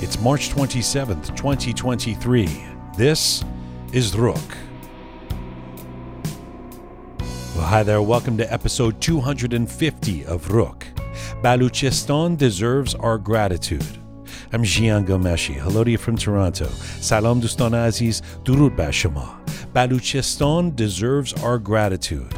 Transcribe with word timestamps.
It's 0.00 0.20
March 0.20 0.50
27th, 0.50 1.34
2023. 1.34 2.46
This 2.96 3.44
is 3.92 4.14
Roqe. 4.14 4.56
Well, 7.56 7.66
hi 7.66 7.82
there. 7.82 8.00
Welcome 8.00 8.36
to 8.38 8.52
episode 8.52 9.00
250 9.00 10.24
of 10.24 10.46
Roqe. 10.46 10.84
Baluchistan 11.42 12.38
deserves 12.38 12.94
our 12.94 13.18
gratitude. 13.18 13.98
I'm 14.52 14.62
Jian 14.62 15.04
Ghomeshi. 15.04 15.54
Hello 15.54 15.82
to 15.82 15.90
you 15.90 15.98
from 15.98 16.16
Toronto. 16.16 16.66
Salam 17.00 17.40
Dustan 17.40 17.74
Aziz, 17.74 18.22
Durud 18.44 18.76
Bashama. 18.76 19.44
Baluchistan 19.72 20.76
deserves 20.76 21.32
our 21.42 21.58
gratitude. 21.58 22.32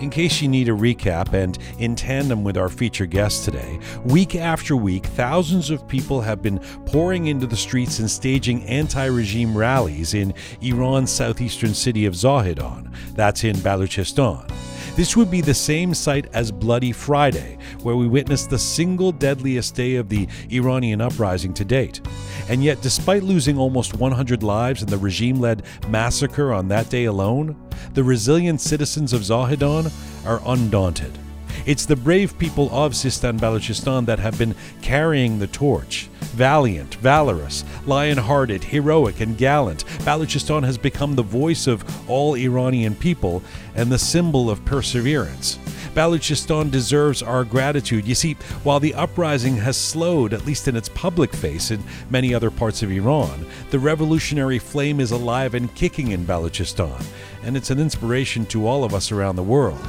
In 0.00 0.10
case 0.10 0.42
you 0.42 0.48
need 0.48 0.68
a 0.68 0.72
recap, 0.72 1.32
and 1.32 1.56
in 1.78 1.94
tandem 1.94 2.42
with 2.42 2.56
our 2.56 2.68
featured 2.68 3.10
guest 3.10 3.44
today, 3.44 3.78
week 4.04 4.34
after 4.34 4.76
week, 4.76 5.06
thousands 5.06 5.70
of 5.70 5.86
people 5.86 6.20
have 6.20 6.42
been 6.42 6.58
pouring 6.86 7.26
into 7.28 7.46
the 7.46 7.56
streets 7.56 8.00
and 8.00 8.10
staging 8.10 8.64
anti 8.64 9.04
regime 9.04 9.56
rallies 9.56 10.14
in 10.14 10.34
Iran's 10.60 11.12
southeastern 11.12 11.74
city 11.74 12.06
of 12.06 12.14
Zahedan. 12.14 12.92
That's 13.14 13.44
in 13.44 13.56
Baluchistan. 13.56 14.50
This 14.96 15.16
would 15.16 15.28
be 15.28 15.40
the 15.40 15.54
same 15.54 15.92
site 15.92 16.26
as 16.32 16.52
Bloody 16.52 16.92
Friday, 16.92 17.58
where 17.84 17.96
we 17.96 18.08
witnessed 18.08 18.50
the 18.50 18.58
single 18.58 19.12
deadliest 19.12 19.74
day 19.74 19.96
of 19.96 20.08
the 20.08 20.26
Iranian 20.50 21.00
uprising 21.00 21.54
to 21.54 21.64
date. 21.64 22.00
And 22.48 22.64
yet, 22.64 22.80
despite 22.80 23.22
losing 23.22 23.58
almost 23.58 23.94
100 23.94 24.42
lives 24.42 24.82
in 24.82 24.88
the 24.88 24.98
regime 24.98 25.38
led 25.38 25.62
massacre 25.88 26.52
on 26.52 26.68
that 26.68 26.90
day 26.90 27.04
alone, 27.04 27.56
the 27.92 28.04
resilient 28.04 28.60
citizens 28.60 29.12
of 29.12 29.22
Zahedan 29.22 29.92
are 30.26 30.40
undaunted. 30.46 31.18
It's 31.66 31.86
the 31.86 31.96
brave 31.96 32.38
people 32.38 32.68
of 32.72 32.92
Sistan 32.92 33.38
Balochistan 33.38 34.04
that 34.06 34.18
have 34.18 34.38
been 34.38 34.54
carrying 34.82 35.38
the 35.38 35.46
torch. 35.46 36.08
Valiant, 36.34 36.96
valorous, 36.96 37.64
lion 37.86 38.18
hearted, 38.18 38.64
heroic, 38.64 39.20
and 39.20 39.38
gallant, 39.38 39.84
Balochistan 40.04 40.64
has 40.64 40.76
become 40.76 41.14
the 41.14 41.22
voice 41.22 41.66
of 41.66 41.84
all 42.10 42.34
Iranian 42.34 42.94
people 42.94 43.42
and 43.76 43.90
the 43.90 43.98
symbol 43.98 44.50
of 44.50 44.64
perseverance. 44.64 45.58
Balochistan 45.94 46.72
deserves 46.72 47.22
our 47.22 47.44
gratitude. 47.44 48.06
You 48.06 48.16
see, 48.16 48.34
while 48.64 48.80
the 48.80 48.94
uprising 48.94 49.56
has 49.58 49.76
slowed, 49.76 50.32
at 50.32 50.44
least 50.44 50.66
in 50.66 50.74
its 50.74 50.88
public 50.88 51.32
face, 51.32 51.70
in 51.70 51.82
many 52.10 52.34
other 52.34 52.50
parts 52.50 52.82
of 52.82 52.90
Iran, 52.90 53.46
the 53.70 53.78
revolutionary 53.78 54.58
flame 54.58 54.98
is 54.98 55.12
alive 55.12 55.54
and 55.54 55.72
kicking 55.76 56.10
in 56.10 56.26
Balochistan, 56.26 57.00
and 57.44 57.56
it's 57.56 57.70
an 57.70 57.78
inspiration 57.78 58.44
to 58.46 58.66
all 58.66 58.82
of 58.82 58.92
us 58.92 59.12
around 59.12 59.36
the 59.36 59.42
world. 59.44 59.80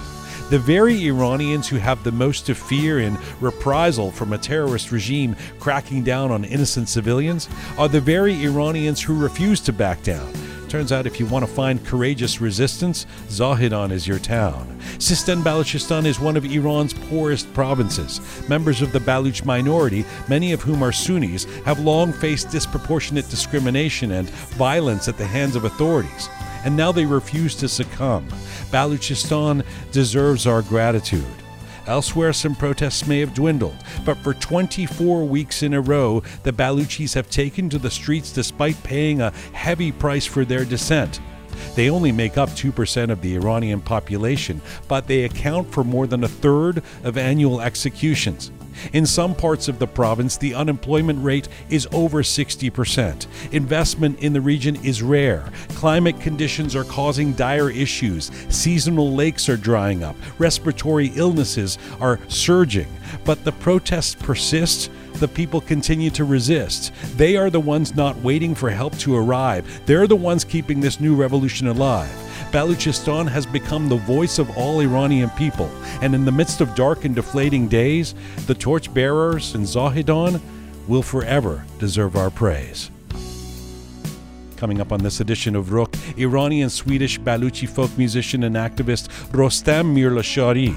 The 0.52 0.60
very 0.60 1.08
Iranians 1.08 1.68
who 1.68 1.78
have 1.78 2.04
the 2.04 2.12
most 2.12 2.46
to 2.46 2.54
fear 2.54 3.00
in 3.00 3.18
reprisal 3.42 4.12
from 4.12 4.32
a 4.32 4.38
terrorist 4.38 4.92
regime 4.92 5.36
cracking 5.60 6.04
down 6.04 6.32
on 6.32 6.46
innocent 6.46 6.88
civilians 6.88 7.50
are 7.80 7.88
the 7.88 8.00
very 8.00 8.46
Iranians 8.46 9.02
who 9.02 9.18
refuse 9.18 9.60
to 9.62 9.74
back 9.74 10.04
down. 10.04 10.32
Turns 10.76 10.92
out 10.92 11.08
if 11.08 11.22
you 11.22 11.26
want 11.28 11.46
to 11.46 11.50
find 11.50 11.86
courageous 11.86 12.42
resistance, 12.42 13.08
Zahedan 13.30 13.92
is 13.92 14.06
your 14.06 14.20
town. 14.20 14.78
Sistan 14.98 15.42
Balochistan 15.42 16.06
is 16.06 16.20
one 16.20 16.36
of 16.36 16.44
Iran's 16.44 16.94
poorest 16.94 17.52
provinces. 17.54 18.20
Members 18.50 18.82
of 18.82 18.92
the 18.92 19.00
Baluch 19.00 19.46
minority, 19.46 20.04
many 20.28 20.52
of 20.52 20.62
whom 20.62 20.84
are 20.84 20.92
Sunnis, 20.92 21.46
have 21.64 21.80
long 21.80 22.12
faced 22.12 22.52
disproportionate 22.52 23.30
discrimination 23.30 24.12
and 24.12 24.30
violence 24.58 25.08
at 25.08 25.18
the 25.18 25.26
hands 25.26 25.56
of 25.56 25.64
authorities 25.64 26.28
and 26.66 26.76
now 26.76 26.92
they 26.92 27.06
refuse 27.06 27.56
to 27.56 27.70
succumb. 27.70 28.28
Baluchistan 28.70 29.64
deserves 29.94 30.46
our 30.46 30.64
gratitude. 30.64 31.24
Elsewhere, 31.88 32.34
some 32.34 32.56
protests 32.56 33.06
may 33.06 33.20
have 33.20 33.34
dwindled, 33.34 33.76
but 34.04 34.18
for 34.18 34.34
24 34.34 35.26
weeks 35.26 35.62
in 35.62 35.74
a 35.74 35.82
row, 35.82 36.24
the 36.44 36.52
Baluchis 36.52 37.14
have 37.14 37.30
taken 37.30 37.70
to 37.70 37.78
the 37.78 37.92
streets 37.92 38.32
despite 38.32 38.82
paying 38.84 39.22
a 39.22 39.32
heavy 39.54 39.92
price 39.92 40.26
for 40.26 40.46
their 40.46 40.66
dissent. 40.66 41.20
They 41.76 41.90
only 41.90 42.12
make 42.12 42.38
up 42.38 42.50
2% 42.50 43.12
of 43.12 43.22
the 43.22 43.36
Iranian 43.36 43.82
population, 43.82 44.62
but 44.88 45.08
they 45.08 45.24
account 45.24 45.72
for 45.72 45.84
more 45.84 46.08
than 46.08 46.24
a 46.24 46.28
third 46.28 46.84
of 47.04 47.18
annual 47.18 47.62
executions. 47.62 48.52
In 48.94 49.06
some 49.06 49.36
parts 49.36 49.68
of 49.68 49.80
the 49.80 49.88
province, 49.88 50.38
the 50.38 50.54
unemployment 50.54 51.24
rate 51.24 51.48
is 51.70 51.88
over 51.92 52.24
60%. 52.24 53.28
Investment 53.52 54.20
in 54.20 54.34
the 54.34 54.42
region 54.42 54.76
is 54.84 55.02
rare. 55.02 55.52
Climate 55.70 56.20
conditions 56.20 56.76
are 56.76 56.84
causing 56.84 57.34
dire 57.34 57.70
issues. 57.70 58.32
Seasonal 58.50 59.14
lakes 59.14 59.50
are 59.50 59.58
drying 59.58 60.04
up. 60.04 60.16
Respiratory 60.38 61.12
illnesses 61.16 61.78
are 62.00 62.20
surging. 62.28 62.88
But 63.24 63.44
the 63.44 63.52
protests 63.52 64.16
persist. 64.16 64.90
The 65.20 65.28
people 65.28 65.62
continue 65.62 66.10
to 66.12 66.26
resist. 66.26 66.92
They 67.16 67.38
are 67.38 67.50
the 67.50 67.60
ones 67.60 67.96
not 67.96 68.18
waiting 68.18 68.54
for 68.54 68.70
help 68.70 68.98
to 69.00 69.16
arrive. 69.16 69.66
They're 69.86 70.08
the 70.08 70.16
ones 70.16 70.44
keeping 70.44 70.82
this 70.82 71.00
new 71.00 71.16
revolution 71.16 71.68
alive. 71.68 72.10
Baluchistan 72.52 73.28
has 73.30 73.46
become 73.46 73.88
the 73.88 73.96
voice 73.96 74.40
of 74.40 74.56
all 74.58 74.82
Iranian 74.82 75.30
people, 75.32 75.70
and 76.02 76.14
in 76.14 76.26
the 76.26 76.32
midst 76.32 76.62
of 76.62 76.76
dark 76.76 77.06
and 77.06 77.16
deflating 77.16 77.68
days, 77.68 78.14
the 78.46 78.54
torchbearers 78.54 79.56
in 79.56 79.62
Zahedan 79.62 80.42
will 80.88 81.02
forever 81.02 81.66
deserve 81.80 82.16
our 82.16 82.30
praise. 82.30 82.92
Coming 84.58 84.80
up 84.80 84.92
on 84.92 85.04
this 85.04 85.20
edition 85.20 85.56
of 85.56 85.68
Roqe, 85.68 86.18
Iranian 86.18 86.70
Swedish 86.70 87.20
Baluchi 87.20 87.68
folk 87.68 87.98
musician 87.98 88.44
and 88.44 88.56
activist 88.56 89.10
Rostam 89.32 89.94
Mirlashari 89.94 90.74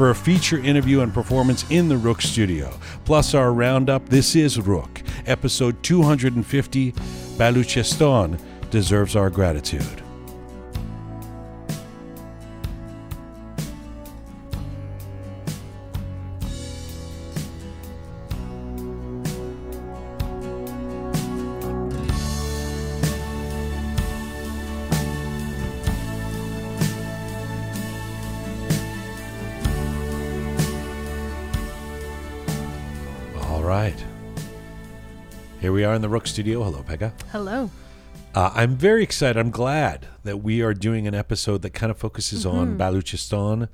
for 0.00 0.08
a 0.08 0.14
feature 0.14 0.56
interview 0.56 1.02
and 1.02 1.12
performance 1.12 1.70
in 1.70 1.86
the 1.86 1.94
Roqe 1.94 2.22
studio. 2.22 2.72
Plus, 3.04 3.34
our 3.34 3.52
roundup 3.52 4.08
This 4.08 4.34
is 4.34 4.56
Roqe, 4.56 5.06
episode 5.26 5.82
250 5.82 6.92
Baluchistan 7.36 8.40
deserves 8.70 9.14
our 9.14 9.28
gratitude. 9.28 10.02
Are 35.90 35.94
in 35.94 36.02
the 36.02 36.08
Roqe 36.08 36.28
Studio. 36.28 36.62
Hello, 36.62 36.84
Pegah. 36.84 37.10
Hello. 37.32 37.68
Uh, 38.32 38.52
I'm 38.54 38.76
very 38.76 39.02
excited. 39.02 39.36
I'm 39.36 39.50
glad 39.50 40.06
that 40.22 40.36
we 40.36 40.62
are 40.62 40.72
doing 40.72 41.08
an 41.08 41.16
episode 41.16 41.62
that 41.62 41.70
kind 41.70 41.90
of 41.90 41.98
focuses 41.98 42.44
mm-hmm. 42.44 42.56
on 42.56 42.78
Baluchistan 42.78 43.68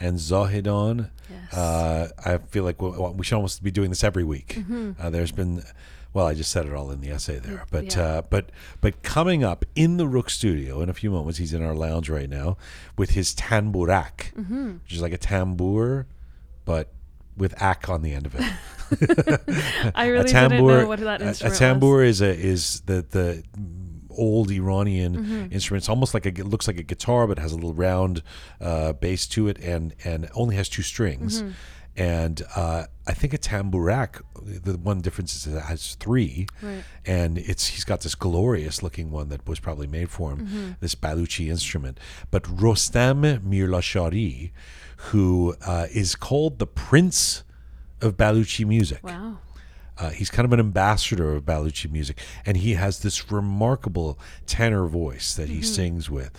and 0.00 0.16
Zahedan. 0.16 1.10
Yes. 1.28 1.52
Uh, 1.52 2.08
I 2.24 2.38
feel 2.38 2.64
like 2.64 2.80
we, 2.80 2.88
we, 2.88 3.22
should 3.22 3.34
almost 3.34 3.62
be 3.62 3.70
doing 3.70 3.90
this 3.90 4.02
every 4.02 4.24
week. 4.24 4.54
Mm-hmm. 4.60 4.92
Uh, 4.98 5.10
there's 5.10 5.30
been, 5.30 5.62
well, 6.14 6.26
I 6.26 6.32
just 6.32 6.50
said 6.50 6.64
it 6.64 6.72
all 6.72 6.90
in 6.90 7.02
the 7.02 7.10
essay 7.10 7.38
there, 7.38 7.66
but 7.70 7.94
yeah. 7.94 8.02
uh, 8.02 8.22
but 8.22 8.48
but 8.80 9.02
coming 9.02 9.44
up 9.44 9.66
in 9.76 9.98
the 9.98 10.06
Roqe 10.06 10.30
Studio 10.30 10.80
in 10.80 10.88
a 10.88 10.94
few 10.94 11.10
moments, 11.10 11.36
he's 11.36 11.52
in 11.52 11.62
our 11.62 11.74
lounge 11.74 12.08
right 12.08 12.30
now 12.30 12.56
with 12.96 13.10
his 13.10 13.34
tamburak, 13.34 14.32
mm-hmm. 14.32 14.78
which 14.84 14.94
is 14.94 15.02
like 15.02 15.12
a 15.12 15.18
tambour, 15.18 16.06
but 16.64 16.94
with 17.36 17.52
ak 17.60 17.90
on 17.90 18.00
the 18.00 18.14
end 18.14 18.24
of 18.24 18.34
it. 18.34 18.52
I 19.94 20.08
really 20.08 20.32
didn't 20.32 20.66
know 20.66 20.86
what 20.86 21.00
that 21.00 21.22
instrument 21.22 21.54
a, 21.54 21.56
a 21.56 21.58
tambour 21.58 22.02
is 22.02 22.20
a 22.20 22.34
is 22.34 22.80
the 22.82 23.04
the 23.08 23.42
old 24.18 24.50
Iranian 24.50 25.16
mm-hmm. 25.16 25.52
instrument. 25.52 25.82
It's 25.82 25.88
almost 25.88 26.12
like 26.12 26.26
a, 26.26 26.30
it 26.30 26.46
looks 26.46 26.66
like 26.66 26.78
a 26.78 26.82
guitar, 26.82 27.26
but 27.26 27.38
has 27.38 27.52
a 27.52 27.54
little 27.54 27.74
round 27.74 28.22
uh, 28.60 28.92
bass 28.92 29.26
to 29.28 29.48
it, 29.48 29.58
and 29.60 29.94
and 30.04 30.28
only 30.34 30.56
has 30.56 30.68
two 30.68 30.82
strings. 30.82 31.42
Mm-hmm. 31.42 31.52
And 31.96 32.42
uh, 32.54 32.84
I 33.08 33.12
think 33.12 33.34
a 33.34 33.38
tambourak, 33.38 34.22
the 34.40 34.78
one 34.78 35.00
difference 35.00 35.34
is 35.34 35.52
it 35.52 35.60
has 35.62 35.96
three, 35.96 36.46
right. 36.62 36.84
and 37.04 37.38
it's 37.38 37.68
he's 37.68 37.82
got 37.82 38.02
this 38.02 38.14
glorious 38.14 38.84
looking 38.84 39.10
one 39.10 39.30
that 39.30 39.48
was 39.48 39.58
probably 39.58 39.88
made 39.88 40.08
for 40.08 40.32
him, 40.32 40.46
mm-hmm. 40.46 40.70
this 40.80 40.94
Baluchi 40.94 41.48
instrument. 41.48 41.98
But 42.30 42.44
Rostam 42.44 43.40
Mirlashari, 43.40 44.52
who 45.10 45.56
uh, 45.66 45.88
is 45.92 46.14
called 46.14 46.60
the 46.60 46.68
Prince 46.68 47.42
of 48.00 48.16
Baluchi 48.16 48.66
music. 48.66 49.02
Wow. 49.02 49.38
Uh, 49.98 50.10
he's 50.10 50.30
kind 50.30 50.46
of 50.46 50.52
an 50.52 50.60
ambassador 50.60 51.34
of 51.34 51.44
Baluchi 51.44 51.90
music, 51.90 52.20
and 52.46 52.56
he 52.58 52.74
has 52.74 53.00
this 53.00 53.32
remarkable 53.32 54.18
tenor 54.46 54.86
voice 54.86 55.34
that 55.34 55.48
he 55.48 55.56
mm-hmm. 55.56 55.64
sings 55.64 56.08
with. 56.08 56.30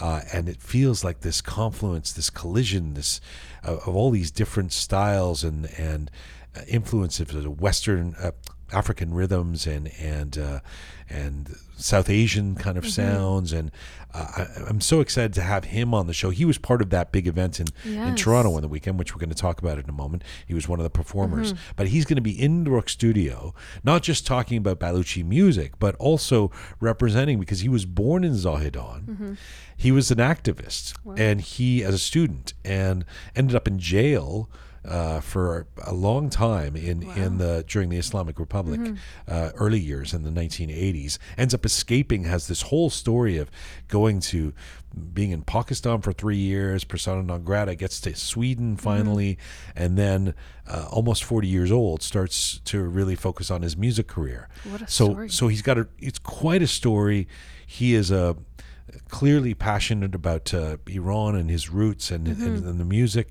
Uh, 0.00 0.22
and 0.32 0.48
it 0.48 0.62
feels 0.62 1.04
like 1.04 1.20
this 1.20 1.42
confluence, 1.42 2.12
this 2.12 2.30
collision, 2.30 2.94
this 2.94 3.20
uh, 3.62 3.76
of 3.86 3.94
all 3.94 4.10
these 4.10 4.30
different 4.30 4.72
styles 4.72 5.44
and 5.44 5.66
and 5.78 6.10
uh, 6.56 6.60
influences 6.66 7.34
of 7.34 7.60
Western, 7.60 8.14
uh, 8.18 8.32
African 8.72 9.14
rhythms 9.14 9.66
and 9.66 9.90
and 10.00 10.38
uh, 10.38 10.60
and 11.08 11.54
South 11.76 12.08
Asian 12.08 12.54
kind 12.54 12.78
of 12.78 12.84
mm-hmm. 12.84 12.90
sounds, 12.90 13.52
and 13.52 13.70
uh, 14.14 14.46
I, 14.66 14.70
am 14.70 14.80
so 14.80 15.00
excited 15.00 15.32
to 15.34 15.42
have 15.42 15.64
him 15.64 15.92
on 15.92 16.06
the 16.06 16.14
show. 16.14 16.30
He 16.30 16.44
was 16.44 16.58
part 16.58 16.80
of 16.80 16.90
that 16.90 17.12
big 17.12 17.26
event 17.26 17.60
in, 17.60 17.66
yes. 17.84 18.08
in 18.08 18.16
Toronto 18.16 18.54
on 18.54 18.62
the 18.62 18.68
weekend, 18.68 18.98
which 18.98 19.14
we're 19.14 19.18
going 19.18 19.30
to 19.30 19.34
talk 19.34 19.60
about 19.60 19.78
in 19.78 19.88
a 19.88 19.92
moment. 19.92 20.22
He 20.46 20.54
was 20.54 20.68
one 20.68 20.78
of 20.78 20.84
the 20.84 20.90
performers, 20.90 21.52
mm-hmm. 21.52 21.72
but 21.76 21.88
he's 21.88 22.04
going 22.04 22.16
to 22.16 22.22
be 22.22 22.40
in 22.40 22.64
the 22.64 22.70
Roqe 22.70 22.90
Studio, 22.90 23.54
not 23.82 24.02
just 24.02 24.26
talking 24.26 24.58
about 24.58 24.78
Baluchi 24.78 25.24
music, 25.24 25.78
but 25.78 25.94
also 25.96 26.50
representing 26.80 27.40
because 27.40 27.60
he 27.60 27.68
was 27.68 27.84
born 27.84 28.24
in 28.24 28.32
Zahedan. 28.32 29.04
Mm-hmm. 29.04 29.32
He 29.76 29.90
was 29.90 30.10
an 30.10 30.18
activist, 30.18 30.94
wow. 31.04 31.14
and 31.18 31.40
he 31.40 31.82
as 31.82 31.94
a 31.94 31.98
student, 31.98 32.54
and 32.64 33.04
ended 33.34 33.56
up 33.56 33.66
in 33.66 33.78
jail 33.78 34.48
uh, 34.84 35.20
for 35.20 35.66
a 35.84 35.92
long 35.92 36.28
time 36.28 36.74
in, 36.74 37.06
wow. 37.06 37.14
in 37.14 37.38
the 37.38 37.64
during 37.66 37.88
the 37.88 37.98
Islamic 37.98 38.38
Republic, 38.38 38.80
mm-hmm. 38.80 38.94
uh, 39.28 39.50
early 39.54 39.78
years 39.78 40.12
in 40.12 40.24
the 40.24 40.30
1980s. 40.30 41.18
Ends 41.38 41.54
up 41.54 41.64
escaping, 41.64 42.24
has 42.24 42.48
this 42.48 42.62
whole 42.62 42.90
story 42.90 43.38
of 43.38 43.50
going 43.88 44.20
to 44.20 44.52
being 45.14 45.30
in 45.30 45.42
Pakistan 45.42 46.00
for 46.02 46.12
three 46.12 46.36
years, 46.36 46.84
persona 46.84 47.22
non 47.22 47.44
grata, 47.44 47.74
gets 47.74 48.00
to 48.00 48.14
Sweden 48.14 48.76
mm-hmm. 48.76 48.82
finally, 48.82 49.34
mm-hmm. 49.34 49.82
and 49.84 49.98
then 49.98 50.34
uh, 50.66 50.86
almost 50.90 51.24
40 51.24 51.48
years 51.48 51.70
old 51.72 52.02
starts 52.02 52.60
to 52.64 52.82
really 52.82 53.14
focus 53.14 53.50
on 53.50 53.62
his 53.62 53.76
music 53.76 54.08
career. 54.08 54.48
What 54.64 54.82
a 54.82 54.88
so, 54.88 55.10
story. 55.10 55.28
So 55.28 55.48
he's 55.48 55.62
got 55.62 55.78
a, 55.78 55.88
it's 55.98 56.18
quite 56.18 56.62
a 56.62 56.66
story. 56.66 57.28
He 57.66 57.94
is 57.94 58.10
a 58.10 58.36
clearly 59.08 59.54
passionate 59.54 60.14
about 60.14 60.52
uh, 60.52 60.76
Iran 60.88 61.36
and 61.36 61.48
his 61.48 61.70
roots 61.70 62.10
and, 62.10 62.26
mm-hmm. 62.26 62.44
and, 62.44 62.64
and 62.64 62.80
the 62.80 62.84
music 62.84 63.30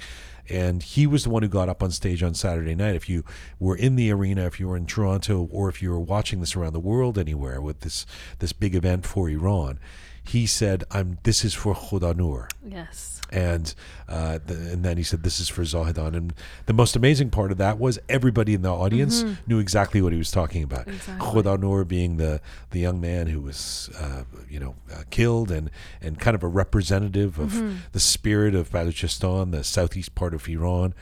and 0.52 0.84
he 0.84 1.08
was 1.08 1.24
the 1.24 1.30
one 1.30 1.44
who 1.44 1.50
got 1.50 1.70
up 1.70 1.82
on 1.82 1.92
stage 1.92 2.22
on 2.22 2.34
Saturday 2.34 2.76
night. 2.76 2.96
If 2.96 3.10
you 3.10 3.24
were 3.60 3.76
in 3.76 3.96
the 3.96 4.12
arena, 4.12 4.46
if 4.46 4.60
you 4.60 4.68
were 4.68 4.78
in 4.78 4.86
Toronto, 4.86 5.48
or 5.52 5.70
if 5.70 5.82
you 5.82 5.90
were 5.90 6.00
watching 6.00 6.40
this 6.40 6.56
around 6.56 6.74
the 6.74 6.80
world 6.80 7.18
anywhere 7.18 7.62
with 7.62 7.82
this 7.82 8.06
this 8.40 8.54
big 8.54 8.76
event 8.76 9.06
for 9.06 9.30
Iran, 9.30 9.80
he 10.24 10.46
said, 10.46 10.84
"I'm. 10.92 11.18
This 11.24 11.44
is 11.44 11.54
for 11.54 11.74
Khuda 11.74 12.16
Nur." 12.16 12.48
Yes 12.64 13.11
and 13.32 13.74
uh, 14.10 14.40
the, 14.46 14.54
and 14.54 14.84
then 14.84 14.98
he 14.98 15.04
said, 15.04 15.24
"This 15.24 15.40
is 15.40 15.48
for 15.48 15.62
Zahedan." 15.62 16.16
And 16.16 16.34
the 16.66 16.74
most 16.74 16.96
amazing 16.96 17.30
part 17.30 17.52
of 17.52 17.58
that 17.58 17.80
was 17.80 17.98
everybody 18.10 18.54
in 18.54 18.62
the 18.62 18.74
audience 18.74 19.24
mm-hmm. 19.24 19.34
knew 19.48 19.60
exactly 19.60 20.02
what 20.02 20.12
he 20.12 20.18
was 20.18 20.32
talking 20.32 20.64
about. 20.64 20.88
Exactly. 20.88 21.86
Being 21.86 22.18
the 22.18 22.42
the 22.72 22.80
young 22.80 23.00
man 23.00 23.28
who 23.28 23.42
was 23.42 23.90
uh, 24.00 24.24
you 24.50 24.60
know 24.60 24.76
uh, 24.94 25.04
killed 25.10 25.52
and 25.52 25.70
and 26.02 26.20
kind 26.20 26.36
of 26.36 26.44
a 26.44 26.48
representative 26.48 27.40
of 27.40 27.52
mm-hmm. 27.52 27.78
the 27.94 28.00
spirit 28.00 28.54
of 28.54 28.70
Baluchistan, 28.70 29.52
the 29.52 29.64
southeast 29.64 30.16
part 30.16 30.34
of 30.34 30.48
Iran, 30.48 30.94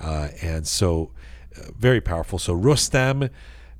uh, 0.00 0.28
and 0.42 0.66
so 0.66 1.10
uh, 1.56 1.70
very 1.78 2.00
powerful. 2.00 2.38
So 2.38 2.54
Rostam. 2.54 3.30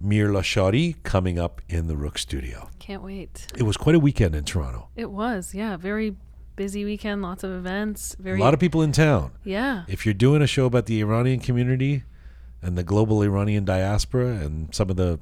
Mir 0.01 0.29
Lashari 0.29 0.95
coming 1.03 1.41
up 1.41 1.61
in 1.69 1.89
the 1.89 1.95
Roqe 1.95 2.19
studio. 2.19 2.71
Can't 2.79 3.03
wait. 3.03 3.49
It 3.57 3.65
was 3.65 3.77
quite 3.77 3.97
a 3.97 3.99
weekend 3.99 4.37
in 4.37 4.45
Toronto. 4.45 4.87
It 4.95 5.11
was, 5.11 5.55
yeah. 5.55 5.77
Very 5.77 6.15
busy 6.59 6.85
weekend, 6.85 7.23
lots 7.23 7.43
of 7.45 7.53
events. 7.53 8.15
Very 8.19 8.39
a 8.39 8.43
lot 8.43 8.53
of 8.53 8.61
people 8.61 8.83
in 8.83 8.93
town. 8.93 9.31
Yeah. 9.45 9.85
If 9.89 10.05
you're 10.05 10.13
doing 10.13 10.43
a 10.43 10.47
show 10.47 10.67
about 10.67 10.85
the 10.87 11.01
Iranian 11.01 11.41
community 11.41 12.03
and 12.61 12.77
the 12.77 12.83
global 12.83 13.23
Iranian 13.23 13.65
diaspora 13.65 14.27
and 14.27 14.75
some 14.75 14.91
of 14.91 14.97
the 14.97 15.21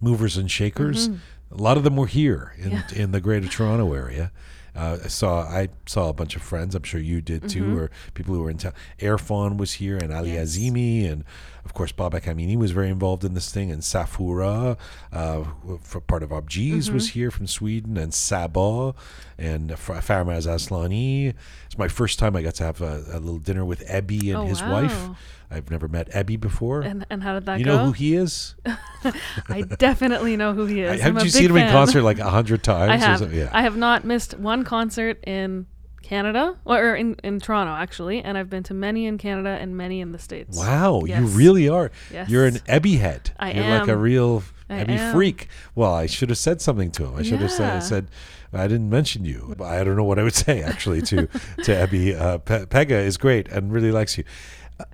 movers 0.00 0.36
and 0.36 0.48
shakers, 0.48 1.08
mm-hmm. 1.08 1.54
a 1.54 1.60
lot 1.60 1.76
of 1.76 1.82
them 1.82 1.96
were 1.96 2.06
here 2.06 2.54
in 2.58 2.70
yeah. 2.70 2.82
in 2.94 3.10
the 3.10 3.20
Greater 3.20 3.48
Toronto 3.48 3.92
area. 3.94 4.30
Uh, 4.76 4.98
I 5.02 5.08
saw 5.08 5.40
I 5.40 5.70
saw 5.86 6.10
a 6.10 6.12
bunch 6.12 6.36
of 6.36 6.42
friends. 6.42 6.74
I'm 6.74 6.82
sure 6.82 7.00
you 7.00 7.22
did 7.22 7.48
too, 7.48 7.62
mm-hmm. 7.62 7.78
or 7.78 7.90
people 8.12 8.34
who 8.34 8.42
were 8.42 8.50
in 8.50 8.58
town. 8.58 8.74
Erfan 9.00 9.56
was 9.56 9.72
here, 9.72 9.96
and 9.96 10.12
Ali 10.12 10.34
yes. 10.34 10.54
Azimi, 10.54 11.10
and 11.10 11.24
of 11.66 11.74
course 11.74 11.90
Babak 11.90 12.22
Amini 12.22 12.56
was 12.56 12.70
very 12.70 12.88
involved 12.88 13.24
in 13.24 13.34
this 13.34 13.50
thing, 13.50 13.72
and 13.72 13.82
Safura, 13.82 14.78
uh, 15.12 15.44
for 15.80 16.00
part 16.00 16.22
of 16.22 16.30
Abjeez, 16.30 16.84
mm-hmm. 16.84 16.94
was 16.94 17.08
here 17.10 17.32
from 17.32 17.48
Sweden, 17.48 17.96
and 17.96 18.12
Sabah, 18.12 18.94
and 19.36 19.70
Farmaz 19.70 20.46
Aslani. 20.46 21.34
It's 21.66 21.76
my 21.76 21.88
first 21.88 22.20
time 22.20 22.36
I 22.36 22.42
got 22.42 22.54
to 22.54 22.64
have 22.64 22.80
a, 22.80 23.04
a 23.12 23.18
little 23.18 23.40
dinner 23.40 23.64
with 23.64 23.84
Ebi 23.88 24.28
and 24.28 24.36
oh, 24.36 24.46
his 24.46 24.62
wow. 24.62 24.82
wife. 24.82 25.08
I've 25.50 25.72
never 25.72 25.88
met 25.88 26.08
Ebi 26.12 26.38
before. 26.38 26.82
And, 26.82 27.04
and 27.10 27.20
how 27.20 27.34
did 27.34 27.46
that 27.46 27.58
you 27.58 27.64
go? 27.64 27.72
You 27.72 27.76
know 27.78 27.84
who 27.86 27.92
he 27.92 28.14
is? 28.14 28.54
I 29.48 29.62
definitely 29.62 30.36
know 30.36 30.54
who 30.54 30.66
he 30.66 30.82
is. 30.82 31.00
I, 31.00 31.02
haven't 31.02 31.24
you 31.24 31.30
seen 31.30 31.50
him 31.50 31.56
in 31.56 31.72
concert 31.72 32.02
like 32.02 32.20
a 32.20 32.30
hundred 32.30 32.62
times? 32.62 33.02
I 33.02 33.06
have. 33.06 33.34
Yeah. 33.34 33.50
I 33.52 33.62
have 33.62 33.76
not 33.76 34.04
missed 34.04 34.38
one 34.38 34.62
concert 34.62 35.18
in 35.26 35.66
Canada 36.06 36.56
or 36.64 36.94
in, 36.94 37.16
in 37.24 37.40
Toronto 37.40 37.72
actually, 37.72 38.22
and 38.22 38.38
I've 38.38 38.48
been 38.48 38.62
to 38.64 38.74
many 38.74 39.06
in 39.06 39.18
Canada 39.18 39.58
and 39.60 39.76
many 39.76 40.00
in 40.00 40.12
the 40.12 40.20
states. 40.20 40.56
Wow, 40.56 41.02
yes. 41.04 41.18
you 41.20 41.26
really 41.26 41.68
are. 41.68 41.90
Yes. 42.12 42.28
You're 42.28 42.46
an 42.46 42.54
Ebi 42.68 42.98
head. 42.98 43.32
I 43.40 43.52
You're 43.52 43.64
am. 43.64 43.80
like 43.80 43.88
a 43.88 43.96
real 43.96 44.44
I 44.70 44.76
am. 44.76 45.12
freak. 45.12 45.48
Well, 45.74 45.92
I 45.92 46.06
should 46.06 46.28
have 46.28 46.38
said 46.38 46.60
something 46.60 46.92
to 46.92 47.06
him. 47.06 47.16
I 47.16 47.22
should 47.22 47.40
yeah. 47.40 47.48
have 47.48 47.50
said, 47.50 47.76
I 47.76 47.78
said 47.80 48.06
I 48.52 48.68
didn't 48.68 48.88
mention 48.88 49.24
you. 49.24 49.56
I 49.62 49.82
don't 49.82 49.96
know 49.96 50.04
what 50.04 50.20
I 50.20 50.22
would 50.22 50.34
say 50.46 50.62
actually 50.62 51.02
to 51.02 51.26
to 51.26 51.72
Ebi. 51.72 52.18
Uh, 52.18 52.38
Pe- 52.38 52.66
Pegah 52.66 53.04
is 53.04 53.16
great 53.16 53.48
and 53.48 53.72
really 53.72 53.90
likes 53.90 54.16
you 54.16 54.22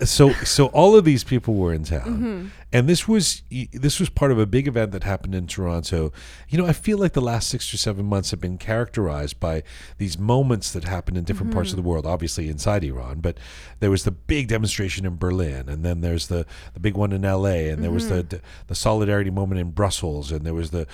so 0.05 0.33
so 0.45 0.67
all 0.67 0.95
of 0.95 1.05
these 1.05 1.25
people 1.25 1.55
were 1.55 1.73
in 1.73 1.83
town 1.83 2.01
mm-hmm. 2.01 2.47
and 2.73 2.89
this 2.89 3.09
was 3.09 3.43
this 3.73 3.99
was 3.99 4.09
part 4.09 4.31
of 4.31 4.39
a 4.39 4.47
big 4.47 4.69
event 4.69 4.93
that 4.93 5.03
happened 5.03 5.35
in 5.35 5.45
Toronto 5.45 6.13
you 6.49 6.57
know 6.57 6.67
I 6.67 6.73
feel 6.73 6.99
like 6.99 7.15
the 7.15 7.21
last 7.21 7.49
6 7.49 7.75
or 7.75 7.77
7 7.79 8.05
months 8.05 8.31
have 8.31 8.41
been 8.41 8.59
characterized 8.59 9.41
by 9.41 9.65
these 9.99 10.17
moments 10.17 10.71
that 10.73 10.85
happened 10.85 11.17
in 11.17 11.25
different 11.25 11.51
mm-hmm. 11.51 11.57
parts 11.57 11.71
of 11.71 11.77
the 11.77 11.83
world 11.83 12.07
obviously 12.07 12.49
inside 12.49 12.85
Iran 12.85 13.19
but 13.19 13.39
there 13.81 13.91
was 13.91 14.05
the 14.05 14.13
big 14.13 14.47
demonstration 14.47 15.05
in 15.05 15.17
Berlin 15.17 15.69
and 15.69 15.85
then 15.85 16.01
there's 16.01 16.29
the 16.29 16.47
the 16.75 16.81
big 16.81 16.97
one 16.97 17.11
in 17.11 17.23
LA 17.23 17.33
and 17.33 17.73
mm-hmm. 17.73 17.83
there 17.83 17.91
was 17.91 18.09
the 18.09 18.23
mm-hmm. 18.23 18.47
the 18.69 18.75
solidarity 18.77 19.31
moment 19.31 19.61
in 19.61 19.71
Brussels 19.71 20.31
and 20.31 20.47
there 20.47 20.55
was 20.55 20.71
the 20.71 20.87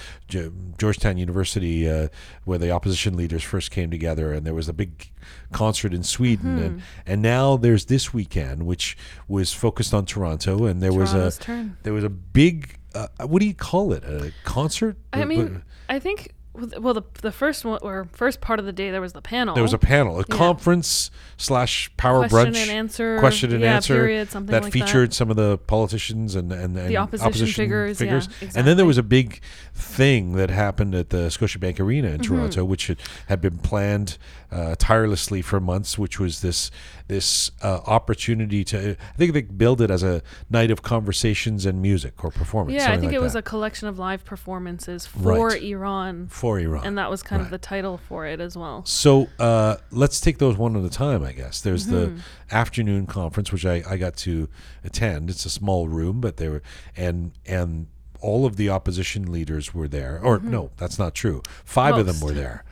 Georgetown 0.79 1.19
University 1.19 1.89
uh, 1.89 2.09
where 2.45 2.59
the 2.59 2.71
opposition 2.71 3.19
leaders 3.19 3.43
first 3.43 3.71
came 3.71 3.91
together 3.91 4.33
and 4.33 4.47
there 4.47 4.55
was 4.55 4.69
a 4.69 4.73
big 4.73 5.11
concert 5.53 5.93
in 5.93 6.03
Sweden 6.03 6.59
and 6.59 6.69
Mm-hmm. 6.69 6.79
and 7.07 7.23
now 7.23 7.57
there's 7.57 7.87
this 7.87 8.13
weekend 8.13 8.67
which 8.67 8.78
which 8.79 8.97
was 9.27 9.53
focused 9.53 9.93
on 9.93 10.07
Toronto, 10.07 10.65
and 10.67 10.81
there 10.81 10.93
Toronto's 10.93 11.15
was 11.15 11.39
a 11.39 11.41
turn. 11.41 11.77
there 11.83 11.93
was 11.93 12.05
a 12.05 12.09
big 12.09 12.79
uh, 12.95 13.09
what 13.27 13.41
do 13.41 13.47
you 13.47 13.55
call 13.55 13.93
it? 13.93 14.05
A 14.05 14.33
concert? 14.45 14.97
I 15.13 15.25
mean, 15.25 15.63
I 15.89 15.99
think 15.99 16.33
well 16.81 16.95
the 16.95 17.03
the 17.23 17.33
first 17.33 17.65
one 17.65 17.79
or 17.83 18.09
first 18.13 18.41
part 18.41 18.59
of 18.59 18.67
the 18.67 18.73
day 18.73 18.91
there 18.91 19.01
was 19.01 19.13
the 19.13 19.23
panel. 19.23 19.55
There 19.55 19.63
was 19.63 19.73
a 19.73 19.79
panel, 19.79 20.17
a 20.17 20.25
Yeah. 20.29 20.37
conference 20.37 21.11
slash 21.37 21.91
power 21.97 22.29
question 22.29 22.53
brunch 22.55 22.63
and 22.63 22.71
answer. 22.71 23.19
question 23.19 23.53
and 23.53 23.61
yeah, 23.63 23.77
answer 23.77 23.95
period, 23.95 24.31
something 24.31 24.53
that 24.53 24.65
like 24.65 24.73
featured 24.73 25.15
some 25.15 25.31
of 25.31 25.37
the 25.37 25.59
politicians 25.59 26.35
and 26.35 26.53
and, 26.53 26.77
and 26.77 26.89
The 26.91 26.97
opposition 26.97 27.47
figures, 27.47 28.01
yeah, 28.01 28.21
and 28.57 28.67
then 28.67 28.77
there 28.77 28.87
was 28.87 28.99
a 28.99 29.03
big 29.03 29.41
thing 29.75 30.33
that 30.33 30.51
happened 30.51 30.95
at 30.95 31.11
the 31.11 31.29
Scotiabank 31.29 31.79
Arena 31.81 32.09
in 32.09 32.15
Mm-hmm. 32.19 32.35
Toronto, 32.35 32.65
which 32.65 32.89
had, 32.89 32.99
had 33.29 33.41
been 33.41 33.59
planned 33.59 34.19
uh, 34.51 34.75
tirelessly 34.79 35.41
for 35.43 35.61
months, 35.61 35.99
which 35.99 36.19
was 36.19 36.41
this 36.41 36.71
this 37.07 37.51
uh, 37.63 37.81
opportunity 37.87 38.65
to. 38.65 38.91
I 38.93 39.17
think 39.17 39.33
they 39.33 39.43
billed 39.43 39.81
it 39.81 39.91
as 39.91 40.03
a 40.03 40.23
night 40.51 40.71
of 40.71 40.83
conversations 40.83 41.65
and 41.67 41.81
music 41.81 42.25
or 42.25 42.31
performance. 42.31 42.75
Yeah, 42.81 42.91
I 42.93 42.97
think 42.97 43.13
like 43.13 43.15
it 43.15 43.21
was 43.21 43.35
a 43.35 43.43
collection 43.43 43.89
of 43.89 43.99
live 43.99 44.25
performances 44.25 45.07
for 45.07 45.49
Right. 45.49 45.63
Iran, 45.63 46.27
for 46.29 46.48
Iran. 46.57 46.85
and 46.87 46.97
that 46.99 47.11
was 47.11 47.23
kind 47.23 47.43
of 47.43 47.51
the 47.51 47.59
title 47.59 47.99
for 48.09 48.27
it 48.27 48.41
as 48.41 48.57
well. 48.57 48.85
So 48.87 49.29
uh, 49.39 49.77
let's 49.91 50.21
take 50.21 50.39
those 50.39 50.57
one 50.57 50.77
at 50.77 50.85
a 50.85 50.89
time, 50.91 51.23
I 51.23 51.33
guess. 51.33 51.61
There's 51.61 51.87
Mm-hmm. 51.87 52.17
the 52.17 52.23
afternoon 52.55 53.07
conference, 53.07 53.53
which 53.53 53.67
I, 53.67 53.83
I 53.89 53.97
got 53.99 54.17
to 54.19 54.49
attend. 54.85 55.31
It's 55.31 55.45
a 55.45 55.51
small 55.51 55.89
room, 55.89 56.21
but 56.21 56.39
they 56.39 56.49
were 56.49 56.63
and 56.97 57.33
and 57.47 57.89
all 58.21 58.47
of 58.47 58.57
the 58.57 58.69
opposition 58.69 59.31
leaders 59.31 59.75
were 59.75 59.89
there. 59.89 60.19
Or 60.23 60.39
no, 60.41 60.71
that's 60.77 60.99
not 60.99 61.15
true. 61.15 61.43
Five 61.65 61.97
of 61.99 62.07
them 62.07 62.17
Mm-hmm. 62.17 62.25
Were 62.25 62.33
there. 62.33 62.65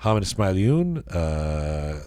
Hamid 0.00 0.24
Esmaeilion, 0.24 1.02
uh, 1.14 2.00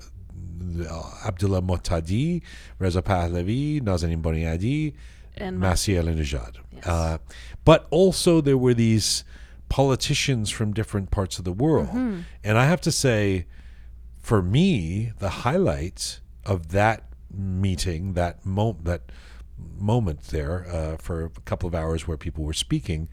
Abdullah 1.26 1.62
Mohtadi, 1.62 2.42
Reza 2.80 3.02
Pahlavi, 3.02 3.82
Nazanin 3.82 4.22
Boniadi, 4.22 4.94
And 5.38 5.60
Masih 5.62 6.02
Alinejad. 6.02 6.58
Yes. 6.74 6.86
Uh, 6.88 7.18
but 7.64 7.88
also 7.90 8.42
there 8.42 8.58
were 8.58 8.74
these 8.74 9.24
politicians 9.70 10.50
from 10.50 10.74
different 10.74 11.12
parts 11.12 11.38
of 11.40 11.46
the 11.46 11.52
world. 11.52 11.88
Mm-hmm. 11.88 12.20
And 12.44 12.58
I 12.58 12.66
have 12.66 12.82
to 12.82 12.92
say, 12.92 13.46
for 14.20 14.42
me, 14.42 15.12
the 15.20 15.30
highlight 15.30 16.20
of 16.46 16.70
that 16.72 17.04
meeting, 17.32 18.14
that 18.14 18.46
mo- 18.46 18.78
that 18.84 19.12
moment 19.78 20.24
there 20.24 20.66
uh, 20.70 20.98
for 20.98 21.26
a 21.26 21.30
couple 21.46 21.68
of 21.68 21.76
hours 21.76 22.08
where 22.08 22.18
people 22.18 22.44
were 22.44 22.54
speaking, 22.54 23.10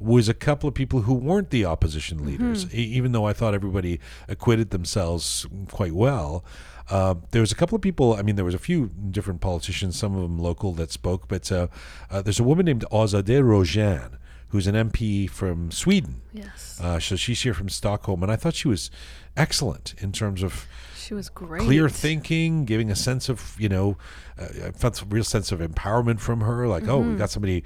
was 0.00 0.28
a 0.28 0.34
couple 0.34 0.68
of 0.68 0.74
people 0.74 1.02
who 1.02 1.14
weren't 1.14 1.50
the 1.50 1.64
opposition 1.64 2.24
leaders. 2.24 2.72
E- 2.72 2.78
even 2.78 3.12
though 3.12 3.26
I 3.26 3.32
thought 3.32 3.54
everybody 3.54 3.98
acquitted 4.28 4.70
themselves 4.70 5.46
quite 5.70 5.92
well, 5.92 6.44
uh, 6.90 7.16
there 7.32 7.40
was 7.40 7.52
a 7.52 7.54
couple 7.54 7.76
of 7.76 7.82
people. 7.82 8.14
I 8.14 8.22
mean, 8.22 8.36
there 8.36 8.44
was 8.44 8.54
a 8.54 8.58
few 8.58 8.90
different 9.10 9.40
politicians, 9.40 9.98
some 9.98 10.14
of 10.14 10.22
them 10.22 10.38
local, 10.38 10.72
that 10.74 10.90
spoke. 10.90 11.28
But 11.28 11.50
uh, 11.50 11.66
uh, 12.10 12.22
there's 12.22 12.40
a 12.40 12.44
woman 12.44 12.66
named 12.66 12.84
Azadeh 12.92 13.42
Rojhan, 13.42 14.17
who's 14.50 14.66
an 14.66 14.74
MP 14.74 15.28
from 15.28 15.70
Sweden. 15.70 16.22
Yes, 16.32 16.78
Uh, 16.82 16.98
so 16.98 17.16
she's 17.16 17.42
here 17.42 17.54
from 17.54 17.68
Stockholm, 17.68 18.22
and 18.22 18.32
I 18.32 18.36
thought 18.36 18.54
she 18.54 18.68
was 18.68 18.90
excellent 19.36 19.94
in 19.98 20.12
terms 20.12 20.42
of 20.42 20.66
she 20.96 21.14
was 21.14 21.28
great. 21.28 21.62
clear 21.62 21.88
thinking, 21.88 22.64
giving 22.64 22.90
a 22.90 22.96
sense 22.96 23.28
of 23.28 23.54
you 23.58 23.68
know, 23.68 23.96
uh, 24.38 24.46
I 24.66 24.70
felt 24.72 25.00
a 25.02 25.04
real 25.04 25.24
sense 25.24 25.52
of 25.52 25.60
empowerment 25.60 26.20
from 26.20 26.40
her. 26.42 26.66
Like, 26.68 26.88
oh, 26.88 27.00
we 27.00 27.14
got 27.16 27.30
somebody 27.30 27.64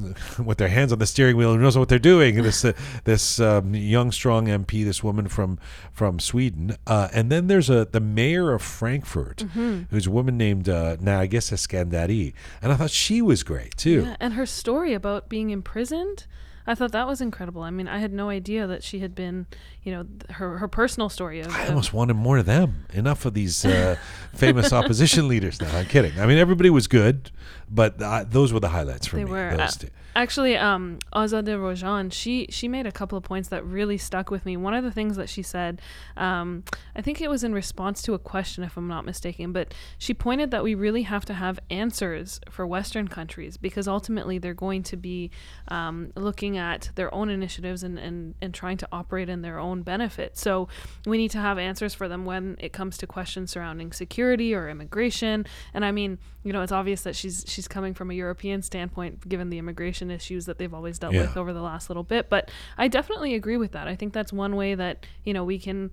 with 0.44 0.58
their 0.58 0.68
hands 0.68 0.92
on 0.92 0.98
the 0.98 1.06
steering 1.06 1.36
wheel 1.36 1.52
who 1.52 1.58
knows 1.58 1.76
what 1.76 1.88
they're 1.88 1.98
doing. 1.98 2.40
This 2.50 2.64
uh, 2.64 2.72
this 3.04 3.38
um, 3.38 3.74
young, 3.74 4.10
strong 4.10 4.46
MP, 4.46 4.84
this 4.84 5.04
woman 5.04 5.28
from 5.28 5.58
from 5.92 6.18
Sweden, 6.18 6.76
uh, 6.86 7.08
and 7.12 7.30
then 7.30 7.46
there's 7.46 7.68
a 7.68 7.84
the 7.84 8.00
mayor 8.00 8.52
of 8.52 8.62
Frankfurt, 8.62 9.42
who's 9.90 10.06
a 10.06 10.10
woman 10.10 10.36
named 10.36 10.68
uh, 10.68 10.96
Nargess 10.96 11.52
Eskandari, 11.52 12.32
and 12.62 12.72
I 12.72 12.76
thought 12.76 12.90
she 12.90 13.20
was 13.22 13.42
great 13.42 13.76
too. 13.76 14.04
Yeah, 14.06 14.16
and 14.20 14.34
her 14.34 14.46
story 14.46 14.94
about 14.94 15.28
being 15.28 15.50
imprisoned, 15.50 16.26
I 16.66 16.74
thought 16.74 16.92
that 16.92 17.06
was 17.06 17.20
incredible. 17.20 17.62
I 17.62 17.70
mean, 17.70 17.88
I 17.88 17.98
had 17.98 18.12
no 18.12 18.28
idea 18.28 18.66
that 18.66 18.82
she 18.84 19.00
had 19.00 19.14
been, 19.14 19.46
you 19.82 19.92
know, 19.92 20.06
her 20.30 20.58
her 20.58 20.68
personal 20.68 21.08
story 21.08 21.40
of. 21.40 21.48
I 21.54 21.62
of- 21.64 21.68
almost 21.70 21.92
wanted 21.92 22.14
more 22.14 22.38
of 22.38 22.46
them. 22.46 22.86
Enough 22.92 23.24
of 23.24 23.34
these 23.34 23.64
uh, 23.64 23.96
famous 24.34 24.72
opposition 24.72 25.26
leaders. 25.28 25.60
Now 25.60 25.76
I'm 25.76 25.86
kidding. 25.86 26.18
I 26.20 26.26
mean, 26.26 26.38
everybody 26.38 26.70
was 26.70 26.86
good, 26.86 27.30
but 27.70 28.00
uh, 28.02 28.24
those 28.28 28.52
were 28.52 28.60
the 28.60 28.68
highlights 28.68 29.06
for 29.06 29.16
They 29.16 29.24
me. 29.24 29.30
were, 29.30 29.50
those 29.56 29.76
uh, 29.76 29.80
two. 29.80 29.88
Actually, 30.16 30.56
um, 30.56 30.98
Azadeh 31.14 31.56
Rojhan, 31.56 32.12
she 32.12 32.46
she 32.50 32.66
made 32.66 32.86
a 32.86 32.92
couple 32.92 33.16
of 33.16 33.22
points 33.22 33.48
that 33.48 33.64
really 33.64 33.96
stuck 33.96 34.30
with 34.30 34.44
me. 34.44 34.56
One 34.56 34.74
of 34.74 34.82
the 34.82 34.90
things 34.90 35.16
that 35.16 35.28
she 35.28 35.42
said, 35.42 35.80
um, 36.16 36.64
I 36.96 37.02
think 37.02 37.20
it 37.20 37.30
was 37.30 37.44
in 37.44 37.52
response 37.52 38.02
to 38.02 38.14
a 38.14 38.18
question, 38.18 38.64
if 38.64 38.76
I'm 38.76 38.88
not 38.88 39.04
mistaken, 39.04 39.52
but 39.52 39.72
she 39.98 40.12
pointed 40.12 40.50
that 40.50 40.64
we 40.64 40.74
really 40.74 41.02
have 41.02 41.24
to 41.26 41.34
have 41.34 41.60
answers 41.70 42.40
for 42.50 42.66
Western 42.66 43.06
countries 43.06 43.56
because 43.56 43.86
ultimately 43.86 44.38
they're 44.38 44.52
going 44.52 44.82
to 44.84 44.96
be 44.96 45.30
um, 45.68 46.12
looking 46.16 46.58
at 46.58 46.90
their 46.96 47.12
own 47.14 47.30
initiatives 47.30 47.84
and, 47.84 47.98
and, 47.98 48.34
and 48.40 48.52
trying 48.52 48.78
to 48.78 48.88
operate 48.90 49.28
in 49.28 49.42
their 49.42 49.58
own 49.58 49.82
benefit. 49.82 50.36
So 50.36 50.68
we 51.06 51.18
need 51.18 51.30
to 51.30 51.38
have 51.38 51.56
answers 51.58 51.94
for 51.94 52.08
them 52.08 52.24
when 52.24 52.56
it 52.58 52.72
comes 52.72 52.96
to 52.98 53.06
questions 53.06 53.52
surrounding 53.52 53.92
security 53.92 54.54
or 54.54 54.68
immigration. 54.68 55.46
And 55.72 55.84
I 55.84 55.92
mean, 55.92 56.18
you 56.42 56.52
know, 56.52 56.62
it's 56.62 56.72
obvious 56.72 57.02
that 57.02 57.14
she's 57.14 57.44
she's 57.46 57.68
coming 57.68 57.92
from 57.92 58.10
a 58.10 58.14
European 58.14 58.62
standpoint, 58.62 59.28
given 59.28 59.50
the 59.50 59.58
immigration 59.58 59.99
issues 60.08 60.46
that 60.46 60.58
they've 60.58 60.72
always 60.72 61.00
dealt 61.00 61.14
Yeah. 61.14 61.22
with 61.22 61.36
over 61.36 61.52
the 61.52 61.62
last 61.62 61.90
little 61.90 62.04
bit. 62.04 62.30
But 62.30 62.48
I 62.78 62.86
definitely 62.86 63.34
agree 63.34 63.56
with 63.56 63.72
that. 63.72 63.88
I 63.88 63.96
think 63.96 64.12
that's 64.12 64.32
one 64.32 64.54
way 64.54 64.76
that 64.76 65.04
you 65.24 65.34
know 65.34 65.42
we 65.42 65.58
can 65.58 65.90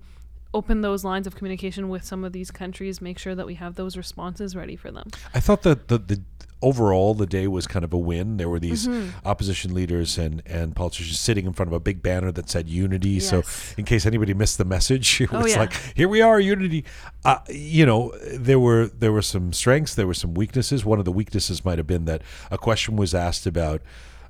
open 0.54 0.82
those 0.82 1.02
lines 1.02 1.26
of 1.26 1.34
communication 1.34 1.88
with 1.88 2.04
some 2.04 2.22
of 2.24 2.32
these 2.32 2.52
countries, 2.52 3.00
make 3.02 3.18
sure 3.18 3.34
that 3.34 3.44
we 3.46 3.54
have 3.56 3.74
those 3.74 3.96
responses 3.96 4.54
ready 4.54 4.76
for 4.76 4.92
them. 4.92 5.08
I 5.34 5.40
thought 5.40 5.62
that 5.62 5.88
the, 5.88 5.98
the 5.98 6.22
overall 6.60 7.14
the 7.14 7.26
day 7.26 7.46
was 7.46 7.66
kind 7.66 7.84
of 7.84 7.92
a 7.92 7.98
win. 7.98 8.36
There 8.36 8.48
were 8.48 8.58
these 8.58 8.86
Mm-hmm. 8.88 9.26
opposition 9.26 9.74
leaders 9.74 10.18
and, 10.18 10.42
and 10.46 10.74
politicians 10.74 11.18
sitting 11.20 11.46
in 11.46 11.52
front 11.52 11.68
of 11.68 11.72
a 11.72 11.80
big 11.80 12.02
banner 12.02 12.32
that 12.32 12.48
said 12.50 12.68
unity. 12.68 13.20
So 13.20 13.42
in 13.76 13.84
case 13.84 14.06
anybody 14.06 14.34
missed 14.34 14.58
the 14.58 14.64
message, 14.64 15.20
it 15.20 15.32
Oh, 15.32 15.42
was 15.42 15.52
yeah. 15.52 15.60
like, 15.60 15.72
here 15.94 16.08
we 16.08 16.20
are, 16.20 16.40
unity. 16.40 16.84
Uh, 17.24 17.38
you 17.48 17.84
know, 17.86 18.12
there 18.32 18.58
were 18.58 18.86
there 18.86 19.12
were 19.12 19.22
some 19.22 19.52
strengths, 19.52 19.94
there 19.94 20.06
were 20.06 20.14
some 20.14 20.34
weaknesses. 20.34 20.84
One 20.84 20.98
of 20.98 21.04
the 21.04 21.12
weaknesses 21.12 21.64
might 21.64 21.78
have 21.78 21.86
been 21.86 22.04
that 22.06 22.22
a 22.50 22.58
question 22.58 22.96
was 22.96 23.14
asked 23.14 23.46
about 23.46 23.82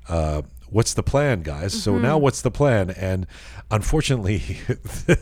uh, 0.07 0.41
what's 0.69 0.93
the 0.93 1.03
plan, 1.03 1.41
guys? 1.41 1.73
So 1.83 1.93
Mm-hmm. 1.93 2.03
now 2.03 2.17
what's 2.17 2.41
the 2.41 2.51
plan? 2.51 2.91
And 2.91 3.25
unfortunately, 3.71 4.59
it, 5.07 5.19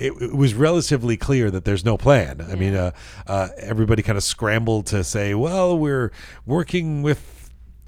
it 0.00 0.34
was 0.34 0.54
relatively 0.54 1.16
clear 1.16 1.50
that 1.50 1.64
there's 1.64 1.84
no 1.84 1.96
plan. 1.96 2.40
I 2.50 2.54
mean, 2.54 2.74
uh, 2.74 2.92
uh, 3.26 3.48
everybody 3.58 4.02
kind 4.02 4.16
of 4.18 4.24
scrambled 4.24 4.86
to 4.86 5.04
say, 5.04 5.34
well, 5.34 5.78
we're 5.78 6.12
working 6.46 7.02
with. 7.02 7.32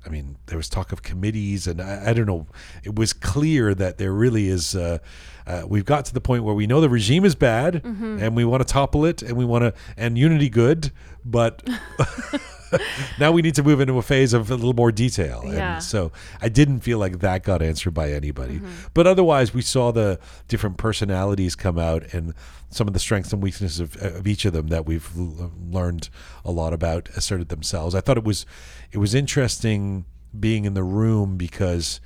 I 0.06 0.10
mean, 0.10 0.36
there 0.46 0.56
was 0.56 0.70
talk 0.70 0.92
of 0.92 1.02
committees, 1.02 1.66
and 1.66 1.82
I, 1.82 2.10
I 2.10 2.12
don't 2.14 2.24
know. 2.26 2.46
It 2.82 2.94
was 2.94 3.12
clear 3.12 3.74
that 3.74 3.98
there 3.98 4.12
really 4.12 4.48
is. 4.48 4.74
Uh, 4.74 4.98
uh, 5.46 5.64
we've 5.66 5.84
got 5.84 6.04
to 6.06 6.14
the 6.14 6.20
point 6.20 6.44
where 6.44 6.54
we 6.54 6.66
know 6.66 6.80
the 6.80 6.88
regime 6.88 7.24
is 7.26 7.34
bad, 7.34 7.82
and 7.84 8.34
we 8.36 8.44
want 8.44 8.66
to 8.66 8.70
topple 8.72 9.04
it, 9.04 9.22
and 9.22 9.36
we 9.36 9.44
want 9.44 9.62
to 9.64 9.74
and 9.98 10.16
unity 10.16 10.48
good, 10.48 10.92
but 11.24 11.62
now 13.18 13.32
we 13.32 13.42
need 13.42 13.54
to 13.56 13.62
move 13.62 13.80
into 13.80 13.96
a 13.98 14.02
phase 14.02 14.32
of 14.32 14.50
a 14.50 14.54
little 14.54 14.74
more 14.74 14.92
detail. 14.92 15.42
Yeah. 15.44 15.74
And 15.74 15.82
so 15.82 16.12
I 16.40 16.48
didn't 16.48 16.80
feel 16.80 16.98
like 16.98 17.20
that 17.20 17.42
got 17.42 17.62
answered 17.62 17.92
by 17.94 18.12
anybody. 18.12 18.60
But 18.94 19.06
otherwise, 19.06 19.54
we 19.54 19.62
saw 19.62 19.90
the 19.92 20.18
different 20.48 20.76
personalities 20.76 21.54
come 21.54 21.78
out 21.78 22.12
and 22.12 22.34
some 22.70 22.86
of 22.86 22.92
the 22.94 23.00
strengths 23.00 23.32
and 23.32 23.42
weaknesses 23.42 23.80
of, 23.80 23.96
of 24.02 24.26
each 24.26 24.44
of 24.44 24.52
them 24.52 24.68
that 24.68 24.84
we've 24.86 25.08
l- 25.16 25.52
learned 25.70 26.10
a 26.44 26.50
lot 26.50 26.72
about 26.72 27.08
asserted 27.16 27.48
themselves. 27.48 27.94
I 27.94 28.00
thought 28.00 28.18
it 28.18 28.24
was 28.24 28.44
it 28.92 28.98
was 28.98 29.14
interesting 29.14 30.04
being 30.38 30.64
in 30.66 30.74
the 30.74 30.84
room 30.84 31.36
because 31.36 32.00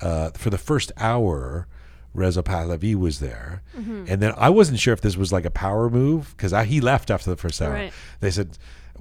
uh, 0.00 0.30
for 0.30 0.50
the 0.50 0.58
first 0.58 0.92
hour. 0.96 1.66
Reza 2.16 2.44
Pahlavi 2.44 2.94
was 2.94 3.18
there, 3.18 3.64
Mm-hmm. 3.76 4.04
and 4.06 4.22
then 4.22 4.32
I 4.36 4.48
wasn't 4.48 4.78
sure 4.78 4.94
if 4.94 5.00
this 5.00 5.16
was 5.16 5.32
like 5.32 5.44
a 5.44 5.50
power 5.50 5.90
move 5.90 6.32
because 6.36 6.52
he 6.68 6.80
left 6.80 7.10
after 7.10 7.28
the 7.28 7.34
first 7.36 7.60
hour. 7.60 7.72
Right. 7.72 7.92
They 8.20 8.30
said, 8.30 8.56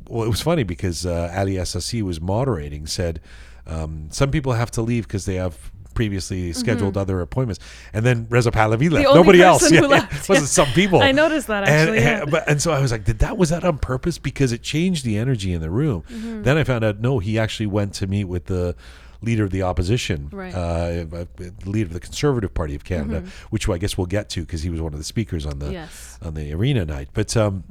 well, 0.08 0.26
it 0.26 0.30
was 0.30 0.42
funny 0.42 0.64
because 0.64 1.06
uh, 1.06 1.34
Ali 1.36 1.54
SSC 1.54 2.02
was 2.02 2.20
moderating, 2.22 2.86
said 2.88 3.20
um, 3.68 4.10
some 4.12 4.32
people 4.32 4.54
have 4.54 4.72
to 4.72 4.82
leave 4.82 5.08
because 5.08 5.26
they 5.26 5.36
have 5.36 5.72
previously 5.94 6.52
scheduled 6.54 6.98
other 6.98 7.22
appointments, 7.22 7.64
and 7.94 8.04
then 8.04 8.26
Reza 8.30 8.50
Pahlavi 8.52 8.90
left. 8.92 9.06
Mm-hmm. 9.06 9.16
Nobody 9.16 9.42
else. 9.44 9.72
Yeah, 9.72 9.82
who 9.82 9.90
yeah. 9.92 10.08
wasn't 10.28 10.50
some 10.50 10.66
people. 10.74 11.02
I 11.04 11.12
noticed 11.12 11.48
that, 11.48 11.68
And- 11.68 11.90
actually, 11.92 11.98
And, 12.00 12.06
yeah. 12.06 12.26
but, 12.32 12.50
and 12.50 12.60
so 12.62 12.72
I 12.72 12.82
was 12.82 12.92
like, 12.92 13.04
did 13.06 13.20
that 13.20 13.38
was 13.38 13.50
that 13.50 13.64
on 13.64 13.78
purpose 13.78 14.18
because 14.18 14.52
it 14.52 14.64
changed 14.64 15.06
the 15.06 15.18
energy 15.18 15.54
in 15.54 15.62
the 15.62 15.70
room? 15.70 16.04
Mm-hmm. 16.10 16.42
Then 16.44 16.58
I 16.58 16.64
found 16.64 16.84
out 16.84 17.00
no, 17.00 17.20
he 17.20 17.38
actually 17.38 17.68
went 17.68 17.94
to 17.96 18.08
meet 18.08 18.24
with 18.26 18.46
the 18.46 18.76
leader 19.22 19.44
of 19.46 19.52
the 19.52 19.62
opposition, 19.62 20.30
Right. 20.34 20.54
uh, 20.54 21.06
uh, 21.16 21.26
leader 21.66 21.88
of 21.88 21.94
the 21.94 22.00
Conservative 22.00 22.54
Party 22.54 22.74
of 22.76 22.84
Canada, 22.84 23.22
Mm-hmm. 23.22 23.48
which 23.52 23.70
I 23.70 23.78
guess 23.78 23.96
we'll 23.98 24.08
get 24.08 24.30
to 24.30 24.42
because 24.42 24.64
he 24.64 24.70
was 24.72 24.82
one 24.82 24.94
of 24.94 25.00
the 25.00 25.06
speakers 25.06 25.46
on 25.46 25.60
the 25.60 25.72
Yes. 25.72 26.18
on 26.24 26.34
the 26.34 26.52
arena 26.54 26.86
night. 26.86 27.10
But 27.14 27.38
um, 27.38 27.64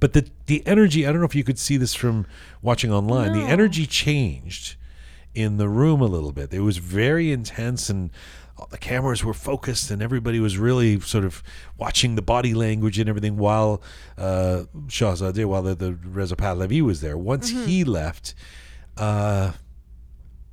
but 0.00 0.12
the 0.12 0.28
the 0.46 0.66
energy, 0.66 1.06
I 1.06 1.12
don't 1.12 1.20
know 1.20 1.26
if 1.26 1.34
you 1.34 1.44
could 1.44 1.58
see 1.58 1.76
this 1.76 1.94
from 1.94 2.26
watching 2.60 2.92
online. 2.92 3.32
The 3.32 3.44
energy 3.44 3.86
changed 3.86 4.76
in 5.34 5.56
the 5.56 5.68
room 5.68 6.00
a 6.00 6.06
little 6.06 6.32
bit. 6.32 6.52
It 6.52 6.60
was 6.60 6.78
very 6.78 7.32
intense 7.32 7.88
and 7.88 8.10
all 8.58 8.66
the 8.70 8.78
cameras 8.78 9.24
were 9.24 9.34
focused 9.34 9.90
and 9.90 10.02
everybody 10.02 10.38
was 10.38 10.58
really 10.58 11.00
sort 11.00 11.24
of 11.24 11.42
watching 11.78 12.16
the 12.16 12.22
body 12.22 12.52
language 12.52 12.98
and 12.98 13.08
everything 13.08 13.36
while 13.38 13.82
uh, 14.18 14.64
Shahzadeh, 14.86 15.46
while 15.46 15.62
the, 15.62 15.74
the 15.74 15.94
Reza 15.94 16.36
Pahlavi 16.36 16.82
was 16.82 17.00
there. 17.00 17.16
Once 17.16 17.48
he 17.50 17.82
left, 17.82 18.34
uh, 18.98 19.52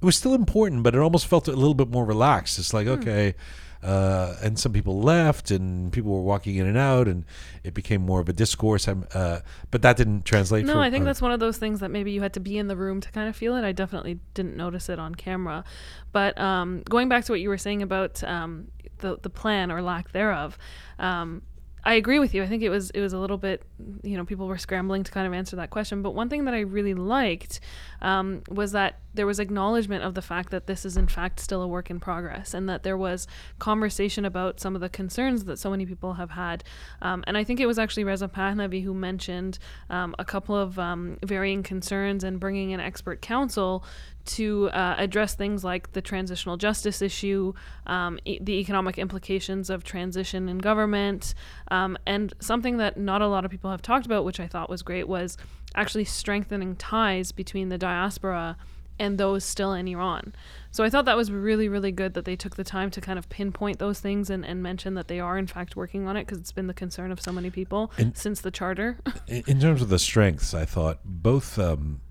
it 0.01 0.05
was 0.05 0.15
still 0.15 0.33
important, 0.33 0.83
but 0.83 0.95
it 0.95 0.99
almost 0.99 1.27
felt 1.27 1.47
a 1.47 1.51
little 1.51 1.73
bit 1.73 1.89
more 1.89 2.05
relaxed. 2.05 2.57
It's 2.57 2.73
like, 2.73 2.87
okay. 2.87 3.35
Uh, 3.81 4.35
and 4.43 4.59
some 4.59 4.73
people 4.73 5.01
left, 5.01 5.51
and 5.51 5.91
people 5.93 6.11
were 6.11 6.21
walking 6.21 6.55
in 6.57 6.67
and 6.67 6.77
out, 6.77 7.07
and 7.07 7.23
it 7.63 7.73
became 7.73 8.01
more 8.01 8.19
of 8.19 8.27
a 8.27 8.33
discourse. 8.33 8.87
I'm, 8.87 9.07
uh, 9.13 9.39
but 9.71 9.81
that 9.83 9.95
didn't 9.95 10.25
translate. 10.25 10.65
No, 10.65 10.73
for, 10.73 10.79
I 10.79 10.89
think 10.89 11.05
that's 11.05 11.21
one 11.21 11.31
of 11.31 11.39
those 11.39 11.57
things 11.57 11.79
that 11.79 11.89
maybe 11.89 12.11
you 12.11 12.21
had 12.21 12.33
to 12.33 12.41
be 12.41 12.57
in 12.57 12.67
the 12.67 12.75
room 12.75 12.99
to 12.99 13.11
kind 13.11 13.29
of 13.29 13.35
feel 13.35 13.55
it. 13.55 13.63
I 13.63 13.71
definitely 13.71 14.19
didn't 14.33 14.57
notice 14.57 14.89
it 14.89 14.99
on 14.99 15.15
camera. 15.15 15.63
But 16.11 16.37
um, 16.39 16.83
going 16.89 17.07
back 17.07 17.23
to 17.25 17.31
what 17.31 17.39
you 17.39 17.47
were 17.47 17.57
saying 17.57 17.81
about 17.81 18.21
um, 18.23 18.67
the 18.97 19.17
the 19.21 19.29
plan 19.29 19.71
or 19.71 19.81
lack 19.81 20.11
thereof, 20.11 20.57
um, 20.97 21.41
I 21.89 21.95
agree 21.95 22.19
with 22.19 22.35
you. 22.35 22.43
I 22.43 22.45
think 22.45 22.61
it 22.61 22.69
was 22.69 22.91
it 22.91 23.01
was 23.01 23.13
a 23.13 23.17
little 23.17 23.39
bit, 23.39 23.63
you 24.03 24.15
know, 24.15 24.23
people 24.23 24.45
were 24.45 24.59
scrambling 24.59 25.03
to 25.05 25.11
kind 25.11 25.25
of 25.25 25.33
answer 25.33 25.55
that 25.55 25.71
question. 25.71 26.03
But 26.03 26.11
one 26.13 26.29
thing 26.29 26.45
that 26.45 26.53
I 26.53 26.59
really 26.59 26.93
liked 26.93 27.61
um, 27.99 28.43
was 28.47 28.73
that 28.73 28.99
there 29.15 29.25
was 29.25 29.39
acknowledgement 29.39 30.03
of 30.03 30.13
the 30.13 30.21
fact 30.21 30.51
that 30.51 30.67
this 30.67 30.85
is 30.85 30.97
in 30.97 31.07
fact 31.07 31.39
still 31.39 31.63
a 31.63 31.67
work 31.67 31.89
in 31.89 31.99
progress, 31.99 32.53
and 32.53 32.69
that 32.69 32.83
there 32.83 32.95
was 32.95 33.25
conversation 33.57 34.23
about 34.23 34.59
some 34.59 34.75
of 34.75 34.81
the 34.81 34.89
concerns 34.89 35.45
that 35.45 35.57
so 35.57 35.71
many 35.71 35.87
people 35.87 36.13
have 36.13 36.29
had. 36.29 36.63
Um, 37.01 37.23
and 37.25 37.35
I 37.35 37.43
think 37.43 37.59
it 37.59 37.65
was 37.65 37.79
actually 37.79 38.03
Reza 38.03 38.27
Pahlavi 38.27 38.83
who 38.83 38.93
mentioned 38.93 39.57
um, 39.89 40.13
a 40.19 40.25
couple 40.25 40.55
of 40.55 40.77
um, 40.77 41.17
varying 41.25 41.63
concerns 41.63 42.23
and 42.23 42.39
bringing 42.39 42.69
in 42.69 42.79
expert 42.79 43.19
counsel 43.19 43.83
to 44.29 44.69
uh, 44.71 44.95
address 44.97 45.35
things 45.35 45.63
like 45.63 45.91
the 45.93 46.01
transitional 46.01 46.57
justice 46.57 47.01
issue, 47.01 47.53
um, 47.87 48.19
e- 48.25 48.39
the 48.41 48.53
economic 48.59 48.97
implications 48.97 49.69
of 49.69 49.83
transition 49.83 50.47
in 50.49 50.57
government, 50.59 51.33
um, 51.71 51.97
and 52.05 52.33
something 52.39 52.77
that 52.77 52.97
not 52.97 53.21
a 53.21 53.27
lot 53.27 53.45
of 53.45 53.51
people 53.51 53.71
have 53.71 53.81
talked 53.81 54.05
about, 54.05 54.23
which 54.25 54.39
I 54.39 54.47
thought 54.47 54.69
was 54.69 54.81
great, 54.81 55.07
was 55.07 55.37
actually 55.75 56.05
strengthening 56.05 56.75
ties 56.75 57.31
between 57.31 57.69
the 57.69 57.77
diaspora 57.77 58.57
and 59.01 59.17
those 59.17 59.45
still 59.45 59.71
in 59.73 59.87
Iran. 59.87 60.33
So 60.71 60.83
I 60.83 60.89
thought 60.89 61.05
that 61.05 61.15
was 61.15 61.31
really, 61.31 61.69
really 61.69 61.91
good 61.91 62.15
that 62.15 62.25
they 62.25 62.35
took 62.35 62.57
the 62.57 62.65
time 62.65 62.91
to 62.91 62.99
kind 62.99 63.17
of 63.17 63.29
pinpoint 63.29 63.79
those 63.79 63.99
things 64.01 64.29
and, 64.29 64.45
and 64.45 64.61
mention 64.61 64.93
that 64.95 65.07
they 65.07 65.21
are, 65.21 65.37
in 65.37 65.47
fact, 65.47 65.77
working 65.77 66.05
on 66.05 66.17
it 66.17 66.25
because 66.25 66.37
it's 66.39 66.51
been 66.51 66.67
the 66.67 66.73
concern 66.73 67.09
of 67.11 67.21
so 67.21 67.31
many 67.31 67.49
people 67.49 67.91
And- 67.97 68.17
since 68.17 68.41
the 68.41 68.51
charter. 68.51 68.99
in, 69.27 69.43
in 69.47 69.59
terms 69.61 69.81
of 69.81 69.87
the 69.87 69.99
strengths, 69.99 70.53
I 70.53 70.65
thought 70.65 70.99
both 71.05 71.57
um, 71.57 72.01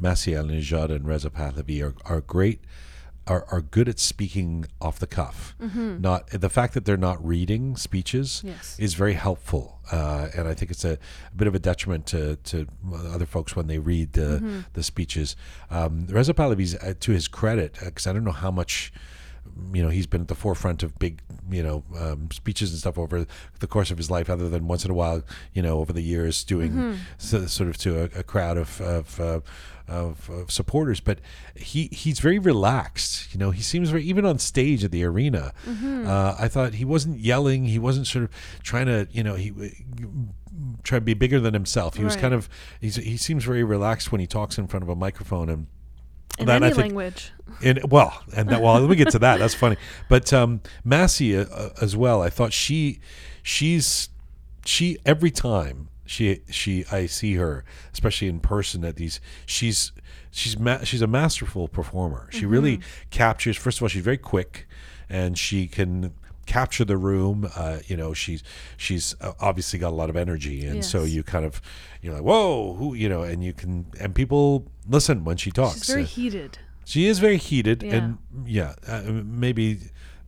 Masih 0.00 0.34
Alinejad 0.34 0.90
and 0.94 1.06
Reza 1.06 1.30
Pahlavi 1.30 1.82
are, 1.82 1.94
are 2.04 2.20
great, 2.20 2.60
are, 3.26 3.44
are 3.50 3.60
good 3.60 3.88
at 3.88 3.98
speaking 3.98 4.66
off 4.80 4.98
the 4.98 5.06
cuff. 5.06 5.56
Not 5.58 6.28
the 6.28 6.48
fact 6.50 6.74
that 6.74 6.84
they're 6.84 6.96
not 6.96 7.24
reading 7.24 7.76
speeches 7.76 8.42
Yes. 8.44 8.76
is 8.78 8.94
very 8.94 9.14
helpful, 9.14 9.80
uh, 9.90 10.28
and 10.36 10.46
I 10.46 10.54
think 10.54 10.70
it's 10.70 10.84
a, 10.84 10.92
a 11.32 11.34
bit 11.34 11.48
of 11.48 11.54
a 11.54 11.58
detriment 11.58 12.06
to, 12.06 12.36
to 12.36 12.66
other 13.12 13.26
folks 13.26 13.56
when 13.56 13.66
they 13.66 13.78
read 13.78 14.12
the, 14.12 14.64
the 14.74 14.82
speeches. 14.82 15.34
Um, 15.70 16.06
Reza 16.08 16.34
Pahlavi's, 16.34 16.74
uh, 16.76 16.94
to 17.00 17.12
his 17.12 17.26
credit, 17.26 17.76
because 17.84 18.06
I 18.06 18.12
don't 18.12 18.24
know 18.24 18.30
how 18.32 18.50
much 18.50 18.92
you 19.72 19.80
know 19.82 19.88
he's 19.90 20.08
been 20.08 20.20
at 20.20 20.26
the 20.28 20.34
forefront 20.34 20.82
of 20.82 20.98
big 20.98 21.22
you 21.48 21.62
know 21.62 21.84
um, 21.96 22.28
speeches 22.32 22.72
and 22.72 22.80
stuff 22.80 22.98
over 22.98 23.24
the 23.60 23.66
course 23.68 23.92
of 23.92 23.96
his 23.96 24.10
life 24.10 24.28
other 24.28 24.48
than 24.48 24.66
once 24.66 24.84
in 24.84 24.90
a 24.90 24.94
while 24.94 25.22
you 25.54 25.62
know 25.62 25.78
over 25.78 25.92
the 25.92 26.02
years 26.02 26.42
doing 26.42 26.98
so, 27.16 27.46
sort 27.46 27.68
of 27.70 27.78
to 27.78 28.00
a, 28.00 28.04
a 28.18 28.22
crowd 28.24 28.58
of 28.58 28.80
of, 28.80 29.20
uh, 29.20 29.40
of 29.88 30.28
of 30.30 30.50
supporters 30.50 30.98
but 31.00 31.20
he 31.54 31.88
he's 31.92 32.18
very 32.18 32.38
relaxed 32.38 33.32
you 33.32 33.38
know 33.38 33.50
he 33.52 33.62
seems 33.62 33.90
very 33.90 34.02
even 34.02 34.24
on 34.26 34.38
stage 34.38 34.82
at 34.84 34.90
the 34.90 35.04
arena 35.04 35.52
uh, 35.66 36.34
I 36.38 36.48
thought 36.48 36.74
he 36.74 36.84
wasn't 36.84 37.18
yelling 37.20 37.66
he 37.66 37.78
wasn't 37.78 38.06
sort 38.06 38.24
of 38.24 38.30
trying 38.62 38.86
to 38.86 39.06
you 39.12 39.22
know 39.22 39.34
he 39.34 39.52
try 40.82 40.98
to 40.98 41.04
be 41.04 41.14
bigger 41.14 41.38
than 41.38 41.54
himself 41.54 41.96
he 41.96 42.04
was 42.04 42.16
kind 42.16 42.34
of 42.34 42.48
he's, 42.80 42.96
he 42.96 43.16
seems 43.16 43.44
very 43.44 43.62
relaxed 43.62 44.10
when 44.10 44.20
he 44.20 44.26
talks 44.26 44.58
in 44.58 44.66
front 44.66 44.82
of 44.82 44.88
a 44.88 44.96
microphone 44.96 45.48
and 45.48 45.66
In 46.38 46.46
that, 46.46 46.62
I 46.62 46.66
any 46.66 46.74
think- 46.74 46.78
language. 46.94 47.32
in 47.62 47.78
well, 47.88 48.22
and 48.36 48.48
that, 48.50 48.60
well, 48.60 48.78
let 48.80 48.90
me 48.90 48.96
get 48.96 49.10
to 49.12 49.18
that. 49.20 49.38
That's 49.38 49.54
funny. 49.54 49.76
But 50.10 50.32
um, 50.34 50.60
Masih 50.84 51.46
uh, 51.48 51.54
uh, 51.54 51.70
as 51.80 51.96
well. 51.96 52.20
I 52.22 52.28
thought 52.28 52.52
she, 52.52 53.00
she's, 53.42 54.10
she 54.66 54.98
every 55.06 55.30
time 55.30 55.88
she 56.06 56.40
she 56.50 56.84
I 56.90 57.06
see 57.06 57.34
her, 57.34 57.64
especially 57.92 58.28
in 58.28 58.40
person 58.40 58.84
at 58.84 58.96
these, 58.96 59.20
she's 59.44 59.92
she's 60.30 60.58
ma- 60.58 60.84
she's 60.84 61.02
a 61.02 61.06
masterful 61.06 61.68
performer. 61.68 62.28
She 62.30 62.46
really 62.46 62.80
captures. 63.10 63.56
First 63.56 63.78
of 63.78 63.82
all, 63.82 63.88
she's 63.88 64.02
very 64.04 64.16
quick, 64.18 64.66
and 65.08 65.36
she 65.38 65.66
can 65.66 66.14
capture 66.46 66.84
the 66.84 66.96
room. 66.96 67.48
Uh, 67.56 67.78
you 67.86 67.96
know, 67.96 68.14
she's 68.14 68.42
she's 68.76 69.14
uh, 69.20 69.32
obviously 69.40 69.78
got 69.78 69.88
a 69.90 69.96
lot 69.96 70.08
of 70.10 70.16
energy, 70.16 70.64
and 70.64 70.84
so 70.84 71.02
you 71.04 71.22
kind 71.22 71.44
of 71.44 71.60
you're 72.02 72.14
like, 72.14 72.22
whoa, 72.22 72.74
who 72.74 72.94
you 72.94 73.08
know, 73.08 73.22
and 73.22 73.42
you 73.42 73.52
can 73.52 73.86
and 74.00 74.14
people 74.14 74.66
listen 74.88 75.24
when 75.24 75.36
she 75.36 75.50
talks. 75.50 75.78
She's 75.78 75.86
very 75.88 76.02
Uh, 76.02 76.06
heated. 76.06 76.58
she 76.84 77.06
is 77.06 77.18
very 77.18 77.36
heated, 77.38 77.82
Yeah. 77.82 77.94
and 77.94 78.18
yeah, 78.46 78.74
uh, 78.86 79.02
maybe 79.08 79.80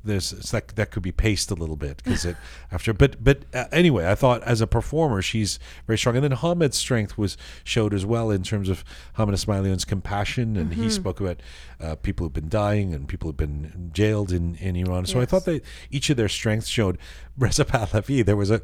there's 0.08 0.32
it's 0.32 0.52
like 0.52 0.74
that 0.74 0.90
could 0.90 1.02
be 1.02 1.12
paced 1.12 1.50
a 1.50 1.54
little 1.54 1.76
bit 1.76 2.02
because 2.02 2.24
it 2.24 2.36
after. 2.72 2.92
But 2.92 3.22
but 3.22 3.44
uh, 3.54 3.66
anyway, 3.70 4.10
I 4.10 4.14
thought 4.14 4.42
as 4.42 4.60
a 4.60 4.66
performer, 4.66 5.22
she's 5.22 5.58
very 5.86 5.98
strong, 5.98 6.16
and 6.16 6.24
then 6.24 6.32
Hamid's 6.32 6.76
strength 6.76 7.16
was 7.16 7.36
showed 7.64 7.94
as 7.94 8.04
well 8.04 8.30
in 8.30 8.42
terms 8.42 8.68
of 8.68 8.84
Hamid 9.14 9.34
Esmaeilion's 9.34 9.84
compassion, 9.84 10.56
and 10.56 10.70
Mm-hmm. 10.72 10.82
he 10.82 10.90
spoke 10.90 11.20
about 11.20 11.40
uh, 11.80 11.94
people 11.96 12.26
who've 12.26 12.32
been 12.32 12.48
dying 12.48 12.92
and 12.92 13.06
people 13.08 13.28
who've 13.28 13.36
been 13.36 13.90
jailed 13.92 14.32
in 14.32 14.56
in 14.56 14.74
Iran. 14.76 15.06
So 15.06 15.20
I 15.20 15.26
thought 15.26 15.44
that 15.44 15.62
each 15.90 16.10
of 16.10 16.16
their 16.16 16.28
strengths 16.28 16.68
showed. 16.68 16.98
Reza 17.38 17.64
Pahlavi, 17.64 18.24
there 18.24 18.36
was 18.36 18.50
a. 18.50 18.60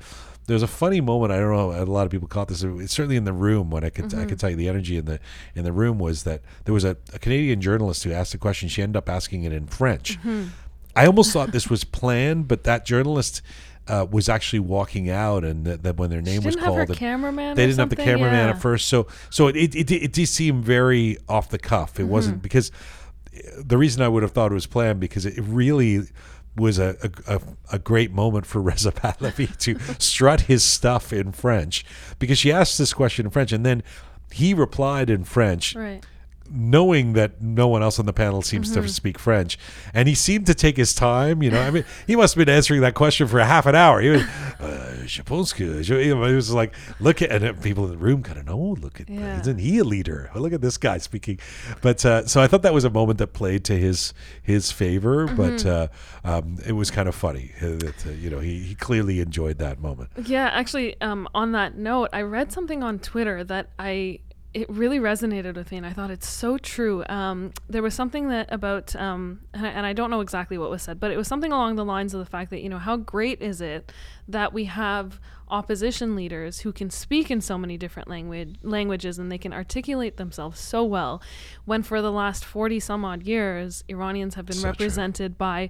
There 0.46 0.52
was 0.54 0.62
a 0.62 0.66
funny 0.66 1.00
moment. 1.00 1.32
I 1.32 1.38
don't 1.38 1.50
know. 1.56 1.72
A 1.72 1.86
lot 1.86 2.04
of 2.04 2.10
people 2.10 2.28
caught 2.28 2.48
this. 2.48 2.62
It's 2.62 2.92
certainly 2.92 3.16
in 3.16 3.24
the 3.24 3.32
room 3.32 3.70
when 3.70 3.82
I 3.82 3.88
could 3.88 4.12
I 4.12 4.26
could 4.26 4.38
tell 4.38 4.50
you 4.50 4.56
the 4.56 4.68
energy 4.68 4.98
in 4.98 5.06
the 5.06 5.18
in 5.54 5.64
the 5.64 5.72
room 5.72 5.98
was 5.98 6.24
that 6.24 6.42
there 6.66 6.74
was 6.74 6.84
a, 6.84 6.98
a 7.14 7.18
Canadian 7.18 7.62
journalist 7.62 8.04
who 8.04 8.12
asked 8.12 8.34
a 8.34 8.38
question. 8.38 8.68
She 8.68 8.82
ended 8.82 8.96
up 8.98 9.08
asking 9.08 9.44
it 9.44 9.54
in 9.54 9.66
French. 9.68 10.18
I 10.96 11.06
almost 11.06 11.32
thought 11.32 11.52
this 11.52 11.68
was 11.68 11.84
planned, 11.84 12.48
but 12.48 12.64
that 12.64 12.84
journalist 12.84 13.42
uh, 13.88 14.06
was 14.10 14.28
actually 14.28 14.60
walking 14.60 15.10
out, 15.10 15.44
and 15.44 15.64
that, 15.66 15.82
that 15.82 15.96
when 15.96 16.08
their 16.10 16.22
name 16.22 16.42
was 16.42 16.54
didn't 16.54 16.64
have 16.66 16.74
her 16.76 16.86
called, 16.86 16.98
cameraman. 16.98 17.56
they 17.56 17.66
didn't 17.66 17.78
have 17.80 17.90
the 17.90 17.96
cameraman 17.96 18.46
Yeah. 18.48 18.50
at 18.54 18.60
first. 18.62 18.88
So 18.88 19.06
so 19.30 19.48
it 19.48 19.56
it, 19.56 19.74
it, 19.74 19.90
it 19.90 20.12
did 20.12 20.26
seem 20.28 20.62
very 20.62 21.18
off 21.28 21.50
the 21.50 21.58
cuff. 21.58 21.98
It 21.98 22.02
Mm-hmm. 22.04 22.10
wasn't 22.12 22.42
because 22.42 22.70
the 23.58 23.76
reason 23.76 24.00
I 24.02 24.08
would 24.08 24.22
have 24.22 24.32
thought 24.32 24.52
it 24.52 24.54
was 24.54 24.66
planned 24.66 25.00
because 25.00 25.26
it 25.26 25.34
really 25.38 26.02
was 26.56 26.78
a, 26.78 26.96
a, 27.26 27.34
a, 27.36 27.40
a 27.72 27.78
great 27.80 28.12
moment 28.12 28.46
for 28.46 28.60
Reza 28.68 28.92
Pahlavi 28.92 29.56
to 29.58 29.76
strut 29.98 30.42
his 30.42 30.62
stuff 30.62 31.12
in 31.12 31.32
French 31.32 31.84
because 32.20 32.38
she 32.38 32.52
asked 32.52 32.78
this 32.78 32.94
question 32.94 33.26
in 33.26 33.30
French 33.30 33.50
and 33.52 33.66
then 33.66 33.82
he 34.30 34.54
replied 34.54 35.10
in 35.10 35.24
French 35.24 35.74
Right. 35.74 36.04
Knowing 36.50 37.14
that 37.14 37.40
no 37.40 37.66
one 37.68 37.82
else 37.82 37.98
on 37.98 38.06
the 38.06 38.12
panel 38.12 38.42
seems 38.42 38.70
Mm-hmm. 38.70 38.82
to 38.82 38.88
speak 38.88 39.18
French, 39.18 39.58
and 39.92 40.08
he 40.08 40.14
seemed 40.14 40.46
to 40.46 40.54
take 40.54 40.76
his 40.76 40.94
time. 40.94 41.42
You 41.42 41.50
know, 41.50 41.60
I 41.60 41.70
mean, 41.70 41.84
he 42.06 42.16
must 42.16 42.34
have 42.34 42.44
been 42.44 42.54
answering 42.54 42.80
that 42.82 42.94
question 42.94 43.26
for 43.28 43.38
a 43.40 43.44
half 43.44 43.66
an 43.66 43.74
hour. 43.74 44.00
He 44.00 44.08
was, 44.10 44.22
uh, 44.60 45.04
je 45.06 45.22
pense 45.22 45.52
que, 45.52 45.82
je, 45.82 46.02
he 46.04 46.12
was 46.12 46.50
like, 46.52 46.74
look 47.00 47.20
at, 47.22 47.30
and 47.42 47.60
people 47.62 47.84
in 47.84 47.90
the 47.90 47.96
room 47.98 48.22
kind 48.22 48.38
of 48.38 48.46
know, 48.46 48.76
look 48.80 49.00
at, 49.00 49.08
Yeah. 49.08 49.40
isn't 49.40 49.58
he 49.58 49.78
a 49.78 49.84
leader? 49.84 50.30
Look 50.34 50.52
at 50.52 50.60
this 50.60 50.76
guy 50.76 50.98
speaking. 50.98 51.38
But 51.82 52.04
uh, 52.04 52.26
so 52.26 52.40
I 52.40 52.46
thought 52.46 52.62
that 52.62 52.74
was 52.74 52.84
a 52.84 52.90
moment 52.90 53.18
that 53.18 53.28
played 53.32 53.64
to 53.64 53.76
his 53.78 54.12
his 54.42 54.70
favor, 54.72 55.26
Mm-hmm. 55.26 55.36
but 55.36 55.66
uh, 55.66 55.88
um, 56.24 56.58
it 56.66 56.72
was 56.72 56.90
kind 56.90 57.08
of 57.08 57.14
funny 57.14 57.52
uh, 57.62 57.66
that 57.76 58.06
uh, 58.06 58.10
you 58.10 58.30
know 58.30 58.38
he, 58.40 58.60
he 58.60 58.74
clearly 58.74 59.20
enjoyed 59.20 59.58
that 59.58 59.80
moment. 59.80 60.10
Yeah, 60.24 60.48
actually, 60.52 61.00
um, 61.00 61.28
on 61.34 61.52
that 61.52 61.76
note, 61.76 62.10
I 62.12 62.22
read 62.22 62.52
something 62.52 62.82
on 62.82 62.98
Twitter 62.98 63.44
that 63.44 63.70
I 63.78 64.20
it 64.54 64.70
really 64.70 65.00
resonated 65.00 65.56
with 65.56 65.70
me, 65.72 65.78
and 65.78 65.86
I 65.86 65.92
thought 65.92 66.10
it's 66.10 66.28
so 66.28 66.58
true. 66.58 67.04
Um, 67.08 67.52
there 67.68 67.82
was 67.82 67.92
something 67.92 68.28
that 68.28 68.52
about, 68.52 68.94
um, 68.94 69.40
and, 69.52 69.66
I, 69.66 69.70
and 69.70 69.84
I 69.84 69.92
don't 69.92 70.10
know 70.10 70.20
exactly 70.20 70.56
what 70.56 70.70
was 70.70 70.82
said, 70.82 71.00
but 71.00 71.10
it 71.10 71.16
was 71.16 71.26
something 71.26 71.50
along 71.50 71.74
the 71.74 71.84
lines 71.84 72.14
of 72.14 72.20
the 72.20 72.26
fact 72.26 72.50
that 72.50 72.62
you 72.62 72.68
know 72.68 72.78
how 72.78 72.96
great 72.96 73.42
is 73.42 73.60
it 73.60 73.92
that 74.28 74.52
we 74.52 74.64
have 74.66 75.20
opposition 75.48 76.16
leaders 76.16 76.60
who 76.60 76.72
can 76.72 76.88
speak 76.88 77.30
in 77.30 77.40
so 77.40 77.58
many 77.58 77.76
different 77.76 78.08
language 78.08 78.56
languages 78.62 79.18
and 79.18 79.30
they 79.30 79.38
can 79.38 79.52
articulate 79.52 80.16
themselves 80.16 80.58
so 80.58 80.84
well, 80.84 81.20
when 81.64 81.82
for 81.82 82.00
the 82.00 82.12
last 82.12 82.44
forty 82.44 82.78
some 82.80 83.04
odd 83.04 83.24
years 83.24 83.82
Iranians 83.88 84.36
have 84.36 84.46
been 84.46 84.56
So 84.56 84.62
true. 84.62 84.70
represented 84.70 85.36
by 85.36 85.68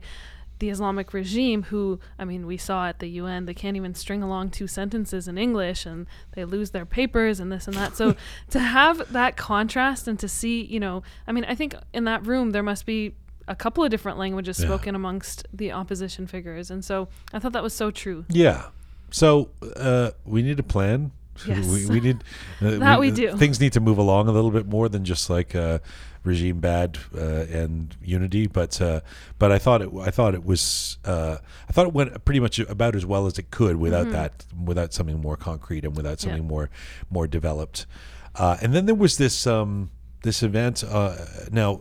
the 0.65 0.71
Islamic 0.71 1.13
regime, 1.13 1.65
who, 1.65 2.01
I 2.19 2.25
mean, 2.25 2.47
we 2.47 2.57
saw 2.57 2.87
at 2.89 2.99
the 2.99 3.07
UN, 3.21 3.45
they 3.45 3.53
can't 3.53 3.77
even 3.77 3.95
string 3.95 4.23
along 4.23 4.49
two 4.49 4.67
sentences 4.67 5.29
in 5.29 5.37
English 5.37 5.85
and 5.85 6.07
they 6.33 6.47
lose 6.47 6.71
their 6.71 6.87
papers 6.87 7.39
and 7.39 7.53
this 7.53 7.67
and 7.69 7.77
that. 7.77 7.97
So 7.99 8.17
to 8.51 8.59
have 8.61 9.13
that 9.13 9.37
contrast 9.37 10.09
and 10.09 10.19
to 10.21 10.27
see, 10.27 10.65
you 10.65 10.81
know, 10.81 11.03
I 11.27 11.33
mean, 11.33 11.45
I 11.45 11.55
think 11.55 11.75
in 11.93 12.05
that 12.05 12.27
room 12.27 12.53
there 12.53 12.63
must 12.63 12.87
be 12.87 13.13
a 13.47 13.55
couple 13.55 13.85
of 13.85 13.91
different 13.91 14.17
languages 14.17 14.59
Yeah. 14.59 14.67
spoken 14.69 14.95
amongst 14.95 15.47
the 15.53 15.71
opposition 15.73 16.27
figures. 16.27 16.71
And 16.71 16.83
so 16.83 17.09
I 17.35 17.39
thought 17.41 17.53
that 17.53 17.63
was 17.63 17.75
so 17.75 17.91
true. 17.91 18.25
Yeah. 18.31 18.69
So 19.11 19.51
uh, 19.77 20.13
we 20.25 20.43
need 20.43 20.59
a 20.59 20.63
plan. 20.63 21.13
Yes. 21.47 21.67
we, 21.67 21.87
we 21.95 22.01
need 22.01 22.19
uh, 22.63 22.79
That 22.79 23.01
we 23.01 23.11
do. 23.11 23.37
Things 23.37 23.61
need 23.61 23.73
to 23.75 23.81
move 23.81 23.99
along 23.99 24.29
a 24.29 24.33
little 24.33 24.53
bit 24.53 24.67
more 24.67 24.89
than 24.89 25.05
just 25.05 25.29
like 25.29 25.55
uh, 25.55 25.81
regime 26.25 26.59
bad 26.59 26.99
uh, 27.17 27.21
and 27.53 27.95
unity. 28.03 28.47
But 28.49 28.81
uh, 28.81 29.01
but 29.39 29.53
I 29.53 29.59
thought 29.59 29.83
it 29.83 29.91
I 30.01 30.11
thought 30.11 30.35
it 30.35 30.45
was 30.45 30.99
uh, 31.05 31.37
I 31.69 31.73
thought 31.73 31.87
it 31.87 31.93
went 31.95 32.25
pretty 32.25 32.41
much 32.41 32.59
about 32.59 32.97
as 32.97 33.07
well 33.07 33.27
as 33.27 33.39
it 33.39 33.51
could 33.51 33.77
without 33.77 34.11
that 34.11 34.45
without 34.65 34.93
something 34.93 35.21
more 35.21 35.37
concrete 35.37 35.85
and 35.85 35.97
without 35.97 36.19
Mm-hmm. 36.19 36.29
Yeah. 36.29 36.33
something 36.37 36.49
more 36.49 36.71
more 37.11 37.27
developed. 37.27 37.87
Uh, 38.35 38.57
and 38.63 38.73
then 38.75 38.87
there 38.87 38.95
was 38.97 39.17
this. 39.19 39.47
Um, 39.47 39.91
this 40.23 40.43
event 40.43 40.83
uh, 40.83 41.17
now 41.51 41.81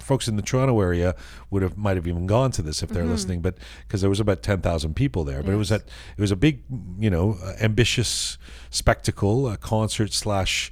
folks 0.00 0.28
in 0.28 0.36
the 0.36 0.42
Toronto 0.42 0.78
area 0.78 1.14
would 1.48 1.62
have 1.62 1.78
might 1.78 1.96
have 1.96 2.06
even 2.06 2.26
gone 2.26 2.50
to 2.50 2.60
this 2.60 2.82
if 2.82 2.90
they're 2.90 3.06
listening 3.06 3.40
but 3.40 3.56
because 3.86 4.02
there 4.02 4.10
was 4.10 4.20
about 4.20 4.42
10,000 4.42 4.92
people 4.94 5.24
there 5.24 5.42
but 5.42 5.52
it 5.54 5.56
was 5.56 5.68
Mm-hmm. 5.70 5.86
At 5.88 5.90
it 6.18 6.20
was 6.20 6.30
a 6.30 6.36
big 6.36 6.64
you 6.98 7.08
know 7.08 7.38
uh, 7.42 7.54
ambitious 7.62 8.36
spectacle 8.68 9.48
a 9.48 9.56
concert 9.56 10.12
slash 10.12 10.70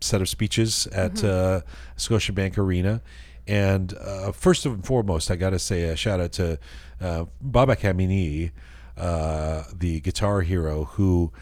set 0.00 0.20
of 0.20 0.28
speeches 0.28 0.86
at 0.88 1.14
Mm-hmm. 1.14 1.26
uh, 1.26 1.60
Scotiabank 1.96 2.56
Arena 2.58 3.02
and 3.46 3.94
uh, 3.94 4.30
first 4.32 4.64
and 4.66 4.84
foremost 4.84 5.30
I 5.30 5.36
got 5.36 5.50
to 5.50 5.58
say 5.58 5.84
a 5.84 5.96
shout 5.96 6.20
out 6.20 6.32
to 6.32 6.58
uh, 7.00 7.24
Babak 7.44 7.80
Amini 7.80 8.50
uh, 8.96 9.64
the 9.76 10.00
guitar 10.00 10.42
hero 10.42 10.84
who 10.84 11.32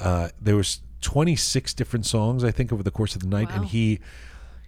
uh, 0.00 0.28
there 0.40 0.56
was 0.56 0.80
26 1.00 1.74
different 1.74 2.06
songs 2.06 2.44
I 2.44 2.50
think 2.50 2.72
over 2.72 2.82
the 2.82 2.90
course 2.90 3.14
of 3.14 3.22
the 3.22 3.28
night 3.28 3.48
and 3.50 3.64
he 3.66 4.00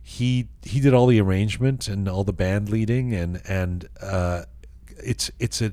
he 0.03 0.49
he 0.63 0.81
did 0.81 0.95
all 0.95 1.07
the 1.07 1.21
arrangement 1.21 1.89
and 1.89 2.09
all 2.09 2.25
the 2.25 2.33
band 2.33 2.69
leading 2.69 3.13
and 3.15 3.41
and 3.49 3.89
uh, 4.01 4.43
it's 4.99 5.31
it's 5.39 5.61
a 5.61 5.73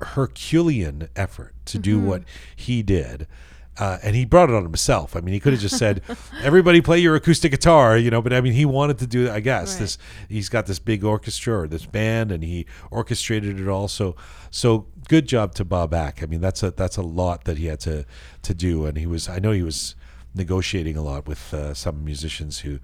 Herculean 0.00 1.08
effort 1.16 1.54
to 1.66 1.78
do 1.78 1.96
Mm-hmm. 1.98 2.06
what 2.06 2.22
he 2.56 2.82
did. 2.82 3.26
Uh, 3.76 3.98
and 4.04 4.14
he 4.14 4.24
brought 4.24 4.48
it 4.50 4.54
on 4.54 4.62
himself. 4.62 5.16
I 5.16 5.20
mean, 5.20 5.34
he 5.34 5.40
could 5.40 5.52
have 5.52 5.60
just 5.62 5.76
said, 5.78 6.00
"Everybody 6.42 6.80
play 6.80 7.00
your 7.00 7.16
acoustic 7.16 7.50
guitar," 7.50 7.98
you 7.98 8.08
know. 8.10 8.22
But 8.22 8.32
I 8.32 8.40
mean, 8.40 8.52
he 8.52 8.64
wanted 8.64 8.98
to 8.98 9.06
do. 9.06 9.28
I 9.30 9.40
guess 9.40 9.72
Right. 9.74 9.80
this. 9.80 9.98
He's 10.28 10.48
got 10.48 10.66
this 10.66 10.78
big 10.78 11.02
orchestra 11.02 11.62
or 11.62 11.66
this 11.66 11.84
band, 11.84 12.30
and 12.30 12.44
he 12.44 12.66
orchestrated 12.92 13.58
it 13.58 13.66
all. 13.68 13.88
So, 13.88 14.14
so 14.50 14.86
good 15.08 15.26
job 15.26 15.54
to 15.56 15.64
Babak. 15.64 16.22
I 16.22 16.26
mean, 16.26 16.40
that's 16.40 16.62
a 16.62 16.70
that's 16.70 16.96
a 16.96 17.02
lot 17.02 17.44
that 17.44 17.58
he 17.58 17.66
had 17.66 17.80
to 17.80 18.04
to 18.42 18.54
do, 18.54 18.86
and 18.86 18.96
he 18.96 19.06
was. 19.06 19.28
I 19.28 19.40
know 19.40 19.50
he 19.50 19.62
was 19.62 19.96
negotiating 20.36 20.96
a 20.96 21.02
lot 21.02 21.26
with 21.26 21.52
uh, 21.54 21.74
some 21.74 22.04
musicians 22.04 22.60
who 22.60 22.78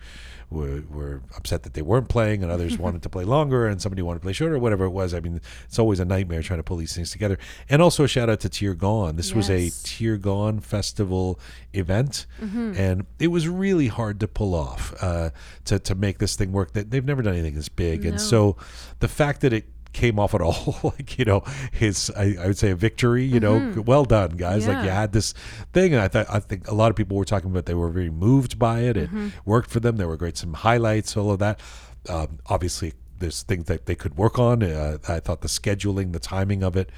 were, 0.51 0.83
were 0.91 1.23
upset 1.37 1.63
that 1.63 1.75
they 1.75 1.83
weren't 1.83 2.09
playing 2.09 2.43
and 2.43 2.51
others 2.51 2.77
wanted 2.87 3.03
to 3.03 3.09
play 3.09 3.25
longer 3.25 3.67
and 3.67 3.81
somebody 3.81 4.03
wanted 4.03 4.19
to 4.19 4.25
play 4.25 4.33
shorter 4.33 4.59
whatever 4.59 4.85
it 4.85 4.91
was. 4.91 5.15
I 5.15 5.21
mean 5.21 5.41
it's 5.65 5.79
always 5.79 6.01
a 6.01 6.05
nightmare 6.05 6.43
trying 6.43 6.59
to 6.59 6.65
pull 6.65 6.77
these 6.77 6.95
things 6.95 7.11
together. 7.11 7.39
And 7.69 7.81
also 7.81 8.05
a 8.05 8.09
shout 8.09 8.29
out 8.29 8.41
to 8.41 8.49
Tirgan. 8.49 9.17
This 9.17 9.35
was 9.35 9.49
a 9.49 9.61
Yes. 9.65 9.83
Tirgan 9.85 10.63
festival 10.63 11.39
event 11.73 12.27
Mm-hmm. 12.43 12.73
and 12.77 13.07
it 13.19 13.29
was 13.29 13.47
really 13.49 13.89
hard 13.89 14.19
to 14.21 14.29
pull 14.29 14.55
off 14.55 14.95
uh, 15.03 15.31
to, 15.67 15.79
to 15.79 15.95
make 15.95 16.19
this 16.19 16.35
thing 16.37 16.53
work. 16.53 16.73
That 16.73 16.91
they've 16.91 17.05
never 17.05 17.23
done 17.23 17.35
anything 17.35 17.55
this 17.55 17.69
big. 17.69 18.05
And 18.05 18.21
so 18.21 18.57
the 18.99 19.09
fact 19.09 19.41
that 19.43 19.53
it 19.53 19.67
came 19.93 20.19
off 20.19 20.35
at 20.35 20.41
all 20.41 20.79
like 20.85 21.19
you 21.19 21.25
know 21.25 21.43
his 21.73 22.11
I, 22.17 22.37
I 22.41 22.47
would 22.47 22.59
say 22.59 22.71
a 22.71 22.77
victory 22.77 23.25
you 23.25 23.41
know? 23.41 23.75
Well 23.87 24.05
done 24.05 24.31
guys. 24.31 24.67
Like 24.69 24.79
you 24.79 24.83
Mm-hmm. 24.85 24.89
Had 24.97 25.13
this 25.13 25.35
thing 25.73 25.93
and 25.95 26.03
I 26.03 26.09
thought 26.09 26.27
I 26.29 26.39
think 26.41 26.69
a 26.69 26.75
lot 26.75 26.91
of 26.91 26.97
people 26.97 27.17
were 27.17 27.25
talking 27.25 27.51
about 27.51 27.67
they 27.67 27.75
were 27.75 27.91
very 27.91 28.11
moved 28.11 28.59
by 28.59 28.81
it. 28.81 28.97
It 28.97 29.09
Mm-hmm. 29.09 29.29
worked 29.45 29.71
for 29.71 29.81
them. 29.81 29.97
There 29.97 30.09
were 30.09 30.17
great 30.17 30.37
some 30.37 30.55
highlights 30.55 31.17
all 31.17 31.31
of 31.33 31.39
that. 31.41 31.61
Um, 32.09 32.39
obviously 32.47 32.93
there's 33.19 33.43
things 33.43 33.67
that 33.67 33.87
they 33.87 33.95
could 33.95 34.17
work 34.17 34.39
on. 34.39 34.63
Uh, 34.63 34.97
I 35.09 35.21
thought 35.21 35.43
the 35.43 35.49
scheduling, 35.49 36.13
the 36.13 36.19
timing 36.19 36.63
of 36.63 36.75
it, 36.77 36.91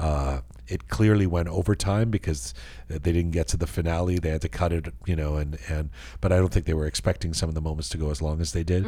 uh, 0.00 0.40
it 0.68 0.88
clearly 0.88 1.26
went 1.26 1.48
overtime 1.48 2.10
because 2.10 2.54
they 2.88 3.12
didn't 3.12 3.32
get 3.32 3.48
to 3.48 3.56
the 3.56 3.66
finale. 3.66 4.18
They 4.18 4.30
had 4.30 4.42
to 4.42 4.48
cut 4.48 4.72
it, 4.72 4.92
you 5.04 5.16
know, 5.16 5.36
and 5.36 5.58
and 5.68 5.90
but 6.20 6.32
I 6.32 6.36
don't 6.36 6.52
think 6.52 6.66
they 6.66 6.74
were 6.74 6.86
expecting 6.86 7.34
some 7.34 7.48
of 7.48 7.54
the 7.54 7.60
moments 7.60 7.88
to 7.90 7.98
go 7.98 8.10
as 8.10 8.20
long 8.22 8.40
as 8.40 8.52
they 8.52 8.62
did. 8.64 8.86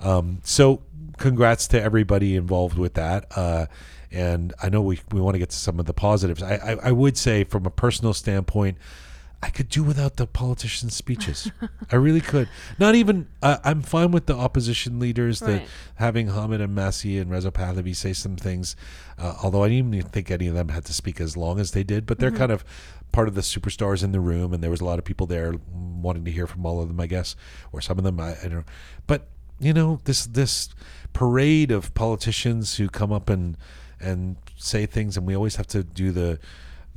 Um, 0.00 0.40
so 0.44 0.82
congrats 1.16 1.66
to 1.68 1.82
everybody 1.82 2.36
involved 2.36 2.78
with 2.78 2.94
that. 2.94 3.26
Uh, 3.36 3.66
and 4.10 4.54
I 4.62 4.68
know 4.68 4.80
we, 4.80 5.00
we 5.12 5.20
want 5.20 5.34
to 5.34 5.38
get 5.38 5.50
to 5.50 5.56
some 5.56 5.78
of 5.78 5.86
the 5.86 5.92
positives. 5.92 6.42
I, 6.42 6.54
I, 6.54 6.76
I 6.84 6.92
would 6.92 7.18
say, 7.18 7.44
from 7.44 7.66
a 7.66 7.70
personal 7.70 8.14
standpoint, 8.14 8.78
I 9.40 9.50
could 9.50 9.68
do 9.68 9.84
without 9.84 10.16
the 10.16 10.26
politicians' 10.26 10.96
speeches. 10.96 11.50
I 11.92 11.96
really 11.96 12.20
could. 12.20 12.48
Not 12.78 12.96
even. 12.96 13.28
Uh, 13.40 13.58
I'm 13.62 13.82
fine 13.82 14.10
with 14.10 14.26
the 14.26 14.34
opposition 14.34 14.98
leaders, 14.98 15.38
the 15.38 15.46
Right. 15.46 15.68
having 15.94 16.28
Hamid 16.28 16.60
and 16.60 16.76
Masih 16.76 17.20
and 17.20 17.30
Reza 17.30 17.52
Pahlavi 17.52 17.94
say 17.94 18.12
some 18.12 18.34
things. 18.34 18.74
Uh, 19.16 19.36
although 19.42 19.62
I 19.62 19.68
didn't 19.68 19.94
even 19.94 20.10
think 20.10 20.30
any 20.32 20.48
of 20.48 20.54
them 20.54 20.70
had 20.70 20.84
to 20.86 20.92
speak 20.92 21.20
as 21.20 21.36
long 21.36 21.60
as 21.60 21.70
they 21.70 21.84
did. 21.84 22.04
But 22.04 22.18
they're 22.18 22.32
kind 22.32 22.50
of 22.50 22.64
part 23.12 23.28
of 23.28 23.34
the 23.36 23.40
superstars 23.42 24.02
in 24.02 24.10
the 24.10 24.20
room, 24.20 24.52
and 24.52 24.60
there 24.62 24.70
was 24.70 24.80
a 24.80 24.84
lot 24.84 24.98
of 24.98 25.04
people 25.04 25.26
there 25.26 25.54
wanting 25.72 26.24
to 26.24 26.32
hear 26.32 26.48
from 26.48 26.66
all 26.66 26.82
of 26.82 26.88
them. 26.88 26.98
I 26.98 27.06
guess, 27.06 27.36
or 27.72 27.80
some 27.80 27.96
of 27.96 28.02
them. 28.04 28.18
I, 28.18 28.30
I 28.40 28.42
don't 28.42 28.52
know. 28.54 28.64
But 29.06 29.28
you 29.60 29.72
know, 29.72 30.00
this 30.04 30.26
this 30.26 30.68
parade 31.12 31.70
of 31.70 31.94
politicians 31.94 32.76
who 32.76 32.88
come 32.88 33.12
up 33.12 33.30
and 33.30 33.56
and 34.00 34.36
say 34.56 34.84
things, 34.84 35.16
and 35.16 35.24
we 35.26 35.36
always 35.36 35.56
have 35.56 35.66
to 35.68 35.84
do 35.84 36.10
the 36.10 36.40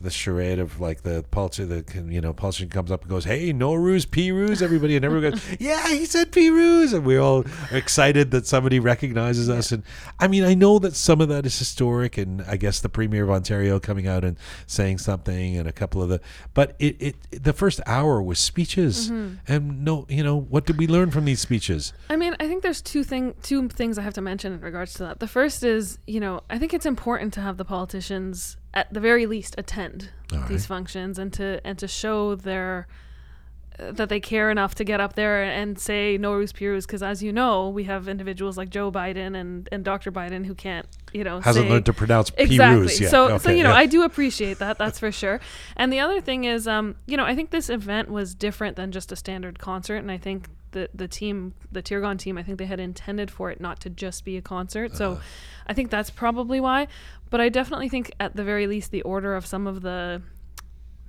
the 0.02 0.10
charade 0.10 0.60
of 0.60 0.80
like 0.80 1.04
the 1.04 1.24
politician, 1.32 1.70
the 1.70 2.14
you 2.14 2.22
know 2.22 2.34
politician 2.34 2.70
comes 2.70 2.92
up 2.92 3.02
and 3.02 3.10
goes, 3.10 3.26
"Hey, 3.26 3.54
Nowruz, 3.54 4.10
p 4.10 4.32
ruse," 4.32 4.62
everybody, 4.62 4.96
and 4.96 5.06
everyone 5.06 5.32
goes, 5.32 5.42
"Yeah, 5.60 5.88
he 5.90 6.06
said 6.06 6.32
p 6.32 6.50
ruse," 6.50 6.94
and 6.94 7.06
we're 7.06 7.20
all 7.20 7.46
excited 7.72 8.32
that 8.32 8.48
somebody 8.48 8.80
recognizes 8.80 9.50
us. 9.50 9.72
And 9.72 9.84
I 10.20 10.28
mean, 10.28 10.44
I 10.44 10.54
know 10.54 10.80
that 10.80 10.96
some 10.96 11.22
of 11.22 11.30
that 11.30 11.46
is 11.46 11.58
historic, 11.58 12.18
and 12.18 12.42
I 12.44 12.58
guess 12.58 12.80
the 12.80 12.90
premier 12.90 13.24
of 13.24 13.30
Ontario 13.30 13.80
coming 13.80 14.08
out 14.08 14.24
and 14.24 14.38
saying 14.68 15.00
something, 15.00 15.58
and 15.58 15.68
a 15.68 15.74
couple 15.74 16.02
of 16.02 16.10
the, 16.10 16.22
but 16.54 16.76
it 16.80 16.96
it 17.00 17.44
the 17.44 17.54
first 17.54 17.80
hour 17.86 18.22
was 18.22 18.40
speeches, 18.40 19.10
mm-hmm. 19.10 19.36
and 19.48 19.84
no, 19.84 20.06
you 20.10 20.24
know, 20.24 20.40
what 20.40 20.66
did 20.66 20.78
we 20.78 20.88
learn 20.88 21.12
from 21.12 21.26
these 21.26 21.40
speeches? 21.40 21.94
I 22.10 22.16
mean, 22.16 22.36
I 22.40 22.48
think 22.48 22.64
there's 22.64 22.82
two 22.82 23.04
thing 23.04 23.36
two 23.44 23.70
things 23.70 23.98
I 23.98 24.02
have 24.02 24.14
to 24.16 24.22
mention 24.22 24.54
in 24.54 24.62
regards 24.62 24.94
to 24.96 25.04
that. 25.04 25.20
The 25.20 25.28
first 25.28 25.64
is, 25.64 25.98
you 26.08 26.20
know, 26.20 26.42
I 26.50 26.58
think 26.58 26.74
it's 26.74 26.86
important 26.86 27.34
to 27.34 27.42
have 27.42 27.58
the 27.58 27.66
politicians 27.66 28.58
at 28.74 28.94
the 28.94 29.00
very 29.00 29.26
least 29.26 29.56
attend 29.58 30.10
All 30.34 30.40
these 30.48 30.62
right. 30.62 30.76
functions 30.76 31.20
and 31.20 31.32
to 31.34 31.60
and 31.66 31.78
to 31.80 31.88
show 31.88 32.36
their 32.36 32.88
uh, 33.80 33.92
that 33.94 34.10
they 34.10 34.20
care 34.20 34.52
enough 34.52 34.76
to 34.76 34.84
get 34.84 35.00
up 35.00 35.14
there 35.16 35.44
and 35.44 35.80
say 35.80 36.18
Nowruz 36.20 36.54
Pirus 36.54 36.86
because 36.86 37.02
as 37.02 37.24
you 37.24 37.32
know 37.34 37.70
we 37.70 37.86
have 37.86 38.08
individuals 38.08 38.58
like 38.58 38.70
Joe 38.70 38.92
Biden 38.92 39.36
and, 39.36 39.68
and 39.72 39.84
Dr. 39.84 40.12
Biden 40.12 40.46
who 40.46 40.54
can't 40.56 40.86
you 41.14 41.24
know 41.24 41.40
Hasn't 41.42 41.66
say, 41.66 41.70
learned 41.70 41.86
to 41.86 41.94
pronounce 41.94 42.32
exactly 42.38 42.94
yet. 43.00 43.10
so 43.12 43.38
so 43.38 43.50
you 43.52 43.64
know 43.64 43.72
yeah. 43.72 43.76
i 43.76 43.86
do 43.86 44.04
appreciate 44.04 44.60
that 44.60 44.78
that's 44.78 45.00
for 45.00 45.12
sure 45.12 45.40
and 45.76 45.92
the 45.92 46.00
other 46.00 46.22
thing 46.22 46.44
is 46.46 46.68
um 46.68 46.96
you 47.06 47.18
know 47.18 47.26
i 47.26 47.36
think 47.36 47.50
this 47.50 47.70
event 47.70 48.10
was 48.10 48.34
different 48.36 48.76
than 48.78 48.92
just 48.92 49.12
a 49.12 49.16
standard 49.18 49.60
concert 49.60 49.98
and 49.98 50.10
i 50.12 50.18
think 50.18 50.48
the 50.72 50.90
the 50.94 51.08
team 51.10 51.54
the 51.70 51.84
Tirgan 51.84 52.18
team 52.18 52.38
i 52.38 52.44
think 52.44 52.58
they 52.58 52.66
had 52.66 52.80
intended 52.80 53.30
for 53.30 53.52
it 53.52 53.60
not 53.60 53.82
to 53.82 53.90
just 53.90 54.24
be 54.24 54.38
a 54.38 54.42
concert 54.42 54.96
so 54.96 55.14
Uh-huh. 55.14 55.22
i 55.68 55.74
think 55.74 55.90
that's 55.92 56.10
probably 56.10 56.62
why 56.62 56.88
but 57.32 57.42
i 57.42 57.50
definitely 57.50 57.90
think 57.90 58.12
at 58.20 58.36
the 58.36 58.44
very 58.44 58.68
least 58.68 58.92
the 58.92 59.02
order 59.02 59.36
of 59.36 59.46
some 59.48 59.66
of 59.66 59.82
the 59.82 60.22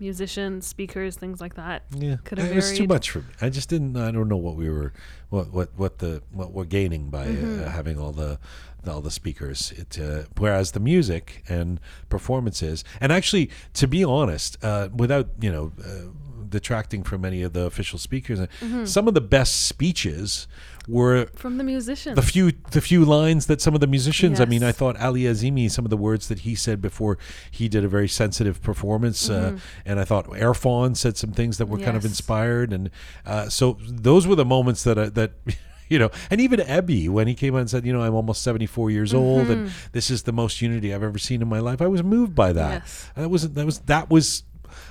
musicians 0.00 0.66
speakers 0.66 1.16
things 1.16 1.40
like 1.40 1.54
that 1.54 1.82
Yeah, 1.94 2.16
could 2.24 2.38
have 2.38 2.50
it 2.50 2.54
was 2.56 2.72
too 2.76 2.86
much 2.86 3.10
for 3.10 3.20
me. 3.20 3.26
I 3.40 3.50
just 3.50 3.68
didn't. 3.68 3.96
I 3.96 4.10
don't 4.10 4.28
know 4.28 4.36
what 4.36 4.56
we 4.56 4.68
were, 4.68 4.92
what 5.30 5.52
what 5.52 5.68
what 5.76 5.98
the 5.98 6.22
what 6.32 6.52
we're 6.52 6.64
gaining 6.64 7.08
by 7.08 7.26
Mm-hmm. 7.26 7.62
uh, 7.64 7.68
having 7.68 7.98
all 8.00 8.10
the 8.12 8.38
all 8.86 9.00
the 9.00 9.12
speakers. 9.12 9.72
It 9.76 9.98
uh, 10.00 10.22
whereas 10.38 10.72
the 10.72 10.80
music 10.80 11.44
and 11.48 11.78
performances, 12.08 12.82
and 13.00 13.12
actually, 13.12 13.48
to 13.74 13.86
be 13.86 14.02
honest, 14.02 14.56
uh, 14.64 14.88
without 14.94 15.28
you 15.40 15.52
know. 15.52 15.72
Uh, 15.78 16.10
detracting 16.48 17.02
from 17.02 17.24
any 17.24 17.40
of 17.42 17.54
the 17.54 17.62
official 17.62 17.98
speakers 17.98 18.38
Mm-hmm. 18.38 18.84
some 18.84 19.08
of 19.08 19.14
the 19.14 19.22
best 19.22 19.64
speeches 19.68 20.46
were 20.88 21.26
from 21.36 21.58
the 21.58 21.64
musicians 21.64 22.16
the 22.16 22.22
few 22.22 22.52
the 22.72 22.80
few 22.80 23.04
lines 23.04 23.46
that 23.46 23.60
some 23.60 23.72
of 23.74 23.80
the 23.80 23.86
musicians 23.86 24.40
I 24.40 24.46
mean 24.46 24.64
I 24.64 24.72
thought 24.72 25.00
Ali 25.00 25.22
Azimi 25.22 25.70
some 25.70 25.84
of 25.84 25.90
the 25.90 25.96
words 25.96 26.26
that 26.28 26.40
he 26.40 26.54
said 26.54 26.80
before 26.82 27.18
he 27.50 27.68
did 27.68 27.84
a 27.84 27.88
very 27.88 28.08
sensitive 28.08 28.60
performance 28.62 29.30
uh, 29.30 29.58
and 29.86 30.00
I 30.00 30.04
thought 30.04 30.26
Erfan 30.30 30.96
said 30.96 31.16
some 31.16 31.30
things 31.32 31.58
that 31.58 31.66
were 31.66 31.78
kind 31.78 31.96
of 31.96 32.02
Mm-hmm. 32.02 32.06
Inspired 32.12 32.72
and 32.72 32.90
uh, 33.24 33.48
so 33.48 33.78
those 33.88 34.26
were 34.26 34.34
the 34.34 34.44
moments 34.44 34.82
that 34.84 34.98
I, 34.98 35.08
that 35.10 35.32
you 35.88 35.98
know 36.00 36.10
and 36.30 36.40
even 36.40 36.58
Ebi 36.60 37.08
when 37.08 37.26
he 37.28 37.34
came 37.34 37.54
out 37.54 37.58
and 37.60 37.70
said 37.70 37.86
you 37.86 37.92
know 37.92 38.02
I'm 38.02 38.14
almost 38.14 38.42
74 38.42 38.90
years 38.90 39.14
old 39.14 39.50
and 39.50 39.66
Mm-hmm. 39.68 39.88
this 39.92 40.10
is 40.10 40.24
the 40.24 40.32
most 40.32 40.60
unity 40.60 40.92
I've 40.92 41.02
ever 41.04 41.18
seen 41.18 41.42
in 41.42 41.48
my 41.48 41.60
life 41.60 41.80
I 41.80 41.86
was 41.86 42.02
moved 42.02 42.34
by 42.34 42.52
that 42.54 42.82
Yes. 42.82 43.10
that 43.14 43.30
was 43.30 43.48
that 43.52 43.66
was 43.66 43.78
that 43.80 44.10
was 44.10 44.42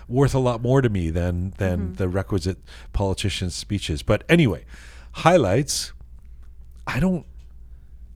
worth 0.08 0.34
a 0.34 0.40
lot 0.40 0.62
more 0.62 0.82
to 0.82 0.90
me 0.90 1.10
than 1.10 1.54
than 1.58 1.80
Mm-hmm. 1.80 1.94
the 1.96 2.08
requisite 2.08 2.60
politicians 2.94 3.56
speeches 3.56 4.04
but 4.04 4.24
anyway 4.30 4.64
highlights 5.14 5.94
I 6.88 7.00
don't 7.00 7.26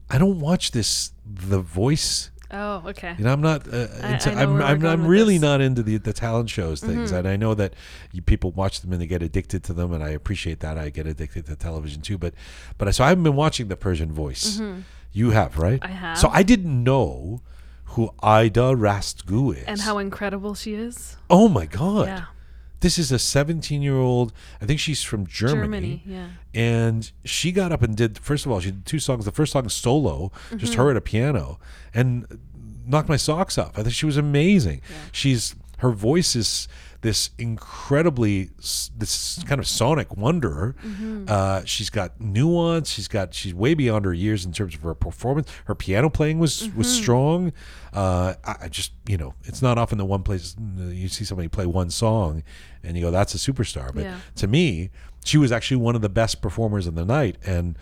I 0.08 0.18
don't 0.18 0.40
watch 0.40 0.70
this 0.70 1.12
the 1.24 1.60
voice. 1.60 2.30
Oh 2.50 2.82
okay. 2.86 3.14
You 3.18 3.24
know 3.24 3.32
I'm 3.32 3.40
not 3.40 3.66
uh, 3.72 3.88
I- 4.02 4.12
into, 4.14 4.30
I 4.32 4.42
I'm 4.42 4.54
where 4.54 4.58
we're 4.58 4.62
I'm, 4.62 4.86
I'm 4.86 5.00
with 5.02 5.10
really 5.10 5.38
this. 5.38 5.44
Mm-hmm. 5.44 5.52
not 5.52 5.60
into 5.60 5.82
the 5.82 5.96
the 5.98 6.12
talent 6.12 6.48
shows 6.50 6.80
things. 6.80 7.10
And 7.12 7.26
I 7.26 7.36
know 7.36 7.54
that 7.54 7.74
you, 8.12 8.22
people 8.22 8.52
watch 8.52 8.80
them 8.80 8.92
and 8.92 9.00
they 9.02 9.06
get 9.06 9.22
addicted 9.22 9.64
to 9.64 9.72
them 9.72 9.92
and 9.92 10.02
I 10.02 10.10
appreciate 10.10 10.60
that. 10.60 10.78
I 10.78 10.90
get 10.90 11.06
addicted 11.06 11.46
to 11.46 11.56
television 11.56 12.02
too 12.02 12.18
but 12.18 12.34
but 12.78 12.88
I, 12.88 12.90
so 12.92 13.04
I 13.04 13.08
haven't 13.08 13.24
been 13.24 13.36
watching 13.36 13.68
the 13.68 13.76
Persian 13.76 14.12
voice. 14.12 14.60
You 15.12 15.30
have 15.30 15.58
right? 15.58 15.80
Mm-hmm. 15.80 15.92
I 15.92 15.96
have. 15.96 16.18
so 16.18 16.28
I 16.28 16.42
didn't 16.42 16.84
know 16.84 17.40
who 17.90 18.10
Ida 18.22 18.74
Rastgu 18.74 19.56
is 19.56 19.64
and 19.64 19.80
how 19.80 19.98
incredible 19.98 20.54
she 20.54 20.74
is? 20.74 21.16
Oh 21.30 21.48
my 21.48 21.66
god. 21.66 22.06
Yeah 22.08 22.24
this 22.80 22.98
is 22.98 23.10
a 23.10 23.18
17 23.18 23.82
year 23.82 23.96
old 23.96 24.32
I 24.60 24.66
think 24.66 24.80
she's 24.80 25.02
from 25.02 25.26
germany. 25.26 25.62
Germany, 25.62 26.02
yeah. 26.06 26.28
And 26.54 27.10
she 27.24 27.52
got 27.52 27.72
up 27.72 27.82
and 27.82 27.96
did 27.96 28.18
first 28.18 28.46
of 28.46 28.52
all 28.52 28.60
she 28.60 28.70
did 28.70 28.86
two 28.86 28.98
songs. 28.98 29.24
The 29.24 29.32
first 29.32 29.52
song 29.52 29.68
solo 29.68 30.30
just 30.56 30.72
Mm-hmm. 30.72 30.82
her 30.82 30.90
at 30.90 30.96
a 30.96 31.00
piano 31.00 31.58
and 31.94 32.26
knocked 32.86 33.08
my 33.08 33.16
socks 33.16 33.58
off. 33.58 33.78
I 33.78 33.82
think 33.82 33.94
she 33.94 34.06
was 34.06 34.16
amazing. 34.16 34.80
She's 35.12 35.54
her 35.78 35.90
voice 35.90 36.34
is 36.36 36.68
this 37.02 37.30
incredibly 37.38 38.50
this 38.96 39.42
kind 39.46 39.58
of 39.60 39.66
sonic 39.66 40.16
wonder 40.16 40.74
Mm-hmm. 40.84 41.24
uh, 41.28 41.64
she's 41.64 41.90
got 41.90 42.20
nuance 42.20 42.90
she's 42.90 43.08
got 43.08 43.34
she's 43.34 43.54
way 43.54 43.74
beyond 43.74 44.04
her 44.04 44.12
years 44.14 44.44
in 44.44 44.52
terms 44.52 44.74
of 44.74 44.82
her 44.82 44.94
performance 44.94 45.48
her 45.66 45.74
piano 45.74 46.08
playing 46.10 46.38
was 46.38 46.68
was 46.74 46.86
Mm-hmm. 46.88 47.02
strong 47.02 47.52
uh, 47.92 48.34
I, 48.44 48.54
I 48.62 48.68
just 48.68 48.92
you 49.08 49.16
know 49.16 49.34
it's 49.44 49.62
not 49.62 49.78
often 49.78 49.98
the 49.98 50.04
one 50.04 50.22
place 50.22 50.54
you 50.78 51.08
see 51.08 51.24
somebody 51.24 51.48
play 51.48 51.66
one 51.66 51.90
song 51.90 52.42
and 52.82 52.96
you 52.96 53.02
go 53.02 53.10
that's 53.10 53.34
a 53.34 53.38
superstar 53.38 53.92
but 53.94 54.04
Yeah. 54.04 54.18
to 54.36 54.46
me, 54.46 54.90
she 55.24 55.38
was 55.38 55.50
actually 55.50 55.78
one 55.78 55.96
of 55.96 56.02
the 56.02 56.08
best 56.08 56.40
performers 56.40 56.86
of 56.86 56.94
the 56.94 57.04
night. 57.04 57.36
And, 57.44 57.76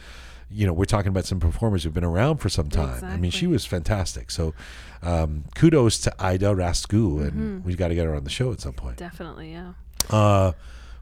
you 0.55 0.67
know, 0.67 0.73
we're 0.73 0.85
talking 0.85 1.09
about 1.09 1.25
some 1.25 1.41
performers 1.41 1.83
who've 1.83 1.93
been 1.93 2.05
around 2.05 2.37
for 2.39 2.49
some 2.49 2.69
time. 2.69 3.03
I 3.05 3.17
mean, 3.17 3.33
she 3.33 3.47
was 3.49 3.67
fantastic. 3.67 4.31
So, 4.31 4.55
um, 5.03 5.45
kudos 5.57 5.99
to 6.01 6.15
Ida 6.19 6.55
Rastgu, 6.55 7.27
and 7.27 7.65
we've 7.65 7.77
got 7.77 7.89
to 7.89 7.95
get 7.95 8.07
her 8.07 8.15
on 8.15 8.23
the 8.25 8.31
show 8.31 8.53
at 8.53 8.61
some 8.61 8.73
point. 8.75 8.97
definitely 8.97 9.51
yeah 9.53 9.73
Uh, 10.11 10.53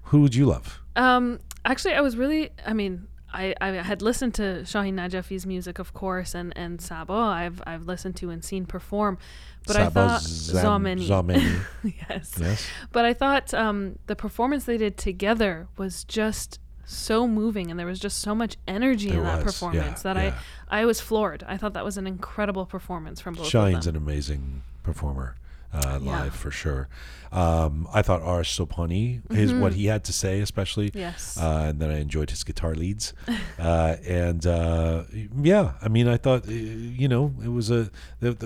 who 0.05 0.23
would 0.23 0.35
you 0.35 0.47
love? 0.47 0.81
Um, 0.97 1.39
actually, 1.65 1.95
I 1.95 2.01
was 2.01 2.17
really. 2.17 2.51
I 2.67 2.73
mean, 2.73 3.09
I, 3.33 3.55
I 3.61 3.69
had 3.69 4.03
listened 4.03 4.35
to 4.35 4.65
Shahin 4.65 4.97
Najafi's 4.97 5.47
music, 5.47 5.79
of 5.79 5.93
course, 5.95 6.35
and 6.35 6.53
and 6.57 6.81
Sabo. 6.81 7.15
I've 7.19 7.63
I've 7.67 7.85
listened 7.85 8.17
to 8.17 8.31
and 8.31 8.45
seen 8.45 8.67
perform, 8.67 9.19
but 9.67 9.77
I 9.77 9.89
thought 9.89 10.23
Zam- 10.23 10.85
Zameni. 10.85 11.07
Zameni. 11.07 11.61
yes. 12.09 12.35
yes. 12.41 12.67
But 12.91 13.05
I 13.05 13.15
thought 13.15 13.53
um, 13.55 13.99
the 14.07 14.17
performance 14.17 14.65
they 14.65 14.77
did 14.77 14.97
together 14.99 15.69
was 15.79 16.05
just 16.05 16.59
so 16.85 17.27
moving, 17.29 17.71
and 17.71 17.79
there 17.79 17.87
was 17.87 17.99
just 18.01 18.19
so 18.19 18.35
much 18.35 18.57
energy 18.67 19.11
There 19.11 19.19
in 19.19 19.25
that 19.25 19.45
was, 19.45 19.55
performance 19.55 20.05
yeah, 20.05 20.15
that 20.15 20.23
yeah. 20.23 20.39
I 20.69 20.81
I 20.83 20.85
was 20.85 21.01
floored. 21.01 21.45
I 21.47 21.57
thought 21.57 21.75
that 21.75 21.85
was 21.85 21.97
an 21.97 22.07
incredible 22.07 22.67
performance 22.67 23.21
from 23.21 23.35
both 23.35 23.47
Shine's 23.47 23.87
of 23.87 23.95
an 23.95 24.03
amazing 24.03 24.63
performer 24.83 25.37
uh, 25.73 25.99
Yeah. 26.03 26.23
live 26.23 26.35
for 26.35 26.51
sure. 26.51 26.89
Um, 27.33 27.89
I 27.95 28.03
thought 28.03 28.21
Arash 28.21 28.53
Sobhani, 28.61 29.23
his 29.33 29.55
what 29.55 29.73
he 29.73 29.87
had 29.87 30.05
to 30.05 30.13
say, 30.13 30.41
especially. 30.41 30.91
Mm-hmm. 30.91 30.99
Yes. 30.99 31.39
Uh, 31.41 31.67
and 31.69 31.81
then 31.81 31.91
I 31.91 31.99
enjoyed 31.99 32.29
his 32.29 32.45
guitar 32.45 32.75
leads. 32.75 33.15
uh, 33.59 33.97
and 34.07 34.47
uh, 34.47 35.05
yeah, 35.41 35.73
I 35.81 35.89
mean, 35.89 36.09
I 36.09 36.19
thought 36.19 36.47
uh, 36.47 36.53
you 36.53 37.09
know 37.09 37.35
it 37.43 37.49
was 37.49 37.71
a 37.71 37.91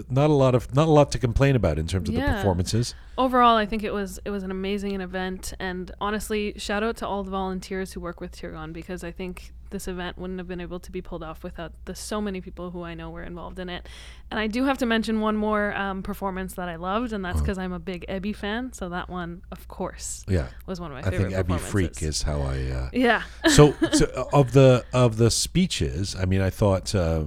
not 0.09 0.31
a 0.31 0.33
lot 0.33 0.55
of 0.55 0.73
not 0.75 0.87
a 0.87 0.91
lot 0.93 1.11
to 1.13 1.19
complain 1.19 1.57
about 1.57 1.79
in 1.79 1.89
terms 1.89 2.09
of 2.09 2.15
the 2.15 2.21
performances. 2.21 2.95
Overall, 3.19 3.57
I 3.57 3.67
think 3.67 3.83
it 3.83 3.93
was 3.93 4.21
it 4.25 4.31
was 4.31 4.45
an 4.45 4.53
amazing 4.53 5.01
event, 5.01 5.53
and 5.59 5.91
honestly, 6.01 6.53
shout 6.57 6.85
out 6.85 6.97
to 6.99 7.07
all 7.09 7.25
the 7.25 7.31
volunteers 7.31 7.93
who 7.93 8.01
work 8.01 8.21
with 8.21 8.33
Tirgan 8.37 8.73
because 8.73 9.03
I 9.03 9.11
think 9.11 9.53
this 9.71 9.89
event 9.89 10.19
wouldn't 10.19 10.39
have 10.39 10.49
been 10.49 10.61
able 10.61 10.79
to 10.81 10.91
be 10.93 11.01
pulled 11.03 11.23
off 11.23 11.43
without 11.43 11.73
the 11.85 11.95
so 11.95 12.21
many 12.21 12.41
people 12.41 12.71
who 12.71 12.83
I 12.83 12.95
know 12.95 13.11
were 13.11 13.23
involved 13.23 13.59
in 13.59 13.69
it. 13.69 13.89
And 14.31 14.39
I 14.41 14.47
do 14.47 14.65
have 14.65 14.79
to 14.79 14.87
mention 14.87 15.21
one 15.21 15.37
more 15.37 15.75
um, 15.77 16.03
performance 16.03 16.55
that 16.55 16.69
I 16.69 16.77
loved, 16.77 17.13
and 17.13 17.25
Uh-huh. 17.25 17.33
that's 17.33 17.43
because 17.43 17.59
I'm 17.59 17.73
a 17.73 17.79
big 17.79 18.05
Ebi 18.09 18.35
fan. 18.35 18.73
So 18.73 18.89
that 18.91 19.09
one, 19.09 19.43
of 19.53 19.69
course, 19.69 20.25
Yeah, 20.29 20.49
was 20.67 20.81
one 20.81 20.91
of 20.91 20.95
my 20.97 21.01
I 21.07 21.11
favorite 21.11 21.33
think 21.33 21.47
Ebi 21.49 21.59
Freak 21.61 22.03
is 22.03 22.23
how 22.23 22.41
I. 22.41 22.57
Uh, 22.71 22.91
Yeah. 22.93 23.23
so, 23.49 23.75
so 23.93 24.29
of 24.33 24.53
the 24.53 24.85
of 24.93 25.17
the 25.17 25.31
speeches, 25.31 26.15
I 26.15 26.25
mean, 26.25 26.41
I 26.41 26.51
thought 26.51 26.95
uh, 26.95 27.25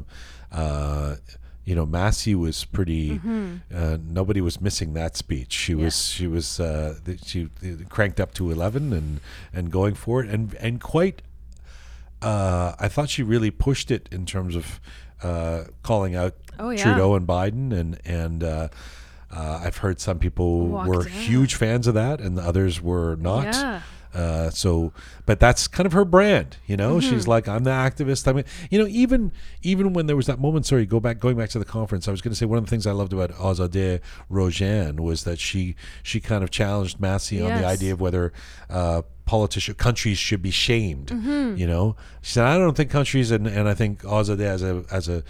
uh, 0.52 1.15
you 1.65 1.75
know, 1.75 1.86
Masih 1.86 2.34
was 2.36 2.65
pretty. 2.65 3.19
Mm-hmm. 3.19 3.56
Uh, 3.73 3.97
nobody 4.04 4.41
was 4.41 4.60
missing 4.60 4.93
that 4.93 5.15
speech. 5.15 5.54
She 5.54 5.75
was 5.75 6.08
she 6.10 6.25
was 6.25 6.60
uh, 6.60 6.95
she 7.23 7.49
cranked 7.89 8.19
up 8.19 8.34
to 8.36 8.49
eleven 8.49 8.91
and 8.91 9.19
and 9.54 9.69
going 9.71 9.93
for 9.93 10.23
it 10.23 10.30
and 10.30 10.56
and 10.56 10.82
quite. 10.82 11.21
Uh, 12.22 12.74
I 12.80 12.88
thought 12.88 13.10
she 13.10 13.24
really 13.24 13.52
pushed 13.52 13.92
it 13.92 14.10
in 14.12 14.26
terms 14.26 14.56
of 14.56 14.80
uh, 15.24 15.66
calling 15.84 16.16
out 16.16 16.36
Oh, 16.60 16.72
yeah. 16.72 16.84
Trudeau 16.84 17.16
and 17.16 17.28
Biden 17.28 17.72
and 17.74 18.00
and. 18.06 18.44
Uh, 18.44 18.68
uh, 19.32 19.62
I've 19.64 19.78
heard 19.78 20.00
some 20.00 20.18
people 20.18 20.66
Walked 20.70 20.90
were 20.90 21.02
out. 21.02 21.08
huge 21.08 21.54
fans 21.54 21.86
of 21.86 21.94
that, 21.94 22.20
and 22.20 22.36
the 22.36 22.42
others 22.42 22.82
were 22.82 23.16
not. 23.18 23.44
Yeah. 23.46 23.82
Uh, 24.12 24.50
so, 24.50 24.92
but 25.28 25.40
that's 25.40 25.68
kind 25.68 25.86
of 25.86 25.92
her 25.94 26.04
brand, 26.04 26.58
you 26.66 26.76
know. 26.76 26.98
Mm-hmm. 26.98 27.12
She's 27.12 27.28
like, 27.28 27.48
I'm 27.48 27.64
the 27.64 27.70
activist. 27.70 28.28
I 28.28 28.34
mean, 28.34 28.44
you 28.72 28.80
know, 28.80 28.88
even 28.88 29.32
even 29.62 29.94
when 29.94 30.08
there 30.08 30.16
was 30.16 30.26
that 30.26 30.40
moment. 30.40 30.66
Sorry, 30.66 30.88
go 30.88 31.00
back, 31.00 31.20
going 31.20 31.38
back 31.38 31.50
to 31.52 31.60
the 31.60 31.66
conference. 31.66 32.08
I 32.08 32.12
was 32.12 32.22
going 32.22 32.32
to 32.32 32.36
say 32.36 32.48
one 32.48 32.58
of 32.58 32.66
the 32.66 32.72
things 32.72 32.88
I 32.88 32.92
loved 32.92 33.14
about 33.14 33.30
Azadeh 33.34 34.02
Rojhan 34.32 35.00
was 35.00 35.26
that 35.26 35.38
she 35.38 35.76
she 36.02 36.20
kind 36.20 36.44
of 36.44 36.50
challenged 36.50 36.98
Masih 36.98 37.44
on 37.48 37.62
the 37.62 37.68
idea 37.68 37.94
of 37.94 38.02
whether 38.02 38.34
uh, 38.68 39.04
politician 39.30 39.76
countries 39.76 40.18
should 40.18 40.42
be 40.42 40.50
shamed. 40.50 41.10
Mm-hmm. 41.10 41.56
You 41.56 41.68
know, 41.68 41.96
she 42.24 42.34
said, 42.34 42.46
I 42.46 42.58
don't 42.58 42.76
think 42.76 42.89
countries, 42.89 43.30
and 43.30 43.46
and 43.46 43.70
I 43.70 43.76
think 43.76 44.02
Azadeh 44.02 44.42
as 44.42 44.63
a 44.63 44.84
as 44.92 45.08
a 45.08 45.24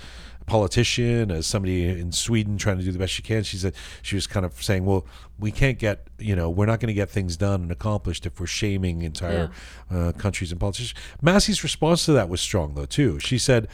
politician, 0.46 1.30
as 1.32 1.46
somebody 1.46 1.86
in 1.86 2.14
Sweden 2.14 2.58
trying 2.58 2.78
to 2.78 2.84
do 2.84 2.94
the 2.94 2.98
best 2.98 3.12
she 3.12 3.22
can. 3.22 3.44
She 3.44 3.58
said 3.58 3.74
she 4.02 4.16
was 4.16 4.26
kind 4.26 4.46
of 4.46 4.54
saying, 4.64 4.86
"Well, 4.86 5.06
we 5.38 5.52
can't 5.52 5.78
get, 5.78 6.08
you 6.18 6.34
know, 6.34 6.50
we're 6.50 6.66
not 6.66 6.80
going 6.80 6.88
to 6.88 6.94
get 6.94 7.10
things 7.10 7.36
done 7.36 7.62
and 7.62 7.72
accomplished 7.74 8.26
if 8.26 8.40
we're 8.40 8.48
shaming 8.48 9.02
entire 9.02 9.52
uh, 9.92 10.14
countries 10.14 10.52
and 10.54 10.62
politicians." 10.62 10.98
Masih's 11.22 11.62
response 11.62 12.06
to 12.06 12.14
that 12.14 12.30
was 12.30 12.40
strong, 12.40 12.76
though, 12.76 12.86
too. 12.86 13.20
She 13.20 13.38
said. 13.38 13.68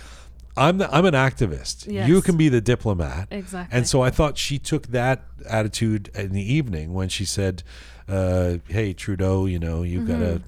I'm 0.57 0.77
the, 0.77 0.87
I'm 0.89 1.03
an 1.03 1.15
activist. 1.15 1.85
You 2.07 2.21
can 2.21 2.37
be 2.37 2.47
the 2.47 2.61
diplomat. 2.61 3.27
Exactly. 3.29 3.75
And 3.75 3.85
so 3.85 4.01
I 4.01 4.09
thought 4.09 4.37
she 4.37 4.57
took 4.57 4.87
that 4.87 5.25
attitude 5.49 6.09
in 6.15 6.31
the 6.31 6.53
evening 6.57 6.93
when 6.93 7.09
she 7.09 7.25
said, 7.25 7.61
uh, 8.07 8.57
"Hey 8.67 8.93
Trudeau, 8.93 9.45
you 9.45 9.59
know, 9.59 9.83
you've 9.83 10.07
got 10.07 10.19
to 10.19 10.41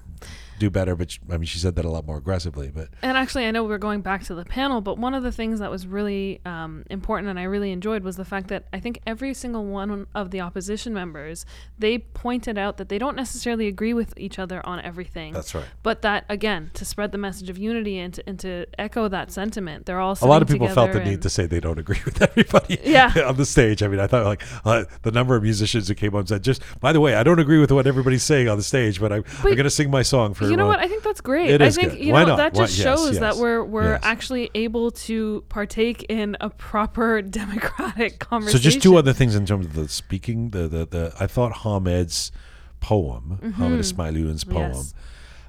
do 0.58 0.70
better." 0.70 0.94
But 0.96 1.10
sh- 1.12 1.18
I 1.30 1.36
mean, 1.38 1.46
she 1.46 1.58
said 1.58 1.76
that 1.76 1.84
a 1.84 1.90
lot 1.90 2.06
more 2.06 2.16
aggressively. 2.18 2.70
But 2.74 2.88
And 3.02 3.16
actually, 3.16 3.46
I 3.46 3.50
know 3.50 3.64
we're 3.64 3.78
going 3.78 4.00
back 4.00 4.24
to 4.24 4.34
the 4.34 4.44
panel, 4.44 4.80
but 4.80 4.98
one 4.98 5.14
of 5.14 5.22
the 5.22 5.32
things 5.32 5.60
that 5.60 5.70
was 5.70 5.86
really 5.86 6.40
um, 6.44 6.84
important 6.90 7.28
and 7.30 7.38
I 7.38 7.44
really 7.44 7.72
enjoyed 7.72 8.02
was 8.04 8.16
the 8.16 8.24
fact 8.24 8.48
that 8.48 8.66
I 8.72 8.80
think 8.80 9.00
every 9.06 9.34
single 9.34 9.64
one 9.64 10.06
of 10.14 10.30
the 10.30 10.40
opposition 10.40 10.92
members 10.92 11.46
they 11.78 11.98
pointed 11.98 12.58
out 12.58 12.76
that 12.78 12.88
they 12.88 12.98
don't 12.98 13.16
necessarily 13.16 13.66
agree 13.68 13.94
with 13.94 14.12
each 14.16 14.38
other 14.38 14.64
on 14.66 14.80
everything. 14.80 15.32
That's 15.32 15.54
right. 15.54 15.64
But 15.82 16.02
that 16.02 16.24
again, 16.28 16.70
to 16.74 16.84
spread 16.84 17.12
the 17.12 17.18
message 17.18 17.48
of 17.50 17.58
unity 17.58 17.98
and 17.98 18.12
to, 18.14 18.28
and 18.28 18.38
to 18.40 18.66
echo 18.78 19.08
that 19.08 19.30
sentiment, 19.30 19.86
they're 19.86 20.00
all 20.00 20.16
a 20.20 20.26
lot 20.26 20.42
of 20.42 20.48
people 20.48 20.68
felt 20.68 20.92
the 20.92 21.04
need 21.04 21.22
to 21.22 21.30
say 21.30 21.46
they 21.46 21.60
don't 21.60 21.78
agree 21.78 22.00
with 22.04 22.20
everybody 22.20 22.78
Yeah. 22.84 23.12
on 23.26 23.36
the 23.36 23.46
stage. 23.46 23.82
I 23.82 23.88
mean, 23.88 24.00
I 24.00 24.06
thought 24.06 24.24
like 24.24 24.42
uh, 24.64 24.84
the 25.02 25.12
number 25.12 25.36
of 25.36 25.42
musicians 25.42 25.88
who 25.88 25.94
came 25.94 26.14
on 26.14 26.26
said, 26.26 26.42
"Just 26.42 26.62
by 26.80 26.92
the 26.92 27.00
way, 27.00 27.14
I 27.14 27.22
don't 27.22 27.38
agree 27.38 27.58
with 27.60 27.70
what 27.70 27.86
everybody's 27.86 28.22
saying 28.22 28.48
on 28.48 28.56
the 28.56 28.62
stage, 28.62 29.00
but 29.00 29.12
I'm, 29.12 29.24
I'm 29.38 29.42
going 29.54 29.64
to 29.64 29.70
sing 29.70 29.90
my 29.90 30.02
song 30.02 30.34
for 30.34 30.47
you 30.50 30.56
know 30.56 30.66
what? 30.66 30.78
I 30.80 30.88
think 30.88 31.02
that's 31.02 31.20
great. 31.20 31.50
It 31.50 31.62
I 31.62 31.66
is 31.66 31.76
think 31.76 31.92
good. 31.92 32.00
you 32.00 32.12
Why 32.12 32.22
know 32.22 32.30
not? 32.30 32.36
that 32.38 32.54
Why- 32.54 32.64
just 32.66 32.78
yes, 32.78 32.84
shows 32.84 33.18
that 33.20 33.36
we're 33.36 33.62
we're 33.64 33.92
yes. 33.92 34.00
actually 34.02 34.50
able 34.54 34.90
to 34.92 35.44
partake 35.48 36.04
in 36.08 36.36
a 36.40 36.50
proper 36.50 37.22
democratic 37.40 38.18
conversation. 38.18 38.20
So 38.20 38.26
conversation. 38.26 38.60
just 38.62 38.82
two 38.82 38.96
other 38.96 39.12
things 39.12 39.34
in 39.34 39.46
terms 39.46 39.66
of 39.66 39.74
the 39.74 39.88
speaking. 39.88 40.50
The 40.50 40.68
the, 40.68 40.86
the 40.86 41.12
I 41.18 41.26
thought 41.26 41.58
Hamed's 41.58 42.32
poem, 42.80 43.54
Hamed 43.56 43.80
Esmaeilion's 43.80 44.44
poem. 44.44 44.72
Mm-hmm. 44.72 44.76
Yes. 44.76 44.94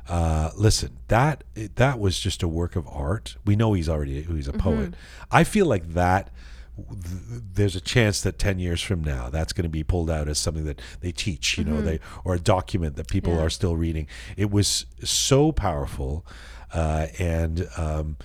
Uh, 0.07 0.49
listen, 0.55 0.97
that 1.07 1.43
that 1.75 1.99
was 1.99 2.19
just 2.19 2.41
a 2.41 2.47
work 2.47 2.75
of 2.75 2.87
art. 2.87 3.37
We 3.45 3.55
know 3.55 3.73
he's 3.73 3.87
already 3.87 4.23
he's 4.23 4.47
a 4.47 4.53
poet. 4.53 4.95
I 5.31 5.43
feel 5.43 5.67
like 5.67 5.89
that. 5.93 6.31
Th- 6.89 7.41
There's 7.53 7.75
a 7.75 7.81
chance 7.81 8.21
that 8.21 8.37
ten 8.39 8.59
years 8.59 8.81
from 8.81 9.03
now, 9.03 9.29
that's 9.29 9.53
going 9.53 9.63
to 9.63 9.69
be 9.69 9.83
pulled 9.83 10.09
out 10.09 10.27
as 10.27 10.37
something 10.39 10.65
that 10.65 10.81
they 11.01 11.11
teach, 11.11 11.57
you 11.57 11.63
know, 11.63 11.81
they 11.81 11.99
or 12.23 12.35
a 12.35 12.39
document 12.39 12.95
that 12.95 13.07
people 13.07 13.35
Yeah. 13.35 13.41
are 13.41 13.49
still 13.49 13.75
reading. 13.75 14.07
It 14.37 14.51
was 14.51 14.85
so 15.03 15.51
powerful, 15.51 16.25
uh, 16.73 17.07
and 17.19 17.67
um, 17.77 18.17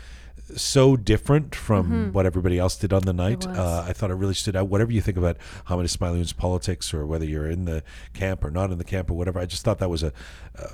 so 0.56 0.96
different 0.96 1.54
from 1.54 2.12
what 2.12 2.26
everybody 2.26 2.58
else 2.58 2.76
did 2.76 2.92
on 2.92 3.02
the 3.02 3.12
night. 3.12 3.46
Uh, 3.46 3.84
I 3.86 3.92
thought 3.92 4.10
it 4.10 4.14
really 4.14 4.34
stood 4.34 4.54
out. 4.56 4.68
Whatever 4.68 4.92
you 4.92 5.00
think 5.00 5.16
about 5.16 5.36
Hamid 5.66 5.86
Esmaeilion's 5.86 6.32
politics, 6.32 6.92
or 6.94 7.06
whether 7.06 7.24
you're 7.24 7.50
in 7.50 7.64
the 7.64 7.82
camp 8.12 8.44
or 8.44 8.50
not 8.50 8.70
in 8.70 8.78
the 8.78 8.84
camp 8.84 9.10
or 9.10 9.14
whatever, 9.14 9.38
I 9.40 9.46
just 9.46 9.64
thought 9.64 9.78
that 9.78 9.90
was 9.90 10.02
a, 10.02 10.12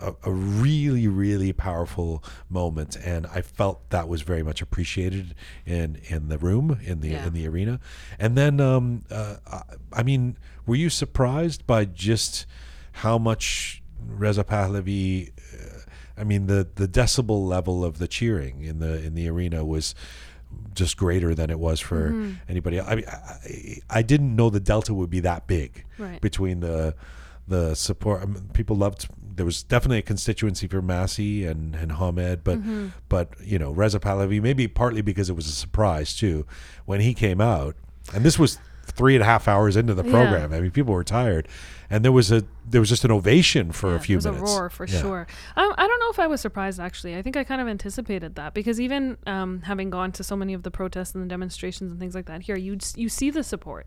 a 0.03 0.15
a 0.25 0.31
really 0.33 1.09
really 1.09 1.53
powerful 1.53 2.23
moment, 2.49 2.97
and 2.97 3.27
I 3.27 3.41
felt 3.43 3.89
that 3.91 4.09
was 4.09 4.23
very 4.23 4.43
much 4.43 4.61
appreciated 4.63 5.35
in 5.67 5.97
in 6.09 6.29
the 6.29 6.39
room 6.39 6.79
in 6.83 7.01
the 7.01 7.09
Yeah. 7.11 7.27
in 7.27 7.33
the 7.33 7.47
arena. 7.49 7.81
And 8.19 8.37
then, 8.37 8.61
um, 8.61 9.05
uh, 9.11 9.37
I- 9.47 9.63
I 9.93 10.03
mean, 10.03 10.37
were 10.67 10.77
you 10.77 10.91
surprised 10.91 11.67
by 11.67 11.85
just 11.85 12.47
how 12.93 13.19
much 13.19 13.83
Reza 14.07 14.45
Pahlavi? 14.45 15.31
I 16.21 16.25
mean, 16.25 16.47
the 16.47 16.67
the 16.75 16.87
decibel 16.87 17.47
level 17.47 17.85
of 17.85 17.99
the 17.99 18.07
cheering 18.09 18.63
in 18.63 18.79
the 18.79 19.03
in 19.07 19.15
the 19.15 19.29
arena 19.29 19.65
was 19.65 19.95
just 20.75 20.97
greater 20.97 21.35
than 21.35 21.49
it 21.51 21.59
was 21.59 21.81
for 21.81 22.11
Mm-hmm. 22.11 22.33
anybody. 22.49 22.81
I 22.81 22.95
mean, 22.97 23.05
I, 23.09 23.79
I 23.99 24.03
didn't 24.03 24.35
know 24.37 24.51
the 24.51 24.61
delta 24.61 24.93
would 24.95 25.11
be 25.11 25.21
that 25.21 25.47
big 25.47 25.85
Right. 25.99 26.21
between 26.21 26.61
the 26.61 26.95
the 27.49 27.75
support. 27.75 28.23
I 28.23 28.27
mean, 28.27 28.51
people 28.53 28.77
loved. 28.77 29.09
There 29.37 29.47
was 29.47 29.63
definitely 29.63 29.99
a 29.99 30.03
constituency 30.03 30.67
for 30.67 30.83
Masih 30.83 31.49
and 31.51 31.75
and 31.75 31.93
Hamed, 31.93 32.45
but 32.45 32.59
Mm-hmm. 32.59 32.87
but 33.09 33.29
you 33.43 33.59
know 33.59 33.71
Reza 33.73 33.99
Pahlavi 34.01 34.41
maybe 34.43 34.69
partly 34.69 35.03
because 35.03 35.31
it 35.31 35.37
was 35.37 35.47
a 35.47 35.53
surprise 35.65 36.15
too 36.17 36.47
when 36.85 37.01
he 37.01 37.15
came 37.15 37.41
out, 37.41 37.75
and 38.15 38.25
this 38.25 38.39
was 38.39 38.59
three 38.91 39.15
and 39.15 39.23
a 39.23 39.27
half 39.27 39.49
hours 39.49 39.77
into 39.77 39.95
the 39.95 40.05
Yeah. 40.05 40.11
program. 40.11 40.53
I 40.53 40.61
mean, 40.61 40.71
people 40.71 40.93
were 40.95 41.05
tired, 41.05 41.49
and 41.89 42.05
there 42.05 42.13
was 42.13 42.31
a 42.33 42.45
there 42.69 42.81
was 42.81 42.89
just 42.89 43.05
an 43.05 43.11
ovation 43.11 43.73
for 43.73 43.91
Yeah, 43.91 43.97
a 43.97 43.99
few 43.99 44.15
it 44.15 44.19
was 44.19 44.27
minutes. 44.27 44.43
a 44.43 44.45
roar 44.55 44.71
for 44.71 44.87
Yeah. 44.87 45.01
sure. 45.01 45.27
Um, 45.57 45.75
I 45.77 45.87
don't 45.89 45.99
know 46.01 46.11
if 46.11 46.21
I 46.21 46.27
was 46.29 46.41
surprised 46.41 46.79
actually. 46.79 47.17
I 47.17 47.23
think 47.23 47.37
I 47.37 47.43
kind 47.43 47.61
of 47.61 47.67
anticipated 47.67 48.37
that 48.37 48.55
because 48.55 48.81
even 48.81 49.17
um, 49.27 49.63
having 49.63 49.91
gone 49.91 50.13
to 50.13 50.23
so 50.23 50.37
many 50.37 50.55
of 50.55 50.63
the 50.63 50.71
protests 50.71 51.15
and 51.15 51.25
the 51.25 51.29
demonstrations 51.29 51.91
and 51.91 51.99
things 51.99 52.15
like 52.15 52.27
that 52.27 52.43
here, 52.43 52.57
you 52.57 52.79
you 52.97 53.09
see 53.09 53.31
the 53.31 53.43
support, 53.43 53.87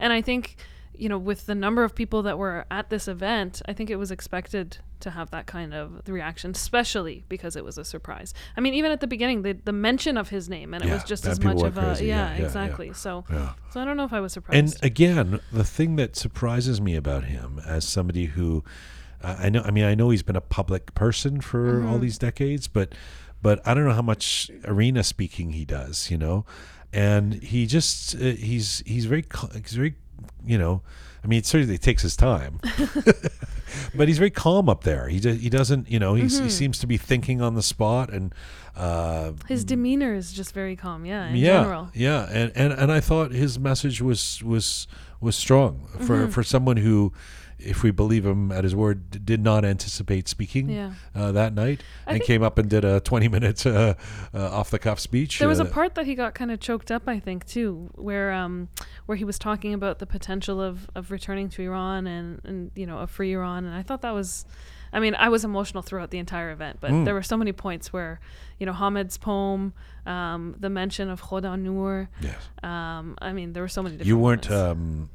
and 0.00 0.12
I 0.12 0.20
think 0.20 0.56
you 0.96 1.08
know 1.08 1.18
with 1.18 1.46
the 1.46 1.54
number 1.54 1.84
of 1.84 1.94
people 1.94 2.22
that 2.22 2.38
were 2.38 2.64
at 2.70 2.90
this 2.90 3.08
event, 3.08 3.60
I 3.66 3.72
think 3.72 3.90
it 3.90 3.96
was 3.96 4.10
expected 4.10 4.78
to 5.00 5.10
have 5.10 5.30
that 5.32 5.46
kind 5.46 5.74
of 5.74 6.02
reaction, 6.08 6.52
especially 6.52 7.24
because 7.28 7.56
it 7.56 7.64
was 7.64 7.76
a 7.78 7.84
surprise. 7.84 8.32
I 8.56 8.60
mean, 8.60 8.74
even 8.74 8.90
at 8.90 9.00
the 9.00 9.06
beginning, 9.06 9.42
the 9.42 9.52
the 9.52 9.72
mention 9.72 10.16
of 10.16 10.30
his 10.30 10.48
name 10.48 10.72
and 10.74 10.84
it 10.84 10.90
was 10.90 11.04
just 11.04 11.26
as 11.26 11.40
much 11.42 11.60
of 11.62 11.76
a 11.76 11.80
yeah, 11.80 11.90
Yeah, 11.90 12.04
yeah, 12.04 12.36
yeah. 12.38 12.44
exactly. 12.44 12.92
So 12.92 13.24
Yeah. 13.30 13.52
so 13.70 13.80
I 13.80 13.84
don't 13.84 13.96
know 13.96 14.04
if 14.04 14.12
I 14.12 14.20
was 14.20 14.32
surprised. 14.32 14.58
And 14.76 14.84
again, 14.84 15.40
the 15.52 15.64
thing 15.64 15.96
that 15.96 16.16
surprises 16.16 16.80
me 16.80 16.96
about 16.96 17.24
him 17.24 17.60
as 17.66 17.86
somebody 17.86 18.26
who 18.26 18.64
uh, 19.22 19.36
I 19.38 19.48
know 19.50 19.62
I 19.62 19.70
mean 19.70 19.84
I 19.84 19.94
know 19.94 20.10
he's 20.10 20.22
been 20.22 20.36
a 20.36 20.40
public 20.40 20.94
person 20.94 21.40
for 21.40 21.64
Mm-hmm. 21.80 21.88
all 21.88 21.98
these 21.98 22.18
decades, 22.18 22.68
but 22.68 22.94
but 23.42 23.60
I 23.66 23.74
don't 23.74 23.84
know 23.84 23.92
how 23.92 24.02
much 24.02 24.50
arena 24.64 25.02
speaking 25.04 25.52
he 25.52 25.64
does, 25.66 26.10
you 26.10 26.16
know. 26.16 26.46
And 26.94 27.34
he 27.34 27.66
just 27.66 28.14
uh, 28.14 28.18
he's 28.20 28.82
he's 28.86 29.04
very 29.06 29.22
cal- 29.22 29.50
he's 29.52 29.72
very 29.74 29.96
you 30.44 30.58
know, 30.58 30.82
I 31.22 31.26
mean, 31.26 31.38
it 31.38 31.46
certainly 31.46 31.78
takes 31.78 32.02
his 32.02 32.16
time, 32.16 32.60
but 33.94 34.08
he's 34.08 34.18
very 34.18 34.30
calm 34.30 34.68
up 34.68 34.84
there. 34.84 35.08
He 35.08 35.20
do, 35.20 35.32
he 35.32 35.48
doesn't, 35.48 35.90
you 35.90 35.98
know, 35.98 36.14
he's, 36.14 36.34
Mm-hmm. 36.36 36.44
he 36.44 36.50
seems 36.50 36.78
to 36.80 36.86
be 36.86 36.96
thinking 36.96 37.40
on 37.40 37.54
the 37.54 37.62
spot, 37.62 38.10
and 38.10 38.34
uh, 38.76 39.32
his 39.48 39.64
demeanor 39.64 40.14
is 40.14 40.32
just 40.32 40.52
very 40.52 40.76
calm. 40.76 41.04
Yeah, 41.06 41.28
in 41.28 41.36
yeah, 41.36 41.62
general. 41.62 41.90
yeah, 41.94 42.26
and, 42.30 42.52
and 42.54 42.72
and 42.72 42.92
I 42.92 43.00
thought 43.00 43.30
his 43.32 43.58
message 43.58 44.00
was 44.02 44.42
was 44.42 44.86
was 45.20 45.36
strong 45.36 45.86
for 46.00 46.22
Mm-hmm. 46.22 46.30
for 46.30 46.42
someone 46.42 46.76
who, 46.76 47.12
if 47.64 47.82
we 47.82 47.90
believe 47.90 48.24
him 48.26 48.52
at 48.52 48.62
his 48.64 48.74
word, 48.76 49.24
did 49.24 49.42
not 49.42 49.64
anticipate 49.64 50.28
speaking 50.28 50.68
Yeah. 50.68 50.92
uh, 51.14 51.32
that 51.32 51.54
night, 51.54 51.82
I 52.06 52.14
and 52.14 52.22
came 52.22 52.42
up 52.42 52.58
and 52.58 52.68
did 52.68 52.84
a 52.84 53.00
twenty 53.00 53.28
minute 53.28 53.64
uh, 53.66 53.94
uh, 54.34 54.50
off 54.58 54.70
the 54.70 54.78
cuff 54.78 55.00
speech. 55.00 55.38
There 55.38 55.48
was 55.48 55.60
a 55.60 55.64
uh, 55.64 55.70
part 55.70 55.94
that 55.94 56.06
he 56.06 56.14
got 56.14 56.34
kind 56.34 56.50
of 56.50 56.60
choked 56.60 56.90
up, 56.90 57.08
I 57.08 57.18
think, 57.20 57.46
too, 57.46 57.90
where 57.94 58.32
um, 58.32 58.68
where 59.06 59.16
he 59.16 59.24
was 59.24 59.38
talking 59.38 59.74
about 59.74 59.98
the 59.98 60.06
potential 60.06 60.60
of, 60.60 60.88
of 60.94 61.10
returning 61.10 61.48
to 61.50 61.62
Iran 61.62 62.06
and, 62.06 62.40
and 62.44 62.70
you 62.74 62.86
know 62.86 62.98
a 62.98 63.06
free 63.06 63.32
Iran, 63.34 63.64
and 63.64 63.74
I 63.74 63.82
thought 63.82 64.02
that 64.02 64.12
was, 64.14 64.44
I 64.92 65.00
mean, 65.00 65.14
I 65.14 65.28
was 65.28 65.44
emotional 65.44 65.82
throughout 65.82 66.10
the 66.10 66.18
entire 66.18 66.50
event, 66.52 66.78
but 66.80 66.90
Mm. 66.90 67.04
there 67.04 67.14
were 67.14 67.22
so 67.22 67.36
many 67.36 67.52
points 67.52 67.92
where, 67.92 68.20
you 68.60 68.66
know, 68.66 68.72
Hamid's 68.72 69.18
poem, 69.18 69.72
um, 70.06 70.54
the 70.60 70.70
mention 70.70 71.08
of 71.10 71.20
Khoda 71.22 71.58
Noor, 71.58 72.08
Yes. 72.20 72.36
um, 72.62 73.16
I 73.20 73.32
mean, 73.32 73.52
there 73.54 73.62
were 73.62 73.68
so 73.68 73.82
many. 73.82 73.96
different 73.96 74.08
You 74.08 74.18
weren't 74.18 74.50
um, 74.50 75.10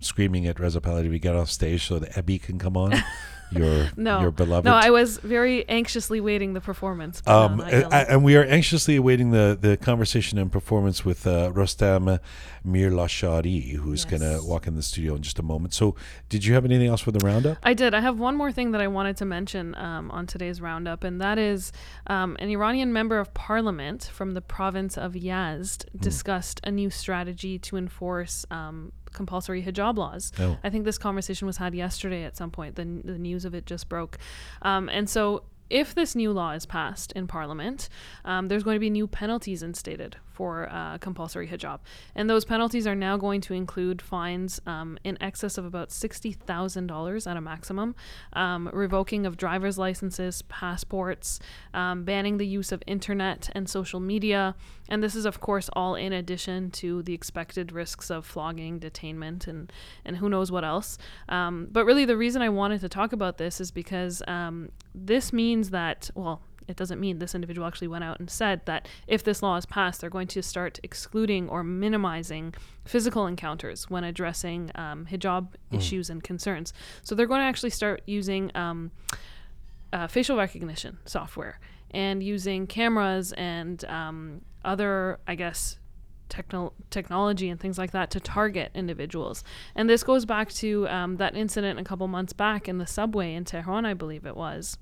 screaming 0.00 0.46
at 0.46 0.60
Reza 0.60 0.80
Pahlavi 0.80 1.10
to 1.10 1.18
get 1.18 1.34
off 1.34 1.50
stage 1.50 1.86
so 1.86 1.98
that 1.98 2.12
Ebi 2.12 2.40
can 2.40 2.58
come 2.58 2.76
on. 2.76 2.94
your 3.50 3.88
No, 3.96 4.20
your 4.20 4.30
beloved. 4.30 4.64
no, 4.66 4.74
I 4.74 4.90
was 4.90 5.16
very 5.18 5.66
anxiously 5.68 6.20
waiting 6.20 6.52
the 6.52 6.60
performance. 6.60 7.22
Um, 7.26 7.56
no, 7.56 7.64
I 7.64 7.70
and, 7.70 7.92
and 8.10 8.24
we 8.24 8.36
are 8.36 8.44
anxiously 8.44 8.96
awaiting 8.96 9.30
the, 9.30 9.56
the 9.58 9.76
conversation 9.78 10.38
and 10.38 10.52
performance 10.52 11.02
with 11.04 11.26
uh, 11.26 11.50
Rostam 11.52 12.20
Mirlashari, 12.66 13.72
who's 13.72 14.04
going 14.04 14.20
to 14.20 14.40
walk 14.44 14.66
in 14.66 14.74
the 14.76 14.82
studio 14.82 15.14
in 15.14 15.22
just 15.22 15.38
a 15.38 15.42
moment. 15.42 15.72
So, 15.74 15.94
did 16.28 16.44
you 16.44 16.54
have 16.54 16.64
anything 16.66 16.88
else 16.88 17.00
for 17.00 17.10
the 17.10 17.24
roundup? 17.24 17.56
I 17.62 17.72
did. 17.74 17.94
I 17.94 18.00
have 18.00 18.18
one 18.18 18.36
more 18.36 18.52
thing 18.52 18.72
that 18.72 18.80
I 18.82 18.86
wanted 18.88 19.16
to 19.18 19.24
mention 19.24 19.74
um, 19.76 20.10
on 20.10 20.26
today's 20.26 20.60
roundup, 20.60 21.02
and 21.02 21.20
that 21.20 21.38
is 21.38 21.72
um, 22.06 22.36
an 22.40 22.50
Iranian 22.50 22.92
member 22.92 23.18
of 23.18 23.32
parliament 23.34 24.10
from 24.12 24.32
the 24.32 24.40
province 24.42 24.96
of 24.98 25.12
Yazd 25.14 25.86
Hmm. 25.88 25.98
discussed 26.00 26.60
a 26.64 26.70
new 26.70 26.90
strategy 26.90 27.58
to 27.60 27.76
enforce 27.76 28.44
um, 28.50 28.92
compulsory 29.12 29.62
hijab 29.62 29.96
laws. 29.96 30.32
Oh. 30.38 30.58
I 30.62 30.70
think 30.70 30.84
this 30.84 30.98
conversation 30.98 31.46
was 31.46 31.56
had 31.56 31.74
yesterday 31.74 32.24
at 32.24 32.36
some 32.36 32.50
point. 32.50 32.76
The, 32.76 32.84
the 32.84 33.18
news 33.18 33.44
of 33.44 33.54
it 33.54 33.66
just 33.66 33.88
broke. 33.88 34.18
Um, 34.62 34.88
and 34.88 35.08
so, 35.08 35.44
if 35.70 35.94
this 35.94 36.14
new 36.14 36.32
law 36.32 36.52
is 36.52 36.64
passed 36.64 37.12
in 37.12 37.26
Parliament, 37.26 37.90
um, 38.24 38.48
there's 38.48 38.62
going 38.62 38.76
to 38.76 38.80
be 38.80 38.88
new 38.88 39.06
penalties 39.06 39.62
instated 39.62 40.16
for 40.38 40.68
uh, 40.70 40.96
compulsory 40.98 41.48
hijab. 41.48 41.80
And 42.14 42.30
those 42.30 42.44
penalties 42.44 42.86
are 42.86 42.94
now 42.94 43.16
going 43.16 43.40
to 43.40 43.54
include 43.54 44.00
fines 44.00 44.60
um, 44.68 44.96
in 45.02 45.20
excess 45.20 45.58
of 45.58 45.64
about 45.64 45.88
$60,000 45.88 47.26
at 47.26 47.36
a 47.36 47.40
maximum, 47.40 47.96
um, 48.34 48.70
revoking 48.72 49.26
of 49.26 49.36
driver's 49.36 49.78
licenses, 49.78 50.42
passports, 50.42 51.40
um, 51.74 52.04
banning 52.04 52.36
the 52.36 52.46
use 52.46 52.70
of 52.70 52.84
internet 52.86 53.50
and 53.52 53.68
social 53.68 53.98
media. 53.98 54.54
And 54.88 55.02
this 55.02 55.16
is, 55.16 55.24
of 55.24 55.40
course, 55.40 55.68
all 55.72 55.96
in 55.96 56.12
addition 56.12 56.70
to 56.82 57.02
the 57.02 57.14
expected 57.14 57.72
risks 57.72 58.08
of 58.08 58.24
flogging, 58.24 58.78
detainment, 58.78 59.48
and, 59.48 59.72
and 60.04 60.18
who 60.18 60.28
knows 60.28 60.52
what 60.52 60.62
else. 60.62 60.98
Um, 61.28 61.66
but 61.72 61.84
really, 61.84 62.04
the 62.04 62.16
reason 62.16 62.42
I 62.42 62.48
wanted 62.48 62.80
to 62.82 62.88
talk 62.88 63.12
about 63.12 63.38
this 63.38 63.60
is 63.60 63.72
because 63.72 64.22
um, 64.28 64.70
this 64.94 65.32
means 65.32 65.70
that, 65.70 66.10
well, 66.14 66.42
it 66.68 66.76
doesn't 66.76 67.00
mean 67.00 67.18
this 67.18 67.34
individual 67.34 67.66
actually 67.66 67.88
went 67.88 68.04
out 68.04 68.20
and 68.20 68.30
said 68.30 68.60
that 68.66 68.86
if 69.06 69.24
this 69.24 69.42
law 69.42 69.56
is 69.56 69.66
passed, 69.66 70.00
they're 70.00 70.10
going 70.10 70.28
to 70.28 70.42
start 70.42 70.78
excluding 70.82 71.48
or 71.48 71.64
minimizing 71.64 72.54
physical 72.84 73.26
encounters 73.26 73.88
when 73.90 74.04
addressing 74.04 74.70
um, 74.74 75.06
hijab 75.10 75.48
issues 75.72 76.10
and 76.10 76.22
concerns. 76.22 76.72
So 77.02 77.14
they're 77.14 77.26
going 77.26 77.40
to 77.40 77.46
actually 77.46 77.70
start 77.70 78.02
using 78.06 78.52
um, 78.54 78.90
uh, 79.92 80.06
facial 80.06 80.36
recognition 80.36 80.98
software 81.06 81.58
and 81.90 82.22
using 82.22 82.66
cameras 82.66 83.32
and 83.32 83.82
um, 83.86 84.42
other, 84.64 85.18
I 85.26 85.34
guess, 85.34 85.78
techno- 86.28 86.74
technology 86.90 87.48
and 87.48 87.58
things 87.58 87.78
like 87.78 87.92
that 87.92 88.10
to 88.10 88.20
target 88.20 88.70
individuals. 88.74 89.42
And 89.74 89.88
this 89.88 90.02
goes 90.02 90.26
back 90.26 90.50
to 90.54 90.86
um, 90.88 91.16
that 91.16 91.34
incident 91.34 91.78
a 91.78 91.84
couple 91.84 92.06
months 92.08 92.34
back 92.34 92.68
in 92.68 92.76
the 92.76 92.86
subway 92.86 93.34
in 93.34 93.44
Tehran, 93.44 93.86
I 93.86 93.94
believe 93.94 94.26
it 94.26 94.36
was, 94.36 94.76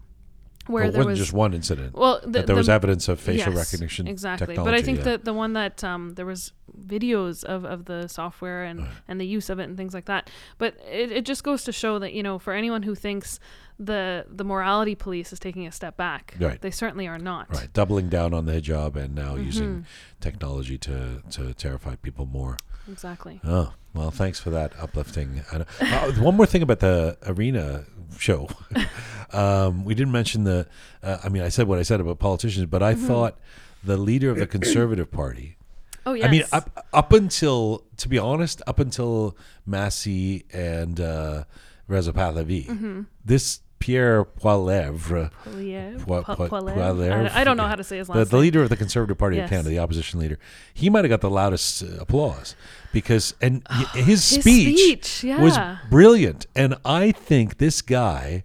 where 0.69 0.83
Well, 0.85 0.89
it 0.89 0.93
there 0.93 0.99
wasn't 1.01 1.11
was 1.11 1.19
just 1.19 1.33
one 1.33 1.55
incident. 1.55 1.95
well, 1.95 2.21
the, 2.25 2.43
there 2.43 2.57
was 2.57 2.69
evidence 2.69 3.09
of 3.09 3.21
facial 3.21 3.53
yes, 3.55 3.73
recognition 3.73 4.07
exactly. 4.07 4.57
But 4.57 4.75
I 4.75 4.83
think 4.83 4.99
yeah. 4.99 5.05
that 5.05 5.25
the 5.25 5.33
one 5.33 5.53
that 5.55 5.83
um, 5.85 6.15
there 6.15 6.27
was 6.27 6.53
videos 6.87 7.45
of, 7.45 7.65
of 7.65 7.85
the 7.87 8.09
software 8.09 8.65
and, 8.65 8.87
and 9.09 9.21
the 9.21 9.27
use 9.27 9.49
of 9.51 9.59
it 9.59 9.65
and 9.65 9.77
things 9.77 9.95
like 9.95 10.05
that. 10.07 10.31
But 10.59 10.77
it, 10.91 11.11
it 11.13 11.25
just 11.25 11.45
goes 11.45 11.65
to 11.65 11.73
show 11.73 11.99
that 11.99 12.13
you 12.13 12.23
know 12.23 12.39
for 12.39 12.53
anyone 12.53 12.83
who 12.83 12.95
thinks 12.95 13.39
the 13.79 14.25
the 14.31 14.45
morality 14.45 14.95
police 14.95 15.33
is 15.33 15.39
taking 15.39 15.67
a 15.67 15.73
step 15.73 15.97
back, 15.97 16.35
Right. 16.41 16.61
they 16.61 16.71
certainly 16.71 17.07
are 17.07 17.19
not. 17.19 17.53
Right, 17.55 17.73
doubling 17.73 18.09
down 18.09 18.33
on 18.35 18.47
the 18.47 18.53
hijab 18.61 18.97
and 18.97 19.15
now 19.15 19.35
Mm-hmm. 19.35 19.45
using 19.45 19.87
technology 20.21 20.79
to, 20.79 21.23
to 21.31 21.53
terrify 21.55 21.97
people 21.97 22.25
more. 22.27 22.57
Exactly. 22.91 23.41
Oh, 23.45 23.75
well, 23.95 24.11
thanks 24.11 24.39
for 24.41 24.51
that 24.51 24.73
uplifting. 24.81 25.43
Uh, 25.53 26.13
one 26.13 26.37
more 26.37 26.47
thing 26.47 26.63
about 26.63 26.79
the 26.81 27.19
arena 27.27 27.85
show. 28.19 28.49
um, 29.33 29.85
we 29.85 29.95
didn't 29.95 30.13
mention 30.13 30.45
the, 30.45 30.67
uh, 31.03 31.19
I 31.25 31.29
mean, 31.29 31.43
I 31.43 31.49
said 31.49 31.67
what 31.69 31.79
I 31.79 31.83
said 31.83 32.01
about 32.01 32.19
politicians, 32.19 32.67
but 32.67 32.83
I 32.83 32.95
Mm-hmm. 32.95 33.07
thought 33.07 33.39
the 33.85 33.97
leader 33.97 34.31
of 34.31 34.39
the 34.39 34.47
Conservative 34.47 35.11
Party, 35.11 35.57
Oh 36.07 36.13
yes. 36.15 36.27
I 36.27 36.31
mean, 36.31 36.45
up, 36.53 36.87
up 36.93 37.13
until, 37.13 37.85
to 37.97 38.09
be 38.09 38.17
honest, 38.19 38.63
up 38.67 38.79
until 38.79 39.37
Masih 39.69 40.45
and 40.53 41.01
uh, 41.01 41.45
Reza 41.89 42.13
Pahlavi, 42.13 42.67
Mm-hmm. 42.67 43.01
this 43.25 43.61
Pierre 43.79 44.25
Poilievre, 44.25 45.31
Poilievre? 45.45 45.99
Poi- 46.05 46.23
Po- 46.23 46.35
Poilievre? 46.49 46.75
Poilievre, 46.77 47.31
I, 47.31 47.41
I 47.41 47.45
don't 47.45 47.57
know 47.57 47.67
how 47.67 47.75
to 47.75 47.85
say 47.85 47.99
his 47.99 48.07
the, 48.09 48.15
last 48.15 48.31
the 48.31 48.37
name. 48.37 48.43
leader 48.43 48.63
of 48.63 48.69
the 48.71 48.77
Conservative 48.77 49.19
Party 49.19 49.39
of 49.39 49.49
Canada, 49.51 49.69
the 49.69 49.79
opposition 49.79 50.19
leader, 50.21 50.39
he 50.75 50.89
might 50.91 51.05
have 51.05 51.11
got 51.11 51.21
the 51.21 51.31
loudest 51.31 51.83
uh, 51.83 51.87
applause 52.01 52.57
because 52.93 53.35
and 53.41 53.63
y- 53.71 53.85
his, 53.95 54.07
His 54.31 54.43
speech, 54.43 55.05
speech, 55.05 55.39
was 55.39 55.59
brilliant, 55.91 56.47
and 56.57 56.75
I 56.85 57.13
think 57.13 57.59
this 57.59 57.83
guy 57.83 58.45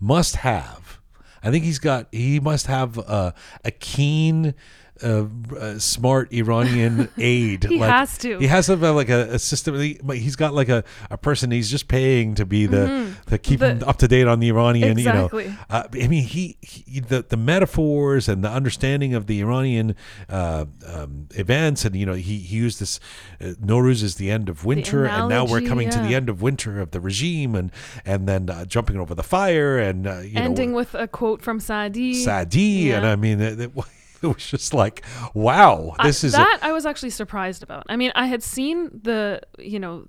must 0.00 0.36
have. 0.36 0.98
I 1.44 1.50
think 1.50 1.64
he's 1.64 1.78
got. 1.80 2.06
He 2.12 2.38
must 2.40 2.66
have 2.68 2.98
uh, 2.98 3.32
a 3.64 3.70
keen. 3.72 4.54
Uh, 5.02 5.26
uh, 5.56 5.78
smart 5.78 6.32
Iranian 6.32 7.08
aide. 7.18 7.64
He 7.64 7.78
like, 7.78 7.90
has 7.90 8.18
to. 8.18 8.38
He 8.38 8.46
has 8.46 8.66
have 8.66 8.82
like 8.82 9.08
a, 9.08 9.34
a 9.34 9.38
system. 9.38 9.78
He, 9.78 9.98
he's 10.14 10.36
got 10.36 10.54
like 10.54 10.68
a, 10.68 10.84
a 11.10 11.18
person 11.18 11.50
he's 11.50 11.70
just 11.70 11.88
paying 11.88 12.34
to 12.34 12.44
be 12.44 12.66
the 12.66 13.14
to 13.26 13.38
keep 13.38 13.60
Mm-hmm. 13.60 13.78
The- 13.78 13.84
him 13.84 13.88
up 13.88 13.98
to 13.98 14.08
date 14.08 14.26
on 14.26 14.40
the 14.40 14.48
Iranian. 14.48 14.98
Exactly. 14.98 15.44
You 15.44 15.50
know, 15.50 15.56
uh, 15.70 15.84
I 15.92 16.08
mean, 16.08 16.24
he, 16.24 16.56
he 16.60 17.00
the 17.00 17.22
the 17.28 17.36
metaphors 17.36 18.28
and 18.28 18.42
the 18.42 18.48
understanding 18.50 19.14
of 19.14 19.26
the 19.26 19.40
Iranian 19.40 19.94
uh, 20.28 20.66
um, 20.86 21.28
events, 21.34 21.84
and 21.84 21.94
you 21.94 22.06
know, 22.06 22.14
he, 22.14 22.38
he 22.38 22.56
used 22.56 22.80
this. 22.80 22.98
Uh, 23.40 23.54
Nowruz 23.64 24.02
is 24.02 24.16
the 24.16 24.30
end 24.30 24.48
of 24.48 24.64
winter, 24.64 25.04
and 25.04 25.28
now 25.28 25.44
we're 25.44 25.58
analogy, 25.58 25.66
coming 25.66 25.90
to 25.90 25.98
the 25.98 26.14
end 26.14 26.28
of 26.28 26.42
winter 26.42 26.80
of 26.80 26.90
the 26.90 27.00
regime, 27.00 27.54
and 27.54 27.70
and 28.04 28.28
then 28.28 28.50
uh, 28.50 28.64
jumping 28.64 28.96
over 28.98 29.14
the 29.14 29.22
fire, 29.22 29.78
and 29.78 30.06
uh, 30.06 30.20
you 30.20 30.34
know 30.34 30.42
Ending 30.42 30.70
know, 30.70 30.76
with 30.76 30.94
a 30.94 31.06
quote 31.08 31.42
from 31.42 31.60
Sadi. 31.60 32.14
Sadi, 32.14 32.90
and 32.92 33.06
I 33.06 33.16
mean, 33.16 33.40
it, 33.40 33.60
it, 33.60 33.70
it 34.22 34.26
was 34.34 34.46
just 34.46 34.72
like, 34.74 35.04
wow, 35.34 35.94
I- 35.98 36.06
this 36.06 36.24
is 36.24 36.32
that 36.32 36.58
I 36.62 36.72
was 36.72 36.86
actually 36.86 37.10
surprised 37.10 37.62
about. 37.62 37.84
I 37.88 37.96
mean, 37.96 38.12
I 38.14 38.26
had 38.26 38.42
seen 38.42 38.90
the 39.02 39.40
you 39.58 39.78
know 39.78 40.06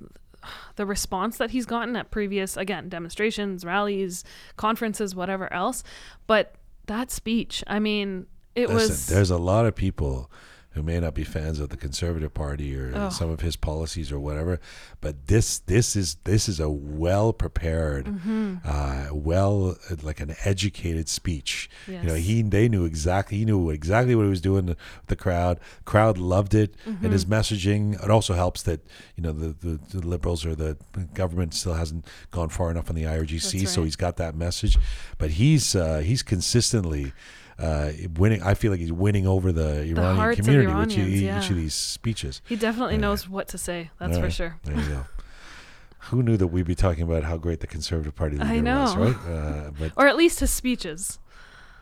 the 0.76 0.86
response 0.86 1.38
that 1.38 1.52
he's 1.52 1.66
gotten 1.66 1.96
at 1.96 2.12
previous 2.12 2.58
again 2.58 2.90
demonstrations, 2.90 3.64
rallies, 3.66 4.24
conferences, 4.58 5.16
whatever 5.16 5.52
else, 5.54 5.84
but 6.28 6.56
that 6.88 7.12
speech, 7.12 7.64
I 7.68 7.80
mean, 7.80 8.26
it 8.56 8.70
Listen, 8.70 8.90
was 8.90 9.08
there's 9.08 9.32
a 9.32 9.38
lot 9.38 9.66
of 9.66 9.74
people 9.76 10.30
who 10.74 10.84
may 10.84 11.00
not 11.00 11.14
be 11.14 11.24
fans 11.24 11.60
of 11.60 11.70
the 11.70 11.78
Conservative 11.78 12.34
Party 12.34 12.76
or 12.76 12.92
Oh. 12.96 13.10
some 13.10 13.30
of 13.30 13.42
his 13.42 13.56
policies 13.56 14.12
or 14.12 14.20
whatever, 14.20 14.60
but 15.02 15.28
this 15.28 15.60
this 15.60 15.96
is 15.96 16.16
this 16.24 16.50
is 16.50 16.60
a 16.60 16.70
well 16.70 17.32
prepared, 17.34 18.06
Mm-hmm. 18.06 18.56
uh, 18.66 19.08
well 19.14 19.76
like 20.02 20.20
an 20.20 20.36
educated 20.44 21.08
speech. 21.10 21.70
You 21.88 22.02
know, 22.04 22.16
he 22.16 22.42
they 22.42 22.68
knew 22.70 22.86
exactly 22.86 23.38
he 23.38 23.46
knew 23.46 23.70
exactly 23.70 24.16
what 24.16 24.24
he 24.24 24.30
was 24.30 24.42
doing 24.42 24.66
with 24.68 24.78
the 25.08 25.16
crowd. 25.16 25.60
Crowd 25.86 26.18
loved 26.18 26.54
it, 26.56 26.76
Mm-hmm. 26.88 27.04
and 27.06 27.14
his 27.14 27.26
messaging. 27.26 28.04
It 28.04 28.10
also 28.10 28.34
helps 28.34 28.64
that 28.64 28.82
you 29.16 29.24
know 29.24 29.32
the, 29.32 29.50
the, 29.66 29.80
the 30.00 30.06
liberals 30.08 30.46
or 30.46 30.56
the 30.56 30.78
government 31.14 31.54
still 31.54 31.76
hasn't 31.76 32.06
gone 32.32 32.50
far 32.50 32.72
enough 32.72 32.90
on 32.90 32.96
the 32.96 33.04
IRGC, 33.04 33.60
That's 33.62 33.72
so 33.72 33.84
he's 33.84 33.96
got 33.96 34.18
that 34.18 34.36
message. 34.36 34.78
But 35.18 35.32
he's 35.32 35.76
uh, 35.76 36.00
he's 36.00 36.24
consistently 36.24 37.14
uh, 37.60 37.92
winning. 38.18 38.42
I 38.42 38.54
feel 38.54 38.72
like 38.72 38.80
he's 38.80 38.92
winning 38.92 39.28
over 39.28 39.52
the 39.52 39.82
Iranian 39.84 40.30
of 40.30 40.36
community 40.36 40.68
with 40.68 40.92
each, 40.92 40.98
Iranians, 40.98 41.46
each 41.46 41.50
of 41.52 41.56
these 41.56 41.74
speeches. 41.74 42.42
he 42.46 42.56
definitely 42.56 42.96
Yeah. 42.96 43.02
knows 43.02 43.30
what 43.30 43.48
to 43.50 43.58
say. 43.58 43.92
That's 44.00 44.16
All 44.18 44.24
for 44.24 44.30
sure. 44.30 44.58
There 44.64 44.76
you 44.76 44.88
go. 44.88 45.06
Who 46.10 46.22
knew 46.22 46.36
that 46.38 46.48
we'd 46.48 46.66
be 46.66 46.76
talking 46.76 47.04
about 47.04 47.24
how 47.24 47.38
great 47.38 47.62
the 47.62 47.68
Conservative 47.68 48.14
Party 48.16 48.38
leader 48.38 48.50
I 48.70 48.82
was, 48.82 48.96
know. 48.96 49.04
right? 49.04 49.16
Uh, 49.26 49.72
but 49.80 49.92
Or 49.96 50.08
at 50.08 50.18
least 50.18 50.42
his 50.42 50.52
speeches. 50.52 51.18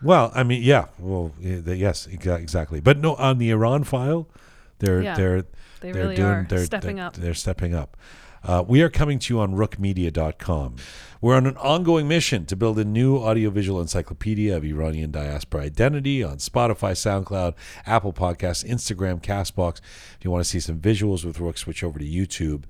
well, 0.04 0.32
I 0.36 0.44
mean, 0.44 0.62
yeah, 0.62 0.86
well, 1.00 1.32
yes, 1.40 2.06
exactly. 2.08 2.82
But 2.82 3.00
no, 3.00 3.16
on 3.16 3.40
the 3.40 3.50
Iran 3.50 3.84
file, 3.84 4.28
they're 4.80 5.02
Yeah, 5.02 5.16
they're 5.16 5.42
They 5.42 5.92
they're 5.92 5.94
really 6.04 6.16
doing 6.16 6.28
are 6.30 6.46
they're 6.48 6.66
stepping 6.66 6.98
they're, 6.98 7.06
up. 7.08 7.14
They're 7.16 7.34
stepping 7.34 7.74
up. 7.74 7.98
Uh, 8.44 8.64
we 8.68 8.82
are 8.84 8.90
coming 8.90 9.18
to 9.20 9.34
you 9.34 9.40
on 9.40 9.54
roqemedia.com. 9.56 10.76
We're 11.22 11.36
on 11.36 11.46
an 11.46 11.58
ongoing 11.58 12.08
mission 12.08 12.48
to 12.48 12.56
build 12.56 12.80
a 12.80 12.84
new 12.84 13.18
audiovisual 13.18 13.80
encyclopedia 13.80 14.58
of 14.58 14.66
Iranian 14.66 15.12
diaspora 15.12 15.62
identity 15.62 16.24
on 16.24 16.38
Spotify, 16.38 16.94
SoundCloud, 16.94 17.54
Apple 17.86 18.12
Podcasts, 18.12 18.68
Instagram, 18.68 19.22
Castbox. 19.22 19.82
If 20.18 20.26
you 20.26 20.32
want 20.32 20.44
to 20.44 20.50
see 20.50 20.60
some 20.60 20.80
visuals 20.80 21.24
with 21.24 21.38
Roqe, 21.38 21.60
switch 21.60 21.84
over 21.84 22.00
to 22.00 22.06
YouTube. 22.06 22.64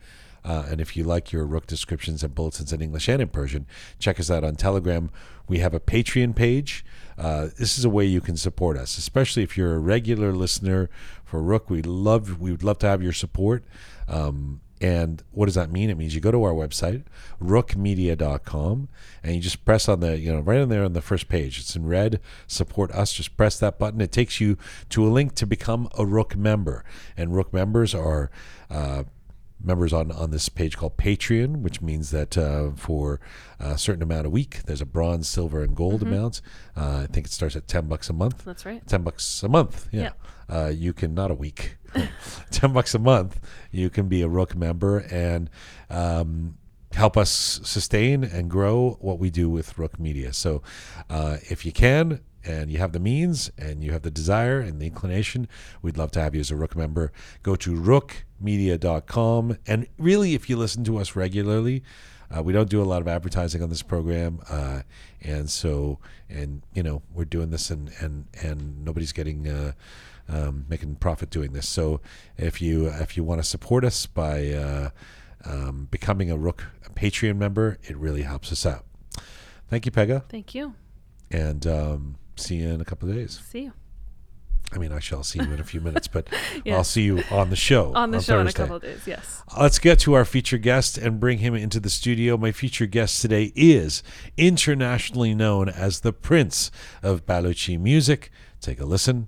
Uh, 0.44 0.66
and 0.70 0.82
if 0.82 0.98
you 0.98 1.06
like 1.06 1.32
your 1.32 1.48
Roqe 1.48 1.66
descriptions 1.66 2.24
and 2.26 2.36
bulletins 2.36 2.74
in 2.74 2.82
English 2.82 3.08
and 3.08 3.22
in 3.22 3.30
Persian, 3.30 3.68
check 4.00 4.20
us 4.20 4.30
out 4.30 4.44
on 4.44 4.56
Telegram. 4.56 5.12
We 5.48 5.60
have 5.60 5.74
a 5.74 5.80
Patreon 5.80 6.36
page. 6.36 6.84
Uh, 7.18 7.48
this 7.58 7.78
is 7.78 7.86
a 7.86 7.90
way 7.90 8.04
you 8.04 8.20
can 8.20 8.36
support 8.36 8.76
us, 8.76 8.98
especially 8.98 9.44
if 9.44 9.58
you're 9.58 9.76
a 9.76 9.80
regular 9.80 10.34
listener 10.34 10.90
for 11.24 11.42
Roqe. 11.42 11.70
We 11.70 11.82
love 11.84 12.42
we 12.42 12.52
would 12.52 12.64
love 12.64 12.80
to 12.80 12.88
have 12.88 13.02
your 13.02 13.14
support. 13.14 13.64
Um, 14.10 14.60
and 14.82 15.24
what 15.32 15.46
does 15.46 15.56
that 15.56 15.72
mean? 15.72 15.90
It 15.90 15.98
means 15.98 16.16
you 16.16 16.22
go 16.22 16.32
to 16.32 16.44
our 16.44 16.54
website, 16.54 17.04
roqemedia.com, 17.76 18.90
and 19.24 19.36
you 19.36 19.42
just 19.42 19.64
press 19.66 19.88
on 19.88 20.00
the, 20.00 20.18
you 20.18 20.32
know, 20.32 20.40
right 20.40 20.60
on 20.62 20.70
there 20.70 20.84
on 20.84 20.94
the 20.94 21.02
first 21.02 21.28
page. 21.30 21.60
It's 21.60 21.76
in 21.76 21.86
red, 21.86 22.20
support 22.48 22.92
us. 22.92 23.14
Just 23.14 23.38
press 23.38 23.60
that 23.60 23.78
button. 23.80 24.02
It 24.02 24.12
takes 24.12 24.40
you 24.42 24.58
to 24.90 25.06
a 25.06 25.10
link 25.10 25.36
to 25.36 25.46
become 25.46 25.88
a 25.98 26.04
Roqe 26.04 26.36
member. 26.36 26.84
And 27.16 27.32
Roqe 27.32 27.54
members 27.54 27.94
are 27.94 28.32
uh, 28.70 29.04
members 29.64 29.94
on, 29.94 30.12
on 30.12 30.32
this 30.32 30.50
page 30.50 30.76
called 30.78 30.98
Patreon, 30.98 31.58
which 31.62 31.82
means 31.82 32.10
that 32.12 32.38
uh, 32.38 32.72
for 32.76 33.20
a 33.60 33.78
certain 33.78 34.02
amount 34.02 34.26
a 34.26 34.30
week, 34.30 34.64
there's 34.66 34.82
a 34.82 34.86
bronze, 34.86 35.30
silver, 35.30 35.62
and 35.64 35.76
gold 35.76 36.02
Mm-hmm. 36.02 36.14
amount. 36.14 36.42
Uh, 36.76 37.04
I 37.04 37.08
think 37.12 37.28
it 37.28 37.32
starts 37.32 37.56
at 37.56 37.68
10 37.68 37.88
bucks 37.88 38.10
a 38.10 38.14
month. 38.14 38.44
That's 38.46 38.66
right. 38.66 38.86
10 38.88 39.04
bucks 39.04 39.44
a 39.44 39.50
month. 39.50 39.88
Yeah. 39.92 40.12
Uh, 40.50 40.72
you 40.74 40.92
can, 40.94 41.14
not 41.14 41.32
a 41.32 41.36
week, 41.36 41.78
10 42.52 42.74
bucks 42.74 42.94
a 42.94 43.00
month. 43.00 43.40
You 43.72 43.90
can 43.90 44.08
be 44.08 44.22
a 44.22 44.28
Roqe 44.28 44.56
member 44.56 45.00
and 45.12 45.50
um, 45.90 46.58
help 46.94 47.18
us 47.18 47.60
sustain 47.64 48.24
and 48.24 48.50
grow 48.50 48.98
what 49.02 49.20
we 49.20 49.30
do 49.30 49.50
with 49.50 49.76
Roqe 49.76 50.00
Media. 50.00 50.34
So 50.34 50.62
uh, 51.10 51.38
if 51.50 51.66
you 51.66 51.72
can, 51.72 52.22
and 52.44 52.72
you 52.72 52.80
have 52.80 52.92
the 52.92 53.00
means 53.00 53.52
and 53.58 53.84
you 53.84 53.92
have 53.92 54.02
the 54.02 54.12
desire 54.12 54.60
and 54.60 54.82
the 54.82 54.88
inclination, 54.88 55.48
we'd 55.82 55.98
love 55.98 56.12
to 56.12 56.22
have 56.22 56.34
you 56.34 56.42
as 56.42 56.50
a 56.50 56.56
Roqe 56.56 56.76
member. 56.76 57.12
Go 57.44 57.56
to 57.56 57.72
roqemedia.com. 57.74 59.58
And 59.68 59.88
really, 59.98 60.34
if 60.34 60.50
you 60.50 60.58
listen 60.58 60.84
to 60.86 60.98
us 60.98 61.16
regularly, 61.16 61.84
uh, 62.36 62.42
we 62.42 62.54
don't 62.54 62.70
do 62.70 62.82
a 62.82 62.86
lot 62.86 63.02
of 63.02 63.08
advertising 63.08 63.62
on 63.62 63.70
this 63.70 63.82
program, 63.82 64.40
uh, 64.50 64.82
and 65.22 65.50
so 65.50 66.00
and 66.30 66.62
you 66.74 66.82
know 66.82 67.02
we're 67.14 67.26
doing 67.26 67.50
this, 67.50 67.70
and 67.70 67.92
and 68.00 68.26
and 68.42 68.86
nobody's 68.86 69.12
getting 69.12 69.50
uh, 69.50 69.74
um, 70.32 70.66
making 70.70 70.96
profit 70.96 71.30
doing 71.30 71.54
this. 71.54 71.68
So 71.68 72.02
if 72.38 72.62
you 72.62 72.88
if 72.88 73.18
you 73.18 73.24
want 73.24 73.42
to 73.42 73.48
support 73.48 73.84
us 73.84 74.06
by 74.06 74.50
uh, 74.52 74.90
um, 75.46 75.88
becoming 75.92 76.32
a 76.32 76.38
Roqe 76.38 76.64
Patreon 76.96 77.38
member, 77.38 77.78
it 77.84 77.98
really 77.98 78.24
helps 78.24 78.52
us 78.52 78.66
out. 78.66 78.86
Thank 79.70 79.86
you, 79.86 79.92
Pegah, 79.92 80.28
Thank 80.30 80.54
you. 80.54 80.74
and 81.30 81.66
um, 81.66 82.18
see 82.36 82.58
you 82.58 82.70
in 82.70 82.82
a 82.82 82.86
couple 82.86 83.10
of 83.10 83.16
days. 83.16 83.42
See 83.50 83.64
you 83.64 83.74
I 84.74 84.78
mean, 84.78 84.94
I 84.94 85.00
shall 85.00 85.24
see 85.24 85.40
you 85.40 85.52
in 85.52 85.60
a 85.60 85.64
few 85.64 85.82
minutes, 85.88 86.08
but. 86.08 86.28
I'll 86.68 86.84
see 86.84 87.04
you 87.04 87.24
on 87.30 87.50
the 87.50 87.56
show 87.56 87.94
on 87.94 88.12
the 88.12 88.22
show 88.22 88.40
in 88.40 88.42
a 88.42 88.44
Thursday. 88.46 88.64
couple 88.64 88.76
of 88.78 88.82
days. 88.82 89.02
Yes. 89.06 89.44
Let's 89.60 89.80
get 89.80 90.00
to 90.00 90.14
our 90.14 90.26
feature 90.26 90.58
guest 90.58 90.98
and 90.98 91.20
bring 91.20 91.40
him 91.40 91.54
into 91.56 91.80
the 91.80 91.90
studio. 91.90 92.38
My 92.38 92.52
feature 92.52 92.86
guest 92.86 93.22
today 93.22 93.52
is 93.56 94.02
internationally 94.38 95.34
known 95.36 95.68
as 95.68 96.02
the 96.02 96.14
Prince 96.14 96.72
of 97.04 97.26
Baluchi 97.26 97.80
music. 97.80 98.32
Take 98.62 98.80
a 98.80 98.86
listen 98.86 99.28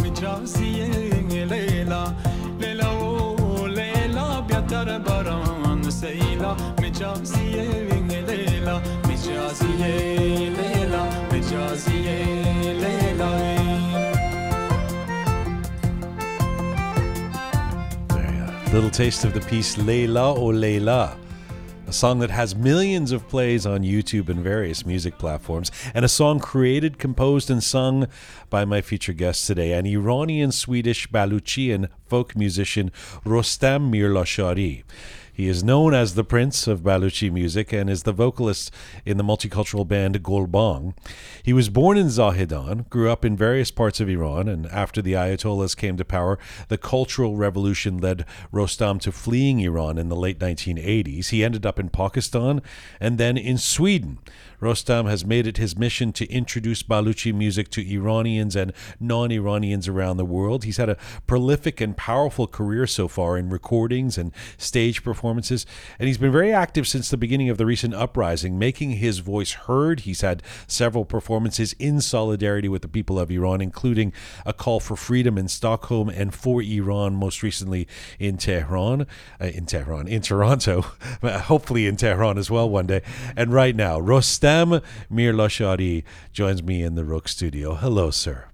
There 6.01 6.15
you 6.15 6.43
are. 6.43 6.57
Little 18.73 18.89
taste 18.89 19.25
of 19.25 19.33
the 19.35 19.41
piece 19.47 19.77
Leila 19.77 20.33
O 20.33 20.45
Leila. 20.45 21.15
A 21.85 21.93
song 21.93 22.17
that 22.19 22.31
has 22.31 22.55
millions 22.55 23.11
of 23.11 23.27
plays 23.27 23.67
on 23.67 23.81
YouTube 23.81 24.29
and 24.29 24.39
various 24.39 24.85
music 24.85 25.19
platforms, 25.19 25.69
and 25.93 26.03
a 26.03 26.09
song 26.09 26.39
created, 26.39 26.97
composed, 26.97 27.51
and 27.51 27.61
sung 27.61 28.07
by 28.49 28.65
my 28.65 28.81
featured 28.81 29.17
guest 29.17 29.45
today, 29.45 29.73
an 29.73 29.85
Iranian 29.85 30.51
Swedish 30.51 31.07
Baluchian 31.09 31.89
folk 32.07 32.35
musician 32.35 32.91
Rostam 33.23 33.91
Mirlashari. 33.91 34.83
He 35.41 35.47
is 35.47 35.63
known 35.63 35.95
as 35.95 36.13
the 36.13 36.23
Prince 36.23 36.67
of 36.67 36.83
Baluchi 36.83 37.31
music 37.31 37.73
and 37.73 37.89
is 37.89 38.03
the 38.03 38.11
vocalist 38.11 38.69
in 39.07 39.17
the 39.17 39.23
multicultural 39.23 39.87
band 39.87 40.21
Golbang. 40.21 40.93
He 41.41 41.51
was 41.51 41.67
born 41.67 41.97
in 41.97 42.09
Zahedan, 42.09 42.87
grew 42.91 43.09
up 43.09 43.25
in 43.25 43.35
various 43.35 43.71
parts 43.71 43.99
of 43.99 44.07
Iran, 44.07 44.47
and 44.47 44.67
after 44.67 45.01
the 45.01 45.13
Ayatollahs 45.13 45.75
came 45.75 45.97
to 45.97 46.05
power, 46.05 46.37
the 46.67 46.77
Cultural 46.77 47.37
Revolution 47.37 47.97
led 47.97 48.23
Rostam 48.53 49.01
to 49.01 49.11
fleeing 49.11 49.61
Iran 49.61 49.97
in 49.97 50.09
the 50.09 50.15
late 50.15 50.37
1980s. 50.37 51.29
He 51.29 51.43
ended 51.43 51.65
up 51.65 51.79
in 51.79 51.89
Pakistan 51.89 52.61
and 52.99 53.17
then 53.17 53.35
in 53.35 53.57
Sweden. 53.57 54.19
Rostam 54.61 55.09
has 55.09 55.25
made 55.25 55.47
it 55.47 55.57
his 55.57 55.75
mission 55.75 56.13
to 56.13 56.31
introduce 56.31 56.83
Baluchi 56.83 57.33
music 57.33 57.69
to 57.71 57.81
Iranians 57.81 58.55
and 58.55 58.71
non 58.99 59.31
Iranians 59.31 59.87
around 59.87 60.17
the 60.17 60.25
world. 60.25 60.63
He's 60.63 60.77
had 60.77 60.89
a 60.89 60.97
prolific 61.25 61.81
and 61.81 61.97
powerful 61.97 62.45
career 62.45 62.85
so 62.85 63.07
far 63.07 63.37
in 63.37 63.49
recordings 63.49 64.19
and 64.19 64.31
stage 64.57 65.03
performances, 65.03 65.65
and 65.97 66.07
he's 66.07 66.19
been 66.19 66.31
very 66.31 66.53
active 66.53 66.87
since 66.87 67.09
the 67.09 67.17
beginning 67.17 67.49
of 67.49 67.57
the 67.57 67.65
recent 67.65 67.95
uprising, 67.95 68.59
making 68.59 68.91
his 68.91 69.19
voice 69.19 69.53
heard. 69.53 70.01
He's 70.01 70.21
had 70.21 70.43
several 70.67 71.05
performances 71.05 71.73
in 71.79 71.99
solidarity 71.99 72.69
with 72.69 72.83
the 72.83 72.87
people 72.87 73.17
of 73.17 73.31
Iran, 73.31 73.61
including 73.61 74.13
a 74.45 74.53
call 74.53 74.79
for 74.79 74.95
freedom 74.95 75.39
in 75.39 75.47
Stockholm 75.47 76.07
and 76.07 76.35
for 76.35 76.61
Iran, 76.61 77.15
most 77.15 77.41
recently 77.41 77.87
in 78.19 78.37
Tehran, 78.37 79.07
uh, 79.41 79.45
in 79.45 79.65
Tehran, 79.65 80.07
in 80.07 80.21
Toronto, 80.21 80.81
hopefully 81.23 81.87
in 81.87 81.95
Tehran 81.95 82.37
as 82.37 82.51
well 82.51 82.69
one 82.69 82.85
day. 82.85 83.01
And 83.35 83.51
right 83.51 83.75
now, 83.75 83.99
Rostam 83.99 84.50
Madame 84.51 84.81
Mirlashari 85.09 86.03
joins 86.33 86.61
me 86.61 86.83
in 86.83 86.95
the 86.95 87.03
Roqe 87.03 87.29
studio. 87.29 87.75
Hello, 87.75 88.11
sir. 88.11 88.47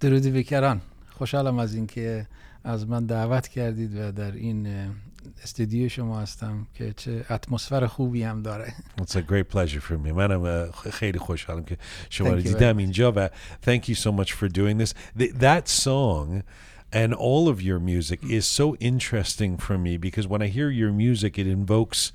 درود 0.00 0.22
بیکران 0.26 0.80
خوشحالم 1.10 1.58
از 1.58 1.74
اینکه 1.74 2.26
از 2.64 2.88
من 2.88 3.06
دعوت 3.06 3.48
کردید 3.48 3.96
و 3.96 4.12
در 4.12 4.32
این 4.32 4.68
استودیو 5.42 5.88
شما 5.88 6.20
هستم 6.20 6.66
که 6.74 6.92
چه 6.96 7.24
اتمسفر 7.30 7.86
خوبی 7.86 8.22
هم 8.22 8.42
داره. 8.42 8.74
It's 9.00 9.16
a 9.16 9.22
great 9.22 9.48
pleasure 9.48 9.80
for 9.80 10.06
me. 10.06 10.12
منم 10.12 10.70
خیلی 10.70 11.18
خوشحالم 11.18 11.64
که 11.64 11.78
شما 12.10 12.28
رو 12.28 12.40
دیدم 12.40 12.76
اینجا 12.76 13.12
و 13.16 13.28
thank 13.66 13.88
you 13.88 13.94
so 13.94 14.12
much 14.12 14.32
for 14.32 14.48
doing 14.48 14.78
this. 14.78 14.94
That 15.40 15.68
song 15.68 16.42
and 16.92 17.14
all 17.14 17.48
of 17.48 17.62
your 17.62 17.78
music 17.78 18.20
is 18.24 18.46
so 18.46 18.76
interesting 18.80 19.56
for 19.56 19.78
me 19.78 19.96
because 19.98 20.26
when 20.26 20.42
I 20.42 20.48
hear 20.48 20.70
your 20.70 20.92
music 20.92 21.38
it 21.38 21.46
invokes 21.46 22.12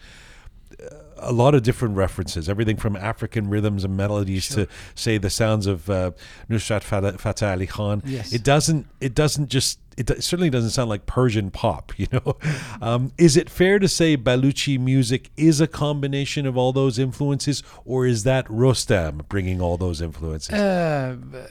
a 1.21 1.33
lot 1.33 1.55
of 1.55 1.63
different 1.63 1.97
references, 1.97 2.49
everything 2.49 2.77
from 2.77 2.95
African 2.97 3.49
rhythms 3.49 3.85
and 3.85 3.97
melodies 3.97 4.49
to 4.51 4.67
say 4.95 5.17
the 5.19 5.31
sounds 5.31 5.67
of 5.67 5.89
uh, 5.89 6.11
Nusrat 6.51 6.83
Fateh 6.83 7.17
Fateh 7.19 7.51
Ali 7.55 7.67
Khan. 7.67 8.03
Yes. 8.05 8.33
It 8.33 8.43
doesn't. 8.45 8.87
It 9.01 9.15
doesn't 9.15 9.49
just. 9.49 9.79
It 9.97 10.07
do- 10.09 10.21
certainly 10.21 10.51
doesn't 10.51 10.71
sound 10.79 10.91
like 10.91 11.07
Persian 11.07 11.51
pop. 11.51 11.85
You 11.99 12.07
know, 12.13 12.37
um, 12.83 13.13
is 13.17 13.37
it 13.37 13.49
fair 13.49 13.79
to 13.79 13.89
say 13.89 14.17
Baluchi 14.17 14.79
music 14.79 15.31
is 15.49 15.57
a 15.61 15.67
combination 15.67 16.45
of 16.47 16.55
all 16.59 16.73
those 16.73 16.99
influences, 16.99 17.63
or 17.87 18.07
is 18.07 18.25
that 18.25 18.45
Rostam 18.49 19.27
bringing 19.29 19.59
all 19.63 19.77
those 19.79 19.99
influences? 20.03 20.51
اه، 20.55 21.15
ب- 21.15 21.47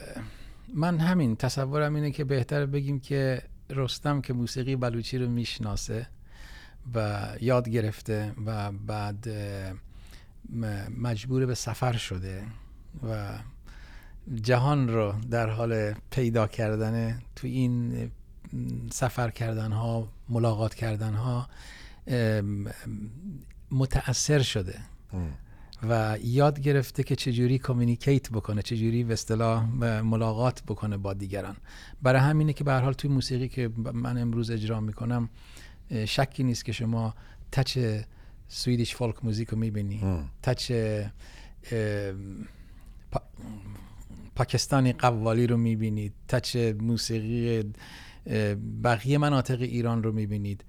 من 0.74 0.98
همین 0.98 1.36
تصورم 1.36 1.94
اینه 1.94 2.10
که 2.10 2.24
بهتر 2.24 2.66
بگیم 2.66 3.00
که 3.00 3.42
رستم 3.70 4.20
که 4.20 4.32
موسیقی 4.32 4.76
بلوچی 4.76 5.18
رو 5.18 5.28
میشناسه 5.28 6.06
و 6.95 7.27
یاد 7.41 7.69
گرفته 7.69 8.33
و 8.45 8.71
بعد 8.71 9.27
مجبور 10.97 11.45
به 11.45 11.55
سفر 11.55 11.93
شده 11.93 12.43
و 13.09 13.37
جهان 14.41 14.87
رو 14.87 15.13
در 15.31 15.49
حال 15.49 15.93
پیدا 16.11 16.47
کردن 16.47 17.21
تو 17.35 17.47
این 17.47 18.11
سفر 18.91 19.29
کردن 19.29 19.71
ها 19.71 20.07
ملاقات 20.29 20.73
کردن 20.75 21.13
ها 21.13 21.47
متاثر 23.71 24.41
شده 24.41 24.79
و 25.89 26.17
یاد 26.23 26.59
گرفته 26.59 27.03
که 27.03 27.15
چجوری 27.15 27.57
کامیونیکیت 27.57 28.29
بکنه 28.29 28.61
چجوری 28.61 29.03
به 29.03 29.13
اصطلاح 29.13 29.65
ملاقات 30.01 30.63
بکنه 30.63 30.97
با 30.97 31.13
دیگران. 31.13 31.55
برای 32.01 32.21
همینه 32.21 32.53
که 32.53 32.63
به 32.63 32.71
هر 32.71 32.81
حال 32.81 32.93
توی 32.93 33.09
موسیقی 33.09 33.47
که 33.47 33.69
من 33.93 34.17
امروز 34.17 34.51
اجرا 34.51 34.79
می‌کنم 34.79 35.29
شکی 36.07 36.43
نیست 36.43 36.65
که 36.65 36.71
شما 36.71 37.13
تچ 37.51 37.77
سویدیش 38.47 38.95
فولک 38.95 39.15
موزیک 39.25 39.49
رو 39.49 39.57
می‌بینی 39.57 40.01
تچ 40.43 40.71
پا- 43.11 43.21
پاکستانی 44.35 44.93
قوالی 44.93 45.47
رو 45.47 45.57
می‌بینید 45.57 46.13
تچ 46.27 46.55
موسیقی 46.79 47.63
بقیه 48.83 49.17
مناطق 49.17 49.61
ایران 49.61 50.03
رو 50.03 50.11
می‌بینید 50.11 50.63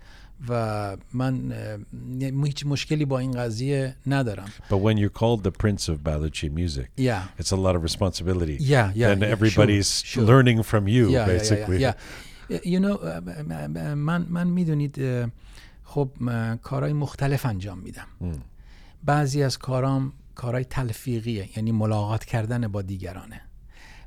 و 0.48 0.96
من 1.14 1.52
هیچ 2.46 2.66
مشکلی 2.66 3.04
با 3.04 3.18
این 3.18 3.30
قضیه 3.32 3.96
ندارم 4.06 4.50
But 4.70 4.74
when 4.74 4.96
you're 4.96 5.18
called 5.18 5.44
the 5.44 5.52
Prince 5.62 5.88
of 5.88 5.96
Baluchi 6.08 6.48
music, 6.50 6.86
Yeah. 6.96 7.22
it's 7.40 7.52
a 7.52 7.56
lot 7.56 7.74
of 7.76 7.82
responsibility. 7.82 8.56
Yeah, 8.60 8.68
yeah, 8.68 9.08
Then 9.14 9.20
yeah, 9.20 9.32
everybody's 9.36 9.90
sure, 10.02 10.06
sure. 10.12 10.26
learning 10.30 10.62
from 10.62 10.84
you, 10.88 11.04
Yeah, 11.04 11.10
yeah, 11.10 11.26
yeah, 11.26 11.26
basically. 11.38 11.78
yeah, 11.80 11.94
yeah. 11.96 12.31
You 12.58 12.80
know, 12.80 13.04
من 13.94 14.26
من 14.28 14.46
می‌دونید 14.46 14.98
خب 15.84 16.10
کارهای 16.62 16.92
مختلف 16.92 17.46
انجام 17.46 17.78
میدم. 17.78 18.06
بعضی 19.04 19.42
از 19.42 19.58
کارام 19.58 20.12
کارهای 20.34 20.64
تلفیقیه 20.64 21.48
یعنی 21.56 21.72
ملاقات 21.72 22.24
کردن 22.24 22.68
با 22.68 22.82
دیگرانه. 22.82 23.40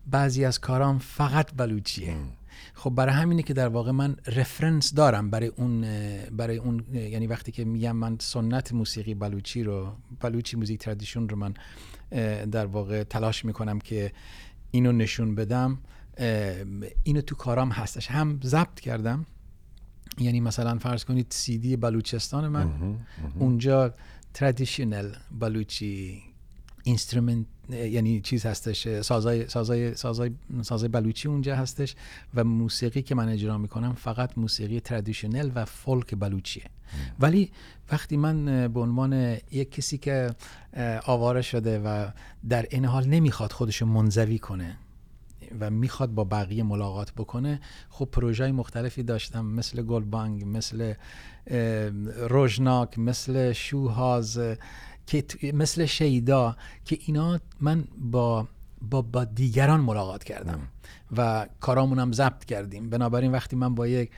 بعضی 0.07 0.45
از 0.45 0.59
کارام 0.59 0.99
فقط 0.99 1.51
بلوچیه 1.57 2.15
خب 2.73 2.89
برای 2.89 3.13
همینه 3.13 3.43
که 3.43 3.53
در 3.53 3.67
واقع 3.67 3.91
من 3.91 4.15
رفرنس 4.27 4.93
دارم 4.93 5.29
برای 5.29 5.47
اون 5.47 5.85
برای 6.31 6.57
اون 6.57 6.83
یعنی 6.93 7.27
وقتی 7.27 7.51
که 7.51 7.65
میگم 7.65 7.95
من 7.95 8.17
سنت 8.19 8.73
موسیقی 8.73 9.13
بلوچی 9.13 9.63
رو 9.63 9.95
بلوچی 10.19 10.57
موزیک 10.57 10.79
تردیشون 10.79 11.29
رو 11.29 11.37
من 11.37 11.53
در 12.45 12.65
واقع 12.65 13.03
تلاش 13.03 13.45
می‌کنم 13.45 13.79
که 13.79 14.11
اینو 14.71 14.91
نشون 14.91 15.35
بدم. 15.35 15.77
اینو 17.03 17.21
تو 17.21 17.35
کارام 17.35 17.69
هستش. 17.69 18.11
هم 18.11 18.39
ضبط 18.43 18.79
کردم. 18.79 19.25
یعنی 20.17 20.39
مثلا 20.39 20.77
فرض 20.77 21.05
کنید 21.05 21.27
سی 21.29 21.57
دی 21.57 21.75
بلوچستان 21.75 22.47
من. 22.47 22.97
اونجا 23.39 23.93
تردیشنل 24.33 25.11
بلوچی 25.39 26.21
اینسترومنت 26.83 27.45
یعنی 27.69 28.21
چیز 28.21 28.45
هستش 28.45 29.01
سازای 29.01 29.47
سازای 29.47 29.95
سازای 29.95 30.31
سازای 30.61 30.89
بلوچی 30.89 31.27
اونجا 31.27 31.55
هستش 31.55 31.95
و 32.35 32.43
موسیقی 32.43 33.01
که 33.01 33.15
من 33.15 33.29
اجرا 33.29 33.57
می‌کنم 33.57 33.93
فقط 33.93 34.37
موسیقی 34.37 34.79
تردیشنل 34.79 35.51
و 35.55 35.65
فولک 35.65 36.15
بلوچیه. 36.15 36.63
ولی 37.19 37.51
وقتی 37.91 38.17
من 38.17 38.47
اه، 38.47 38.67
به 38.67 38.79
عنوان 38.79 39.37
یک 39.51 39.71
کسی 39.71 39.97
که 39.97 40.29
اه، 40.73 40.99
آواره 41.05 41.41
شده 41.41 41.79
و 41.79 42.11
در 42.49 42.65
این 42.69 42.85
حال 42.85 43.07
نمی‌خواد 43.07 43.51
خودشو 43.51 43.85
منزوی 43.85 44.39
کنه 44.39 44.77
و 45.59 45.69
می‌خواد 45.69 46.09
با 46.09 46.23
بقیه 46.23 46.63
ملاقات 46.63 47.11
بکنه 47.11 47.59
خب 47.89 48.05
پروژه 48.05 48.51
مختلفی 48.51 49.03
داشتم 49.03 49.45
مثل 49.45 49.81
گلبانگ 49.81 50.43
مثل 50.45 50.93
روژناک 52.29 52.99
مثل 52.99 53.51
شوهاز 53.51 54.39
مثل 55.53 55.85
شیدا 55.85 56.55
که 56.85 56.97
اینا 57.05 57.39
من 57.61 57.83
با 57.97 58.47
با, 58.81 59.01
با 59.01 59.23
دیگران 59.23 59.79
ملاقات 59.79 60.23
کردم. 60.23 60.59
و 61.17 61.47
کارامونم 61.59 62.11
ضبط 62.11 62.45
کردیم 62.45 62.89
بنابراین 62.89 63.31
وقتی 63.31 63.55
من 63.55 63.75
با 63.75 63.87
یک 63.87 64.09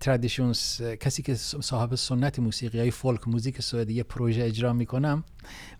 تردیشون 0.00 0.52
کسی 1.00 1.22
که 1.22 1.34
صاحب 1.34 1.94
سنت 1.94 2.38
موسیقی 2.38 2.78
های 2.78 2.90
فولک 2.90 3.28
موزیک 3.28 3.62
سوئدی 3.62 3.94
یه 3.94 4.02
پروژه 4.02 4.44
اجرا 4.44 4.72
می‌کنم 4.72 5.24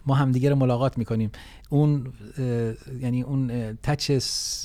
ما 0.06 0.14
همدیگه 0.14 0.50
رو 0.50 0.56
ملاقات 0.56 0.98
می‌کنیم 0.98 1.30
اون 1.70 2.12
یعنی 3.00 3.22
اون 3.22 3.72
تچ 3.82 4.12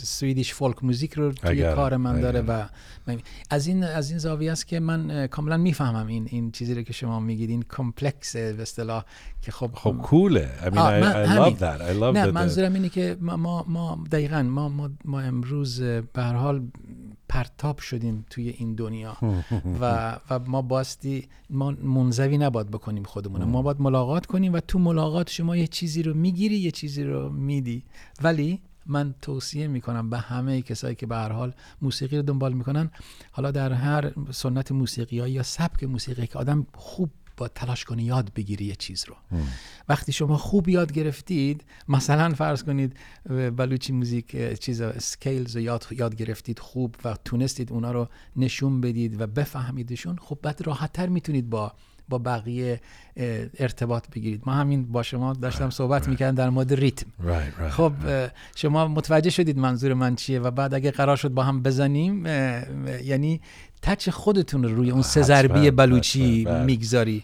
سویدیش 0.03 0.53
فولک 0.53 0.83
موزیک 0.83 1.13
رو 1.13 1.31
توی 1.31 1.71
it. 1.71 1.75
کار 1.75 1.97
من 1.97 2.21
داره 2.21 2.41
it. 2.41 2.45
و 2.47 2.65
من- 3.07 3.19
از 3.49 3.67
این 3.67 3.83
از 3.83 4.09
این 4.09 4.19
زاویه 4.19 4.51
است 4.51 4.67
که 4.67 4.79
من 4.79 5.27
کاملا 5.27 5.57
می‌فهمم 5.57 6.07
این 6.07 6.27
این 6.31 6.51
چیزی 6.51 6.73
رو 6.75 6.81
که 6.81 6.93
شما 6.93 7.19
میگید 7.19 7.49
این 7.49 7.65
کمپلکس 7.77 8.35
به 8.35 8.61
اصطلاح 8.61 9.05
که 9.41 9.51
خب 9.51 9.71
خب 9.73 9.97
کوله 10.01 10.49
I 10.61 10.65
mean 10.65 10.67
I, 10.67 11.29
I 11.29 11.37
love 11.39 11.59
that 11.59 11.81
I 11.81 11.99
love 11.99 12.17
نه 12.17 12.25
the- 12.31 12.33
منظورم 12.33 12.73
اینه 12.73 12.89
که 12.89 13.17
ما, 13.21 13.65
ما 13.67 14.03
دقیقا 14.11 14.43
ما, 14.43 14.69
ما, 14.69 14.89
ما 15.05 15.21
امروز 15.21 15.81
به 15.81 16.23
هر 16.23 16.33
حال 16.33 16.67
پرتاب 17.29 17.79
شدیم 17.79 18.25
توی 18.29 18.49
این 18.49 18.75
دنیا. 18.75 19.17
و 19.81 20.15
و 20.29 20.39
ما 20.39 20.61
باستی 20.61 21.27
ما 21.49 21.71
منزوی 21.71 22.37
نباید 22.37 22.71
بکنیم 22.71 23.03
خودمون 23.03 23.43
ما 23.43 23.61
باید 23.61 23.81
ملاقات 23.81 24.25
کنیم 24.25 24.53
و 24.53 24.59
تو 24.59 24.79
ملاقات 24.79 25.29
شما 25.29 25.57
یه 25.57 25.67
چیزی 25.67 26.03
رو 26.03 26.13
می‌گیری 26.13 26.55
یه 26.55 26.71
چیزی 26.71 27.03
رو 27.03 27.29
میدی. 27.29 27.83
ولی 28.23 28.61
من 28.85 29.15
توصیه 29.21 29.67
می‌کنم 29.67 30.09
به 30.09 30.17
همه 30.17 30.61
کسایی 30.61 30.95
که 30.95 31.05
به 31.05 31.15
هر 31.15 31.31
حال 31.31 31.53
موسیقی 31.81 32.17
رو 32.17 32.23
دنبال 32.23 32.53
می‌کنن 32.53 32.91
حالا 33.31 33.51
در 33.51 33.73
هر 33.73 34.13
سنت 34.31 34.71
موسیقی 34.71 35.29
یا 35.29 35.43
سبک 35.43 35.83
موسیقی 35.83 36.27
که 36.27 36.39
آدم 36.39 36.67
خوب 36.73 37.09
با 37.37 37.47
تلاش 37.47 37.85
کنی 37.85 38.03
یاد 38.03 38.33
بگیری 38.35 38.65
یه 38.65 38.75
چیز 38.75 39.05
رو. 39.07 39.15
وقتی 39.89 40.11
شما 40.11 40.37
خوب 40.37 40.69
یاد 40.69 40.91
گرفتید 40.91 41.63
مثلا 41.87 42.33
فرض 42.33 42.63
کنید 42.63 42.97
بلوچی 43.55 43.93
موزیک 43.93 44.59
چیز 44.59 44.83
سکیلز 44.83 45.55
رو 45.55 45.61
یاد, 45.61 45.85
یاد 45.91 46.15
گرفتید 46.15 46.59
خوب 46.59 46.95
و 47.03 47.15
تونستید 47.25 47.71
اونا 47.71 47.91
رو 47.91 48.07
نشون 48.35 48.81
بدید 48.81 49.21
و 49.21 49.27
بفهمیدشون 49.27 50.17
خب 50.17 50.39
بعد 50.41 50.61
راحتتر 50.67 51.07
می‌تونید 51.07 51.49
با 51.49 51.73
با 52.09 52.17
بقیه 52.17 52.79
ارتباط 53.59 54.09
بگیرید 54.15 54.41
ما 54.45 54.53
همین 54.53 54.91
با 54.91 55.03
شما 55.03 55.33
داشتم 55.33 55.69
صحبت 55.69 56.07
می‌کردم 56.07 56.35
در 56.35 56.49
مورد 56.49 56.73
ریتم 56.73 57.07
right 57.21 57.61
right 57.61 57.69
خب 57.69 57.93
شما 58.55 58.87
متوجه 58.87 59.29
شدید 59.29 59.57
منظور 59.57 59.93
من 59.93 60.15
چیه 60.15 60.39
و 60.39 60.51
بعد 60.51 60.73
اگه 60.73 60.91
قرار 60.91 61.15
شد 61.15 61.29
با 61.29 61.43
هم 61.43 61.63
بزنیم 61.63 62.25
یعنی 63.03 63.41
تچ 63.81 64.09
خودتون 64.09 64.63
رو 64.63 64.75
روی 64.75 64.91
اون 64.91 65.01
سه 65.01 65.21
ضربی 65.21 65.71
بلوچی. 65.71 66.47
می‌گذاری 66.65 67.23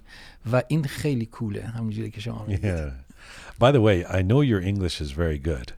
و 0.52 0.62
این 0.68 0.84
خیلی 0.84 1.26
کوله 1.26 1.64
همونجوری 1.64 2.12
که 2.12 2.22
شما 2.22 2.46
میگید 2.48 2.76
Yeah. 2.76 3.10
By 3.60 3.72
the 3.72 3.82
way, 3.82 4.06
I 4.06 4.22
know 4.22 4.42
your 4.42 4.62
English 4.62 5.02
is 5.02 5.12
very 5.12 5.40
good. 5.52 5.74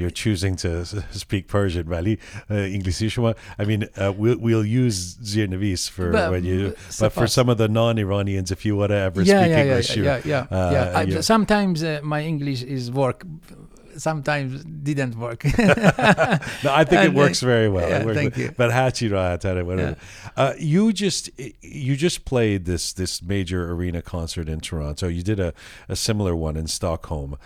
You're 0.00 0.16
choosing 0.24 0.54
to 0.64 0.70
s- 0.80 0.94
speak 1.10 1.46
Persian, 1.48 1.86
ولی 1.88 2.14
uh, 2.16 2.50
انگلیسی 2.50 3.08
شما 3.08 3.34
I 3.58 3.64
mean, 3.64 3.82
uh, 3.98 4.12
we'll, 4.16 4.38
we'll 4.38 4.64
use 4.64 5.16
Zirnavis 5.32 5.90
for 5.90 6.10
But, 6.12 6.30
when 6.30 6.44
you, 6.44 6.58
uh, 6.68 6.70
but 6.70 7.12
for 7.12 7.26
suffice. 7.26 7.32
some 7.34 7.48
of 7.50 7.58
the 7.58 7.68
non-Iranians, 7.68 8.50
if 8.50 8.64
you 8.64 8.76
want 8.76 8.90
to 8.90 8.96
ever 9.08 9.20
yeah, 9.22 9.40
speak 9.40 9.50
yeah, 9.50 9.62
English, 9.64 9.88
yeah, 9.90 9.96
you, 9.98 10.04
yeah, 10.04 10.20
yeah, 10.24 10.58
uh, 10.58 10.70
yeah. 10.76 10.98
I, 11.00 11.02
you- 11.02 11.22
sometimes 11.22 11.82
uh, 11.82 12.00
my 12.14 12.20
English 12.32 12.62
is 12.62 12.90
work, 13.02 13.18
sometimes 13.97 14.63
didn't 14.63 15.17
work. 15.17 15.43
no, 15.57 15.59
I 15.61 16.83
think 16.83 17.01
it 17.03 17.07
And, 17.07 17.17
uh, 17.17 17.19
works 17.19 17.41
very 17.41 17.69
well. 17.69 17.87
yeah, 17.89 18.05
works 18.05 18.17
thank 18.17 18.37
you. 18.37 18.53
But 18.55 18.71
Hachi 18.71 19.09
Rahatare, 19.09 19.65
whatever. 19.65 19.97
Uh, 20.35 20.53
you 20.57 20.93
just 20.93 21.29
you 21.61 21.95
just 21.95 22.25
played 22.25 22.65
this 22.65 22.93
this 22.93 23.21
major 23.21 23.71
arena 23.71 24.01
concert 24.01 24.49
in 24.49 24.59
Toronto. 24.59 25.07
You 25.07 25.23
did 25.23 25.39
a, 25.39 25.53
a 25.89 25.95
similar 25.95 26.35
one 26.35 26.57
in 26.57 26.67
Stockholm. 26.67 27.37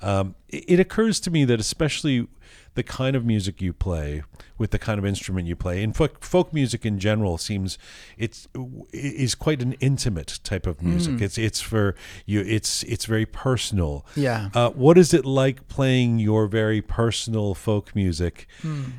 Um, 0.00 0.34
it, 0.48 0.64
it 0.68 0.80
occurs 0.80 1.20
to 1.20 1.30
me 1.30 1.44
that 1.44 1.60
especially 1.60 2.26
the 2.74 2.82
kind 2.82 3.16
of 3.16 3.24
music 3.24 3.60
you 3.60 3.72
play 3.72 4.22
with 4.56 4.70
the 4.70 4.78
kind 4.78 4.98
of 4.98 5.06
instrument 5.06 5.46
you 5.46 5.56
play. 5.56 5.82
And 5.82 5.94
folk, 5.96 6.24
folk 6.24 6.52
music 6.52 6.84
in 6.84 6.98
general 6.98 7.38
seems 7.38 7.78
it's 8.16 8.48
is 8.92 9.34
quite 9.34 9.62
an 9.62 9.74
intimate 9.74 10.40
type 10.42 10.66
of 10.66 10.82
music. 10.82 11.20
It's 11.20 11.38
it's 11.38 11.60
for 11.60 11.94
you 12.26 12.40
it's 12.40 12.82
it's 12.84 13.04
very 13.04 13.26
personal. 13.26 14.04
Yeah. 14.16 14.50
uh, 14.54 14.70
what 14.70 14.98
is 14.98 15.14
it 15.14 15.24
like 15.24 15.68
playing 15.68 16.18
your 16.18 16.46
very 16.46 16.82
personal 16.82 17.54
folk 17.54 17.94
music 17.94 18.46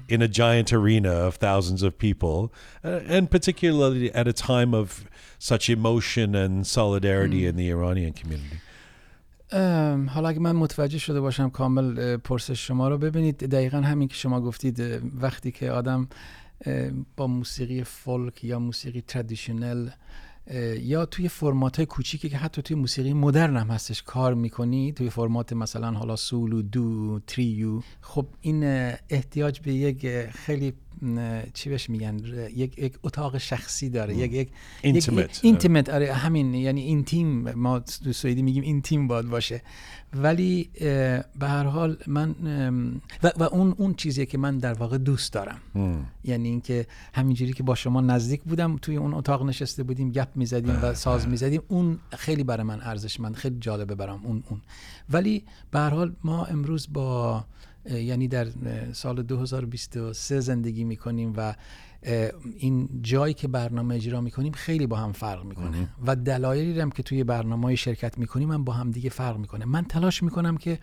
in 0.08 0.22
a 0.22 0.28
giant 0.28 0.72
arena 0.74 1.12
of 1.12 1.36
thousands 1.36 1.84
of 1.84 1.98
people, 1.98 2.54
uh, 2.84 3.02
and 3.08 3.30
particularly 3.30 4.14
at 4.14 4.28
a 4.28 4.34
time 4.34 4.74
of 4.74 5.06
such 5.38 5.70
emotion 5.70 6.36
and 6.36 6.66
solidarity 6.68 7.46
in 7.46 7.56
the 7.56 7.70
Iranian 7.70 8.14
community? 8.14 8.60
حالا 9.52 10.30
اگه 10.30 10.40
من 10.40 10.56
متوجه 10.56 10.98
شده 10.98 11.22
باشم 11.22 11.50
کامل 11.50 12.18
پرسش 12.18 12.68
شما 12.68 12.90
رو 12.90 12.98
ببینید. 12.98 13.38
دقیقا 13.38 13.78
همین 13.78 14.08
که 14.08 14.16
شما 14.16 14.42
گفتید 14.42 14.80
وقتی 15.22 15.52
که 15.52 15.72
آدم 15.72 16.08
با 17.18 17.28
موسیقی 17.28 17.84
فولک 17.84 18.44
یا 18.44 18.60
موسیقی 18.60 19.02
تردیشنل 19.02 19.90
یا 20.80 21.06
توی 21.06 21.28
فرمات 21.28 21.78
های 21.78 21.86
کوچیکی 21.86 22.30
که 22.30 22.38
حتی 22.38 22.62
توی 22.62 22.76
موسیقی 22.76 23.14
مدرن 23.14 23.58
هم 23.58 23.68
هستش 23.68 24.04
کار 24.04 24.34
می‌کنی 24.34 24.94
توی 24.94 25.10
فرمات 25.10 25.54
مثلا 25.54 25.92
حالا 25.92 26.16
سولو 26.16 26.62
دو 26.62 27.20
تریو 27.28 27.82
خب 28.02 28.26
این 28.42 28.64
احتیاج 29.10 29.60
به 29.60 29.74
یک 29.74 30.08
خیلی 30.30 30.74
چی 31.54 31.70
بهش 31.70 31.90
میگن؟ 31.90 32.20
یک, 32.56 32.80
یک 32.80 32.94
اتاق 33.04 33.38
شخصی 33.38 33.90
داره. 33.90 34.16
یک 34.16 34.34
یک 34.34 34.50
Intimate. 34.84 35.40
اینتیمت 35.42 35.90
آره. 35.90 36.14
همین. 36.14 36.54
یعنی 36.54 36.82
اینتیم 36.82 37.52
ما 37.52 37.80
تو 37.80 38.14
سوئدی 38.14 38.42
میگیم 38.42 38.64
اینتیم 38.64 39.08
باید 39.08 39.30
باشه. 39.30 39.62
ولی 40.14 40.70
به 41.40 41.48
هر 41.48 41.64
حال 41.64 41.98
من 42.08 42.36
ام، 42.46 43.02
و, 43.24 43.32
و 43.38 43.44
اون 43.44 43.76
اون 43.78 43.94
چیزیه 43.94 44.26
که 44.26 44.38
من 44.38 44.58
در 44.58 44.74
واقع 44.74 44.98
دوست 44.98 45.34
دارم. 45.34 45.60
یعنی 46.24 46.50
اینکه 46.50 46.88
همینجوری 47.14 47.54
که 47.54 47.64
با 47.64 47.76
شما 47.76 48.02
نزدیک 48.02 48.42
بودم 48.42 48.78
توی 48.78 48.96
اون 48.96 49.14
اتاق 49.14 49.46
نشسته 49.46 49.84
بودیم 49.84 50.12
گپ 50.12 50.28
می‌زدیم 50.36 50.80
و 50.84 50.94
ساز 50.94 51.28
می‌زدیم. 51.28 51.62
اون 51.68 52.00
خیلی 52.18 52.44
برای 52.44 52.64
من 52.64 52.82
ارزشمند 52.82 53.36
خیلی 53.36 53.58
جالبه 53.60 53.96
برام 53.96 54.26
اون 54.26 54.44
اون. 54.50 54.62
ولی 55.10 55.44
به 55.72 55.80
هر 55.80 55.90
حال 55.90 56.16
ما 56.24 56.46
امروز 56.46 56.88
با 56.94 57.46
یعنی 57.90 58.28
در 58.28 58.48
سال 58.94 59.24
2023 59.24 60.40
زندگی 60.40 60.84
می‌کنیم 60.84 61.34
و 61.38 61.56
این 62.58 62.90
جایی 63.02 63.34
که 63.34 63.48
برنامه 63.48 63.96
اجرا 63.96 64.22
می‌کنیم 64.22 64.52
خیلی 64.52 64.88
با 64.88 64.98
هم 64.98 65.12
فرق 65.12 65.44
می‌کنه. 65.46 65.90
و 66.06 66.16
دلایلی 66.16 66.80
هم 66.80 66.90
که 66.92 67.04
توی 67.04 67.24
برنامه 67.24 67.64
های 67.64 67.78
شرکت 67.78 68.18
می‌کنیم 68.18 68.52
هم 68.52 68.64
با 68.64 68.74
هم 68.74 68.92
دیگه 68.92 69.10
فرق 69.10 69.38
می‌کنه. 69.38 69.66
من 69.66 69.84
تلاش 69.86 70.24
می‌کنم 70.24 70.58
که 70.58 70.80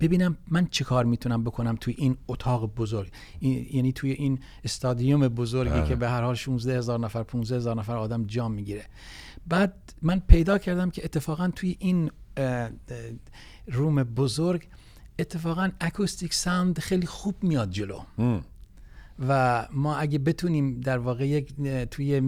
ببینم 0.00 0.36
من 0.48 0.66
چه 0.70 0.84
کار 0.84 1.04
می‌تونم 1.04 1.44
بکنم 1.44 1.76
توی 1.80 1.94
این 1.98 2.16
اتاق 2.28 2.74
بزرگ. 2.74 3.10
این- 3.40 3.66
یعنی 3.72 3.92
توی 3.92 4.10
این 4.10 4.38
استادیوم 4.64 5.28
بزرگی 5.28 5.88
که 5.88 5.96
به 5.96 6.08
هر 6.08 6.22
حال 6.22 6.34
16 6.34 6.78
هزار 6.78 6.98
نفر 6.98 7.22
15 7.22 7.56
هزار 7.56 7.76
نفر 7.76 7.96
آدم 7.96 8.24
جام 8.24 8.52
می‌گیره. 8.52 8.84
بعد 9.46 9.74
من 10.02 10.22
پیدا 10.28 10.58
کردم 10.58 10.90
که 10.90 11.04
اتفاقا 11.04 11.48
توی 11.56 11.76
این 11.78 12.10
روم 13.66 14.02
بزرگ 14.04 14.68
اتفاقا 15.18 15.70
اکوستیک 15.80 16.34
ساوند 16.34 16.78
خیلی 16.78 17.06
خوب 17.06 17.34
میاد 17.42 17.70
جلو. 17.70 18.00
و 19.28 19.68
ما 19.72 19.96
اگه 19.96 20.18
بتونیم 20.18 20.80
در 20.80 20.98
واقع 20.98 21.26
یک 21.26 21.54
توی 21.90 22.22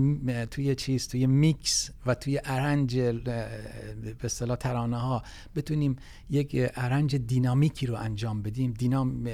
توی 0.51 0.75
چیز 0.75 1.09
توی 1.09 1.27
میکس 1.27 1.91
و 2.07 2.15
توی 2.15 2.41
ارنج 2.45 2.99
به 2.99 4.17
اصطلاح 4.25 4.57
ترانه 4.57 4.97
ها 4.97 5.23
بتونیم 5.57 5.97
یک 6.31 6.57
ارنج 6.77 7.17
دینامیکی 7.17 7.87
رو 7.87 7.95
انجام 7.95 8.43
بدیم. 8.43 8.73
دینام 8.73 9.27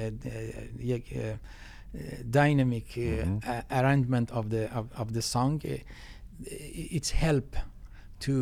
یک 0.79 1.15
of 4.31 4.49
the 4.49 4.63
of, 4.73 4.85
of 5.01 5.13
the 5.13 5.21
song. 5.21 5.61
Uh, 5.63 5.77
it's 6.97 7.11
help 7.11 7.55
to 8.19 8.33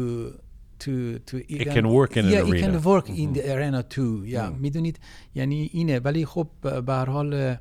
to 0.84 0.92
to 1.30 1.36
It 1.50 1.68
can 1.76 1.86
work 1.98 2.12
in 2.18 2.24
an 2.26 2.32
yeah, 2.34 2.44
it 2.44 2.52
arena. 2.52 2.66
can 2.66 2.76
work 2.92 3.08
in 3.24 3.30
the 3.38 3.44
arena 3.56 3.82
too. 3.96 4.14
Yeah 4.26 4.60
می‌دونید 4.60 5.00
یعنی 5.36 5.70
اینه. 5.74 6.00
ولی 6.00 6.26
خب 6.26 6.48
به 6.62 6.94
هر 6.94 7.06
حال 7.06 7.56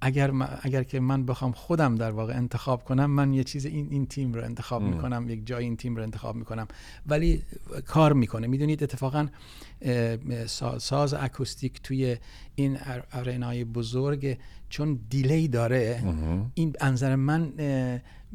اگر 0.00 0.32
اگر 0.62 0.82
که 0.82 1.00
من 1.00 1.26
بخوام 1.26 1.52
خودم 1.52 1.94
در 1.94 2.10
واقع 2.10 2.36
انتخاب 2.36 2.84
کنم 2.84 3.10
من 3.10 3.34
یه 3.34 3.44
چیز 3.44 3.66
این 3.66 3.88
این 3.90 4.06
تیم 4.06 4.32
رو 4.32 4.44
انتخاب 4.44 4.82
می‌کنم 4.82 5.26
یک 5.28 5.46
جای 5.46 5.64
این 5.64 5.76
تیم 5.76 5.96
رو 5.96 6.02
انتخاب 6.02 6.36
می‌کنم. 6.36 6.68
ولی 7.06 7.42
کار 7.86 8.12
می‌کنه. 8.12 8.46
می‌دونید 8.46 8.82
اتفاقا 8.82 9.26
ساز 10.78 11.14
اکوستیک 11.14 11.82
توی 11.82 12.16
این 12.54 12.78
ار- 12.80 13.06
ارنای 13.12 13.64
بزرگ 13.64 14.38
چون 14.68 14.98
دیلی 15.10 15.48
داره 15.48 16.02
این 16.54 16.72
از 16.80 16.92
نظر 16.92 17.16
من 17.16 17.52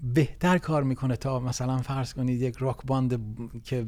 بهتر 0.03 0.57
کار 0.57 0.83
می‌کنه 0.83 1.15
تا 1.15 1.39
مثلا 1.39 1.77
فرض 1.77 2.13
کنید 2.13 2.41
یک 2.41 2.55
راک 2.57 2.77
باند 2.85 3.19
که 3.63 3.85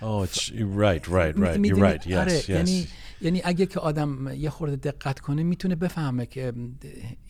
Oh, 0.00 0.24
it's 0.24 0.50
right, 0.50 1.06
right, 1.06 1.34
right. 1.36 1.60
You're 1.64 1.76
right. 1.76 2.02
Yes, 2.06 2.14
آره، 2.14 2.40
yes. 2.40 2.48
یعنی 2.48 2.86
یعنی 3.20 3.40
اگه 3.44 3.66
که 3.66 3.80
آدم 3.80 4.28
یه 4.28 4.50
خورده 4.50 4.76
دقت 4.76 5.20
کنه 5.20 5.42
می‌تونه 5.42 5.74
بفهمه 5.74 6.26
که 6.26 6.52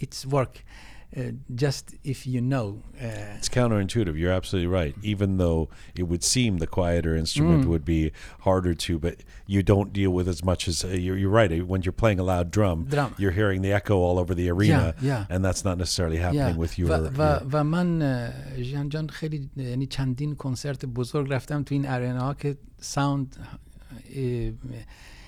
it's 0.03 0.31
work 0.31 0.59
uh, 1.16 1.22
just 1.64 1.84
if 2.04 2.20
you 2.26 2.42
know 2.42 2.68
uh, 3.00 3.38
It's 3.40 3.50
counterintuitive. 3.60 4.16
You're 4.22 4.32
absolutely 4.40 4.72
right. 4.82 4.96
Even 5.14 5.38
though 5.38 5.70
it 5.96 6.06
would 6.10 6.24
seem 6.24 6.52
the 6.58 6.68
quieter 6.78 7.14
instrument 7.24 7.64
Mm. 7.66 7.68
would 7.72 7.86
be 7.86 8.12
harder 8.48 8.74
to, 8.86 8.92
but 9.06 9.16
you 9.54 9.62
don't 9.74 9.90
deal 10.00 10.12
with 10.18 10.28
as 10.36 10.42
much 10.44 10.62
as 10.68 10.84
uh, 10.84 10.88
you're, 11.06 11.18
you're 11.22 11.36
right. 11.42 11.50
When 11.72 11.82
you're 11.84 12.00
playing 12.04 12.20
a 12.20 12.24
loud 12.34 12.48
drum, 12.58 12.78
Drum. 12.96 13.14
you're 13.22 13.36
hearing 13.42 13.62
the 13.62 13.72
echo 13.80 13.96
all 14.06 14.18
over 14.24 14.34
the 14.42 14.48
arena, 14.56 14.96
yeah. 15.02 15.26
and 15.34 15.40
that's 15.46 15.64
not 15.70 15.78
necessarily 15.78 16.18
happening 16.28 16.56
Yeah. 16.56 16.64
with 16.64 16.74
your. 16.80 16.90
و, 16.90 16.94
و, 16.94 17.40
your- 17.40 17.48
و 17.52 17.64
من 17.64 18.02
اه، 18.02 18.62
ژیان 18.64 18.90
جان 18.90 19.08
خیلی 19.10 19.50
یعنی 19.56 19.86
چندین 19.86 20.36
کنسرت 20.36 20.86
بزرگ 20.86 21.28
رفتم 21.34 21.64
تو 21.64 21.76
این 21.76 21.86
ارنا 21.88 22.20
ها 22.22 22.34
که 22.34 22.58
ساوند 22.80 23.36
it 24.10 24.54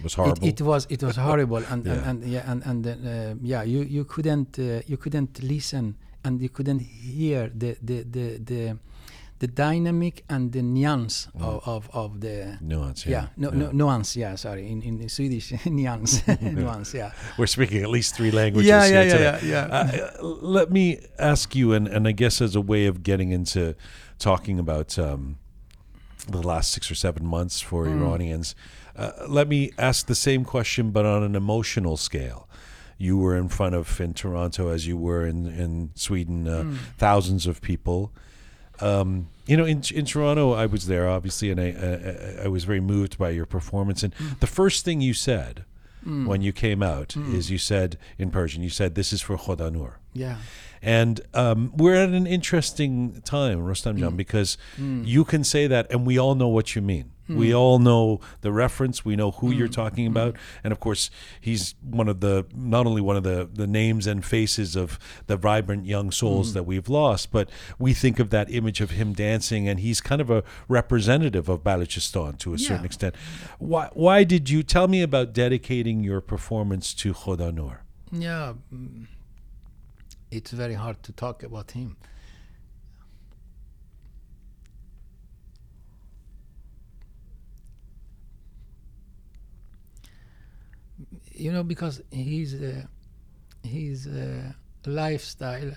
was 0.03 0.15
horrible. 0.15 0.47
It, 0.47 0.61
it 0.61 0.65
was 0.65 0.87
it 0.91 1.03
was 1.03 1.17
horrible 1.17 1.63
and 1.71 1.85
Yeah. 1.87 1.93
and, 1.93 2.23
and 2.23 2.33
yeah 2.33 2.51
and 2.51 2.63
and 2.67 2.87
uh, 2.87 3.35
yeah 3.43 3.63
you 3.63 3.83
you 3.83 4.05
couldn't 4.05 4.59
uh, 4.59 4.81
you 4.87 4.97
couldn't 4.97 5.43
listen 5.43 5.97
and 6.25 6.41
you 6.41 6.49
couldn't 6.49 6.81
hear 6.81 7.51
the 7.59 7.77
the 7.83 8.03
the 8.03 8.39
the, 8.45 8.77
the 9.39 9.47
dynamic 9.47 10.23
and 10.29 10.53
the 10.53 10.61
nuance 10.63 11.29
of, 11.41 11.67
of 11.67 11.89
of 11.93 12.21
the 12.21 12.59
Nuance. 12.61 13.07
yeah, 13.07 13.29
no, 13.39 13.49
no 13.51 13.71
nuance 13.73 14.15
yeah 14.21 14.35
sorry 14.37 14.71
in 14.71 14.83
in 14.83 15.09
Swedish 15.09 15.53
nuance 15.67 16.23
nuance 16.43 16.93
yeah 16.99 17.13
We're 17.39 17.47
speaking 17.47 17.83
at 17.83 17.89
least 17.89 18.15
three 18.17 18.31
languages. 18.31 18.69
Yeah, 18.69 18.85
yeah, 18.87 19.05
yeah, 19.05 19.21
yeah, 19.21 19.39
yeah. 19.43 19.67
Uh, 20.21 20.23
let 20.43 20.71
me 20.71 20.99
ask 21.19 21.55
you, 21.57 21.73
and, 21.73 21.89
and 21.89 22.07
I 22.07 22.13
guess 22.13 22.41
as 22.43 22.55
a 22.55 22.61
way 22.61 22.85
of 22.87 23.03
getting 23.03 23.33
into 23.33 23.75
talking 24.19 24.59
about 24.59 24.99
um, 24.99 25.37
the 26.29 26.43
last 26.43 26.71
six 26.73 26.91
or 26.91 26.95
seven 26.95 27.25
months 27.25 27.63
for 27.63 27.87
Mm. 27.87 28.01
Iranians, 28.03 28.55
uh, 29.01 29.13
let 29.39 29.47
me 29.49 29.61
ask 29.79 30.07
the 30.07 30.15
same 30.15 30.45
question, 30.45 30.91
but 30.91 31.05
on 31.07 31.23
an 31.23 31.35
emotional 31.35 31.97
scale. 31.97 32.47
You 33.03 33.17
were 33.25 33.35
in 33.43 33.49
front 33.49 33.75
of 33.75 34.01
in 34.01 34.13
Toronto 34.13 34.69
as 34.69 34.87
you 34.87 34.97
were 35.09 35.27
in 35.27 35.47
in 35.47 35.91
Sweden, 35.95 36.47
uh, 36.47 36.63
Mm. 36.65 36.77
thousands 36.99 37.47
of 37.47 37.61
people. 37.61 38.11
Um, 38.81 39.29
you 39.47 39.57
know, 39.57 39.65
in 39.65 39.83
in 39.95 40.05
Toronto, 40.05 40.53
I 40.53 40.67
was 40.67 40.87
there 40.87 41.09
obviously, 41.09 41.51
and 41.51 41.61
I 41.61 41.69
I, 42.43 42.45
I 42.45 42.49
was 42.49 42.65
very 42.65 42.81
moved 42.81 43.17
by 43.19 43.31
your 43.31 43.47
performance. 43.47 44.03
And 44.07 44.15
Mm. 44.15 44.39
the 44.41 44.47
first 44.47 44.85
thing 44.85 45.01
you 45.01 45.15
said 45.15 45.65
when 46.31 46.41
you 46.41 46.53
came 46.53 46.83
out 46.83 47.15
is 47.17 47.51
you 47.51 47.59
said 47.59 47.99
in 48.19 48.31
Persian, 48.31 48.63
you 48.63 48.71
said, 48.71 48.95
"This 48.95 49.13
is 49.13 49.21
for 49.23 49.37
Khodanur." 49.37 49.93
yeah 50.15 50.37
And 50.83 51.21
um, 51.35 51.73
we're 51.77 51.95
at 52.05 52.09
an 52.21 52.27
interesting 52.27 53.21
time, 53.25 53.59
Rostam 53.61 53.99
Jan, 53.99 54.17
because 54.17 54.57
you 55.15 55.25
can 55.25 55.45
say 55.45 55.69
that, 55.69 55.85
and 55.93 56.07
we 56.07 56.19
all 56.19 56.35
know 56.35 56.49
what 56.49 56.75
you 56.75 56.83
mean. 56.83 57.11
We 57.37 57.51
mm. 57.51 57.59
all 57.59 57.79
know 57.79 58.21
the 58.41 58.53
reference. 58.53 59.05
We 59.05 59.17
know 59.17 59.31
who 59.31 59.51
you're 59.51 59.69
mm. 59.69 59.73
talking 59.73 60.07
mm. 60.07 60.11
about, 60.11 60.37
and 60.65 60.73
of 60.73 60.81
course, 60.81 61.11
he's 61.41 61.75
one 61.83 62.09
of 62.09 62.21
the 62.21 62.47
not 62.55 62.87
only 62.87 63.01
one 63.01 63.17
of 63.17 63.23
the 63.23 63.49
the 63.53 63.67
names 63.67 64.07
and 64.07 64.25
faces 64.25 64.77
of 64.77 64.99
the 65.27 65.37
vibrant 65.37 65.87
young 65.87 66.11
souls 66.11 66.55
that 66.55 66.65
we've 66.65 66.89
lost, 66.89 67.31
but 67.31 67.49
we 67.79 67.95
think 67.95 68.19
of 68.19 68.31
that 68.31 68.51
image 68.51 68.81
of 68.81 68.91
him 68.91 69.13
dancing, 69.13 69.69
and 69.69 69.81
he's 69.81 70.01
kind 70.01 70.21
of 70.21 70.31
a 70.31 70.43
representative 70.69 71.49
of 71.49 71.63
Balochistan 71.63 72.39
to 72.39 72.55
a 72.55 72.59
certain 72.59 72.85
extent. 72.85 73.15
Why? 73.59 73.91
Why 73.93 74.25
did 74.25 74.51
you 74.51 74.63
tell 74.63 74.89
me 74.89 75.03
about 75.03 75.33
dedicating 75.33 76.03
your 76.03 76.21
performance 76.21 76.95
to 76.95 77.15
Khodanur? 77.15 77.79
yeah 78.13 78.55
mm, 78.75 79.07
it's 80.31 80.51
very 80.51 80.75
hard 80.75 81.03
to 81.03 81.13
talk 81.13 81.43
about 81.43 81.73
him 81.73 81.97
you 91.41 91.53
know 91.53 91.63
because 91.63 92.03
his 92.11 92.55
uh, 92.55 92.83
his 93.63 94.07
uh, 94.07 94.53
lifestyle 94.87 95.73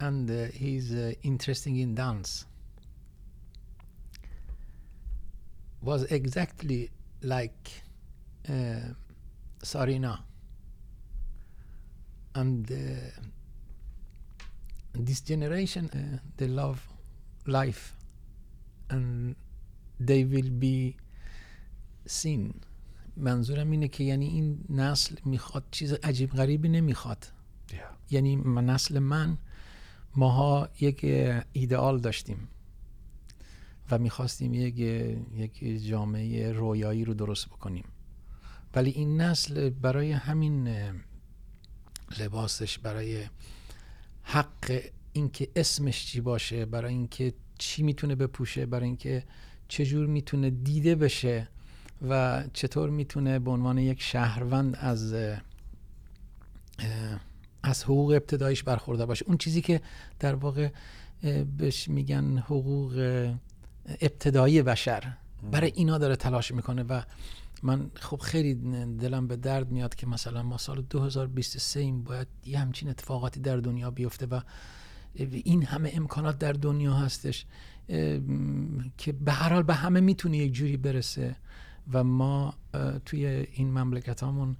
and 0.00 0.30
uh, 0.30 0.46
he's 0.52 0.92
uh, 0.92 1.12
interesting 1.22 1.76
in 1.76 1.94
dance. 1.94 2.44
Was 5.82 6.04
exactly 6.04 6.90
like 7.22 7.70
uh, 8.48 8.92
Sarina. 9.62 10.20
And 12.34 12.70
uh, 12.70 12.76
this 14.94 15.20
generation 15.20 16.20
they 16.36 16.48
love 16.48 16.86
life 17.46 17.94
and 18.90 19.36
they 19.98 20.24
will 20.24 20.50
be 20.50 20.96
seen 22.06 22.60
منظورم 23.16 23.70
اینه 23.70 23.88
که 23.88 24.04
یعنی 24.04 24.26
این 24.26 24.58
نسل 24.70 25.14
می‌خواد 25.24 25.64
چیز 25.70 25.92
عجیب 25.92 26.30
غریبی 26.30 26.68
نمی‌خواد 26.68 27.32
Yeah. 27.68 27.72
یعنی 28.10 28.36
من- 28.36 28.66
نسل 28.66 28.98
من 28.98 29.38
ماها 30.16 30.68
یک 30.80 31.00
ایدئال 31.52 32.00
داشتیم 32.00 32.48
و 33.90 33.98
می‌خواستیم 33.98 34.54
یک 34.54 34.78
یک 35.34 35.86
جامعه 35.86 36.52
رویایی 36.52 37.04
رو 37.04 37.14
درست 37.14 37.46
بکنیم 37.46 37.84
ولی 38.74 38.90
این 38.90 39.20
نسل 39.20 39.70
برای 39.70 40.12
همین 40.12 40.68
لباسش 42.18 42.78
برای 42.78 43.26
حق 44.22 44.82
اینکه 45.12 45.48
اسمش 45.56 46.06
چی 46.06 46.20
باشه 46.20 46.66
برای 46.66 46.92
اینکه 46.94 47.34
چی 47.58 47.82
می‌تونه 47.82 48.14
بپوشه 48.14 48.66
برای 48.66 48.86
اینکه 48.86 49.24
چجور 49.68 50.06
می‌تونه 50.06 50.50
دیده 50.50 50.94
بشه 50.94 51.48
و 52.08 52.44
چطور 52.52 52.90
می‌تونه 52.90 53.38
به 53.38 53.50
عنوان 53.50 53.78
یک 53.78 54.02
شهروند 54.02 54.76
از 54.80 55.14
از 57.62 57.84
حقوق 57.84 58.10
ابتدایش 58.10 58.62
برخوردار 58.62 59.06
باشه؟ 59.06 59.24
اون 59.28 59.38
چیزی 59.38 59.60
که 59.60 59.80
در 60.18 60.34
واقع 60.34 60.68
بهش 61.56 61.88
میگن 61.88 62.38
حقوق 62.38 62.92
ابتدایی 64.00 64.62
بشر 64.62 65.12
برای 65.52 65.72
اینا 65.74 65.98
داره 65.98 66.16
تلاش 66.16 66.52
می‌کنه 66.52 66.82
و 66.82 67.02
من 67.62 67.90
خب 67.94 68.16
خیلی 68.16 68.54
دلم 69.00 69.26
به 69.26 69.36
درد 69.36 69.70
میاد 69.70 69.94
که 69.94 70.06
مثلا 70.06 70.42
ما 70.42 70.58
سال 70.58 70.82
2023 70.82 71.80
این 71.80 72.04
باید 72.04 72.28
یه 72.46 72.58
همچین 72.58 72.88
اتفاقاتی 72.88 73.40
در 73.40 73.56
دنیا 73.56 73.90
بیفته 73.90 74.26
و 74.26 74.40
این 75.44 75.62
همه 75.62 75.90
امکانات 75.94 76.38
در 76.38 76.52
دنیا 76.52 76.94
هستش 76.94 77.46
که 78.98 79.12
به 79.12 79.32
هر 79.32 79.52
حال 79.52 79.62
به 79.62 79.74
همه 79.74 80.00
می‌تونه 80.00 80.36
یک 80.36 80.52
جوری 80.52 80.76
برسه. 80.76 81.36
و 81.93 82.03
ما 82.03 82.53
اه، 82.73 82.99
توی 82.99 83.25
این 83.25 83.71
مملکت 83.79 84.23
همون 84.23 84.55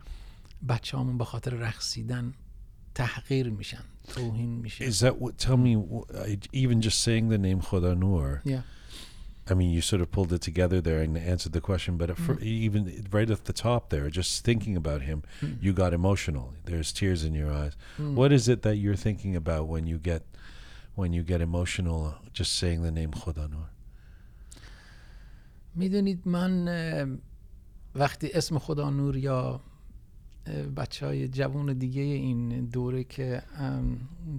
بچه 0.70 0.98
همون 0.98 1.18
به 1.18 1.26
خاطر 1.26 1.52
رقصیدن 1.52 2.34
تحقیر 2.96 3.50
میشن 3.50 3.84
توهین 4.08 4.50
میشه 4.50 4.92
Is 4.92 4.96
that 5.00 5.16
what? 5.22 5.38
Tell 5.38 5.58
me, 5.58 5.76
wh- 5.76 6.16
I- 6.30 6.38
even 6.54 6.82
just 6.82 7.00
saying 7.02 7.30
the 7.30 7.38
name 7.38 7.62
Khodanur. 7.62 8.42
Yeah. 8.46 8.62
I 9.50 9.54
mean, 9.54 9.72
you 9.76 9.82
sort 9.82 10.02
of 10.02 10.12
pulled 10.12 10.32
it 10.34 10.42
together 10.42 10.80
there 10.82 11.02
and 11.06 11.18
answered 11.18 11.54
the 11.54 11.62
question, 11.70 11.98
but 11.98 12.10
at 12.14 12.18
fir- 12.26 12.40
even 12.66 12.82
right 13.18 13.30
at 13.36 13.44
the 13.50 13.54
top 13.68 13.82
there, 13.90 14.08
just 14.10 14.32
thinking 14.50 14.76
about 14.84 15.02
him, 15.10 15.24
you 15.66 15.72
got 15.74 15.92
emotional. 16.02 16.46
There's 16.70 16.90
tears 17.00 17.22
in 17.28 17.34
your 17.42 17.52
eyes. 17.62 17.74
What 18.20 18.32
is 18.32 18.48
it 18.54 18.60
that 18.66 18.76
you're 18.84 19.02
thinking 19.08 19.34
about 19.36 19.64
when 19.74 19.84
you 19.92 19.98
get 20.12 20.22
when 21.00 21.10
you 21.18 21.24
get 21.32 21.40
emotional 21.50 22.00
just 22.40 22.52
saying 22.62 22.80
the 22.88 22.92
name 23.00 23.12
Khodanur? 23.22 23.68
می‌دونید 25.77 26.29
من 26.29 26.69
وقتی 27.95 28.31
اسم 28.33 28.59
خدا 28.59 28.91
نور 28.91 29.17
یا 29.17 29.61
بچه 30.77 31.07
های 31.07 31.29
جوان 31.29 31.73
دیگه 31.73 32.03
این 32.03 32.65
دوره 32.65 33.05
که 33.05 33.43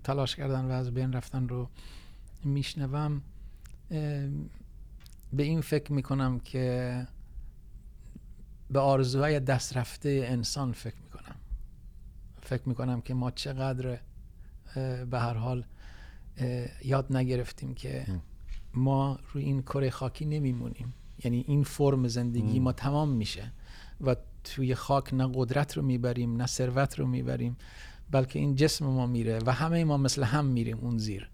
تلاش 0.03 0.35
کردن 0.35 0.65
و 0.65 0.71
از 0.71 0.93
بین 0.93 1.13
رفتن 1.13 1.47
رو 1.47 1.69
میشنوم 2.43 3.21
به 5.33 5.43
این 5.43 5.61
فکر 5.61 5.93
می‌کنم 5.93 6.39
که 6.39 7.07
به 8.69 8.79
آرزوهای 8.79 9.39
دست 9.39 9.77
رفته 9.77 10.25
انسان 10.27 10.71
فکر 10.71 10.95
می‌کنم 11.03 11.35
فکر 12.41 12.69
می‌کنم 12.69 13.01
که 13.01 13.13
ما 13.13 13.31
چقدر 13.31 13.99
به 15.05 15.19
هر 15.19 15.33
حال 15.33 15.65
یاد 16.85 17.15
نگرفتیم 17.15 17.73
که. 17.73 18.05
ما 18.73 19.19
روی 19.33 19.43
این 19.43 19.61
کره 19.61 19.89
خاکی 19.89 20.25
نمیمونیم 20.25 20.93
یعنی 21.23 21.45
این 21.47 21.63
فرم 21.63 22.07
زندگی. 22.07 22.59
ما 22.59 22.71
تمام 22.71 23.09
میشه 23.09 23.51
و 24.01 24.15
توی 24.43 24.75
خاک 24.75 25.13
نه 25.13 25.29
قدرت 25.33 25.77
رو 25.77 25.83
می‌بریم 25.83 26.35
نه 26.37 26.45
ثروت 26.45 26.99
رو 26.99 27.07
می‌بریم 27.07 27.57
بلکه 28.11 28.39
این 28.39 28.55
جسم 28.55 28.85
ما 28.85 29.07
میره 29.07 29.39
و 29.45 29.51
همه 29.51 29.83
ما 29.83 29.97
مثل 29.97 30.23
هم 30.23 30.45
میریم 30.45 30.77
اون 30.77 30.97
زیر 30.97 31.29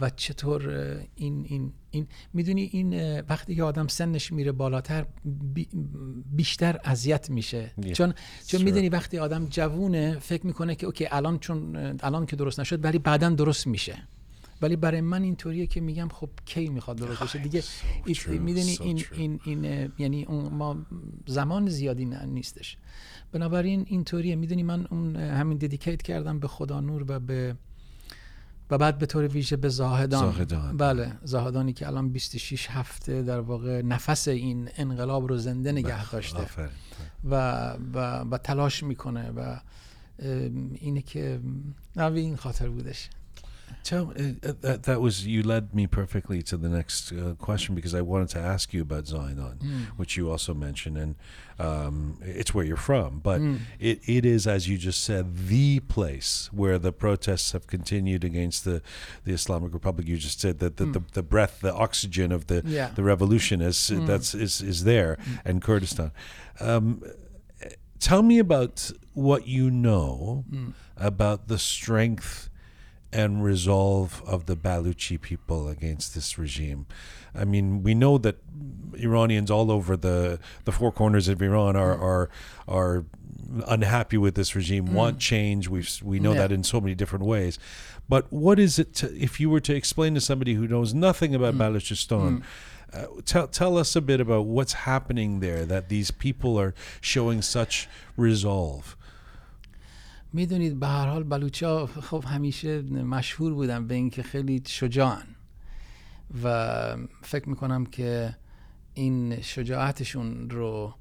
و 0.00 0.10
چطور 0.10 0.70
این 1.16 1.44
این 1.48 1.72
این 1.90 2.06
می‌دونی 2.32 2.62
این 2.62 3.20
وقتی 3.20 3.54
که 3.54 3.62
آدم 3.62 3.86
سنش 3.86 4.32
میره 4.32 4.52
بالاتر 4.52 5.06
بی- 5.54 5.68
بیشتر 6.36 6.80
اذیت 6.84 7.30
میشه 7.30 7.70
Yeah. 7.80 7.92
چون 7.92 8.14
چون 8.46 8.60
Sure. 8.60 8.64
می‌دونی 8.64 8.88
وقتی 8.88 9.18
آدم 9.18 9.46
جوونه 9.50 10.18
فکر 10.18 10.46
می‌کنه 10.46 10.74
که 10.74 10.86
اوکی 10.86 11.06
الان 11.10 11.38
چون 11.38 11.76
الان 12.02 12.26
که 12.26 12.36
درست 12.36 12.60
نشد 12.60 12.84
ولی 12.84 12.98
بعدا 12.98 13.28
درست 13.30 13.66
میشه 13.66 13.98
ولی 14.62 14.76
برای 14.76 15.00
من 15.00 15.22
اینطوریه 15.22 15.66
که 15.66 15.80
میگم 15.80 16.08
خب 16.08 16.30
کی 16.44 16.68
می‌خواد 16.68 16.96
درست 16.96 17.22
بشه. 17.22 17.38
دیگه 17.38 17.60
So 17.60 18.28
می‌دونی 18.28 18.76
so 18.76 18.80
این. 18.80 19.04
این 19.12 19.40
این 19.44 19.92
یعنی 19.98 20.24
اون 20.24 20.54
ما 20.54 20.76
زمان 21.26 21.68
زیادی 21.68 22.04
نیستش. 22.04 22.76
بنابراین 23.32 23.84
اینطوریه. 23.88 24.36
می‌دونی 24.36 24.62
من 24.62 24.86
اون 24.86 25.16
همین 25.16 25.58
ددیکیت 25.58 26.02
کردم 26.02 26.38
به 26.38 26.48
خدا 26.48 26.80
نور 26.80 27.04
و 27.08 27.20
به 27.20 27.56
و 28.70 28.78
بعد 28.78 28.98
به 28.98 29.06
طور 29.06 29.26
ویژه 29.26 29.56
به 29.56 29.68
زاهدان. 29.68 30.32
زاهدان. 30.32 30.76
بله. 30.76 31.12
زاهدانی 31.24 31.72
که 31.72 31.86
الان 31.86 32.08
26 32.08 32.70
هفته 32.70 33.22
در 33.22 33.40
واقع 33.40 33.82
نفس 33.82 34.28
این 34.28 34.68
انقلاب 34.76 35.28
رو 35.28 35.36
زنده 35.38 35.72
نگه 35.72 36.10
داشته. 36.10 36.46
و, 37.24 37.70
و, 37.94 37.98
و 38.30 38.38
تلاش 38.38 38.82
می‌کنه 38.82 39.30
و 39.30 39.60
اینه 40.74 41.02
که 41.02 41.40
نوی 41.96 42.20
این 42.20 42.36
خاطر 42.36 42.68
بودش. 42.68 43.08
Tell 43.82 44.10
uh, 44.18 44.48
uh, 44.48 44.52
that, 44.62 44.82
that 44.84 45.00
was 45.00 45.26
you 45.26 45.42
led 45.44 45.72
me 45.74 45.86
perfectly 45.86 46.42
to 46.42 46.56
the 46.56 46.68
next 46.68 47.12
uh, 47.12 47.34
question 47.38 47.74
because 47.76 47.94
I 47.94 48.00
wanted 48.00 48.28
to 48.30 48.40
ask 48.40 48.74
you 48.74 48.82
about 48.82 49.04
Zahedan, 49.04 49.62
which 49.96 50.16
you 50.16 50.28
also 50.30 50.54
mentioned, 50.54 50.98
and 50.98 51.14
um, 51.58 52.18
it's 52.22 52.52
where 52.54 52.64
you're 52.64 52.76
from. 52.76 53.20
But 53.20 53.40
Mm. 53.40 53.60
it, 53.78 54.00
it 54.08 54.24
is, 54.26 54.46
as 54.46 54.68
you 54.68 54.76
just 54.76 55.04
said, 55.04 55.48
the 55.48 55.80
place 55.80 56.50
where 56.52 56.78
the 56.78 56.92
protests 56.92 57.52
have 57.52 57.66
continued 57.68 58.24
against 58.24 58.64
the, 58.64 58.82
the 59.24 59.32
Islamic 59.32 59.72
Republic. 59.72 60.08
You 60.08 60.16
just 60.16 60.40
said 60.40 60.58
that 60.58 60.76
the, 60.78 60.86
the, 60.86 61.02
the 61.12 61.22
breath, 61.22 61.60
the 61.60 61.72
oxygen 61.74 62.32
of 62.32 62.46
the 62.48 62.62
Yeah. 62.66 62.90
the 62.94 63.02
revolution 63.04 63.60
is 63.60 63.76
Mm. 63.90 64.06
that's 64.06 64.34
is 64.34 64.60
is 64.62 64.82
there 64.84 65.16
and 65.44 65.62
Kurdistan. 65.62 66.10
Um, 66.60 67.02
tell 68.00 68.22
me 68.22 68.38
about 68.38 68.90
what 69.14 69.46
you 69.46 69.70
know 69.70 70.44
Mm. 70.50 70.72
about 70.96 71.48
the 71.48 71.58
strength 71.58 72.50
and 73.12 73.42
resolve 73.42 74.22
of 74.26 74.46
the 74.46 74.56
Baluchi 74.56 75.20
people 75.20 75.68
against 75.68 76.14
this 76.14 76.38
regime. 76.38 76.86
I 77.34 77.44
mean, 77.44 77.82
we 77.82 77.94
know 77.94 78.18
that 78.18 78.36
Iranians 78.94 79.50
all 79.50 79.70
over 79.70 79.96
the 79.96 80.38
the 80.64 80.72
four 80.72 80.92
corners 80.92 81.28
of 81.28 81.40
Iran 81.42 81.76
are 81.76 81.96
mm. 81.96 82.02
are 82.02 82.30
are 82.68 83.04
unhappy 83.68 84.18
with 84.18 84.34
this 84.34 84.54
regime, 84.54 84.88
mm. 84.88 84.92
want 84.92 85.18
change. 85.18 85.68
We 85.68 85.84
we 86.02 86.18
know 86.18 86.32
Yeah. 86.32 86.40
that 86.40 86.52
in 86.52 86.64
so 86.64 86.80
many 86.80 86.94
different 86.94 87.24
ways. 87.24 87.58
But 88.08 88.32
what 88.32 88.58
is 88.58 88.78
it? 88.78 88.94
To, 88.96 89.14
if 89.16 89.40
you 89.40 89.50
were 89.50 89.60
to 89.60 89.74
explain 89.74 90.14
to 90.14 90.20
somebody 90.20 90.54
who 90.54 90.66
knows 90.66 90.94
nothing 90.94 91.34
about 91.34 91.54
mm. 91.54 91.58
Baluchistan, 91.58 92.42
uh, 92.92 93.06
tell 93.24 93.48
tell 93.48 93.78
us 93.78 93.96
a 93.96 94.00
bit 94.00 94.20
about 94.20 94.46
what's 94.46 94.72
happening 94.72 95.40
there. 95.40 95.64
That 95.64 95.88
these 95.88 96.10
people 96.10 96.58
are 96.58 96.74
showing 97.00 97.42
such 97.42 97.88
resolve. 98.16 98.96
می‌دونید 100.36 100.80
به 100.80 100.86
هر 100.86 101.06
حال 101.06 101.22
بلوچا 101.22 101.86
خب 101.86 102.24
همیشه 102.26 102.82
مشهور 102.82 103.54
بودن 103.54 103.86
به 103.86 103.94
اینکه 103.94 104.22
خیلی 104.22 104.62
شجاعن. 104.66 105.26
و 106.44 106.96
فکر 107.22 107.48
می‌کنم 107.48 107.86
که 107.86 108.36
این 108.94 109.40
شجاعتشون 109.40 110.50
رو 110.50 110.94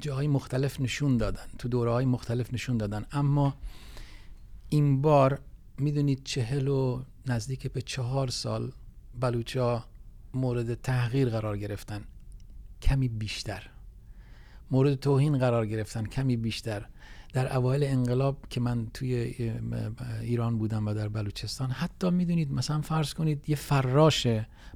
جاهای 0.00 0.28
مختلف 0.28 0.80
نشون 0.80 1.16
دادن 1.16 1.46
تو 1.58 1.68
دوره 1.68 1.90
های 1.90 2.04
مختلف 2.04 2.54
نشون 2.54 2.76
دادن. 2.76 3.06
اما 3.12 3.54
این 4.68 5.02
بار 5.02 5.40
می‌دونید 5.78 6.24
چهل 6.24 6.68
و 6.68 7.02
نزدیک 7.26 7.66
به 7.66 7.82
چهار 7.82 8.28
سال 8.28 8.72
بلوچا 9.20 9.84
مورد 10.34 10.74
تحقیر 10.74 11.28
قرار 11.28 11.58
گرفتن. 11.58 12.04
کمی 12.82 13.08
بیشتر. 13.08 13.70
مورد 14.70 14.94
توهین 14.94 15.38
قرار 15.38 15.66
گرفتن. 15.66 16.06
کمی 16.06 16.36
بیشتر. 16.36 16.86
در 17.34 17.56
اوایل 17.56 17.84
انقلاب 17.84 18.36
که 18.50 18.60
من 18.60 18.86
توی 18.94 19.14
ایران 20.20 20.58
بودم 20.58 20.86
و 20.86 20.94
در 20.94 21.08
بلوچستان 21.08 21.70
حتی 21.70 22.10
می‌دونید 22.10 22.52
مثلا 22.52 22.80
فرض 22.80 23.14
کنید 23.14 23.48
یه 23.48 23.56
فراش 23.56 24.26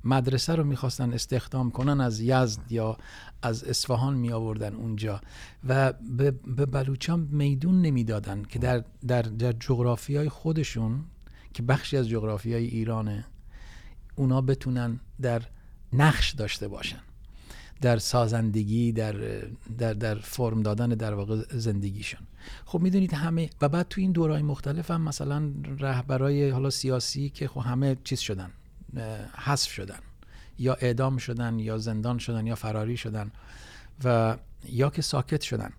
مدرسه 0.04 0.54
رو 0.54 0.64
می‌خواستن 0.64 1.12
استخدام 1.12 1.70
کنن 1.70 2.00
از 2.00 2.20
یزد 2.20 2.72
یا 2.72 2.96
از 3.42 3.64
اصفهان 3.64 4.14
می 4.14 4.32
آوردن 4.32 4.74
اونجا 4.74 5.20
و 5.68 5.92
به, 5.92 6.30
بلوچان 6.66 7.28
میدون 7.30 7.82
نمی‌دادن 7.82 8.42
که 8.42 8.58
در, 8.58 8.84
در, 9.06 9.22
در 9.22 9.52
جغرافی 9.52 10.16
های 10.16 10.28
خودشون 10.28 11.04
که 11.54 11.62
بخشی 11.62 11.96
از 11.96 12.08
جغرافی 12.08 12.54
های 12.54 12.64
ایرانه 12.64 13.24
اونا 14.16 14.40
بتونن 14.40 15.00
در 15.20 15.42
نقش 15.92 16.30
داشته 16.32 16.68
باشن 16.68 17.00
در 17.80 17.98
سازندگی 17.98 18.92
در 18.92 19.14
در 19.78 19.92
در 19.94 20.14
فرم 20.14 20.62
دادن 20.62 20.88
در 20.88 21.14
واقع 21.14 21.42
زندگیشون. 21.50 22.27
خب 22.64 22.80
می‌دونید 22.80 23.14
همه 23.14 23.50
و 23.60 23.68
بعد 23.68 23.88
تو 23.88 24.00
این 24.00 24.12
دورهای 24.12 24.42
مختلف 24.42 24.90
هم 24.90 25.00
مثلا 25.00 25.52
رهبرای 25.78 26.50
حالا 26.50 26.70
سیاسی 26.70 27.30
که 27.30 27.48
خب 27.48 27.60
همه 27.60 27.96
چیز 28.04 28.20
شدن 28.20 28.50
حذف 29.36 29.70
شدن. 29.70 29.98
یا 30.58 30.74
اعدام 30.74 31.16
شدن 31.16 31.58
یا 31.58 31.78
زندان 31.78 32.18
شدن 32.18 32.46
یا 32.46 32.54
فراری 32.54 32.96
شدن 32.96 33.30
و 34.04 34.36
یا 34.68 34.90
که 34.90 35.02
ساکت 35.02 35.40
شدن. 35.40 35.70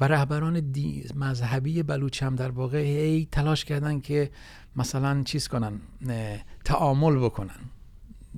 و 0.00 0.04
رهبران 0.04 0.72
مذهبی 1.14 1.82
بلوچ 1.82 2.22
هم 2.22 2.36
در 2.36 2.50
واقع 2.50 2.78
هی 2.78 3.28
تلاش 3.32 3.64
کردن 3.64 4.00
که 4.00 4.30
مثلا 4.76 5.22
چیز 5.22 5.48
کنن 5.48 5.80
تعامل 6.64 7.18
بکنن. 7.18 7.60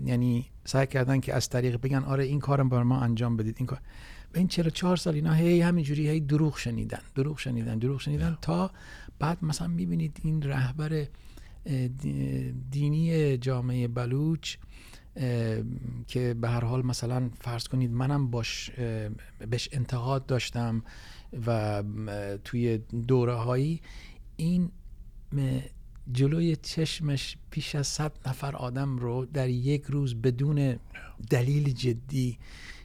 یعنی 0.04 0.46
سعی 0.64 0.86
کردن 0.86 1.20
که 1.20 1.34
از 1.34 1.48
طریق 1.48 1.80
بگن 1.80 2.04
آره 2.04 2.24
این 2.24 2.40
کارم 2.40 2.68
بر 2.68 2.82
ما 2.82 3.00
انجام 3.00 3.36
بدید 3.36 3.54
این 3.58 3.66
کار 3.66 3.78
این 4.34 4.48
44 4.48 4.96
سال 4.96 5.14
اینا 5.14 5.32
هی 5.32 5.60
همینجوری 5.60 6.08
هی 6.08 6.20
دروغ 6.20 6.58
شنیدن 6.58 7.00
دروغ 7.14 7.38
شنیدن 7.38 7.78
دروغ 7.78 8.00
شنیدن 8.00 8.38
تا 8.42 8.70
بعد 9.18 9.44
مثلا 9.44 9.68
می‌بینید 9.68 10.20
این 10.22 10.42
رهبر 10.42 11.06
دینی 12.70 13.36
جامعه 13.36 13.88
بلوچ 13.88 14.56
که 16.08 16.34
به 16.40 16.48
هر 16.48 16.64
حال 16.64 16.86
مثلا 16.86 17.30
فرض 17.40 17.68
کنید 17.68 17.90
منم 17.90 18.30
باش 18.30 18.70
بهش 19.50 19.68
انتقاد 19.72 20.26
داشتم 20.26 20.82
و 21.46 21.82
توی 22.44 22.78
دوره 23.06 23.34
هایی 23.34 23.80
این 24.36 24.70
جلوی 26.12 26.56
چشمش 26.56 27.36
بیش 27.50 27.74
از 27.74 27.86
صد 27.86 28.12
نفر 28.26 28.56
آدم 28.56 28.98
رو 28.98 29.26
در 29.26 29.48
یک 29.48 29.84
روز 29.84 30.14
بدون 30.14 30.78
دلیل 31.30 31.72
جدی 31.72 32.38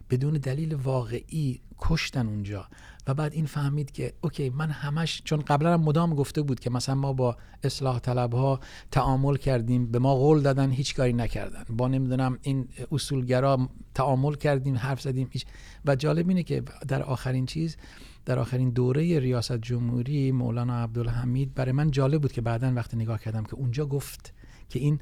بدون 0.10 0.34
دلیل 0.34 0.76
واقعی 0.76 1.62
کشتن 1.80 2.28
اونجا. 2.28 2.68
و 3.08 3.14
بعد 3.14 3.34
این 3.34 3.46
فهمید 3.46 3.92
که 3.92 4.14
اوکی 4.22 4.50
من 4.50 4.70
همش 4.70 5.22
چون 5.26 5.40
قبلا 5.40 5.74
هم 5.74 5.82
مدام 5.82 6.16
گفته 6.16 6.42
بود 6.42 6.60
که 6.60 6.70
مثلا 6.70 6.96
ما 6.96 7.14
با 7.14 7.38
اصلاح 7.64 8.00
طلب 8.00 8.34
ها 8.34 8.60
تعامل 8.92 9.36
کردیم 9.36 9.92
به 9.92 10.00
ما 10.00 10.16
قول 10.16 10.42
دادن 10.42 10.72
هیچ 10.72 10.96
کاری 10.96 11.14
نکردن. 11.14 11.64
با 11.70 11.88
نمی‌دونم 11.88 12.40
این 12.42 12.68
اصولگرا 12.92 13.70
تعامل 13.94 14.36
کردیم 14.36 14.76
حرف 14.76 15.02
زدیم 15.02 15.30
هیچ. 15.32 15.46
و 15.86 15.96
جالب 15.96 16.30
اینه 16.30 16.44
که 16.44 16.64
در 16.88 17.04
آخرین 17.04 17.46
چیز 17.46 17.78
در 18.26 18.40
آخرین 18.40 18.70
دوره 18.70 19.20
ریاست 19.20 19.58
جمهوری 19.58 20.32
مولانا 20.32 20.84
عبدالحمید 20.84 21.54
برای 21.54 21.72
من 21.72 21.92
جالب 21.92 22.22
بود 22.22 22.32
که 22.32 22.42
بعدا 22.42 22.74
وقتی 22.76 22.98
نگاه 22.98 23.20
کردم 23.20 23.44
که 23.44 23.56
اونجا 23.56 23.86
گفت 23.86 24.34
که 24.70 24.80
این 24.80 25.00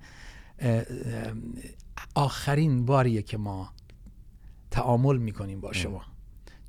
آخرین 2.16 2.86
باریه 2.86 3.22
که 3.22 3.38
ما 3.38 3.74
تعامل 4.76 5.18
می‌کنیم 5.18 5.62
با 5.62 5.74
شما. 5.74 6.02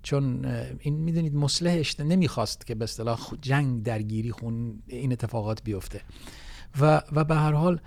چون 0.03 0.45
این 0.81 0.95
می‌دونید 0.95 1.35
مصلحش 1.35 2.01
نمی‌خواست 2.01 2.67
که 2.67 2.75
به 2.75 2.85
اصطلاح 2.85 3.21
جنگ 3.43 3.83
درگیری 3.83 4.31
خون 4.31 4.83
این 4.87 5.13
اتفاقات 5.13 5.63
بیفته. 5.63 6.01
و 6.81 7.03
و 7.13 7.25
به 7.25 7.35
هر 7.35 7.53
حال 7.53 7.81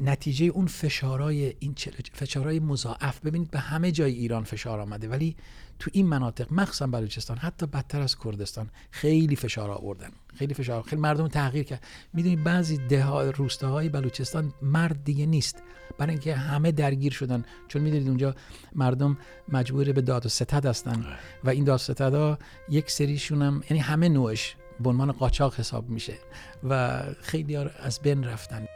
نتیجه 0.00 0.46
اون 0.46 0.66
فشارهای 0.66 1.54
این 1.58 1.74
فشارهای 2.12 2.60
مضاعف. 2.60 3.20
ببینید 3.20 3.50
به 3.50 3.58
همه 3.58 3.92
جای 3.92 4.12
ایران 4.12 4.44
فشار 4.44 4.80
آمده 4.80 5.08
ولی 5.08 5.36
تو 5.78 5.90
این 5.94 6.06
مناطق 6.06 6.52
مخصوصا 6.52 6.86
بلوچستان 6.86 7.36
حتی 7.36 7.66
بدتر 7.66 8.00
از 8.00 8.16
کردستان 8.24 8.70
خیلی 8.90 9.36
فشار 9.36 9.70
آوردن. 9.70 10.10
خیلی 10.34 10.54
فشار 10.54 10.82
خیلی 10.82 11.02
مردم 11.02 11.28
تغییر 11.28 11.64
کرد. 11.64 11.84
می‌دونید 12.12 12.44
بعضی 12.44 12.78
ده 12.78 13.30
روستاهای 13.30 13.88
بلوچستان 13.88 14.54
مرد 14.62 15.04
دیگه 15.04 15.26
نیست. 15.26 15.62
برای 15.98 16.10
اینکه 16.10 16.34
همه 16.34 16.72
درگیر 16.72 17.12
شدن. 17.12 17.44
چون 17.68 17.82
می‌دونید 17.82 18.08
اونجا 18.08 18.34
مردم 18.74 19.18
مجبور 19.48 19.92
به 19.92 20.00
داد 20.00 20.26
و 20.26 20.28
ستد 20.28 20.66
هستن. 20.66 21.06
و 21.44 21.50
این 21.50 21.64
داد 21.64 21.74
و 21.74 21.78
ستدها 21.78 22.38
یک 22.68 22.90
سریشون 22.90 23.42
هم 23.42 23.62
یعنی 23.70 23.82
همه 23.82 24.08
نوعش 24.08 24.56
به 24.80 24.88
عنوان 24.90 25.12
قاچاق 25.12 25.54
حساب 25.54 25.88
میشه. 25.88 26.14
و 26.64 27.02
خیلی 27.20 27.56
از 27.56 28.00
بین 28.00 28.24
رفتن. 28.24 28.66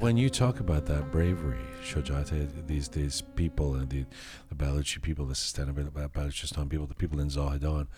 When 0.00 0.16
you 0.16 0.30
talk 0.30 0.60
about 0.60 0.86
that 0.86 1.10
bravery, 1.10 1.58
Shojate, 1.82 2.66
these 2.68 2.88
these 2.88 3.20
people 3.20 3.74
and 3.74 3.90
the, 3.90 4.04
the 4.48 4.54
Baluchi 4.54 5.02
people, 5.02 5.26
the 5.26 5.34
Sistan 5.34 5.72
Baluchistan 5.72 6.68
people, 6.68 6.86
the 6.86 6.94
people 6.94 7.18
in 7.18 7.28
Zahedan, 7.28 7.88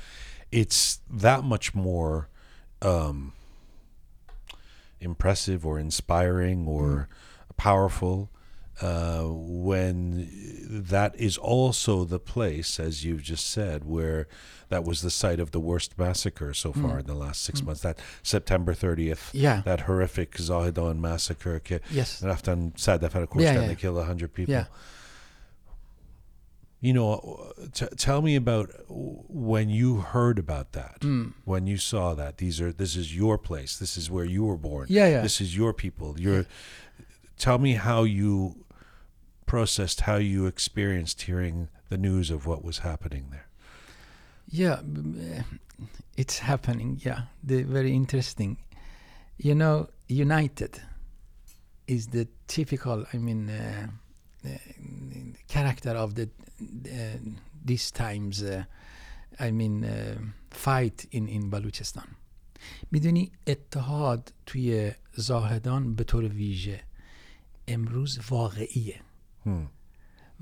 it's 0.51 1.01
that 1.11 1.45
much 1.45 1.75
more 1.75 2.29
um, 2.81 3.35
impressive 4.99 5.67
or 5.67 5.79
inspiring 5.79 6.67
or 6.67 7.09
powerful 7.59 8.31
uh, 8.81 9.25
when 9.25 10.29
that 10.91 11.15
is 11.17 11.37
also 11.37 12.05
the 12.05 12.19
place, 12.19 12.81
as 12.81 13.05
you've 13.05 13.23
just 13.23 13.47
said, 13.51 13.85
where 13.85 14.27
that 14.69 14.85
was 14.85 15.03
the 15.03 15.11
site 15.11 15.41
of 15.41 15.51
the 15.51 15.61
worst 15.61 15.99
massacre 15.99 16.55
so 16.55 16.73
far 16.73 17.01
in 17.01 17.07
the 17.07 17.15
last 17.15 17.43
six 17.43 17.61
months. 17.63 17.81
That 17.83 17.99
September 18.23 18.73
30th, 18.73 19.31
Yeah. 19.33 19.63
that 19.65 19.81
horrific 19.81 20.33
Zahedan 20.37 20.99
massacre. 21.01 21.61
Yes. 21.91 22.21
Raftan 22.23 22.79
sad 22.79 23.01
that 23.03 23.15
of 23.15 23.29
course 23.31 23.43
Yeah, 23.45 23.61
yeah. 23.61 23.67
they 23.67 23.75
killed 23.75 23.97
100 23.97 24.33
people. 24.33 24.53
Yeah. 24.55 24.67
You 26.83 26.95
know, 26.95 27.53
t- 27.75 27.89
tell 27.99 28.23
me 28.23 28.37
about 28.37 28.71
when 28.89 29.69
you 29.69 29.97
heard 29.99 30.39
about 30.39 30.73
that, 30.73 31.01
Mm. 31.01 31.35
when 31.45 31.67
you 31.67 31.77
saw 31.77 32.15
that. 32.15 32.39
These 32.39 32.59
are 32.63 32.73
this 32.73 32.97
is 32.97 33.15
your 33.15 33.37
place. 33.37 33.77
This 33.79 33.99
is 33.99 34.11
where 34.11 34.25
you 34.25 34.45
were 34.45 34.57
born. 34.57 34.87
Yeah, 34.89 35.07
yeah. 35.09 35.21
This 35.21 35.41
is 35.43 35.55
your 35.55 35.75
people. 35.75 36.17
You're. 36.19 36.47
Tell 37.37 37.59
me 37.59 37.75
how 37.75 38.05
you 38.05 38.65
processed, 39.50 40.02
how 40.02 40.16
you 40.16 40.46
experienced 40.48 41.22
hearing 41.24 41.70
the 41.90 41.98
news 41.98 42.32
of 42.32 42.46
what 42.46 42.64
was 42.64 42.80
happening 42.80 43.28
there. 43.32 43.48
Yeah, 44.50 44.82
b- 44.82 45.38
uh, 45.38 45.44
it's 46.18 46.40
happening. 46.40 47.00
Yeah, 47.04 47.22
the 47.44 47.64
very 47.64 47.94
interesting. 47.94 48.58
You 49.38 49.56
know, 49.56 49.90
United 50.08 50.82
is 51.88 52.08
the 52.08 52.28
typical. 52.48 53.06
I 53.14 53.18
mean, 53.18 53.50
uh, 53.50 53.88
uh, 54.46 54.50
character 55.48 55.92
of 55.92 56.16
the 56.16 56.30
uh, 56.30 57.18
these 57.64 57.92
times. 57.92 58.44
Uh, 58.44 58.64
I 59.40 59.52
mean, 59.52 59.84
uh, 59.84 60.18
fight 60.52 61.06
in 61.12 61.28
in 61.28 61.50
Baluchistan. 61.50 62.08
میدونی 62.92 63.32
اتحاد 63.48 64.34
توی 64.46 64.92
زاهدان 65.16 65.96
به 65.96 66.04
طور 66.04 66.24
ویژه 66.24 66.80
امروز 67.68 68.20
واقعیه 68.30 69.00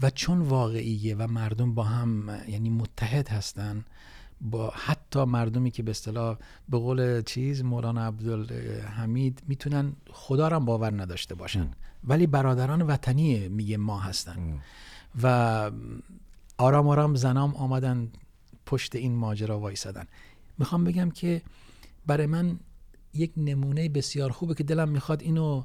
و 0.03 0.11
چون 0.11 0.40
واقعیه 0.40 1.14
و 1.14 1.26
مردم 1.26 1.74
با 1.74 1.82
هم 1.82 2.40
یعنی 2.49 2.70
متحد 2.70 3.28
هستن 3.28 3.84
با 4.40 4.72
حتی 4.76 5.24
مردمی 5.24 5.70
که 5.70 5.82
به 5.82 5.90
اصطلاح 5.90 6.38
به 6.68 6.78
قول 6.78 7.22
چیز 7.22 7.64
مولانا 7.64 8.07
عبدالحمید 8.07 9.42
می‌تونن 9.49 9.92
خدا 10.11 10.49
را 10.49 10.61
باور 10.61 11.03
نداشته 11.03 11.34
باشن. 11.34 11.70
ولی 12.05 12.26
برادران 12.26 12.82
وطنی 12.82 13.49
میگه 13.49 13.76
ما 13.76 14.01
هستن. 14.01 14.61
و 15.22 15.70
آرام 16.59 16.88
آرام 16.88 17.14
زنام 17.14 17.55
آمدن 17.55 18.09
پشت 18.66 18.96
این 18.96 19.14
ماجرا 19.16 19.61
وایسادن. 19.61 20.05
می‌خوام 20.59 20.84
بگم 20.84 21.11
که 21.11 21.42
برای 22.07 22.26
من 22.26 22.59
یک 23.14 23.32
نمونه 23.36 23.88
بسیار 23.88 24.30
خوبه 24.30 24.55
که 24.55 24.64
دلم 24.64 24.88
می‌خواد 24.88 25.22
اینو 25.22 25.64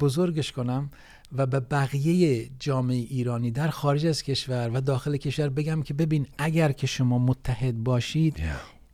بزرگش 0.00 0.52
کنم 0.52 0.90
و 1.32 1.46
به 1.46 1.60
بقیه 1.60 2.50
جامعه 2.58 2.96
ایرانی 2.96 3.50
در 3.50 3.68
خارج 3.68 4.06
از 4.06 4.22
کشور 4.22 4.70
و 4.74 4.80
داخل 4.80 5.16
کشور 5.16 5.48
بگم 5.48 5.82
که 5.82 5.94
ببین 5.94 6.26
اگر 6.38 6.72
که 6.72 6.86
شما 6.86 7.18
متحد 7.18 7.84
باشید 7.84 8.36
Yeah. 8.36 8.40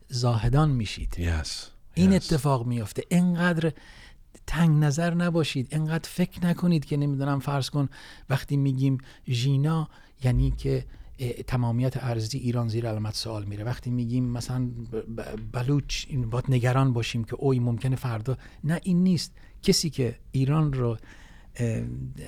زاهدان 0.08 0.70
میشید 0.70 1.16
Yes. 1.18 1.48
این 1.94 2.10
yes. 2.10 2.14
اتفاق 2.14 2.66
میفته 2.66 3.02
انقدر 3.10 3.72
تنگ 4.46 4.84
نظر 4.84 5.14
نباشید 5.14 5.68
انقدر 5.70 6.08
فکر 6.08 6.46
نکنید 6.46 6.84
که 6.84 6.96
نمی‌دونم 6.96 7.40
فرض 7.40 7.70
کن 7.70 7.88
وقتی 8.30 8.56
میگیم 8.56 8.98
ژینا 9.28 9.88
یعنی 10.24 10.50
که 10.50 10.84
تمامیت 11.46 12.04
ارزی 12.04 12.38
ایران 12.38 12.68
زیر 12.68 12.88
علامت 12.88 13.14
سوال 13.14 13.44
میره 13.44 13.64
وقتی 13.64 13.90
میگیم 13.90 14.24
مثلا 14.24 14.70
بلوچ 15.52 16.06
این 16.08 16.30
باید 16.30 16.44
نگران 16.48 16.92
باشیم 16.92 17.24
که 17.24 17.34
اوی 17.34 17.58
ممکنه 17.58 17.96
فردا 17.96 18.36
نه 18.64 18.80
این 18.82 19.02
نیست 19.02 19.32
کسی 19.62 19.90
که 19.90 20.18
ایران 20.32 20.72
رو 20.72 20.98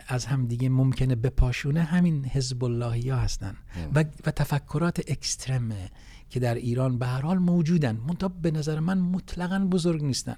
از 0.08 0.26
هم 0.26 0.46
دیگه 0.46 0.68
ممکنه 0.68 1.14
بپاشونه 1.14 1.82
همین 1.82 2.24
حزب 2.24 2.64
اللهی 2.64 3.10
ها 3.10 3.18
هستن 3.18 3.56
و, 3.94 4.04
و 4.26 4.30
تفکرات 4.30 5.10
اکسترمه 5.10 5.90
که 6.30 6.40
در 6.40 6.54
ایران 6.54 6.98
به 6.98 7.06
هر 7.06 7.20
حال 7.20 7.38
موجودن. 7.38 7.96
منتها 7.96 8.28
به 8.28 8.50
نظر 8.50 8.80
من 8.80 8.98
مطلقا 8.98 9.58
بزرگ 9.58 10.04
نیستن. 10.04 10.36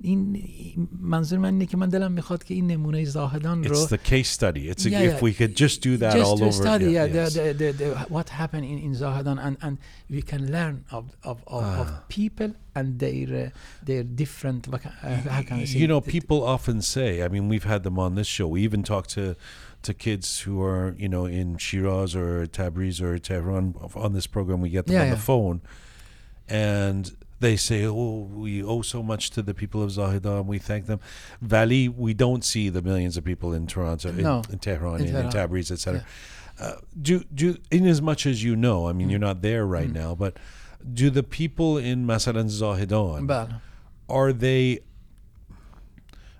این 0.00 0.34
این- 0.36 0.88
منظور 1.00 1.38
من 1.38 1.52
اینه 1.52 1.66
که 1.66 1.76
من 1.76 1.88
دلم 1.88 2.12
میخواد 2.12 2.44
که 2.44 2.54
این 2.54 2.66
نمونه 2.66 3.04
زاهدان 3.04 3.64
رو 3.64 3.86
It's 3.86 3.88
the 3.90 3.98
case 4.10 4.28
study. 4.28 4.70
It's 4.70 4.86
a, 4.86 4.90
Yeah, 4.90 5.00
if 5.02 5.12
yeah. 5.12 5.20
we 5.22 5.32
could 5.38 5.54
just 5.56 5.82
do 5.82 5.96
that 6.02 6.12
just 6.14 6.26
all 6.26 6.38
to 6.38 6.44
over. 6.44 6.52
study 6.52 6.84
yeah, 6.84 6.92
yeah, 6.94 7.14
yes. 7.14 7.34
the, 7.34 7.52
the, 7.54 7.72
the, 7.72 7.72
the, 7.78 7.88
what 8.16 8.28
happened 8.28 8.64
in, 8.72 8.78
in 8.86 8.92
Zahedan 8.94 9.38
and, 9.46 9.56
and 9.66 9.74
we 10.14 10.22
can 10.30 10.42
learn 10.56 10.84
of, 10.96 11.04
of, 11.30 11.36
of, 11.56 11.64
Ah. 11.64 11.80
of 11.82 11.88
people 12.18 12.50
and 12.78 12.86
their 13.02 13.28
uh, 13.46 13.50
their 13.88 14.04
different 14.22 14.62
what 14.70 14.80
can- 14.84 14.96
uh, 15.02 15.28
how 15.36 15.42
can 15.48 15.56
I 15.58 15.64
say 15.64 15.78
you 15.82 15.88
know, 15.92 16.00
the- 16.00 16.12
people 16.16 16.38
often 16.56 16.78
say. 16.94 17.08
I 17.24 17.28
mean, 17.34 17.44
we've 17.52 17.68
had 17.74 17.82
them 17.86 17.96
on 18.06 18.10
this 18.20 18.28
show. 18.36 18.46
We 18.54 18.60
even 18.68 18.82
talk 18.92 19.04
to 19.16 19.24
to 19.86 19.90
kids 20.06 20.26
who 20.44 20.54
are, 20.70 20.86
you 21.02 21.08
know, 21.14 21.24
in 21.40 21.48
Shiraz 21.66 22.10
or 22.22 22.30
Tabriz 22.56 22.96
or 23.06 23.12
Tehran. 23.28 23.64
On 24.06 24.10
this 24.18 24.26
program, 24.36 24.58
we 24.66 24.70
get 24.76 24.84
them 24.86 24.94
Yeah, 24.96 25.02
on 25.06 25.08
yeah. 25.08 25.16
the 25.18 25.24
phone, 25.32 25.56
and 26.48 27.02
they 27.43 27.57
say, 27.57 27.85
oh, 27.85 28.29
we 28.33 28.63
owe 28.63 28.81
so 28.81 29.03
much 29.03 29.29
to 29.31 29.41
the 29.41 29.53
people 29.53 29.83
of 29.83 29.89
Zahedan 29.91 30.39
and 30.39 30.47
we 30.47 30.59
thank 30.59 30.85
them. 30.85 31.01
Valley, 31.41 31.89
we 31.89 32.13
don't 32.13 32.43
see 32.43 32.69
the 32.69 32.81
millions 32.81 33.17
of 33.17 33.25
people 33.25 33.53
in 33.53 33.67
Toronto, 33.67 34.11
no. 34.13 34.41
in, 34.49 34.59
Tehran, 34.59 35.01
in, 35.01 35.15
in 35.15 35.29
Tabriz, 35.29 35.69
etc. 35.69 36.05
Yeah. 36.57 36.65
Uh, 36.65 36.75
do, 37.01 37.23
do, 37.33 37.57
in 37.69 37.85
as 37.85 38.01
much 38.01 38.25
as 38.25 38.43
you 38.43 38.55
know, 38.55 38.87
I 38.87 38.93
mean, 38.93 39.07
mm. 39.07 39.11
you're 39.11 39.19
not 39.19 39.41
there 39.41 39.65
right 39.65 39.89
mm. 39.89 39.93
now, 39.93 40.15
but 40.15 40.37
do 40.93 41.09
the 41.09 41.23
people 41.23 41.77
in 41.77 42.07
Masalan 42.07 42.49
Zahedan, 42.49 43.59
are 44.09 44.33
they 44.33 44.79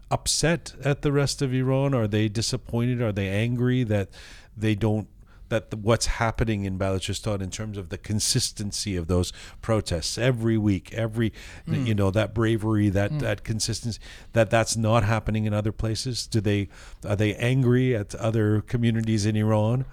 upset 0.09 0.73
at 0.85 1.01
the 1.01 1.11
rest 1.11 1.41
of 1.41 1.53
Iran? 1.53 1.93
Are 1.93 2.07
they 2.07 2.29
disappointed? 2.29 3.01
Are 3.01 3.11
they 3.11 3.27
angry 3.27 3.83
that 3.83 4.09
they 4.55 4.75
don't 4.75 5.07
that 5.48 5.70
the, 5.70 5.76
what's 5.76 6.06
happening 6.06 6.64
in 6.64 6.78
Balochistan 6.78 7.40
in 7.40 7.50
terms 7.50 7.78
of 7.78 7.88
the 7.88 7.98
consistency 7.98 8.96
of 8.96 9.08
those 9.08 9.32
protests 9.62 10.18
every 10.18 10.58
week, 10.58 10.92
every 10.94 11.32
you 11.66 11.94
know 11.94 12.10
that 12.10 12.34
bravery, 12.34 12.88
that 12.90 13.18
that 13.20 13.44
consistency, 13.44 13.98
that 14.32 14.50
that's 14.50 14.76
not 14.76 15.04
happening 15.04 15.46
in 15.46 15.54
other 15.54 15.72
places? 15.72 16.26
Do 16.26 16.40
they 16.40 16.68
are 17.04 17.16
they 17.16 17.34
angry 17.34 17.96
at 17.96 18.14
other 18.14 18.60
communities 18.60 19.26
in 19.26 19.36
Iran? 19.36 19.84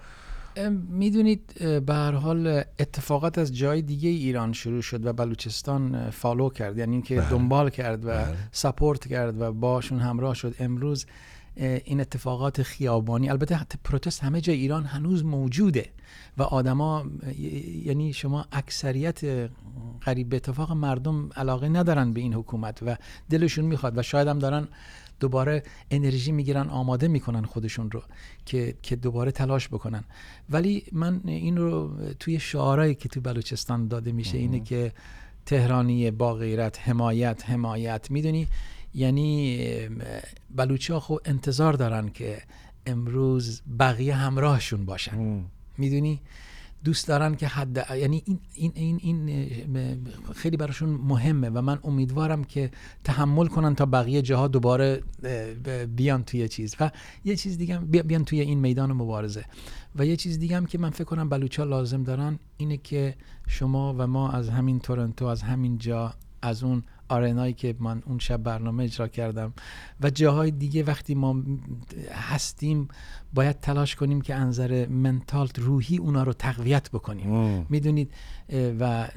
ام، 0.58 0.72
میدونید 0.90 1.52
اه، 1.60 1.80
به 1.80 1.94
هر 1.94 2.12
حال 2.12 2.62
اتفاقات 2.78 3.38
از 3.38 3.56
جای 3.56 3.82
دیگه 3.82 4.08
ایران 4.08 4.52
شروع 4.52 4.82
شد 4.82 5.06
و 5.06 5.12
بلوچستان 5.12 5.94
اه، 5.94 6.10
فالو 6.10 6.50
کرد 6.50 6.78
یعنی 6.78 6.92
اینکه 6.92 7.16
بله. 7.16 7.30
دنبال 7.30 7.70
کرد 7.70 8.04
و 8.04 8.08
بله. 8.08 8.36
سپورت 8.52 9.08
کرد 9.08 9.40
و 9.40 9.52
باشون 9.52 9.98
همراه 9.98 10.34
شد 10.34 10.54
امروز 10.58 11.04
اه، 11.04 11.10
این 11.55 12.01
اتفاقات 12.01 12.63
خیابانی. 12.63 13.29
البته 13.29 13.55
حتی 13.55 13.77
پروتست 13.83 14.23
همه 14.23 14.41
جای 14.41 14.55
ایران 14.55 14.83
هنوز 14.83 15.25
موجوده 15.25 15.89
و 16.37 16.43
آدما 16.43 17.05
یعنی 17.85 18.13
شما 18.13 18.45
اکثریت 18.51 19.49
قریب 20.01 20.29
به 20.29 20.35
اتفاق 20.35 20.71
مردم 20.71 21.29
علاقه 21.35 21.69
ندارن 21.69 22.13
به 22.13 22.21
این 22.21 22.33
حکومت 22.33 22.79
و 22.83 22.95
دلشون 23.29 23.65
می‌خواد 23.65 23.97
و 23.97 24.01
شاید 24.01 24.27
هم 24.27 24.39
دارن 24.39 24.67
دوباره 25.19 25.63
انرژی 25.91 26.31
می‌گیرن 26.31 26.69
آماده 26.69 27.07
می‌کنن 27.07 27.45
خودشون 27.45 27.91
رو 27.91 28.03
که 28.45 28.75
که 28.81 28.95
دوباره 28.95 29.31
تلاش 29.31 29.67
بکنن. 29.67 30.03
ولی 30.49 30.83
من 30.91 31.21
این 31.25 31.57
رو 31.57 31.91
توی 32.19 32.39
شعارهایی 32.39 32.95
که 32.95 33.09
تو 33.09 33.21
بلوچستان 33.21 33.87
داده 33.87 34.11
میشه 34.11 34.37
اینه 34.37 34.59
که 34.59 34.91
تهرانی 35.45 36.11
با 36.11 36.33
غیرت 36.33 36.79
حمایت 36.79 37.49
حمایت. 37.49 38.11
می‌دونی 38.11 38.47
یعنی 38.93 39.89
بلوچی 40.55 40.93
ها 40.93 40.99
خب 40.99 41.19
انتظار 41.25 41.73
دارن 41.73 42.09
که 42.09 42.41
امروز 42.85 43.61
بقیه 43.79 44.15
همراهشون 44.15 44.85
باشن. 44.85 45.45
می‌دونی؟ 45.77 46.21
دوست 46.83 47.07
دارن 47.07 47.35
که 47.35 47.47
حد 47.47 47.87
یعنی 47.97 48.23
این 48.25 48.39
این 48.53 48.71
این, 48.75 48.99
این 49.01 50.07
خیلی 50.35 50.57
براشون 50.57 50.89
مهمه 50.89 51.49
و 51.49 51.61
من 51.61 51.79
امیدوارم 51.83 52.43
که 52.43 52.71
تحمل 53.03 53.47
کنن 53.47 53.75
تا 53.75 53.85
بقیه 53.85 54.21
جاها 54.21 54.47
دوباره 54.47 55.03
بیان 55.95 56.23
توی 56.23 56.49
چیز. 56.49 56.75
و 56.79 56.91
یه 57.25 57.35
چیز 57.35 57.57
دیگه 57.57 57.77
بیان 57.77 58.25
توی 58.25 58.41
این 58.41 58.59
میدان 58.59 58.91
مبارزه. 58.91 59.45
و 59.95 60.05
یه 60.05 60.15
چیز 60.15 60.39
دیگه 60.39 60.57
هم 60.57 60.65
که 60.65 60.77
من 60.77 60.89
فکر 60.89 61.03
کنم 61.03 61.29
بلوچا 61.29 61.63
لازم 61.63 62.03
دارن 62.03 62.39
اینه 62.57 62.77
که 62.77 63.15
شما 63.47 63.95
و 63.97 64.07
ما 64.07 64.31
از 64.31 64.49
همین 64.49 64.79
تورنتو 64.79 65.25
از 65.25 65.41
همین 65.41 65.77
جا 65.77 66.13
از 66.41 66.63
اون 66.63 66.83
آرنایی 67.11 67.53
که 67.53 67.75
من 67.79 68.03
اون 68.05 68.19
شب 68.19 68.37
برنامه 68.37 68.83
اجرا 68.83 69.07
کردم 69.07 69.53
و 70.01 70.09
جاهای 70.09 70.51
دیگه 70.51 70.83
وقتی 70.83 71.15
ما 71.15 71.35
هستیم 72.11 72.87
باید 73.33 73.59
تلاش 73.59 73.95
کنیم 73.95 74.21
که 74.21 74.35
انظر 74.35 74.87
منتال 74.87 75.49
روحی 75.55 75.97
اونا 75.97 76.23
رو 76.23 76.33
تقویت 76.33 76.91
بکنیم. 76.91 77.65
می‌دونید 77.69 78.11
و 78.79 79.07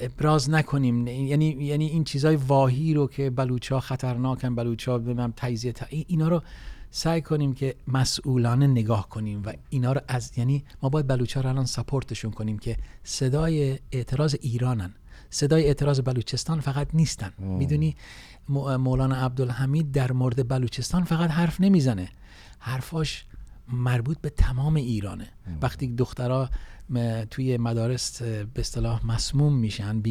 ابراز 0.00 0.50
نکنیم. 0.50 1.06
یعنی 1.06 1.46
یعنی 1.46 1.86
این 1.86 2.04
چیزای 2.04 2.36
واهی 2.36 2.94
رو 2.94 3.06
که 3.06 3.30
بلوچا 3.30 3.80
خطرناکن 3.80 4.54
بلوچا 4.54 4.98
به 4.98 5.14
من 5.14 5.32
تجزیه 5.36 5.74
اینا 5.90 6.28
رو 6.28 6.42
سعی 6.90 7.20
کنیم 7.20 7.54
که 7.54 7.74
مسئولانه 7.88 8.66
نگاه 8.66 9.08
کنیم 9.08 9.42
و 9.44 9.52
اینا 9.70 9.92
رو 9.92 10.00
از 10.08 10.32
یعنی 10.36 10.64
ما 10.82 10.88
باید 10.88 11.06
بلوچا 11.06 11.40
رو 11.40 11.48
الان 11.48 11.66
سپورتشون 11.66 12.30
کنیم 12.30 12.58
که 12.58 12.76
صدای 13.04 13.78
اعتراض 13.92 14.36
ایرانن. 14.40 14.94
صدای 15.34 15.64
اعتراض 15.64 16.00
بلوچستان 16.00 16.60
فقط 16.60 16.88
نیستن. 16.92 17.32
می‌دونی؟ 17.38 17.96
مولانا 18.78 19.16
عبدالحمید 19.16 19.92
در 19.92 20.12
مورد 20.12 20.48
بلوچستان 20.48 21.04
فقط 21.04 21.30
حرف 21.30 21.60
نمی‌زنه. 21.60 22.08
حرفاش 22.58 23.24
مربوط 23.68 24.18
به 24.18 24.30
تمام 24.30 24.74
ایرانه. 24.74 25.28
وقتی 25.62 25.94
دخترها 25.94 26.50
توی 27.30 27.56
مدارس 27.56 28.22
به 28.22 28.60
اصطلاح 28.60 29.06
مسموم 29.06 29.56
میشن 29.56 30.02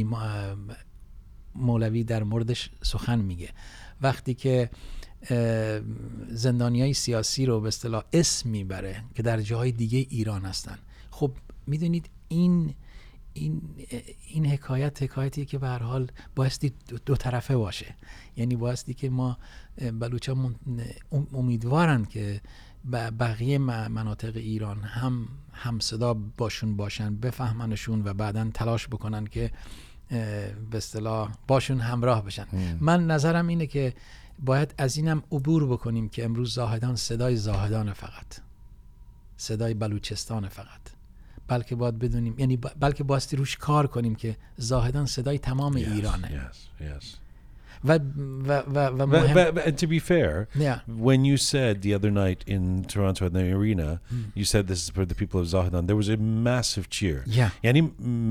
مولوی 1.56 2.04
در 2.04 2.24
موردش 2.24 2.70
سخن 2.82 3.20
میگه. 3.20 3.50
وقتی 4.02 4.34
که 4.34 4.70
زندانی 6.30 6.82
های 6.82 6.94
سیاسی 6.94 7.46
رو 7.46 7.62
به 7.62 7.68
اصطلاح 7.68 8.04
اسم 8.14 8.50
می‌بره 8.50 9.04
که 9.16 9.24
در 9.24 9.42
جاهای 9.42 9.72
دیگه 9.72 10.06
ایران 10.10 10.46
هستن. 10.46 10.78
خب 11.12 11.32
می‌دونید 11.68 12.10
این 12.28 12.74
این 13.34 13.62
این 14.28 14.46
حکایت 14.46 15.04
حکایتی 15.04 15.46
که 15.46 15.58
به 15.58 15.68
هر 15.68 15.84
حال 15.84 16.12
بایستی 16.36 16.74
دو 17.06 17.16
طرفه 17.16 17.58
باشه. 17.58 17.96
یعنی 18.38 18.56
بایستی 18.56 18.94
که 18.94 19.10
ما 19.10 19.38
بلوچا 20.00 20.38
امیدوارن 21.34 22.06
که 22.06 22.42
بقیه 22.92 23.58
مناطق 23.58 24.36
ایران 24.36 24.82
هم 24.82 25.28
هم 25.54 25.80
صدا 25.80 26.14
باشون 26.14 26.76
باشن 26.78 27.16
بفهمنشون 27.16 28.08
و 28.08 28.14
بعدا 28.14 28.50
تلاش 28.54 28.88
بکنن 28.88 29.26
که 29.26 29.52
به 30.10 30.78
اصطلاح 30.78 31.32
باشون 31.48 31.80
همراه 31.80 32.26
بشن. 32.26 32.48
من 32.80 33.08
نظرم 33.08 33.48
اینه 33.48 33.68
که 33.68 33.94
باید 34.40 34.76
از 34.78 34.98
اینم 34.98 35.24
عبور 35.32 35.68
بکنیم 35.68 36.10
که 36.10 36.26
امروز 36.26 36.54
زاهدان 36.54 36.96
صدای 36.96 37.36
زاهدان 37.36 37.94
فقط. 37.94 38.40
صدای 39.38 39.74
بلوچستان 39.74 40.48
فقط. 40.48 40.93
بلکه 41.48 41.76
باید 41.76 42.00
بدونیم 42.00 42.36
یعنی 42.38 42.58
بلکه 42.58 43.04
باستی 43.04 43.36
روش 43.36 43.58
کار 43.58 43.88
کنیم 43.88 44.16
که 44.16 44.36
زاهدان 44.58 45.06
صدای 45.06 45.38
تمام 45.38 45.74
yes, 45.74 45.88
ایرانه 45.88 46.50
yes, 46.52 46.82
yes. 46.82 47.06
و, 47.86 48.00
و, 48.48 48.52
و, 48.52 48.80
و 48.80 49.08
but, 49.08 49.34
but, 49.34 49.56
but, 49.56 49.66
and 49.68 49.78
to 49.78 49.88
be 49.88 50.00
fair, 50.00 50.48
yeah. 50.56 50.80
when 50.88 51.26
you 51.26 51.38
said 51.38 51.82
the 51.82 51.94
other 51.94 52.12
night 52.12 52.44
in 52.48 52.86
Toronto 52.86 53.26
at 53.26 53.34
the 53.34 53.52
arena, 53.52 54.00
mm. 54.14 54.32
you 54.36 54.46
said 54.46 54.68
this 54.68 54.84
is 54.84 54.90
for 54.90 55.06
the 55.06 55.16
people 55.16 55.40
of 55.42 55.48
Zahedan, 55.48 55.88
there 55.88 55.96
was 55.96 56.10
a 56.10 56.18
massive 56.18 56.90
cheer. 56.90 57.24
Yeah. 57.28 57.52
یعنی 57.64 57.82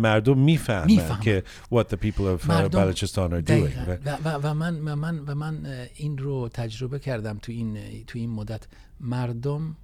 مردم 0.02 0.38
می‌فهمن 0.38 1.20
که 1.20 1.42
what 1.70 1.88
the 1.88 1.96
people 1.96 2.26
of 2.26 2.48
uh, 2.48 2.68
Balochistan 2.68 3.32
are 3.32 3.42
doing. 3.42 3.72
و, 4.06 4.16
و, 4.24 4.38
و, 4.42 4.54
من 4.54 4.88
و 4.88 4.96
من 4.96 5.18
و 5.18 5.34
من 5.34 5.66
این 5.94 6.18
رو 6.18 6.48
تجربه 6.48 6.98
کردم 6.98 7.38
تو 7.42 7.52
این 7.52 7.78
تو 8.06 8.18
این 8.18 8.30
مدت 8.30 8.66
مردم 9.00 9.76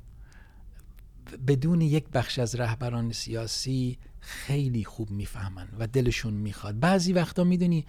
بدون 1.36 1.80
یک 1.80 2.08
بخش 2.08 2.38
از 2.38 2.54
رهبران 2.54 3.12
سیاسی 3.12 3.98
خیلی 4.20 4.84
خوب 4.84 5.10
می‌فهمن 5.10 5.68
و 5.78 5.86
دلشون 5.86 6.34
می‌خواد. 6.34 6.80
بعضی 6.80 7.12
وقتا 7.12 7.44
می‌دونی 7.44 7.86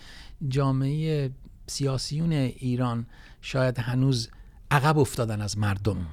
جامعه 0.48 1.32
سیاسیون 1.68 2.32
ایران 2.32 3.06
شاید 3.42 3.80
هنوز 3.80 4.30
عقب 4.72 4.98
افتادن 4.98 5.42
از 5.42 5.58
مردم. 5.58 6.08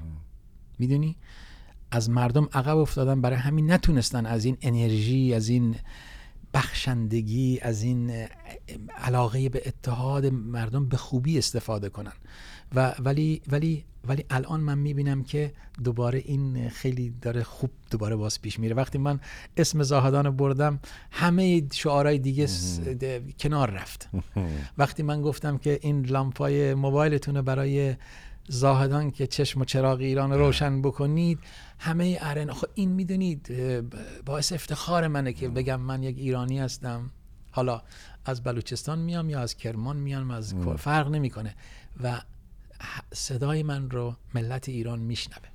می‌دونی؟ 0.78 1.16
از 1.90 2.10
مردم 2.10 2.48
عقب 2.52 2.76
افتادن 2.76 3.20
برای 3.20 3.36
همین 3.36 3.72
نتونستن 3.72 4.26
از 4.26 4.44
این 4.44 4.56
انرژی 4.60 5.34
از 5.34 5.48
این 5.48 5.76
بخشندگی 6.54 7.60
از 7.62 7.82
این 7.82 8.26
علاقه 8.96 9.48
به 9.48 9.62
اتحاد 9.66 10.26
مردم 10.26 10.88
به 10.88 10.96
خوبی 10.96 11.38
استفاده 11.38 11.88
کنن. 11.88 12.12
و 12.74 12.94
ولی 12.98 13.42
ولی 13.48 13.84
ولی 14.08 14.24
الان 14.30 14.60
من 14.60 14.78
می‌بینم 14.78 15.22
که 15.22 15.52
دوباره 15.84 16.18
این 16.18 16.68
خیلی 16.68 17.14
داره 17.22 17.42
خوب 17.42 17.70
دوباره 17.90 18.16
باز 18.16 18.42
پیش 18.42 18.58
میره. 18.58 18.74
وقتی 18.74 18.98
من 18.98 19.20
اسم 19.56 19.82
زاهدان 19.82 20.36
بردم 20.36 20.78
همه 21.10 21.62
شعارهای 21.72 22.18
دیگه 22.18 22.48
کنار 23.40 23.70
رفت. 23.70 24.08
وقتی 24.78 25.02
من 25.02 25.22
گفتم 25.22 25.58
که 25.58 25.78
این 25.82 26.06
لامپای 26.06 26.74
موبایلتون 26.74 27.42
برای 27.42 27.96
زاهدان 28.48 29.10
که 29.10 29.26
چشم 29.26 29.60
و 29.60 29.64
چراغ 29.64 29.98
ایران 29.98 30.32
روشن 30.32 30.82
بکنید 30.82 31.38
همه 31.78 32.18
ارن 32.20 32.52
خب 32.52 32.66
این 32.74 32.92
می‌دونید 32.92 33.52
باعث 34.26 34.52
افتخار 34.52 35.08
منه 35.08 35.32
که 35.32 35.48
بگم 35.48 35.80
من 35.80 36.02
یک 36.02 36.18
ایرانی 36.18 36.58
هستم. 36.58 37.10
حالا 37.50 37.82
از 38.24 38.42
بلوچستان 38.42 38.98
میام 38.98 39.30
یا 39.30 39.40
از 39.40 39.56
کرمان 39.56 39.96
میام 39.96 40.30
از 40.30 40.54
فرق 40.78 41.08
نمی‌کنه. 41.08 41.54
و 42.02 42.20
صدای 43.13 43.63
من 43.63 43.89
رو 43.89 44.15
ملت 44.34 44.69
ایران 44.69 44.99
میشنوه 44.99 45.51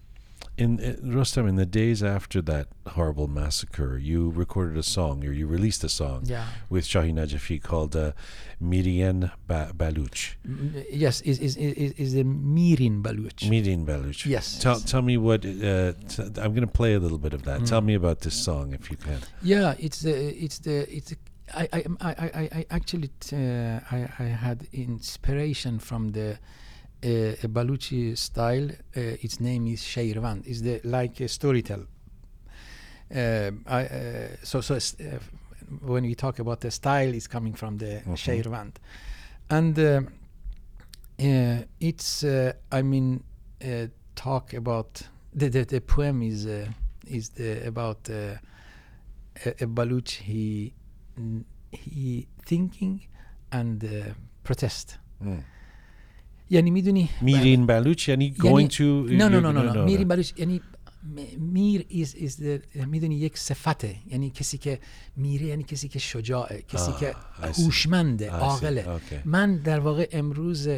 in 0.58 0.80
uh, 0.80 0.96
Rostam, 1.02 1.48
in 1.48 1.56
the 1.56 1.66
days 1.66 2.02
after 2.02 2.40
that 2.42 2.68
horrible 2.88 3.28
massacre, 3.28 3.98
you 3.98 4.30
recorded 4.30 4.78
a 4.78 4.82
song, 4.82 5.24
or 5.24 5.32
you 5.32 5.46
released 5.46 5.84
a 5.84 5.88
song 5.88 6.22
yeah. 6.24 6.46
with 6.70 6.84
Shahi 6.84 7.12
Najafi 7.12 7.62
called 7.62 7.94
uh, 7.94 8.12
Mirian 8.62 9.30
ba- 9.46 9.72
Baluch. 9.76 10.34
yes, 10.90 11.20
is 11.22 11.38
is 11.40 11.56
is 11.56 11.92
is 11.92 12.14
the 12.14 12.24
Mirin 12.24 13.02
Baluch. 13.02 13.40
Mirin 13.50 13.84
Baluch. 13.84 14.24
Yes. 14.24 14.58
Tell 14.58 14.80
tell 14.80 15.02
me 15.02 15.16
what. 15.18 15.44
Uh, 15.44 15.92
t- 16.08 16.22
I'm 16.40 16.52
going 16.54 16.60
to 16.60 16.66
play 16.66 16.94
a 16.94 16.98
little 16.98 17.18
bit 17.18 17.34
of 17.34 17.42
that. 17.44 17.60
Mm. 17.60 17.68
Tell 17.68 17.82
me 17.82 17.94
about 17.94 18.20
this 18.20 18.34
song, 18.34 18.72
if 18.72 18.90
you 18.90 18.96
can. 18.96 19.20
Yeah, 19.42 19.74
it's 19.78 20.00
the 20.00 20.42
it's 20.42 20.58
the 20.60 20.86
it's. 20.94 21.14
I, 21.54 21.68
I, 21.72 21.84
I, 22.00 22.10
I, 22.10 22.48
I 22.58 22.66
actually 22.70 23.10
uh, 23.32 23.78
I, 23.92 24.08
I 24.18 24.24
had 24.24 24.66
inspiration 24.72 25.78
from 25.78 26.08
the 26.08 26.38
a, 27.03 27.31
a 27.43 27.47
Baluchi 27.47 28.17
style. 28.17 28.69
Uh, 28.95 29.17
its 29.21 29.39
name 29.39 29.67
is 29.67 29.81
Shairvand. 29.81 30.47
It's 30.47 30.61
the 30.61 30.81
like 30.83 31.19
a 31.19 31.25
storytell. 31.25 31.87
Uh, 33.13 33.51
I, 33.67 33.85
uh, 33.85 34.27
so 34.43 34.61
so 34.61 34.75
uh, 34.75 35.17
when 35.81 36.03
we 36.03 36.15
talk 36.15 36.39
about 36.39 36.61
the 36.61 36.71
style, 36.71 37.13
it's 37.13 37.27
coming 37.27 37.53
from 37.53 37.77
the 37.77 38.01
mm-hmm. 38.05 38.13
And 39.49 39.77
uh, 39.77 40.01
uh, 41.19 41.63
it's 41.79 42.23
I 42.71 42.81
mean 42.81 43.23
talk 44.15 44.53
about 44.53 45.01
the, 45.33 45.49
the 45.49 45.65
the 45.65 45.81
poem 45.81 46.21
is 46.21 46.47
is 47.07 47.29
the 47.29 47.67
about 47.67 48.09
a, 48.09 48.39
a 49.45 49.67
Baluch 49.67 50.09
he 50.09 50.73
he 51.71 52.27
thinking 52.45 53.01
and 53.51 54.15
protest. 54.43 54.97
Mm. 55.23 55.43
یعنی 56.51 56.71
می‌دونی؟ 56.71 57.09
میرین 57.21 57.65
بلوچ؟ 57.65 58.09
یعنی 58.09 58.33
going 58.39 58.71
to 58.73 58.81
نه 58.81 59.27
نه 59.27 59.39
نه 59.39 59.51
نه 59.51 59.83
میرین 59.85 60.07
بلوچ 60.07 60.31
یعنی 60.37 60.61
میر 61.37 61.81
is, 61.81 62.09
is 62.09 62.33
the, 62.43 62.85
می‌دونی 62.85 63.15
یک 63.15 63.37
صفته. 63.37 63.95
یعنی 64.11 64.29
کسی 64.29 64.57
که 64.57 64.79
میره 65.15 65.45
یعنی 65.45 65.63
کسی 65.63 65.87
که 65.87 65.99
شجاعه 65.99 66.61
کسی 66.67 66.91
که 66.99 67.15
هوشمنده 67.57 68.29
عاقله. 68.29 68.99
من 69.25 69.55
در 69.55 69.79
واقع 69.79 70.07
امروز 70.11 70.69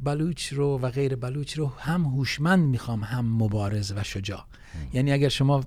بلوچ 0.00 0.52
رو 0.52 0.78
و 0.78 0.90
غیر 0.90 1.16
بلوچ 1.16 1.58
رو 1.58 1.66
هم 1.66 2.04
هوشمند 2.04 2.68
می‌خوام 2.68 3.04
هم 3.04 3.42
مبارز 3.42 3.92
و 3.96 4.02
شجاع. 4.02 4.44
یعنی 4.92 5.12
اگر 5.12 5.28
شما 5.28 5.64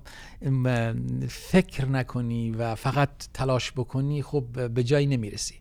فکر 1.28 1.86
نکنی 1.86 2.50
و 2.50 2.74
فقط 2.74 3.10
تلاش 3.34 3.72
بکنی 3.72 4.22
خب 4.22 4.68
به 4.74 4.82
جایی 4.84 5.06
نمی‌رسی. 5.06 5.54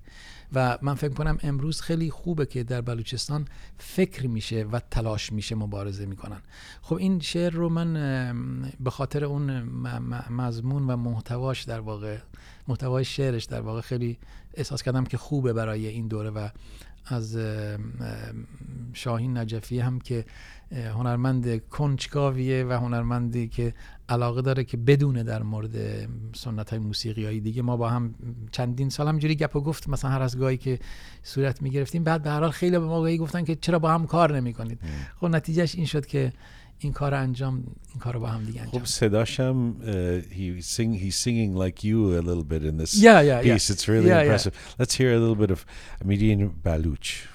و 0.53 0.77
من 0.81 0.93
فکر 0.93 1.13
کنم 1.13 1.37
امروز 1.41 1.81
خیلی 1.81 2.11
خوبه 2.11 2.45
که 2.45 2.63
در 2.63 2.81
بلوچستان 2.81 3.47
فکر 3.77 4.27
میشه 4.27 4.63
و 4.71 4.79
تلاش 4.91 5.31
میشه 5.31 5.55
مبارزه 5.55 6.05
می‌کنن. 6.05 6.41
خب 6.81 6.95
این 6.95 7.19
شعر 7.19 7.53
رو 7.53 7.69
من 7.69 7.93
به 8.79 8.89
خاطر 8.89 9.25
اون 9.25 9.61
مضمون 10.29 10.87
و 10.87 10.95
محتواش 10.95 11.63
در 11.63 11.79
واقع 11.79 12.17
محتوای 12.67 13.05
شعرش 13.05 13.43
در 13.43 13.61
واقع 13.61 13.81
خیلی 13.81 14.17
احساس 14.53 14.83
کردم 14.83 15.03
که 15.03 15.17
خوبه 15.17 15.53
برای 15.53 15.87
این 15.87 16.07
دوره 16.07 16.29
و 16.29 16.49
از 17.05 17.37
شاهین 18.93 19.37
نجفی 19.37 19.79
هم 19.79 19.99
که 19.99 20.25
هنرمند 20.71 21.67
کنجکاویه 21.69 22.65
و 22.65 22.71
هنرمندی 22.71 23.47
که 23.47 23.73
علاقه 24.09 24.41
داره 24.41 24.63
که 24.63 24.77
بدونه 24.77 25.23
در 25.23 25.43
مورد 25.43 26.07
سنت 26.35 26.69
های 26.69 26.79
موسیقی 26.79 27.39
دیگه. 27.39 27.61
ما 27.61 27.77
با 27.77 27.89
هم 27.89 28.15
چندین 28.51 28.89
سال 28.89 29.07
همجوری 29.07 29.35
گپ 29.35 29.55
و 29.55 29.61
گفت 29.61 29.89
مثلا 29.89 30.11
هر 30.11 30.21
از 30.21 30.37
گاهی 30.37 30.57
که 30.57 30.79
صورت 31.23 31.61
می 31.61 31.69
گرفتیم 31.69 32.03
بعد 32.03 32.23
به 32.23 32.29
هر 32.29 32.39
حال 32.39 32.51
خیلی 32.51 32.79
به 32.79 32.85
ما 32.85 32.99
گاهی 32.99 33.17
گفتن 33.17 33.43
که 33.43 33.55
چرا 33.55 33.79
با 33.79 33.91
هم 33.91 34.07
کار 34.07 34.35
نمی 34.35 34.53
کنید 34.53 34.79
خب 35.19 35.27
نتیجهش 35.27 35.75
این 35.75 35.85
شد 35.85 36.05
که 36.05 36.33
این 36.79 36.93
کار 36.93 37.13
انجام 37.13 37.63
این 37.89 37.99
کار 37.99 38.17
با 38.17 38.27
هم 38.27 38.45
دیگه 38.45 38.61
انجام 38.61 38.79
خب 38.79 38.87
صداش 38.87 39.39
هم 39.39 39.75
he 40.31 40.61
sing 40.61 40.99
he's 40.99 41.15
singing 41.15 41.55
like 41.55 41.83
you 41.83 42.17
a 42.17 42.21
little 42.21 42.43
bit 42.43 42.63
in 42.63 42.77
this 42.77 42.95
yeah, 42.95 43.21
yeah, 43.21 43.41
piece. 43.41 43.69
yeah. 43.69 43.75
it's 43.75 43.87
really 43.87 44.07
yeah, 44.07 44.21
impressive. 44.21 44.53
Yeah. 44.53 44.79
let's 44.79 44.95
hear 44.95 45.13
a 45.13 45.19
little 45.19 45.39
bit 45.47 45.51
of 45.51 45.65
Mirin 46.05 46.51
Baluch. 46.65 47.27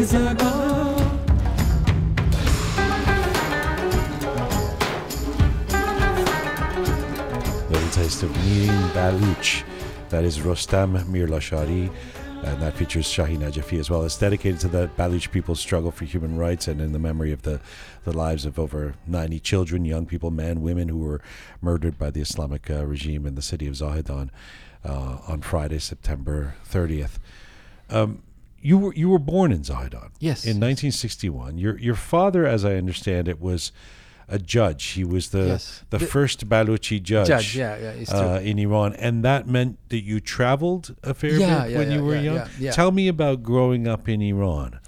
days 0.00 0.14
ago. 0.14 0.96
Taste 7.92 8.22
of 8.22 8.30
Mirin 8.30 8.90
Baluch. 8.92 9.64
That 10.10 10.24
is 10.24 10.38
Rostam 10.38 11.04
Mirlashari 11.06 11.92
and 12.44 12.62
that 12.62 12.74
features 12.74 13.06
Shahin 13.06 13.40
Najafi 13.40 13.78
as 13.78 13.90
well. 13.90 14.04
It's 14.04 14.16
dedicated 14.16 14.60
to 14.60 14.68
the 14.68 14.88
Baluch 14.96 15.30
people's 15.30 15.60
struggle 15.60 15.90
for 15.90 16.04
human 16.06 16.38
rights 16.38 16.66
and 16.68 16.80
in 16.80 16.92
the 16.92 16.98
memory 16.98 17.32
of 17.32 17.42
the, 17.42 17.60
the 18.04 18.16
lives 18.16 18.46
of 18.46 18.58
over 18.58 18.94
90 19.06 19.40
children, 19.40 19.84
young 19.84 20.06
people, 20.06 20.30
men, 20.30 20.62
women 20.62 20.88
who 20.88 20.98
were 20.98 21.20
murdered 21.60 21.98
by 21.98 22.10
the 22.10 22.20
Islamic 22.20 22.70
uh, 22.70 22.86
regime 22.86 23.26
in 23.26 23.34
the 23.34 23.42
city 23.42 23.66
of 23.66 23.74
Zahedan 23.74 24.30
uh, 24.84 25.18
on 25.28 25.42
Friday, 25.42 25.80
September 25.80 26.54
30th. 26.66 27.18
Um, 27.90 28.22
you 28.60 28.78
were 28.78 28.94
you 28.94 29.08
were 29.08 29.18
born 29.18 29.52
in 29.52 29.62
Zahedan. 29.62 30.10
Yes. 30.18 30.44
In 30.44 30.60
1961. 30.60 31.58
Your 31.58 31.78
your 31.78 31.94
father, 31.94 32.46
as 32.46 32.64
I 32.64 32.74
understand 32.76 33.28
it, 33.28 33.40
was 33.40 33.72
a 34.28 34.38
judge. 34.38 34.84
He 34.98 35.04
was 35.04 35.30
the 35.30 35.46
Yes. 35.46 35.82
the, 35.90 35.98
The- 35.98 36.06
first 36.06 36.48
Baluchi 36.48 37.02
judge, 37.02 37.26
Judge, 37.28 37.56
yeah, 37.56 37.94
yeah, 37.96 38.14
uh, 38.14 38.38
in 38.40 38.58
Iran, 38.58 38.94
and 38.94 39.24
that 39.24 39.46
meant 39.48 39.78
that 39.88 40.02
you 40.04 40.20
traveled 40.20 40.94
a 41.02 41.14
fair 41.14 41.34
Yeah, 41.38 41.66
bit 41.66 41.76
when 41.78 41.90
you 41.90 42.04
were 42.04 42.16
young. 42.16 42.46
Tell 42.72 42.92
me 42.92 43.08
about 43.08 43.42
growing 43.42 43.88
up 43.88 44.08
in 44.08 44.20
Iran. 44.22 44.78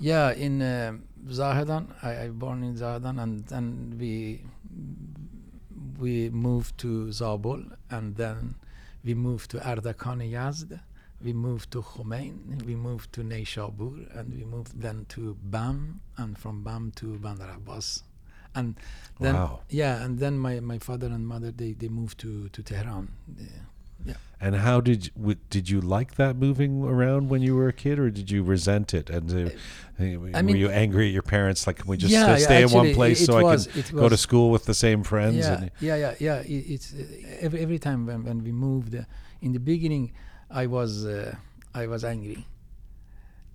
Yeah, 0.00 0.32
in 0.32 0.62
uh, 0.62 0.92
Zahedan, 1.28 1.84
I, 2.02 2.24
I 2.24 2.28
born 2.28 2.62
in 2.62 2.76
Zahedan, 2.76 3.20
and 3.22 3.44
then 3.48 3.96
we 4.00 4.40
we 5.98 6.30
moved 6.30 6.78
to 6.78 7.08
Zabul, 7.08 7.62
and 7.90 8.16
then 8.16 8.54
we 9.04 9.14
moved 9.14 9.50
to 9.50 9.58
Ardakan 9.58 10.20
Yazd. 10.30 10.80
We 11.20 11.32
moved 11.32 11.72
to 11.72 11.82
Khomein, 11.82 12.64
we 12.64 12.76
moved 12.76 13.12
to 13.14 13.22
Neyshabur, 13.22 14.16
and 14.16 14.32
we 14.34 14.44
moved 14.44 14.80
then 14.80 15.04
to 15.10 15.36
Bam, 15.42 16.00
and 16.16 16.38
from 16.38 16.62
Bam 16.62 16.92
to 16.96 17.18
Bandar 17.18 17.50
Abbas. 17.56 18.04
And 18.54 18.76
then, 19.20 19.34
Wow. 19.34 19.60
yeah, 19.68 20.02
and 20.04 20.18
then 20.20 20.38
my, 20.38 20.60
my 20.60 20.78
father 20.78 21.08
and 21.08 21.26
mother 21.26 21.50
they, 21.50 21.72
they 21.72 21.88
moved 21.88 22.18
to 22.20 22.48
to 22.50 22.62
Tehran. 22.62 23.08
Yeah. 24.06 24.14
And 24.40 24.54
how 24.54 24.80
did 24.80 25.10
w- 25.16 25.36
did 25.50 25.68
you 25.68 25.80
like 25.80 26.14
that 26.14 26.36
moving 26.36 26.84
around 26.84 27.28
when 27.28 27.42
you 27.42 27.56
were 27.56 27.66
a 27.68 27.72
kid, 27.72 27.98
or 27.98 28.10
did 28.10 28.30
you 28.30 28.44
resent 28.44 28.94
it? 28.94 29.10
And 29.10 29.28
uh, 29.30 29.50
were 29.98 30.42
mean- 30.42 30.56
you 30.56 30.70
angry 30.70 31.08
at 31.08 31.12
your 31.12 31.24
parents? 31.24 31.66
Like, 31.66 31.78
can 31.78 31.88
we 31.88 31.96
just 31.96 32.12
Yeah, 32.12 32.26
uh, 32.26 32.36
yeah, 32.38 32.44
stay 32.48 32.62
in 32.62 32.70
one 32.70 32.94
place 32.94 33.20
it 33.20 33.26
so 33.26 33.42
was- 33.42 33.66
I 33.66 33.82
can 33.82 33.96
go 33.96 34.08
to 34.08 34.16
school 34.16 34.50
with 34.52 34.64
the 34.66 34.74
same 34.74 35.02
friends? 35.02 35.38
Yeah, 35.38 35.54
And, 35.58 35.70
yeah, 35.80 35.96
yeah, 35.96 36.14
yeah. 36.20 36.38
It, 36.54 36.64
it's 36.74 36.94
uh, 36.94 37.02
every 37.40 37.58
every 37.60 37.78
time 37.80 38.06
when, 38.06 38.22
when 38.24 38.44
we 38.44 38.52
moved, 38.52 38.94
uh, 38.94 39.02
in 39.40 39.52
the 39.52 39.60
beginning, 39.60 40.12
I 40.50 40.66
was 40.66 41.04
uh, 41.04 41.34
I 41.74 41.86
was 41.86 42.04
angry, 42.04 42.46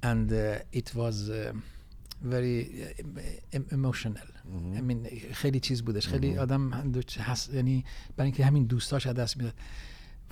and 0.02 0.32
uh, 0.32 0.80
it 0.80 0.94
was 0.96 1.30
um 1.30 1.64
very 2.34 2.58
uh, 2.62 3.58
em- 3.58 3.68
emotional. 3.72 4.30
I 4.78 4.82
mean 4.82 5.08
خیلی 5.34 5.60
چیز 5.60 5.82
بودش. 5.82 6.08
خیلی 6.08 6.38
آدم 6.38 6.74
هم 6.74 6.91
دو- 6.91 7.02
هست. 7.20 7.54
یعنی 7.54 7.86
برای 8.16 8.28
اینکه 8.28 8.46
همین 8.46 8.66
دوستاش 8.66 9.08
از 9.08 9.16
دست 9.16 9.38
می‌داد. 9.38 9.54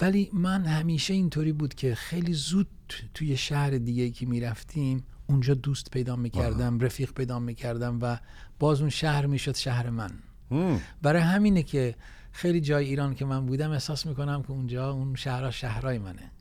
ولی 0.02 0.30
من 0.34 0.66
همیشه 0.66 1.14
اینطوری 1.14 1.52
بود 1.52 1.74
که 1.74 1.96
خیلی 1.96 2.34
زود 2.34 2.68
توی 3.14 3.38
شهر 3.38 3.70
دیگه 3.70 4.10
که 4.10 4.26
می‌رفتیم 4.26 5.04
اونجا 5.28 5.54
دوست 5.54 5.92
پیدا 5.92 6.16
می‌کردم 6.16 6.80
رفیق 6.80 7.14
پیدا 7.14 7.40
می‌کردم 7.40 8.00
و 8.02 8.18
باز 8.60 8.82
اون 8.82 8.90
شهر 8.90 9.26
می‌شد 9.26 9.56
شهر 9.56 9.90
من. 9.90 10.12
Hmm. 10.52 10.80
برای 11.02 11.22
همینه 11.22 11.64
که 11.64 11.96
خیلی 12.32 12.62
جای 12.62 12.86
ایران 12.86 13.16
که 13.16 13.26
من 13.26 13.46
بودم 13.46 13.72
احساس 13.72 14.06
می‌کنم 14.06 14.42
که 14.44 14.52
اونجا 14.52 14.92
اون 14.92 15.16
شهرها 15.16 15.52
شهرهای 15.52 15.98
منه. 15.98 16.32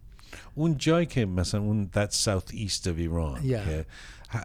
اون 0.55 0.79
جایی 0.79 1.07
که 1.07 1.27
مثلا 1.27 1.61
اون 1.61 1.91
that 1.97 2.13
Southeast 2.13 2.87
of 2.87 2.99
Iran 2.99 3.43
yeah. 3.43 3.65
که, 3.65 3.87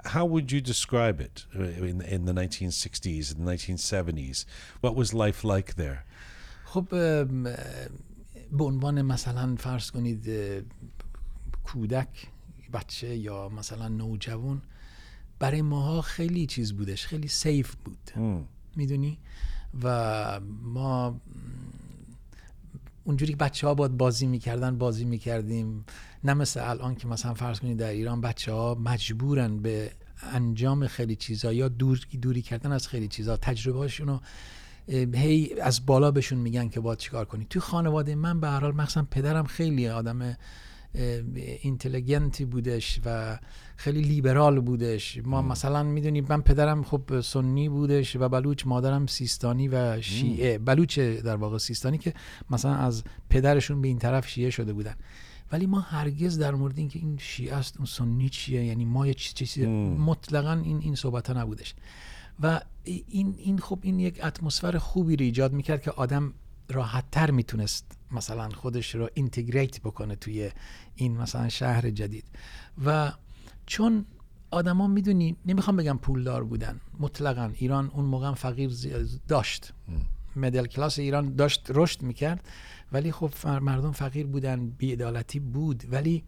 how 0.05 0.25
would 0.25 0.51
you 0.51 0.61
describe 0.61 1.19
it 1.19 1.45
uh, 1.55 1.89
in, 1.91 2.01
in 2.01 2.25
the 2.25 2.33
1960s 2.33 3.31
and 3.31 3.47
1970s 3.47 4.45
what 4.81 4.95
was 4.95 5.13
life 5.13 5.43
like 5.43 5.75
there? 5.75 6.05
خب 6.65 6.89
به 8.51 8.63
عنوان 8.63 9.01
مثلا 9.01 9.55
فرض 9.55 9.91
کنید 9.91 10.29
کودک 11.63 12.27
بچه 12.73 13.15
یا 13.15 13.49
مثلا 13.49 13.87
نوجوان 13.87 14.61
برای 15.39 15.61
ماها 15.61 16.01
خیلی 16.01 16.45
چیز 16.45 16.73
بودش 16.73 17.05
خیلی 17.05 17.27
سیف 17.27 17.75
بود. 17.75 18.11
Hmm. 18.15 18.47
می‌دونی؟ 18.75 19.17
و 19.83 20.39
ما 20.63 21.21
اونجوری 23.07 23.31
که 23.31 23.37
بچه 23.37 23.67
ها 23.67 23.73
باید 23.73 23.97
بازی 23.97 24.27
می‌کردن 24.27 24.77
بازی 24.77 25.05
می‌کردیم. 25.05 25.85
نه 26.23 26.33
مثل 26.33 26.69
الان 26.69 26.95
که 26.95 27.07
مثلا 27.07 27.33
فرض 27.33 27.59
کنید 27.59 27.77
در 27.77 27.89
ایران 27.89 28.21
بچه 28.21 28.51
ها 28.51 28.75
مجبورن 28.75 29.57
به 29.57 29.91
انجام 30.33 30.87
خیلی 30.87 31.15
چیزا 31.15 31.53
یا 31.53 31.67
دور 31.67 31.99
دوری 32.21 32.41
کردن 32.41 32.71
از 32.71 32.87
خیلی 32.87 33.07
چیزا. 33.07 33.37
تجربه 33.37 33.87
رو 33.99 34.19
هی 35.13 35.59
از 35.61 35.85
بالا 35.85 36.11
بهشون 36.11 36.39
میگن 36.39 36.69
که 36.69 36.79
باید 36.79 36.99
چیکار 36.99 37.25
کنی. 37.25 37.45
توی 37.49 37.61
خانواده 37.61 38.15
من 38.15 38.39
به 38.39 38.47
هر 38.47 38.59
حال 38.59 38.75
مخصوصا 38.75 39.07
پدرم 39.11 39.45
خیلی 39.45 39.87
آدم 39.87 40.37
اه، 40.95 41.21
اینتلیگنتی 41.61 42.45
بودش 42.45 42.99
و 43.05 43.39
خیلی 43.75 44.01
لیبرال 44.01 44.59
بودش. 44.59 45.19
ما 45.23 45.41
مثلا 45.41 45.83
می‌دونی 45.83 46.21
من 46.21 46.41
پدرم 46.41 46.83
خب 46.83 47.21
سنی 47.21 47.69
بودش 47.69 48.15
و 48.15 48.29
بلوچ 48.29 48.67
مادرم 48.67 49.07
سیستانی 49.07 49.67
و 49.67 50.01
شیعه. 50.01 50.57
بلوچ 50.57 50.99
در 50.99 51.35
واقع 51.35 51.57
سیستانی 51.57 51.97
که 51.97 52.13
مثلا 52.49 52.75
از 52.75 53.03
پدرشون 53.29 53.81
به 53.81 53.87
این 53.87 53.99
طرف 53.99 54.27
شیعه 54.27 54.49
شده 54.49 54.73
بودن. 54.73 54.95
ولی 55.51 55.65
ما 55.65 55.79
هرگز 55.79 56.39
در 56.39 56.55
مورد 56.55 56.77
اینکه 56.77 56.99
این 56.99 57.17
شیعه 57.17 57.55
است 57.55 57.77
اون 57.77 57.85
سنی 57.85 58.29
چیه 58.29 58.65
یعنی 58.65 58.85
ما 58.85 59.07
یه 59.07 59.13
چیز 59.13 59.33
چیزی 59.33 59.65
مطلقا 59.65 60.53
این 60.53 60.79
این 60.81 60.95
صحبت 60.95 61.29
ها 61.29 61.41
نبودش. 61.41 61.75
و 62.39 62.61
این 62.85 63.35
این 63.37 63.59
خب 63.59 63.79
این 63.81 63.99
یک 63.99 64.25
اتمسفر 64.25 64.77
خوبی 64.77 65.15
رو 65.15 65.23
ایجاد 65.23 65.53
می‌کرد 65.53 65.81
که 65.81 65.91
آدم 65.91 66.33
راحت 66.69 67.11
تر 67.11 67.31
می‌تونست 67.31 67.94
مثلا 68.11 68.49
خودش 68.49 68.95
رو 68.95 69.09
اینتگریت 69.13 69.81
بکنه 69.81 70.15
توی 70.15 70.51
این 70.95 71.17
مثلا 71.17 71.49
شهر 71.49 71.89
جدید. 71.89 72.25
و 72.85 73.11
چون 73.65 74.05
آدما 74.51 74.87
می‌دونی 74.87 75.35
نمی‌خوام 75.45 75.77
بگم 75.77 75.97
پولدار 75.97 76.43
بودن. 76.43 76.81
مطلقا 76.99 77.51
ایران 77.53 77.91
اون 77.93 78.05
موقع 78.05 78.33
فقیر 78.33 78.71
داشت. 79.27 79.73
مدل 80.35 80.65
کلاس 80.65 80.99
ایران 80.99 81.35
داشت 81.35 81.65
رشد 81.69 82.01
می‌کرد. 82.01 82.49
ولی 82.91 83.11
خب 83.11 83.47
مردم 83.47 83.91
فقیر 83.91 84.27
بودن 84.27 84.69
بیعدالتی 84.69 85.39
بود. 85.39 85.83
ولی 85.91 86.23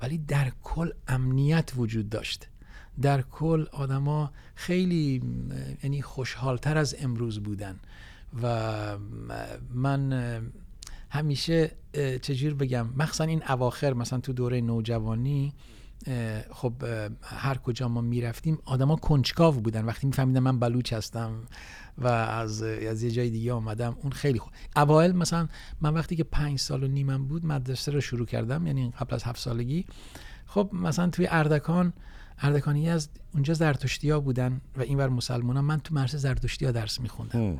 ولی 0.00 0.18
در 0.18 0.52
کل 0.62 0.90
امنیت 1.08 1.72
وجود 1.76 2.08
داشت. 2.08 2.48
در 3.02 3.22
کل 3.22 3.66
آدما 3.72 4.32
خیلی 4.54 5.22
یعنی 5.82 6.02
خوشحالتر 6.02 6.78
از 6.78 6.96
امروز 7.00 7.40
بودن. 7.40 7.80
و 8.42 8.98
من 9.74 10.12
همیشه 11.10 11.70
چجور 12.22 12.54
بگم 12.54 12.88
مخصوصا 12.96 13.24
این 13.24 13.42
اواخر 13.48 13.92
مثلا 13.92 14.20
تو 14.20 14.32
دوره 14.32 14.60
نوجوانی 14.60 15.52
خب 16.50 16.72
هر 17.22 17.58
کجا 17.58 17.88
ما 17.88 18.00
می‌رفتیم 18.00 18.58
آدما 18.64 18.96
کنجکاو 18.96 19.54
بودن. 19.54 19.84
وقتی 19.84 20.06
میفهمیدن 20.06 20.40
من 20.40 20.58
بلوچ 20.58 20.92
هستم 20.92 21.32
و 21.98 22.06
از 22.06 22.62
از 22.62 23.02
یه 23.02 23.10
جای 23.10 23.30
دیگه 23.30 23.52
آمدم 23.52 23.96
اون 24.02 24.12
خیلی 24.12 24.38
خوب. 24.38 24.52
اوایل 24.76 25.12
مثلا 25.12 25.48
من 25.80 25.94
وقتی 25.94 26.16
که 26.16 26.24
پنج 26.24 26.58
سال 26.58 26.84
و 26.84 26.88
نیمم 26.88 27.26
بود 27.26 27.46
مدرسه 27.46 27.92
رو 27.92 28.00
شروع 28.00 28.26
کردم 28.26 28.66
یعنی 28.66 28.92
قبل 29.00 29.14
از 29.14 29.24
هفت 29.24 29.40
سالگی. 29.40 29.86
خب 30.46 30.70
مثلا 30.72 31.10
توی 31.10 31.26
اردکان 31.30 31.92
اردکانی 32.38 32.88
از 32.88 33.08
اونجا 33.34 33.54
زرتشتی 33.54 34.10
ها 34.10 34.20
بودن 34.20 34.60
و 34.76 34.82
اینور 34.82 35.08
مسلمان 35.08 35.56
ها. 35.56 35.62
من 35.62 35.80
تو 35.80 35.94
مرسه 35.94 36.18
زرتشتی 36.18 36.64
ها 36.64 36.72
درس 36.72 37.00
میخوندم. 37.00 37.58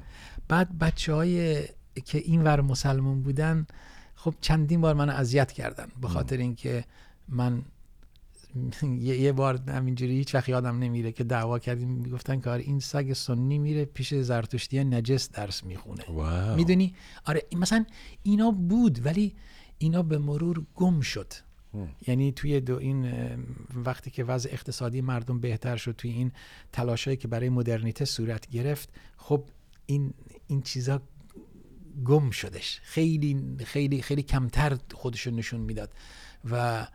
بعد 0.48 0.78
بچه 0.78 1.14
های 1.14 1.64
که 2.05 2.19
اینور 2.19 2.61
مسلمان 2.61 3.23
بودن 3.23 3.67
خب 4.15 4.35
چندین 4.41 4.81
بار 4.81 4.95
من 4.95 5.11
اذیت 5.11 5.53
کردن 5.53 5.89
به 6.01 6.09
خاطر 6.09 6.37
اینکه 6.37 6.85
من 7.29 7.62
یه, 9.01 9.33
بار 9.33 9.61
همینجوری 9.71 10.12
هیچ 10.17 10.35
وقت 10.35 10.49
یادم 10.49 10.79
نمیره 10.79 11.12
که 11.12 11.25
دعوا 11.25 11.59
کردیم 11.59 11.89
می‌گفتن 11.89 12.41
که 12.41 12.51
آره 12.51 12.62
این 12.62 12.81
سگ 12.81 13.12
سنی 13.12 13.59
میره 13.59 13.85
پیش 13.85 14.15
زرتشتی 14.15 14.85
نجس 14.85 15.31
درس 15.31 15.65
می‌خونه. 15.65 16.05
می‌دونی؟ 16.57 16.95
آره 17.25 17.43
این- 17.49 17.61
مثلا 17.61 17.85
اینا 18.23 18.51
بود 18.51 19.07
ولی 19.07 19.35
اینا 19.79 20.03
به 20.03 20.19
مرور 20.19 20.67
گم 20.75 21.01
شد. 21.01 21.33
یعنی 22.07 22.33
توی 22.33 22.61
دو 22.61 22.79
این 22.79 23.12
وقتی 23.85 24.11
که 24.11 24.25
وضع 24.25 24.51
اقتصادی 24.53 25.01
مردم 25.01 25.41
بهتر 25.41 25.77
شد 25.77 25.93
توی 25.93 26.11
این 26.11 26.33
تلاشایی 26.73 27.17
که 27.17 27.29
برای 27.29 27.49
مدرنیته 27.49 28.05
صورت 28.05 28.47
گرفت 28.47 28.89
خب 29.17 29.45
این 29.87 30.15
این 30.47 30.62
چیزا 30.62 31.03
گم 32.05 32.31
شدش 32.31 32.81
خیلی 32.82 33.56
خیلی 33.64 34.02
خیلی 34.02 34.22
کمتر 34.22 34.78
خودشون 34.94 35.35
نشون 35.35 35.60
می‌داد 35.60 35.90
و 36.51 36.86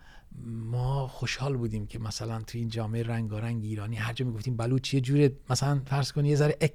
ما 0.46 1.08
خوشحال 1.08 1.58
بودیم 1.58 1.88
که 1.88 2.00
مثلا 2.00 2.42
توی 2.42 2.60
این 2.60 2.70
جامعه 2.70 3.04
رنگارنگ 3.04 3.64
ایرانی 3.64 3.96
هر 3.96 4.14
جا 4.14 4.26
می‌گفتیم 4.26 4.58
بلوچ 4.58 4.94
یه 4.94 5.02
جوره 5.02 5.32
مثلا 5.50 5.82
فرض 5.86 6.12
کنی 6.12 6.30
یه 6.30 6.36
ذره 6.36 6.58
اک، 6.62 6.74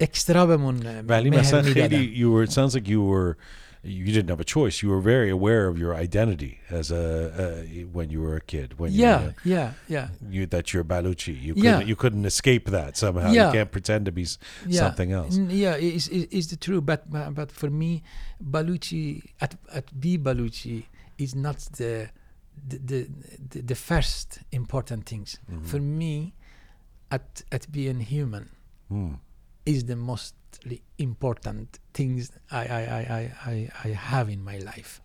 اکسترا 0.00 0.46
بمون 0.46 1.00
ولی 1.00 1.30
مثلا. 1.30 1.62
خیلی 1.62 2.16
you 2.16 2.46
were 2.46 2.50
it 2.50 2.54
sounds 2.54 2.74
like 2.74 2.88
you 2.88 3.02
were 3.12 3.36
you 3.82 4.06
didn't 4.06 4.28
have 4.28 4.40
a 4.40 4.44
choice 4.44 4.82
you 4.82 4.88
were 4.90 5.00
very 5.00 5.30
aware 5.30 5.68
of 5.68 5.78
your 5.78 5.94
identity 5.94 6.58
as 6.70 6.90
a 6.90 7.04
uh, 7.42 7.86
when 7.92 8.10
you 8.10 8.20
were 8.20 8.36
a 8.36 8.40
kid 8.40 8.78
when 8.78 8.92
you 8.92 9.02
yeah 9.02 9.30
yeah 9.44 9.72
yeah 9.88 10.08
you 10.28 10.46
that 10.46 10.72
you're 10.72 10.84
Baluchi 10.84 11.34
you 11.40 11.54
Yeah. 11.56 11.62
couldn't 11.72 11.88
you 11.88 11.96
couldn't 11.96 12.24
escape 12.24 12.64
that 12.70 12.96
somehow 12.96 13.30
Yeah. 13.30 13.46
you 13.46 13.52
can't 13.52 13.70
pretend 13.70 14.04
to 14.06 14.12
be 14.12 14.22
s- 14.22 14.38
yeah. 14.66 14.80
something 14.80 15.12
else 15.12 15.36
Yeah, 15.64 15.74
it's, 15.76 16.08
it's, 16.08 16.46
the 16.48 16.56
truth. 16.56 16.84
But 16.84 17.00
but 17.34 17.50
for 17.52 17.70
me, 17.70 18.02
Baluchi 18.52 19.22
at 19.40 19.54
at 19.72 19.86
B 20.00 20.18
Baluchi 20.18 20.84
is 21.18 21.34
not 21.34 21.58
the 21.76 22.10
the 22.68 22.78
the, 22.90 23.08
the, 23.50 23.60
the 23.62 23.74
first 23.74 24.40
important 24.52 25.06
things. 25.06 25.38
For 25.62 25.80
me, 25.80 26.34
at 27.10 27.42
at 27.52 27.70
being 27.70 28.00
human 28.00 28.48
Hmm. 28.88 29.14
is 29.66 29.84
the 29.84 29.96
mostly 30.48 30.82
important 30.98 31.78
things 31.94 32.30
I 32.50 32.64
I, 32.78 32.82
I, 32.98 33.02
I, 33.20 33.22
I, 33.52 33.70
I 33.84 33.90
have 34.10 34.28
in 34.28 34.40
my 34.44 34.58
life. 34.58 35.00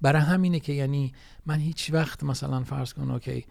برای 0.00 0.22
همینه 0.22 0.60
که 0.60 0.72
یعنی 0.72 1.12
من 1.46 1.58
هیچ 1.58 1.90
وقت 1.92 2.24
مثلا 2.24 2.64
فرض 2.64 2.92
کن 2.92 3.10
اوکی 3.10 3.46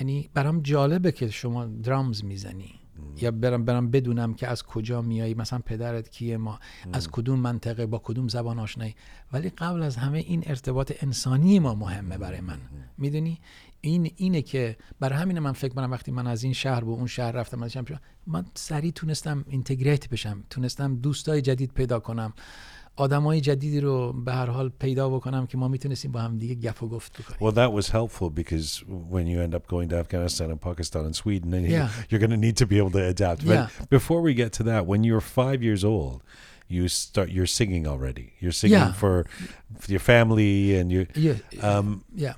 یعنی 0.00 0.30
برام 0.34 0.60
جالبه 0.60 1.12
که 1.12 1.30
شما 1.30 1.66
درامز 1.66 2.24
می‌زنی. 2.24 2.74
یا 3.16 3.30
برم 3.30 3.64
برم 3.64 3.90
بدونم 3.90 4.34
که 4.34 4.48
از 4.48 4.62
کجا 4.62 5.02
میایی 5.02 5.34
مثلا 5.34 5.58
پدرت 5.58 6.08
کیه 6.08 6.36
ما 6.36 6.60
از 6.92 7.08
کدوم 7.08 7.40
منطقه 7.40 7.86
با 7.86 7.98
کدوم 7.98 8.28
زبان 8.28 8.58
آشنایی. 8.58 8.94
ولی 9.32 9.50
قبل 9.50 9.82
از 9.82 9.96
همه 9.96 10.18
این 10.18 10.42
ارتباط 10.46 10.92
انسانی 11.00 11.58
ما 11.58 11.74
مهمه 11.74 12.18
برای 12.18 12.40
من. 12.40 12.58
می‌دونی؟ 12.98 13.40
این 13.80 14.10
اینه 14.16 14.42
که 14.42 14.76
برای 15.00 15.18
همین 15.18 15.38
من 15.38 15.52
فکر 15.52 15.74
کنم 15.74 15.90
وقتی 15.90 16.10
من 16.12 16.26
از 16.26 16.44
این 16.44 16.52
شهر 16.52 16.84
به 16.84 16.90
اون 16.90 17.06
شهر 17.06 17.32
رفتم 17.32 17.62
از 17.62 17.72
شهر 17.72 17.84
من 18.26 18.44
سریع 18.54 18.92
تونستم 18.92 19.44
اینتگریت 19.48 20.08
بشم 20.08 20.44
تونستم 20.50 20.96
دوستای 20.96 21.42
جدید 21.42 21.72
پیدا 21.72 21.98
کنم 22.00 22.32
آدمای 22.96 23.40
جدیدی 23.40 23.80
رو 23.80 24.12
به 24.12 24.32
هر 24.32 24.46
حال 24.46 24.68
پیدا 24.68 25.08
بکنم 25.10 25.46
که 25.46 25.58
ما 25.58 25.68
می‌تونستیم 25.68 26.12
با 26.12 26.20
هم 26.20 26.38
دیگه 26.38 26.54
گپ 26.54 26.82
و 26.82 26.88
گفت 26.88 27.12
بکنیم 27.22 27.50
Well, 27.50 27.54
that 27.54 27.72
was 27.84 27.90
helpful 27.90 28.30
because 28.30 28.82
when 29.10 29.26
you 29.26 29.40
end 29.40 29.54
up 29.54 29.66
going 29.68 29.88
to 29.90 29.96
Afghanistan 29.96 30.50
and 30.50 30.60
Pakistan 30.60 31.04
and 31.04 31.16
Sweden, 31.16 31.50
then 31.50 31.62
you- 31.64 31.70
Yeah. 31.78 31.88
you're 32.10 32.22
going 32.26 32.34
to 32.40 32.42
need 32.46 32.56
to 32.62 32.66
be 32.66 32.76
able 32.82 32.92
to 32.98 33.04
adapt. 33.14 33.40
But 33.46 33.54
Yeah. 33.54 33.68
before 33.98 34.20
we 34.28 34.32
get 34.42 34.50
to 34.58 34.62
that, 34.70 34.82
when 34.90 35.00
you're 35.04 35.26
five 35.42 35.58
years 35.68 35.82
old, 35.84 36.18
you 36.76 36.88
start 36.88 37.28
you're 37.36 37.52
singing 37.60 37.84
already. 37.92 38.26
You're 38.42 38.58
singing 38.62 38.84
Yeah. 38.86 38.92
for, 39.02 39.14
for 39.82 39.90
your 39.94 40.04
family 40.14 40.52
and 40.78 40.86
you. 40.94 41.00
Yeah, 41.26 41.36
Um, 41.70 41.86
yeah. 42.24 42.34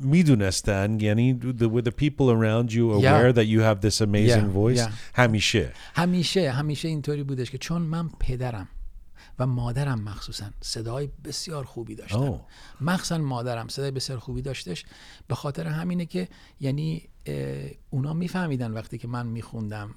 می‌دونستن 0.00 1.00
یعنی 1.00 1.38
the, 1.40 1.62
were 1.62 1.82
the 1.82 1.92
people 1.92 2.30
around 2.30 2.72
you 2.72 3.00
Yeah. 3.00 3.00
aware 3.00 3.32
that 3.32 3.46
you 3.46 3.60
have 3.60 3.80
this 3.80 4.00
amazing 4.00 4.46
Yeah, 4.46 4.56
voice 4.56 4.78
yeah. 4.78 4.92
همیشه 5.14 5.72
همیشه 5.94 6.50
همیشه 6.50 6.88
اینطوری 6.88 7.22
بودش 7.22 7.50
که 7.50 7.58
چون 7.58 7.82
من 7.82 8.08
پدرم 8.20 8.68
و 9.38 9.46
مادرم 9.46 10.00
مخصوصا 10.00 10.50
صدای 10.60 11.08
بسیار 11.24 11.64
خوبی 11.64 11.94
داشتن 11.94 12.16
اوه. 12.16 12.40
مخصوصا 12.80 13.18
مادرم 13.18 13.68
صدای 13.68 13.90
بسیار 13.90 14.18
خوبی 14.18 14.42
داشتش 14.42 14.84
به 15.28 15.34
خاطر 15.34 15.66
همینه 15.66 16.06
که 16.06 16.28
یعنی 16.60 17.02
اونا 17.90 18.12
میفهمیدن 18.12 18.70
وقتی 18.70 18.98
که 18.98 19.08
من 19.08 19.26
میخوندم 19.26 19.94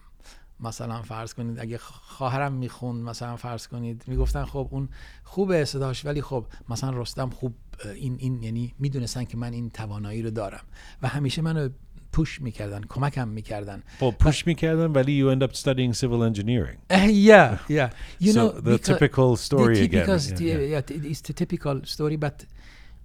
مثلا 0.60 1.02
فرض 1.02 1.34
کنید 1.34 1.60
اگه 1.60 1.78
خواهرم 1.78 2.54
می‌خوند 2.54 3.04
مثلا 3.04 3.36
فرض 3.36 3.68
کنید 3.68 4.04
می‌گفتن 4.08 4.46
خب 4.46 4.68
اون 4.72 4.90
خوبه 5.24 5.66
صداش 5.66 6.06
ولی 6.06 6.22
خب 6.22 6.46
مثلا 6.70 7.02
رستم 7.02 7.30
خوب 7.30 7.54
این 7.96 8.16
این 8.20 8.44
یعنی 8.44 8.74
می‌دونستن 8.80 9.24
که 9.24 9.38
من 9.38 9.54
این 9.54 9.70
توانایی 9.70 10.22
رو 10.22 10.30
دارم. 10.30 10.64
و 11.02 11.08
همیشه 11.08 11.42
منو 11.42 11.70
پوش 12.12 12.42
می‌کردن 12.42 12.82
کمکم 12.90 13.28
می‌کردن. 13.28 13.84
well 14.00 14.24
push 14.26 14.48
می‌کردن 14.48 14.86
ولی 14.92 15.22
you 15.24 15.36
end 15.40 15.44
up 15.48 15.52
studying 15.56 15.94
civil 16.00 16.24
engineering. 16.32 16.78
Uh, 16.94 16.96
yeah, 17.30 17.58
yeah. 17.70 17.90
You 18.22 18.32
so 18.32 18.36
know, 18.36 18.62
the 18.62 18.78
because- 18.78 18.86
typical 18.86 19.36
story 19.36 19.76
the 19.76 19.84
again. 19.84 20.20
typical, 20.20 20.42
Yeah, 20.42 20.60
yeah. 20.60 20.92
yeah, 20.92 21.12
it's 21.12 21.22
the 21.22 21.34
typical 21.34 21.76
story, 21.96 22.18
but 22.26 22.46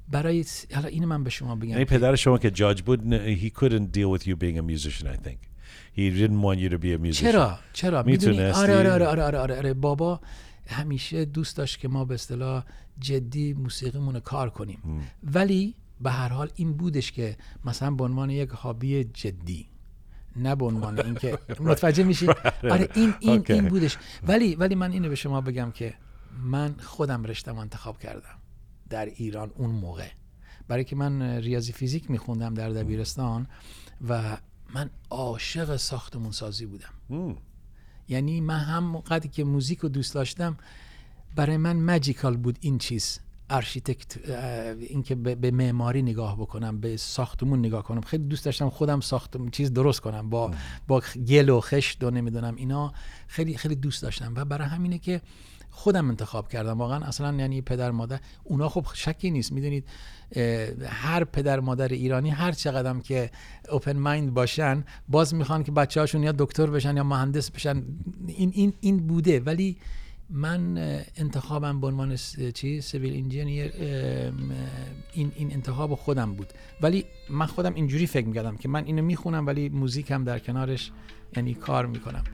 برای 0.09 0.45
حالا 0.75 0.89
اینو 0.89 1.07
من 1.07 1.25
به 1.25 1.31
شما 1.31 1.57
بگم. 1.57 1.69
یعنی 1.69 1.85
که- 1.85 1.91
پدر 1.99 2.17
شما 2.17 2.39
که 2.39 2.51
judge 2.51 2.83
بود 2.83 3.01
he 3.37 3.51
couldn't 3.61 3.97
deal 3.97 4.19
with 4.19 4.27
you 4.27 4.37
being 4.37 4.59
a 4.59 4.63
musician 4.73 5.07
I 5.07 5.29
think. 5.29 5.52
He 5.97 6.11
didn't 6.11 6.41
want 6.43 6.59
you 6.59 6.69
to 6.69 6.79
be 6.79 6.93
a 6.93 6.99
musician. 6.99 7.33
چرا؟ 7.33 7.59
چرا؟ 7.73 8.03
می‌دونی؟ 8.03 8.37
می‌تونستی؟ 8.37 8.63
آره 8.63 8.79
آره 8.79 8.91
آره 8.91 9.07
آره 9.07 9.23
آره, 9.23 9.39
آره, 9.39 9.57
آره. 9.57 9.75
بابا 9.75 10.21
همیشه 10.67 11.25
دوست 11.25 11.57
داشت 11.57 11.79
که 11.79 11.89
ما 11.89 12.05
به 12.05 12.15
اصطلاح 12.15 12.65
جدی 12.99 13.55
موسیقیمون 13.55 14.21
کار 14.21 14.51
کنیم. 14.51 14.79
ولی 15.25 15.75
به 16.01 16.11
هر 16.11 16.29
حال 16.29 16.51
این 16.55 16.73
بودش 16.73 17.13
که 17.13 17.37
مثلا 17.65 17.91
به 17.91 18.05
عنوان 18.05 18.31
یک 18.31 18.49
هابی 18.49 19.05
جدی 19.05 19.69
نه 20.37 20.55
به 20.55 20.65
عنوان 20.65 21.01
اینکه 21.01 21.39
متوجه 21.61 22.05
میشی؟ 22.05 22.27
آره 22.71 22.89
این 22.95 23.15
این 23.21 23.33
اوکی. 23.33 23.53
این 23.53 23.69
بودش. 23.69 23.99
ولی 24.27 24.55
ولی 24.55 24.75
من 24.75 24.93
اینو 24.93 25.09
به 25.09 25.15
شما 25.15 25.41
بگم 25.41 25.71
که 25.71 25.95
من 26.43 26.75
خودم 26.79 27.25
رشتم 27.25 27.59
انتخاب 27.59 27.99
کردم 27.99 28.39
در 28.91 29.05
ایران 29.07 29.51
اون 29.57 29.71
موقع. 29.71 30.09
برای 30.69 30.85
که 30.85 30.97
من 30.97 31.23
ریاضی 31.23 31.73
فیزیک 31.73 32.11
میخوندم 32.11 32.55
در 32.55 32.71
دبیرستان 32.71 33.47
و 34.09 34.37
من 34.75 34.91
عاشق 35.11 35.77
ساختمون 35.77 36.33
سازی 36.33 36.67
بودم. 36.67 36.93
Hmm. 37.11 37.37
یعنی 38.09 38.41
من 38.41 38.59
هم 38.59 38.97
قدری 38.99 39.29
که 39.29 39.45
موزیک 39.45 39.79
رو 39.79 39.89
دوست 39.89 40.15
داشتم 40.15 40.57
برای 41.37 41.57
من 41.57 41.77
ماجیکال 41.77 42.37
بود 42.37 42.59
این 42.61 42.79
چیز. 42.79 43.19
ارشیتکت 43.51 44.31
اینکه 44.81 45.15
به, 45.15 45.51
معماری 45.51 46.03
نگاه 46.03 46.37
بکنم 46.37 46.81
به 46.81 46.97
ساختمون 46.97 47.59
نگاه 47.59 47.83
کنم. 47.83 48.01
خیلی 48.01 48.25
دوست 48.25 48.45
داشتم 48.45 48.69
خودم 48.69 49.01
ساختم 49.01 49.51
چیز 49.51 49.73
درست 49.73 50.01
کنم. 50.01 50.31
با 50.31 50.55
با 50.89 51.03
گل 51.29 51.49
و 51.49 51.61
خشت 51.61 52.05
و 52.05 52.11
نمی‌دونم 52.11 52.55
اینا 52.57 52.93
خیلی 53.27 53.57
خیلی 53.57 53.75
دوست 53.75 54.03
داشتم. 54.03 54.33
و 54.37 54.45
برای 54.45 54.69
همینه 54.69 54.99
که 54.99 55.21
خودم 55.75 56.09
انتخاب 56.09 56.49
کردم. 56.49 56.79
واقعا 56.79 57.05
اصلا 57.05 57.35
یعنی 57.35 57.63
پدر 57.63 57.91
مادر 57.91 58.21
اونا 58.45 58.69
خب 58.69 58.87
شکی 58.95 59.31
نیست. 59.31 59.53
می‌دونید 59.53 59.89
هر 60.87 61.25
پدر 61.25 61.61
مادر 61.61 61.89
ایرانی 61.89 62.31
هر 62.31 62.53
چقدرم 62.53 63.01
که 63.01 63.31
اوپن 63.71 63.99
مایند 63.99 64.35
باشن 64.35 64.85
باز 65.09 65.35
می‌خوان 65.35 65.65
که 65.65 65.73
بچه 65.73 66.01
هاشون 66.01 66.23
یا 66.23 66.33
دکتر 66.33 66.67
بشن 66.67 66.97
یا 66.97 67.05
مهندس 67.05 67.51
بشن. 67.51 67.83
این 68.27 68.53
این 68.55 68.73
این 68.81 69.07
بوده. 69.07 69.41
ولی 69.41 69.77
من 70.31 70.79
انتخابم 71.17 71.81
به 71.81 71.87
عنوان 71.87 72.17
چی؟ 72.55 72.81
سیویل 72.81 73.25
انجینیر 73.25 73.73
این 75.13 75.33
این 75.37 75.53
انتخاب 75.53 75.95
خودم 75.95 76.35
بود. 76.35 76.53
ولی 76.83 77.05
من 77.31 77.47
خودم 77.47 77.75
اینجوری 77.75 78.07
فکر 78.07 78.27
می‌کردم 78.27 78.57
که 78.57 78.69
من 78.69 78.85
اینو 78.85 79.03
می‌خونم 79.03 79.47
ولی 79.47 79.69
موزیکم 79.69 80.25
در 80.25 80.39
کنارش 80.39 80.91
یعنی 81.37 81.55
کار 81.55 81.87
می‌کنم. 81.87 82.25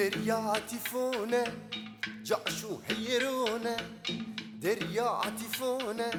دريا 0.00 0.34
عتيفونة 0.34 1.44
جعشو 2.24 2.78
حيرونة 2.88 3.76
دريا 4.62 5.02
عتيفونة 5.02 6.10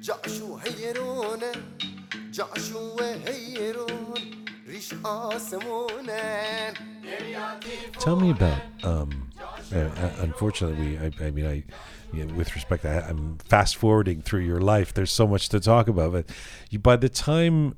جاشو 0.00 0.56
هیرونه 0.56 1.52
جاشو 2.30 2.96
هیرون 3.00 4.46
ریش 4.68 4.94
آسمونه 5.04 6.74
Tell 8.00 8.16
me 8.16 8.30
about. 8.30 8.62
Um, 8.82 9.30
uh, 9.72 9.78
uh, 9.78 10.10
unfortunately, 10.18 10.78
we, 10.84 10.98
I, 10.98 11.26
I 11.26 11.30
mean, 11.30 11.46
I, 11.46 11.62
yeah, 12.12 12.24
with 12.24 12.54
respect, 12.54 12.84
I, 12.84 12.98
I'm 13.08 13.38
fast 13.38 13.76
forwarding 13.76 14.22
through 14.22 14.40
your 14.40 14.60
life. 14.60 14.92
There's 14.92 15.12
so 15.12 15.26
much 15.26 15.48
to 15.50 15.60
talk 15.60 15.86
about, 15.86 16.10
but 16.12 16.26
you, 16.70 16.80
by 16.80 16.96
the 16.96 17.08
time 17.08 17.76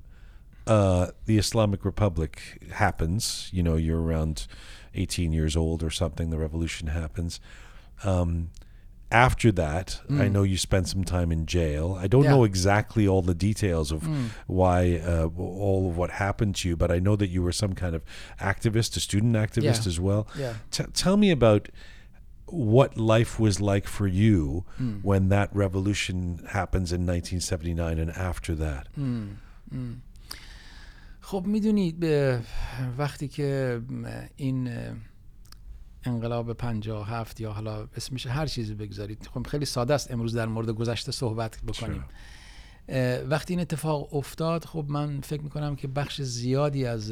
uh, 0.66 1.09
the 1.27 1.39
Islamic 1.39 1.85
Republic 1.85 2.62
happens, 2.73 3.51
you 3.53 3.62
know, 3.62 3.77
you're 3.77 4.01
around 4.01 4.47
18 4.95 5.34
years 5.34 5.56
old 5.56 5.84
or 5.84 5.90
something. 5.90 6.30
The 6.30 6.38
revolution 6.38 6.88
happens. 6.88 7.40
Um, 8.03 8.49
after 9.14 9.52
that, 9.52 10.02
I 10.10 10.14
mm. 10.14 10.32
know 10.32 10.41
you 10.41 10.57
spent 10.57 10.88
some 10.88 11.03
time 11.03 11.32
in 11.32 11.45
jail. 11.45 11.95
I 12.02 12.07
don't 12.07 12.24
Yeah. 12.24 12.32
know 12.32 12.44
exactly 12.45 13.07
all 13.07 13.22
the 13.22 13.36
details 13.36 13.91
of 13.91 14.02
mm. 14.02 14.30
why 14.48 14.98
uh, 14.98 15.28
all 15.38 15.90
of 15.90 15.95
what 15.95 16.10
happened 16.10 16.56
to 16.57 16.70
you, 16.70 16.76
but 16.76 16.90
I 16.90 16.98
know 16.98 17.15
that 17.15 17.28
you 17.28 17.44
were 17.44 17.52
some 17.52 17.74
kind 17.74 17.94
of 17.95 18.03
activist, 18.41 18.98
a 18.98 18.99
student 18.99 19.36
activist 19.36 19.86
Yeah. 19.86 19.90
as 19.90 19.99
well. 19.99 20.28
Yeah. 20.36 20.56
T- 20.72 20.86
tell 20.94 21.15
me 21.15 21.30
about 21.30 21.70
what 22.48 22.98
life 22.98 23.40
was 23.40 23.61
like 23.61 23.88
for 23.88 24.07
you 24.07 24.65
mm. 24.82 25.03
when 25.03 25.30
that 25.30 25.49
revolution 25.56 26.45
happens 26.49 26.91
in 26.91 27.02
1979 27.06 27.99
and 27.99 28.10
after 28.11 28.56
that. 28.56 28.88
خب 31.34 31.45
می‌دونید 31.47 31.99
به 31.99 32.41
وقتی 32.97 33.27
که 33.27 33.81
این 34.35 34.69
انقلاب 36.03 36.53
57 36.53 37.41
یا 37.41 37.51
حالا 37.51 37.88
اسمش 37.95 38.27
هر 38.27 38.45
چیزی 38.45 38.73
بگذارید 38.73 39.30
خب 39.34 39.47
خیلی 39.47 39.65
ساده 39.65 39.93
است 39.93 40.11
امروز 40.11 40.35
در 40.35 40.45
مورد 40.45 40.69
گذشته 40.69 41.11
صحبت 41.11 41.60
بکنیم. 41.68 42.05
وقتی 43.30 43.53
این 43.53 43.61
اتفاق 43.61 44.15
افتاد 44.15 44.65
خب 44.65 44.85
من 44.88 45.22
فکر 45.22 45.41
می‌کنم 45.41 45.76
که 45.76 45.88
بخش 45.88 46.22
زیادی 46.22 46.85
از 46.85 47.11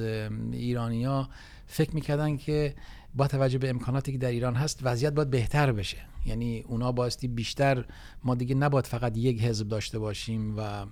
ایرانیا 0.52 1.30
فکر 1.68 1.96
می‌کردن 1.96 2.38
که 2.38 2.76
با 3.16 3.28
توجه 3.28 3.58
به 3.58 3.70
امکاناتی 3.70 4.12
که 4.12 4.18
در 4.18 4.32
ایران 4.32 4.56
هست 4.56 4.80
وضعیت 4.84 5.14
باید 5.14 5.30
بهتر 5.30 5.72
بشه. 5.72 5.98
یعنی 6.26 6.66
اونا 6.68 6.92
بایستی 6.92 7.28
بیشتر 7.28 7.86
ما 8.24 8.36
دیگه 8.36 8.56
نباید 8.56 8.88
فقط 8.88 9.18
یک 9.18 9.42
حزب 9.42 9.68
داشته 9.68 10.00
باشیم 10.00 10.58
و 10.58 10.86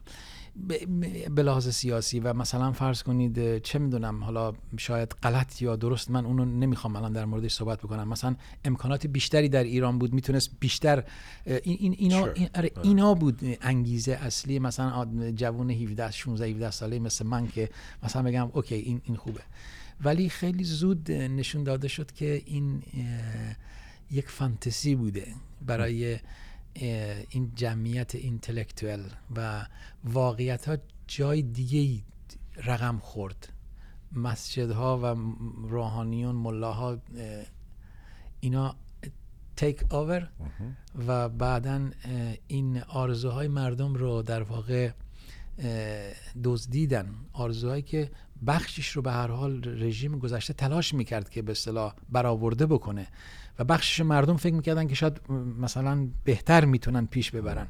به- 1.35 1.43
لحاظ 1.43 1.69
سیاسی 1.69 2.19
و 2.19 2.33
مثلا 2.33 2.71
فرض 2.71 3.03
کنید 3.03 3.57
چه 3.57 3.79
می‌دونم 3.79 4.23
حالا 4.23 4.53
شاید 4.77 5.11
غلط 5.23 5.61
یا 5.61 5.75
درست 5.75 6.11
من 6.11 6.25
اونو 6.25 6.45
نمی‌خوام 6.45 6.95
الان 6.95 7.13
در 7.13 7.25
موردش 7.25 7.53
صحبت 7.53 7.79
بکنم. 7.79 8.07
مثلا 8.07 8.35
امکانات 8.65 9.07
بیشتری 9.07 9.49
در 9.49 9.63
ایران 9.63 9.99
بود 9.99 10.13
می‌تونست 10.13 10.51
بیشتر 10.59 11.03
این, 11.45 11.59
این 11.63 11.95
اینا. 11.97 12.25
این 12.27 12.49
آره 12.55 12.71
اینا 12.83 13.13
بود 13.13 13.39
انگیزه 13.61 14.11
اصلی 14.11 14.59
مثلا 14.59 15.07
جوون 15.35 15.69
17 15.69 16.11
16 16.11 16.45
17 16.45 16.71
ساله 16.71 16.99
مثل 16.99 17.25
من 17.25 17.47
که 17.47 17.69
مثلا 18.03 18.23
بگم 18.23 18.49
اوکی 18.53 18.75
این 18.75 19.01
این 19.03 19.15
خوبه. 19.15 19.41
ولی 20.03 20.29
خیلی 20.29 20.63
زود 20.63 21.11
نشون 21.11 21.63
داده 21.63 21.87
شد 21.87 22.11
که 22.11 22.41
این 22.45 22.83
یک 24.11 24.29
فانتزی 24.29 24.95
بوده 24.95 25.27
برای 25.65 26.17
این 27.29 27.51
جمعیت 27.55 28.15
اینتלקچوال 28.15 29.03
و 29.35 29.67
واقعیت 30.03 30.67
ها 30.67 30.77
جای 31.07 31.41
دیگه 31.41 32.03
رقم 32.65 32.97
خورد. 32.97 33.53
مسجدها 34.11 34.97
و 34.97 35.17
روحانیون 35.69 36.35
ملاها 36.35 36.91
اه، 36.91 36.99
اینا 38.39 38.75
تیک 39.55 39.93
اوور 39.93 40.29
و 41.07 41.29
بعدا 41.29 41.89
این 42.47 42.81
آرزوهای 42.81 43.47
مردم 43.47 43.93
رو 43.93 44.21
در 44.21 44.43
واقع 44.43 44.91
دزدیدن. 46.43 47.15
آرزوهایی 47.33 47.81
که 47.81 48.11
بخشش 48.47 48.89
رو 48.89 49.01
به 49.01 49.11
هر 49.11 49.27
حال 49.27 49.63
رژیم 49.65 50.19
گذشته 50.19 50.53
تلاش 50.53 50.93
می‌کرد 50.93 51.29
که 51.29 51.41
به 51.41 51.51
اصطلاح 51.51 51.95
برآورده 52.09 52.65
بکنه. 52.65 53.07
و 53.59 53.63
بخشش 53.63 54.01
مردم 54.01 54.37
فکر 54.37 54.53
می‌کردن 54.53 54.87
که 54.87 54.95
شاید 54.95 55.21
مثلا 55.59 56.07
بهتر 56.23 56.65
می‌تونن 56.65 57.05
پیش 57.05 57.31
ببرن. 57.31 57.67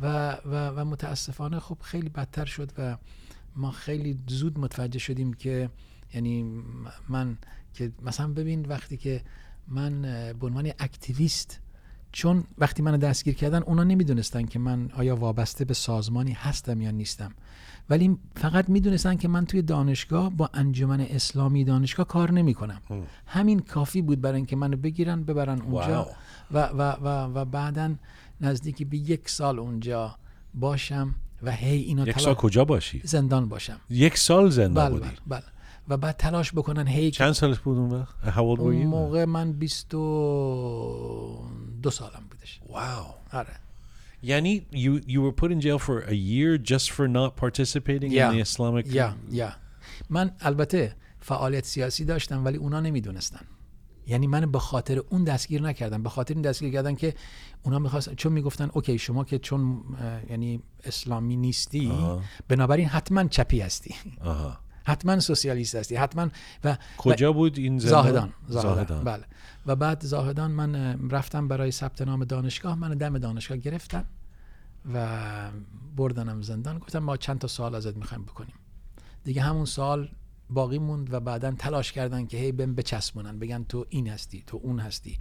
و, 0.00 0.32
و, 0.32 0.68
و 0.68 0.84
متاسفانه 0.84 1.60
خب 1.60 1.76
خیلی 1.80 2.08
بدتر 2.08 2.44
شد 2.44 2.72
و 2.78 2.96
ما 3.56 3.70
خیلی 3.70 4.18
زود 4.26 4.58
متوجه 4.58 4.98
شدیم 4.98 5.32
که 5.32 5.70
یعنی 6.14 6.62
من 7.08 7.38
که 7.74 7.92
مثلا 8.02 8.28
ببین 8.28 8.66
وقتی 8.66 8.96
که 8.96 9.22
من 9.68 10.02
به 10.40 10.46
عنوان 10.46 10.70
اکتیویست 10.78 11.60
چون 12.12 12.44
وقتی 12.58 12.82
منو 12.82 12.96
دستگیر 12.96 13.34
کردن 13.34 13.62
اونا 13.62 13.84
نمی‌دونستن 13.84 14.46
که 14.46 14.58
من 14.58 14.90
آیا 14.92 15.16
وابسته 15.16 15.64
به 15.64 15.74
سازمانی 15.74 16.32
هستم 16.32 16.80
یا 16.80 16.90
نیستم. 16.90 17.32
ولی 17.90 18.18
فقط 18.34 18.68
می‌دونستن 18.68 19.16
که 19.16 19.28
من 19.28 19.46
توی 19.46 19.62
دانشگاه 19.62 20.30
با 20.30 20.50
انجمن 20.54 21.00
اسلامی 21.00 21.64
دانشگاه 21.64 22.06
کار 22.06 22.32
نمی 22.32 22.54
کنم 22.54 22.80
همین 23.26 23.60
کافی 23.60 24.02
بود 24.02 24.20
برای 24.20 24.36
اینکه 24.36 24.56
منو 24.56 24.76
بگیرن 24.76 25.22
ببرن 25.22 25.60
اونجا 25.60 26.02
واو. 26.02 26.06
و, 26.50 26.66
و, 26.66 26.92
و, 26.92 27.38
و 27.38 27.44
بعدا 27.44 27.94
نزدیکی 28.40 28.84
به 28.84 28.96
یک 28.96 29.28
سال 29.28 29.58
اونجا 29.58 30.16
باشم 30.54 31.14
و 31.42 31.52
هی 31.52 31.78
اینا 31.78 32.06
یک 32.06 32.20
سال 32.20 32.34
کجا 32.34 32.64
باشی؟ 32.64 33.00
زندان 33.04 33.48
باشم 33.48 33.80
یک 33.90 34.18
سال 34.18 34.50
زندان 34.50 34.84
بله 34.84 34.98
بودی 34.98 35.10
بله 35.26 35.40
بله 35.40 35.42
و 35.88 35.96
بعد 35.96 36.16
تلاش 36.16 36.52
بکنن 36.52 36.86
هی 36.86 37.10
چند 37.10 37.32
سالت 37.32 37.58
بود 37.58 37.78
اون 37.78 37.90
وقت؟ 37.90 38.38
اون? 38.38 38.86
موقع 38.86 39.24
من 39.24 39.52
بیست 39.52 39.94
و 39.94 41.48
دو 41.82 41.90
سالم 41.90 42.22
بودش 42.30 42.60
Wow. 42.68 43.34
آره 43.34 43.65
Yani, 44.30 44.54
you 44.84 44.92
you 45.12 45.20
were 45.24 45.36
put 45.42 45.50
in 45.54 45.60
jail 45.66 45.78
for 45.78 45.96
a 46.14 46.16
year 46.32 46.50
just 46.72 46.86
for 46.96 47.06
not 47.18 47.30
participating 47.44 48.10
Yeah. 48.12 48.28
in 48.28 48.34
the 48.34 48.42
Islamic. 48.48 48.84
یا 48.94 49.14
یا 49.30 49.52
من 50.10 50.30
البته 50.40 50.94
فعالیت 51.20 51.64
سیاسی 51.64 52.04
داشتم 52.04 52.44
ولی 52.44 52.56
اونا 52.56 52.80
نمی‌دونستن 52.80 53.40
یعنی 54.06 54.26
من 54.26 54.52
به 54.52 54.58
خاطر 54.58 54.98
اون 55.10 55.24
دستگیر 55.24 55.62
نکردم 55.62 56.02
به 56.02 56.08
خاطر 56.08 56.34
این 56.34 56.42
دستگیر 56.42 56.72
کردن 56.72 56.94
که 56.94 57.14
اونا 57.62 57.78
می‌خواستن 57.78 58.14
چون 58.14 58.32
می‌گفتن 58.32 58.70
اوکی 58.72 58.98
شما 58.98 59.24
که 59.24 59.38
چون 59.38 59.82
یعنی 60.30 60.60
اسلامی 60.84 61.36
نیستی 61.36 61.92
بنابراین 62.48 62.86
حتما 62.86 63.24
چپی 63.24 63.60
هستی 63.60 63.94
آها. 64.24 64.58
حتما 64.84 65.20
سوسیالیست 65.20 65.74
هستی 65.74 65.96
حتما 65.96 66.28
و 66.64 66.76
کجا 66.98 67.32
بود 67.32 67.58
این 67.58 67.78
زندان؟ 67.78 68.02
زاهدان 68.02 68.32
زاهدان 68.48 68.74
زاهدان. 68.74 69.04
بله 69.04 69.24
و 69.66 69.76
بعد 69.76 70.04
زاهدان 70.04 70.50
من 70.50 70.98
رفتم 71.10 71.48
برای 71.48 71.70
ثبت 71.70 72.02
نام 72.02 72.24
دانشگاه 72.24 72.74
من 72.74 72.94
دم 72.94 73.18
دانشگاه 73.18 73.58
گرفتن 73.58 74.04
و 74.94 75.06
بردنم 75.96 76.42
زندان 76.42 76.78
گفتم 76.78 76.98
ما 76.98 77.16
چند 77.16 77.38
تا 77.38 77.48
سوال 77.48 77.74
ازت 77.74 77.96
می‌خوایم 77.96 78.24
بکنیم 78.24 78.54
دیگه 79.24 79.42
همون 79.42 79.64
سال 79.64 80.08
باقی 80.50 80.78
موند 80.78 81.14
و 81.14 81.20
بعدا 81.20 81.50
تلاش 81.50 81.92
کردن 81.92 82.26
که 82.26 82.36
هی 82.36 82.52
بهم 82.52 82.74
بچسبونن 82.74 83.38
بگن 83.38 83.64
تو 83.68 83.86
این 83.88 84.08
هستی 84.08 84.44
تو 84.46 84.60
اون 84.62 84.80
هستی 84.80 85.18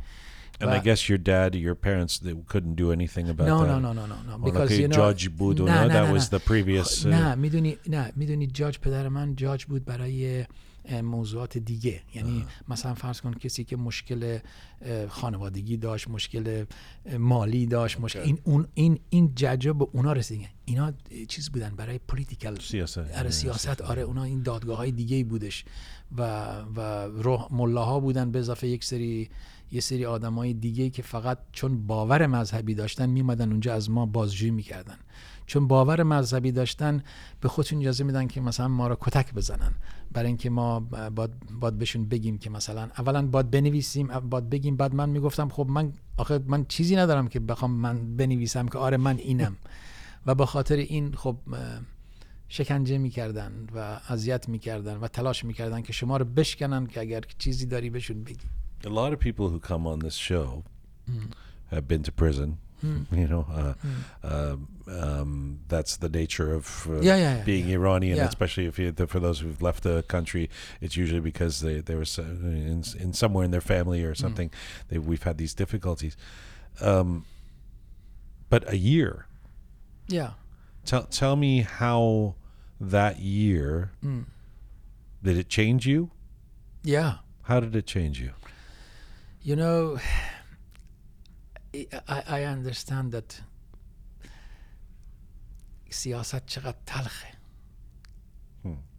And 0.61 0.69
I 0.69 0.79
guess 0.79 1.09
your 1.09 1.17
dad, 1.17 1.53
your 1.55 1.75
parents, 1.75 2.13
they 2.25 2.33
couldn't 2.51 2.75
do 2.75 2.87
anything 2.97 3.27
about 3.33 3.47
no, 3.47 3.57
that. 3.59 3.67
no, 3.71 3.77
no, 3.85 3.91
no, 3.99 4.05
no, 4.13 4.17
no. 4.29 4.35
Because 4.37 4.71
you 4.79 4.87
know, 4.87 4.95
judge 4.95 5.29
بود 5.29 5.61
نه، 5.61 5.85
نه, 5.85 5.87
that 5.87 6.11
نه، 6.11 6.19
was 6.19 6.23
the 6.23 6.39
previous. 6.39 7.03
uh, 7.03 7.05
نه 7.05 7.35
می‌دونی 7.35 7.77
نه 7.87 8.11
می‌دونی 8.15 8.47
جاج 8.47 8.79
پدر 8.79 9.09
من 9.09 9.35
جاج 9.35 9.65
بود 9.65 9.85
برای 9.85 10.45
موضوعات 10.93 11.57
دیگه. 11.57 12.01
یعنی 12.15 12.45
مثلا 12.67 12.93
فرض 12.93 13.21
کن 13.21 13.33
کسی 13.33 13.63
که 13.63 13.77
مشکل 13.77 14.39
خانوادگی 15.09 15.77
داشت 15.77 16.07
مشکل 16.07 16.65
مالی 17.19 17.65
داشت 17.65 17.99
مشکل 17.99 18.19
این 18.19 18.39
اون 18.43 18.67
این 18.73 18.99
این 19.09 19.31
ججا 19.35 19.73
به 19.73 19.87
اونا 19.91 20.13
رسیدن. 20.13 20.45
اینا 20.65 20.93
چیز 21.27 21.49
بودن 21.49 21.69
برای 21.69 21.99
پولیتیکال 22.07 22.59
سیاست. 22.59 22.97
آره 22.97 23.29
سیاست. 23.29 23.81
آره 23.81 24.01
اونا 24.01 24.23
این 24.23 24.43
دادگاه 24.43 24.77
های 24.77 24.91
دیگه 24.91 25.23
بودش. 25.23 25.65
و 26.17 26.51
و 26.75 26.81
روح 27.05 27.47
ملاها 27.51 27.99
بودن 27.99 28.31
به 28.31 28.39
اضافه 28.39 28.67
یک 28.67 28.83
سری 28.83 29.29
یه 29.71 29.81
سری 29.81 30.05
آدمای 30.05 30.53
دیگه 30.53 30.89
که 30.89 31.01
فقط 31.01 31.37
چون 31.51 31.87
باور 31.87 32.27
مذهبی 32.27 32.73
داشتن 32.73 33.09
میمدن 33.09 33.51
اونجا 33.51 33.73
از 33.73 33.89
ما 33.89 34.05
بازجویی 34.05 34.51
می‌کردن. 34.51 34.97
چون 35.45 35.67
باور 35.67 36.03
مذهبی 36.03 36.51
داشتن 36.51 37.03
به 37.41 37.49
خودشون 37.49 37.79
اجازه 37.79 38.03
میدن 38.03 38.27
که 38.27 38.41
مثلا 38.41 38.67
ما 38.67 38.87
رو 38.87 38.97
کتک 39.01 39.33
بزنن. 39.33 39.73
برای 40.15 40.27
اینکه 40.27 40.49
ما 40.49 40.79
باید, 40.79 41.31
باید 41.59 41.77
بهشون 41.77 42.05
بگیم 42.05 42.37
که 42.37 42.49
مثلا 42.49 42.89
اولا 42.97 43.27
باید 43.27 43.51
بنویسیم 43.51 44.07
باید 44.07 44.49
بگیم. 44.49 44.75
بعد 44.77 44.95
من 44.95 45.09
می‌گفتم 45.09 45.49
خب 45.49 45.67
من 45.69 45.93
آخه 46.17 46.39
من 46.47 46.65
چیزی 46.65 46.95
ندارم 46.95 47.27
که 47.27 47.39
بخوام 47.39 47.71
من 47.71 48.17
بنویسم 48.17 48.67
که 48.67 48.77
آره 48.77 48.97
من 48.97 49.17
اینم. 49.17 49.55
و 50.25 50.35
به 50.35 50.45
خاطر 50.45 50.75
این 50.75 51.13
خب 51.13 51.37
شکنجه 52.47 52.97
می‌کردن 52.97 53.67
و 53.75 53.99
اذیت 54.09 54.49
می‌کردن 54.49 54.97
و 54.97 55.07
تلاش 55.07 55.45
می‌کردن 55.45 55.81
که 55.81 55.93
شما 55.93 56.17
رو 56.17 56.25
بشکنن 56.25 56.87
که 56.87 56.99
اگر 56.99 57.21
چیزی 57.37 57.65
داری 57.65 57.89
بهشون 57.89 58.23
بگی. 58.23 58.47
A 58.83 58.87
lot 58.87 59.11
of 59.13 59.19
people 59.19 59.49
who 59.49 59.59
come 59.59 59.83
on 59.87 59.99
this 59.99 60.17
show 60.29 60.63
have 61.71 61.87
been 61.87 62.03
to 62.03 62.11
prison. 62.11 62.57
You 63.21 63.27
know, 63.33 63.45
uh, 63.59 63.73
um, 64.31 64.74
um, 64.87 65.59
that's 65.67 65.97
the 65.97 66.09
nature 66.09 66.53
of 66.53 66.87
uh, 66.89 67.01
Yeah, 67.01 67.15
yeah, 67.17 67.37
yeah, 67.37 67.43
being 67.43 67.67
yeah. 67.67 67.75
Iranian, 67.75 68.17
Yeah. 68.17 68.27
especially 68.27 68.65
if 68.67 68.77
you, 68.79 68.91
for 69.07 69.19
those 69.19 69.39
who've 69.39 69.61
left 69.61 69.83
the 69.83 70.03
country. 70.03 70.49
It's 70.81 70.95
usually 70.95 71.21
because 71.21 71.61
they 71.61 71.81
they 71.81 71.95
were 71.95 72.05
in, 72.17 72.83
in 72.99 73.13
somewhere 73.13 73.45
in 73.45 73.51
their 73.51 73.61
family 73.61 74.03
or 74.03 74.15
something. 74.15 74.51
They, 74.89 74.99
we've 74.99 75.23
had 75.23 75.37
these 75.37 75.53
difficulties. 75.55 76.15
Um, 76.81 77.25
but 78.49 78.63
a 78.71 78.77
year. 78.77 79.25
یا 80.07 80.35
Tell 80.85 81.03
tell 81.03 81.35
me 81.35 81.61
how 81.61 82.35
that 82.79 83.19
year 83.19 83.91
did 85.23 85.37
it 85.37 85.49
change 85.49 85.87
you? 85.87 86.11
Yeah. 86.83 87.13
How 87.43 87.59
did 87.59 87.75
it 87.75 87.87
change 87.87 88.19
you? 88.21 88.31
You 89.41 89.55
know, 89.55 89.97
I, 92.07 92.23
I 92.27 92.43
understand 92.43 93.11
that 93.11 93.41
سیاست 95.95 96.45
چقدر 96.45 96.77
تلخه 96.85 97.27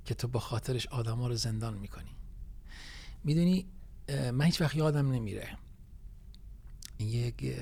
که 0.04 0.14
تو 0.14 0.28
با 0.28 0.40
خاطرش 0.40 0.86
آدما 0.86 1.28
رو 1.28 1.34
زندان 1.34 1.74
می‌کنی. 1.74 2.10
می‌دونی 3.24 3.66
من 4.08 4.44
هیچ 4.44 4.60
وقت 4.60 4.76
یادم 4.76 5.12
نمیره. 5.12 5.48
یک 6.98 7.56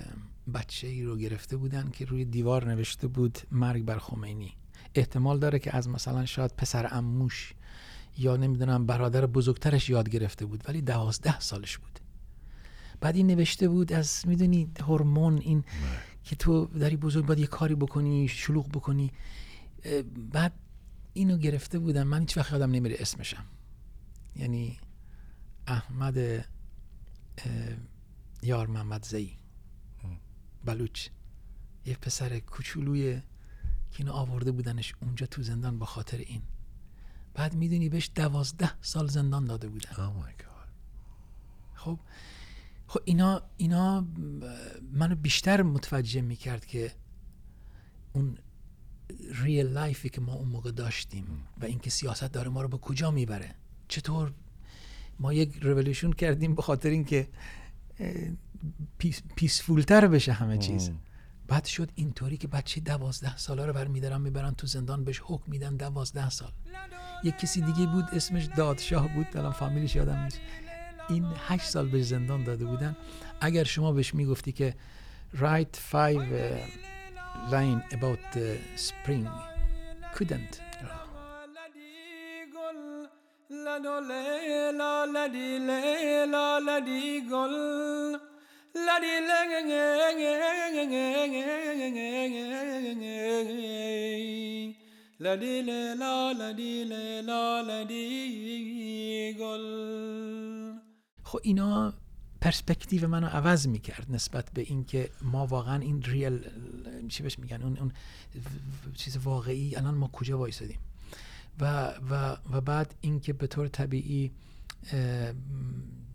بچه 0.54 0.86
ای 0.86 1.02
رو 1.02 1.16
گرفته 1.16 1.56
بودن 1.56 1.90
که 1.90 2.04
روی 2.04 2.24
دیوار 2.24 2.68
نوشته 2.68 3.06
بود 3.06 3.38
مرگ 3.50 3.84
بر 3.84 3.98
خمینی. 3.98 4.52
احتمال 4.94 5.38
داره 5.38 5.58
که 5.58 5.76
از 5.76 5.88
مثلا 5.88 6.26
شاید 6.26 6.56
پسر 6.56 6.88
اموش 6.90 7.54
یا 8.18 8.36
نمی‌دونم 8.36 8.86
برادر 8.86 9.26
بزرگترش 9.26 9.90
یاد 9.90 10.08
گرفته 10.08 10.46
بود 10.46 10.64
ولی 10.68 10.80
دوازده 10.82 11.40
سالش 11.40 11.78
بود. 11.78 11.98
بعد 13.00 13.16
این 13.16 13.26
نوشته 13.26 13.68
بود 13.68 13.92
از 13.92 14.22
می‌دونی 14.26 14.72
هورمون 14.80 15.38
این 15.38 15.64
که 16.24 16.36
تو 16.36 16.64
داری 16.64 16.96
بزرگ 16.96 17.26
باید 17.26 17.38
یه 17.38 17.46
کاری 17.46 17.74
بکنی 17.74 18.28
شلوغ 18.28 18.68
بکنی. 18.68 19.12
بعد 20.32 20.52
اینو 21.12 21.36
گرفته 21.38 21.78
بودم. 21.78 22.02
من 22.02 22.20
هیچ 22.20 22.36
وقت 22.36 22.52
یادم 22.52 22.70
نمیره 22.70 22.96
اسمشم. 22.98 23.44
یعنی 24.36 24.78
احمد 25.66 26.46
یار 28.42 28.66
محمد 28.66 29.04
زئی. 29.04 29.36
بلوچ. 30.64 31.08
یه 31.86 31.96
پسر 31.96 32.38
کوچولوی 32.38 33.20
که 33.90 33.98
اینو 33.98 34.12
آورده 34.12 34.52
بودنش 34.52 34.94
اونجا 35.02 35.26
تو 35.26 35.42
زندان 35.42 35.78
با 35.78 35.86
خاطر 35.86 36.18
این. 36.18 36.42
بعد 37.34 37.54
می‌دونی 37.54 37.88
بهش 37.88 38.10
دوازده 38.14 38.70
سال 38.82 39.08
زندان 39.08 39.44
داده 39.44 39.68
بودن. 39.68 39.90
Oh 39.90 40.24
my 40.24 40.42
god. 40.42 40.68
خب 41.74 41.98
خب 42.94 43.00
اینا 43.04 43.42
اینا 43.56 44.06
منو 44.92 45.14
بیشتر 45.14 45.62
متوجه 45.62 46.20
می‌کرد 46.20 46.66
که 46.66 46.92
اون 48.12 48.38
ریل 49.42 49.66
لایفی 49.66 50.08
که 50.08 50.20
ما 50.20 50.34
اون 50.34 50.48
موقع 50.48 50.70
داشتیم 50.70 51.26
و 51.60 51.64
اینکه 51.64 51.90
سیاست 51.90 52.24
داره 52.24 52.48
ما 52.48 52.62
رو 52.62 52.68
به 52.68 52.78
کجا 52.78 53.10
می‌بره 53.10 53.54
چطور 53.88 54.32
ما 55.18 55.32
یک 55.32 55.56
رولوشن 55.62 56.12
کردیم 56.12 56.54
به 56.54 56.62
خاطر 56.62 56.88
اینکه 56.88 57.28
پیس 58.98 59.22
پیسفولتر 59.36 60.06
بشه 60.06 60.32
همه 60.32 60.58
چیز. 60.58 60.90
بعد 61.48 61.64
شد 61.64 61.90
اینطوری 61.94 62.36
که 62.36 62.48
بچه 62.48 62.80
دوازده 62.80 63.36
ساله 63.36 63.66
رو 63.66 63.72
برمیدارن 63.72 64.20
می‌برن 64.20 64.54
تو 64.54 64.66
زندان 64.66 65.04
بهش 65.04 65.20
حکم 65.24 65.50
میدن 65.52 65.76
دوازده 65.76 66.30
سال. 66.30 66.52
یک 67.24 67.38
کسی 67.38 67.60
دیگه 67.60 67.86
بود 67.86 68.04
اسمش 68.12 68.44
دادشاه 68.44 69.08
بود. 69.14 69.36
الان 69.36 69.52
فامیلش 69.52 69.96
یادم 69.96 70.24
نیست. 70.24 70.40
این 71.08 71.26
هشت 71.48 71.64
سال 71.64 71.88
به 71.88 72.02
زندان 72.02 72.44
داده 72.44 72.64
بودن 72.64 72.96
اگر 73.40 73.64
شما 73.64 73.92
بهش 73.92 74.14
می‌گفتی 74.14 74.52
که 74.52 74.74
write 75.34 75.76
five 75.92 76.26
uh, 76.32 77.52
line 77.52 77.82
about 77.96 78.20
the 78.34 78.48
spring 78.76 79.26
couldn't 80.14 80.60
خب 101.34 101.40
اینا 101.42 101.92
پرسپکتیو 102.40 103.08
منو 103.08 103.26
عوض 103.26 103.66
می‌کرد 103.66 104.06
نسبت 104.10 104.50
به 104.50 104.62
اینکه 104.62 105.10
ما 105.22 105.46
واقعا 105.46 105.80
این 105.80 106.02
ریل 106.02 106.40
چی 107.08 107.22
بهش 107.22 107.38
میگن؟ 107.38 107.62
اون 107.62 107.78
اون 107.78 107.92
چیز 108.94 109.16
واقعی 109.16 109.76
الان 109.76 109.94
ما 109.94 110.08
کجا 110.08 110.38
وایسادیم؟ 110.38 110.78
و 111.60 111.88
و 112.10 112.36
و 112.52 112.60
بعد 112.60 112.94
اینکه 113.00 113.32
به 113.32 113.46
طور 113.46 113.68
طبیعی 113.68 114.32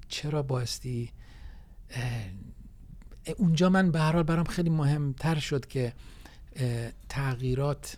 چرا 0.08 0.44
بایستی 0.44 1.12
اه، 1.92 3.34
اونجا 3.38 3.70
من 3.70 3.92
به 3.92 4.00
هر 4.00 4.12
حال 4.12 4.24
برام 4.24 4.46
خیلی 4.46 4.70
مهمتر 4.70 5.40
شد 5.40 5.66
که 5.66 5.94
تغییرات 7.10 7.98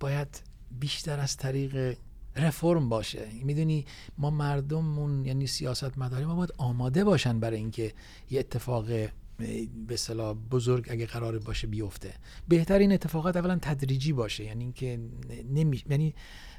باید 0.00 0.42
بیشتر 0.80 1.20
از 1.20 1.36
طریق 1.36 1.96
رفرم 2.36 2.88
باشه. 2.88 3.28
می‌دونی 3.44 3.86
ما 4.18 4.30
مردممون 4.30 5.24
یعنی 5.24 5.46
سیاست 5.46 5.98
مداری 5.98 6.24
ما 6.24 6.34
باید 6.34 6.52
آماده 6.58 7.04
باشن 7.04 7.40
برای 7.40 7.58
اینکه 7.58 7.92
یه 8.30 8.40
اتفاق 8.40 8.86
به 8.86 9.94
اصطلاح 9.94 10.34
بزرگ 10.34 10.86
اگه 10.90 11.06
قرار 11.06 11.38
باشه 11.38 11.66
بیفته. 11.66 12.14
بهتر 12.48 12.78
این 12.78 12.92
اتفاقات 12.92 13.36
اولا 13.36 13.58
تدریجی 13.62 14.12
باشه. 14.12 14.44
یعنی 14.44 14.64
اینکه 14.64 15.00
نمی 15.50 15.82
یعنی 15.90 16.14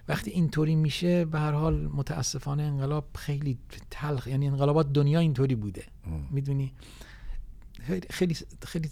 وقتی 0.08 0.32
اینطوری 0.32 0.76
میشه 0.76 1.26
به 1.26 1.40
هر 1.40 1.52
حال 1.52 1.88
متاسفانه 1.88 2.64
انقلاب 2.64 3.08
خیلی 3.16 3.58
تلخ 3.92 4.28
یعنی 4.28 4.48
انقلابات 4.48 4.94
دنیا 4.94 5.20
اینطوری 5.20 5.56
بوده. 5.56 5.84
می‌دونی؟ 6.32 6.74
خیلی 7.80 8.08
خیلی 8.10 8.38
خیلی 8.68 8.90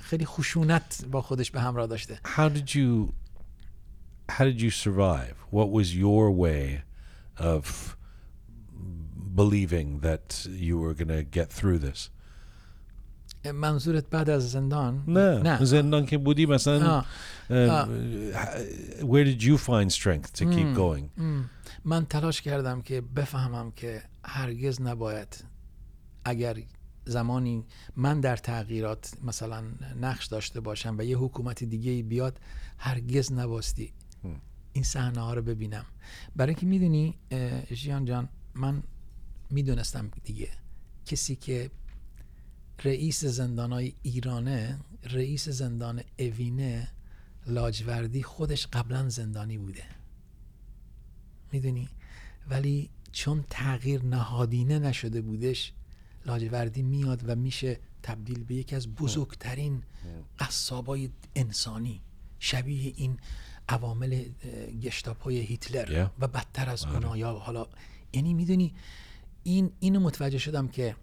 خیلی 0.00 0.24
خشونت 0.24 1.04
با 1.10 1.22
خودش 1.22 1.50
به 1.50 1.60
همراه 1.60 1.86
داشته. 1.86 2.20
How 2.36 2.50
did 2.56 2.70
you 2.70 3.12
how 4.28 4.44
did 4.44 4.60
you 4.60 4.70
survive? 4.70 5.36
What 5.50 5.70
was 5.70 5.96
your 5.96 6.30
way 6.30 6.82
of 7.38 7.96
believing 9.34 10.00
that 10.00 10.46
you 10.50 10.78
were 10.78 10.94
going 10.94 11.08
to 11.08 11.22
get 11.22 11.50
through 11.50 11.78
this? 11.78 12.10
منظورت 13.52 14.10
بعد 14.10 14.30
از 14.30 14.50
زندان 14.50 15.04
نه 15.08 15.42
نه 15.42 15.64
زندان 15.64 16.06
که 16.06 16.18
بودی 16.18 16.46
مثلا 16.46 16.86
آه. 16.90 17.06
uh, 17.50 17.86
where 19.00 19.24
did 19.24 19.42
you 19.42 19.56
find 19.56 19.92
strength 19.92 20.32
to 20.32 20.44
keep 20.44 20.74
going 20.74 21.20
م. 21.20 21.44
من 21.84 22.06
تلاش 22.06 22.42
کردم 22.42 22.82
که 22.82 23.00
بفهمم 23.00 23.70
که 23.70 24.02
هرگز 24.24 24.82
نباید 24.82 25.44
اگر 26.24 26.56
زمانی 27.04 27.64
من 27.96 28.20
در 28.20 28.36
تغییرات 28.36 29.12
مثلا 29.24 29.62
نقش 30.00 30.26
داشته 30.26 30.60
باشم 30.60 30.96
و 30.98 31.04
یه 31.04 31.16
حکومت 31.18 31.64
دیگه 31.64 32.02
بیاد 32.02 32.40
هرگز 32.78 33.32
نباستی 33.32 33.92
این 34.76 34.84
صحنه 34.84 35.20
ها 35.20 35.34
رو 35.34 35.42
ببینم. 35.42 35.84
برای 36.36 36.50
اینکه 36.50 36.66
می‌دونی 36.66 37.14
ژیان 37.74 38.04
جان 38.04 38.28
من 38.54 38.82
می‌دونستم 39.50 40.10
دیگه. 40.24 40.48
کسی 41.06 41.36
که 41.36 41.70
رئیس 42.84 43.24
زندان 43.24 43.72
های 43.72 43.92
ایرانه 44.02 44.78
رئیس 45.02 45.48
زندان 45.48 46.02
اوینه 46.18 46.88
لاجوردی 47.46 48.22
خودش 48.22 48.66
قبلا 48.66 49.08
زندانی 49.08 49.58
بوده. 49.58 49.84
می‌دونی؟ 51.52 51.88
ولی 52.50 52.90
چون 53.12 53.44
تغییر 53.50 54.04
نهادینه 54.04 54.78
نشده 54.78 55.20
بودش 55.20 55.72
لاجوردی 56.26 56.82
میاد 56.82 57.22
و 57.26 57.36
میشه 57.36 57.78
تبدیل 58.02 58.44
به 58.44 58.54
یکی 58.54 58.76
از 58.76 58.94
بزرگترین 58.94 59.82
قصابای 60.38 61.10
انسانی. 61.36 62.00
شبیه 62.38 62.92
این 62.96 63.18
عوامل 63.68 64.24
گشتاپوی 64.82 65.40
هیتلر 65.40 66.06
Yeah. 66.06 66.10
و 66.20 66.28
بدتر 66.28 66.70
از 66.70 66.84
اونا. 66.84 67.16
یا 67.16 67.32
حالا 67.32 67.66
یعنی 68.12 68.34
می‌دونی 68.34 68.74
این 69.42 69.72
اینو 69.80 70.00
متوجه 70.00 70.38
شدم 70.38 70.68
که 70.68 70.96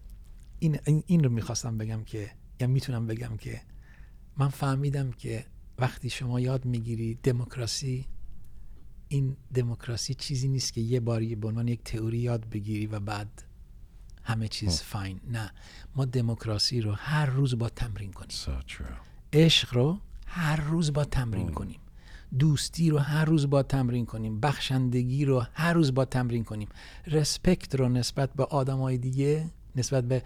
این 0.60 0.80
این, 0.86 1.04
این 1.08 1.24
رو 1.24 1.30
می‌خواستم 1.30 1.78
بگم 1.78 2.04
که 2.04 2.32
یا 2.60 2.68
می‌تونم 2.68 3.08
بگم 3.08 3.38
که 3.38 3.62
من 4.38 4.48
فهمیدم 4.50 5.12
که 5.12 5.46
وقتی 5.80 6.10
شما 6.10 6.40
یاد 6.40 6.66
می‌گیری 6.66 7.16
دموکراسی 7.24 8.06
این 9.08 9.38
دموکراسی 9.54 10.14
چیزی 10.14 10.48
نیست 10.48 10.74
که 10.74 10.82
یه 10.82 11.00
باری 11.00 11.36
به 11.36 11.48
عنوان 11.48 11.68
یک 11.68 11.84
تئوری 11.84 12.18
یاد 12.18 12.50
بگیری 12.50 12.88
و 12.88 13.00
بعد 13.00 13.44
همه 14.24 14.48
چیز 14.48 14.82
فاین. 14.82 15.20
نه. 15.32 15.52
ما 15.96 16.06
دموکراسی 16.06 16.82
رو 16.82 16.92
هر 16.92 17.26
روز 17.26 17.58
با 17.58 17.70
تمرین 17.70 18.12
کنیم. 18.12 18.38
So 18.46 18.50
عشق 19.34 19.74
رو 19.74 20.00
هر 20.26 20.62
روز 20.62 20.94
با 20.94 21.06
تمرین 21.06 21.52
کنیم. 21.52 21.80
دوستی 22.40 22.90
رو 22.90 22.98
هر 22.98 23.26
روز 23.26 23.50
با 23.50 23.64
تمرین 23.64 24.06
کنیم 24.06 24.40
بخشندگی 24.40 25.26
رو 25.26 25.46
هر 25.54 25.74
روز 25.74 25.94
با 25.94 26.06
تمرین 26.06 26.44
کنیم. 26.44 26.70
رسپکت 27.08 27.76
رو 27.76 27.90
نسبت 27.90 28.34
به 28.34 28.44
آدمای 28.44 28.98
دیگه 28.98 29.50
نسبت 29.76 30.04
به 30.04 30.24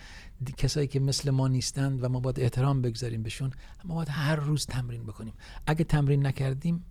کسایی 0.57 0.87
که 0.87 0.99
مثل 0.99 1.31
ما 1.31 1.47
نیستند 1.47 2.03
و 2.03 2.09
ما 2.09 2.19
باید 2.19 2.39
احترام 2.39 2.81
بگذاریم 2.81 3.23
بهشون 3.23 3.51
ما 3.85 3.95
باید 3.95 4.09
هر 4.09 4.35
روز 4.35 4.65
تمرین 4.65 5.03
بکنیم. 5.03 5.33
اگه 5.67 5.83
تمرین 5.83 6.25
نکردیم 6.25 6.85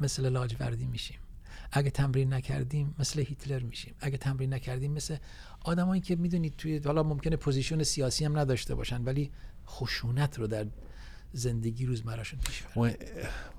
مثل 0.00 0.28
لاجوردی 0.28 0.86
میشیم. 0.86 1.18
اگه 1.72 1.90
تمرین 1.90 2.32
نکردیم 2.32 2.94
مثل 2.98 3.20
هیتلر 3.20 3.62
میشیم. 3.62 3.94
اگه 4.00 4.16
تمرین 4.16 4.54
نکردیم 4.54 4.92
مثل 4.92 5.16
آدمایی 5.60 6.00
که 6.00 6.16
می‌دونید 6.16 6.56
توی 6.56 6.78
حالا 6.84 7.02
ممکنه 7.02 7.36
پوزیشن 7.36 7.82
سیاسی 7.82 8.24
هم 8.24 8.38
نداشته 8.38 8.74
باشن 8.74 9.04
ولی 9.04 9.30
خشونت 9.66 10.38
رو 10.38 10.46
در 10.46 10.66
زندگی 11.32 11.86
روزمرهشون 11.86 12.40
پیش 12.40 12.62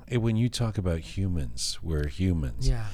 when, 0.09 0.21
when 0.21 0.35
you 0.35 0.49
talk 0.49 0.77
about 0.77 0.99
humans, 0.99 1.79
we're 1.81 2.07
humans. 2.07 2.67
Yeah. 2.69 2.85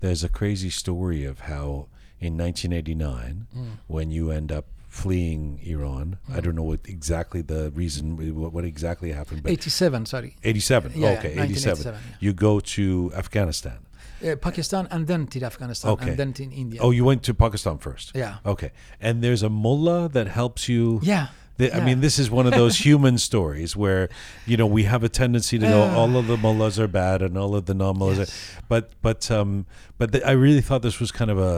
There's 0.00 0.24
a 0.24 0.28
crazy 0.28 0.70
story 0.70 1.24
of 1.24 1.40
how 1.40 1.88
in 2.20 2.36
1989, 2.36 3.46
when 3.86 4.10
you 4.10 4.30
end 4.30 4.50
up 4.52 4.66
fleeing 4.88 5.58
Iran, 5.64 6.18
I 6.32 6.40
don't 6.40 6.54
know 6.54 6.62
what 6.62 6.80
exactly 6.86 7.40
the 7.42 7.70
reason, 7.70 8.16
what, 8.38 8.52
what 8.52 8.64
exactly 8.64 9.12
happened, 9.12 9.42
but 9.42 9.52
87 9.52 10.06
sorry 10.06 10.36
87. 10.44 10.92
Yeah, 10.94 11.08
okay, 11.18 11.34
1987, 11.36 11.72
87. 11.72 11.94
yeah. 11.94 12.16
You 12.20 12.32
go 12.32 12.60
to 12.60 13.12
Afghanistan. 13.14 13.78
uh, 14.24 14.36
Pakistan 14.36 14.86
and 14.90 15.06
then 15.06 15.26
to 15.28 15.42
Afghanistan 15.42 15.90
Okay. 15.92 16.10
and 16.10 16.16
then 16.18 16.32
to 16.34 16.44
India 16.44 16.80
Oh, 16.82 16.90
you 16.90 17.04
went 17.04 17.22
to 17.24 17.34
Pakistan 17.34 17.78
first. 17.78 18.12
Yeah. 18.14 18.36
Okay. 18.44 18.70
And 19.00 19.22
there's 19.24 19.42
a 19.42 19.48
mullah 19.50 20.08
that 20.10 20.28
helps 20.28 20.68
you. 20.68 21.00
yeah 21.02 21.28
The, 21.61 21.65
I 21.73 21.77
Yeah. 21.77 21.85
mean, 21.85 21.99
this 22.01 22.19
is 22.19 22.29
one 22.29 22.45
of 22.45 22.53
those 22.53 22.75
human 22.87 23.17
stories 23.17 23.75
where, 23.75 24.09
you 24.45 24.57
know, 24.57 24.67
we 24.77 24.83
have 24.83 25.03
a 25.03 25.09
tendency 25.09 25.57
to 25.57 25.65
go, 25.75 25.79
Yeah. 25.85 25.95
all 25.99 26.15
of 26.15 26.27
the 26.27 26.37
mullahs 26.37 26.77
are 26.79 26.87
bad 26.87 27.21
and 27.25 27.35
all 27.37 27.55
of 27.55 27.63
the 27.65 27.73
non-mullahs 27.73 28.19
Yes. 28.19 28.29
are. 28.29 28.61
But, 28.69 28.83
but, 29.01 29.21
um, 29.31 29.65
but 29.97 30.11
the, 30.11 30.19
I 30.27 30.33
really 30.45 30.61
thought 30.61 30.81
this 30.83 30.99
was 30.99 31.11
kind 31.11 31.31
of 31.31 31.39
a, 31.39 31.53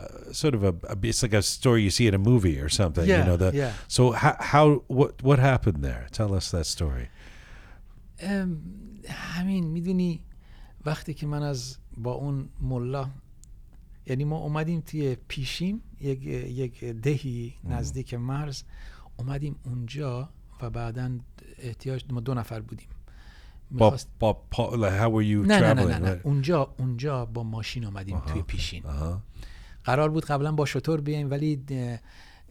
uh, 0.00 0.32
sort 0.32 0.54
of 0.56 0.64
a, 0.64 0.74
a, 0.92 0.96
it's 1.10 1.22
like 1.22 1.34
a 1.34 1.42
story 1.42 1.82
you 1.82 1.90
see 1.90 2.06
in 2.08 2.14
a 2.14 2.18
movie 2.30 2.58
or 2.64 2.68
something. 2.68 3.04
you 3.06 3.14
Yeah, 3.14 3.24
know, 3.28 3.36
the, 3.36 3.50
yeah. 3.54 3.72
So 3.86 4.10
how, 4.10 4.34
how, 4.52 4.64
what, 4.88 5.22
what 5.22 5.38
happened 5.38 5.84
there? 5.84 6.04
Tell 6.10 6.34
us 6.34 6.50
that 6.50 6.66
story. 6.66 7.06
ام، 8.20 8.56
همین 9.08 9.64
میدونی 9.64 10.20
وقتی 10.86 11.14
که 11.14 11.26
من 11.26 11.42
از 11.42 11.76
با 11.96 12.12
اون 12.12 12.48
ملا 12.60 13.10
یعنی 14.06 14.24
ما 14.24 14.36
اومدیم 14.36 14.80
توی 14.80 15.16
پیشین 15.28 15.80
یک, 16.00 16.22
یک 16.26 16.84
دهی 16.84 17.54
نزدیک 17.64 18.14
مرز 18.14 18.62
اومدیم 19.19 19.55
اونجا 19.63 20.29
و 20.61 20.69
بعدا 20.69 21.11
احتیاج 21.57 22.05
ما 22.09 22.19
دو 22.19 22.33
نفر 22.33 22.59
بودیم 22.61 22.87
ba, 23.79 23.91
pa- 24.53 24.71
like, 24.81 24.97
how 25.01 25.09
were 25.15 25.25
you 25.31 25.47
نه 25.47 25.59
نه 25.59 25.73
نه? 25.73 25.85
نه, 25.85 25.99
نه. 25.99 26.21
اونجا 26.23 26.73
اونجا 26.79 27.25
با 27.25 27.43
ماشین 27.43 27.85
آمدیم 27.85 28.19
توی 28.19 28.41
پیشین. 28.41 28.83
قرار 29.83 30.09
بود 30.09 30.25
قبلا 30.25 30.51
با 30.51 30.65
شطور 30.65 31.01
بیایم 31.01 31.29
ولی 31.31 31.63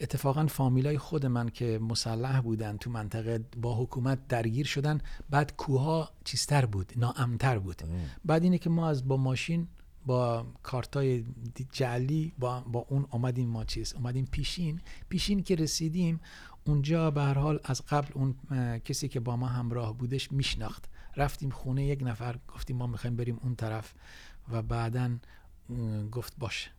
اتفاقا 0.01 0.47
فامیلای 0.47 0.99
خود 0.99 1.27
من 1.27 1.49
که 1.49 1.79
مسلح 1.83 2.41
بودن 2.41 2.77
تو 2.77 2.91
منطقه 2.91 3.45
با 3.63 3.75
حکومت 3.83 4.29
درگیر 4.29 4.67
شدن 4.67 5.01
بعد 5.31 5.57
کوها 5.57 6.11
چیزتر 6.25 6.67
بود 6.67 6.93
ناامتر 6.97 7.59
بود 7.59 7.83
بعد 8.25 8.43
اینه 8.43 8.59
که 8.59 8.71
ما 8.71 8.89
از 8.89 9.09
با 9.09 9.17
ماشین 9.17 9.69
با 10.07 10.47
کارتای 10.63 11.25
جعلی 11.73 12.33
با, 12.39 12.61
با 12.61 12.87
اون 12.89 13.07
اومدیم 13.11 13.49
ما 13.49 13.65
چیز 13.65 13.95
اومدیم 13.95 14.29
پیشین 14.31 14.81
پیشین 15.09 15.43
که 15.43 15.55
رسیدیم 15.55 16.21
اونجا 16.67 17.11
به 17.11 17.23
هر 17.23 17.39
حال 17.39 17.61
از 17.65 17.83
قبل 17.89 18.09
اون 18.15 18.35
کسی 18.79 19.09
که 19.09 19.21
با 19.21 19.37
ما 19.37 19.47
همراه 19.47 19.99
بودش 19.99 20.33
میشناخت. 20.33 20.89
رفتیم 21.17 21.51
خونه 21.51 21.87
یک 21.87 22.03
نفر 22.03 22.39
گفتیم 22.49 22.77
ما 22.77 22.87
می‌خوایم 22.87 23.17
بریم 23.17 23.39
اون 23.43 23.55
طرف 23.55 23.95
و 24.49 24.63
بعدا 24.63 25.19
گفت 26.13 26.33
باشه 26.39 26.71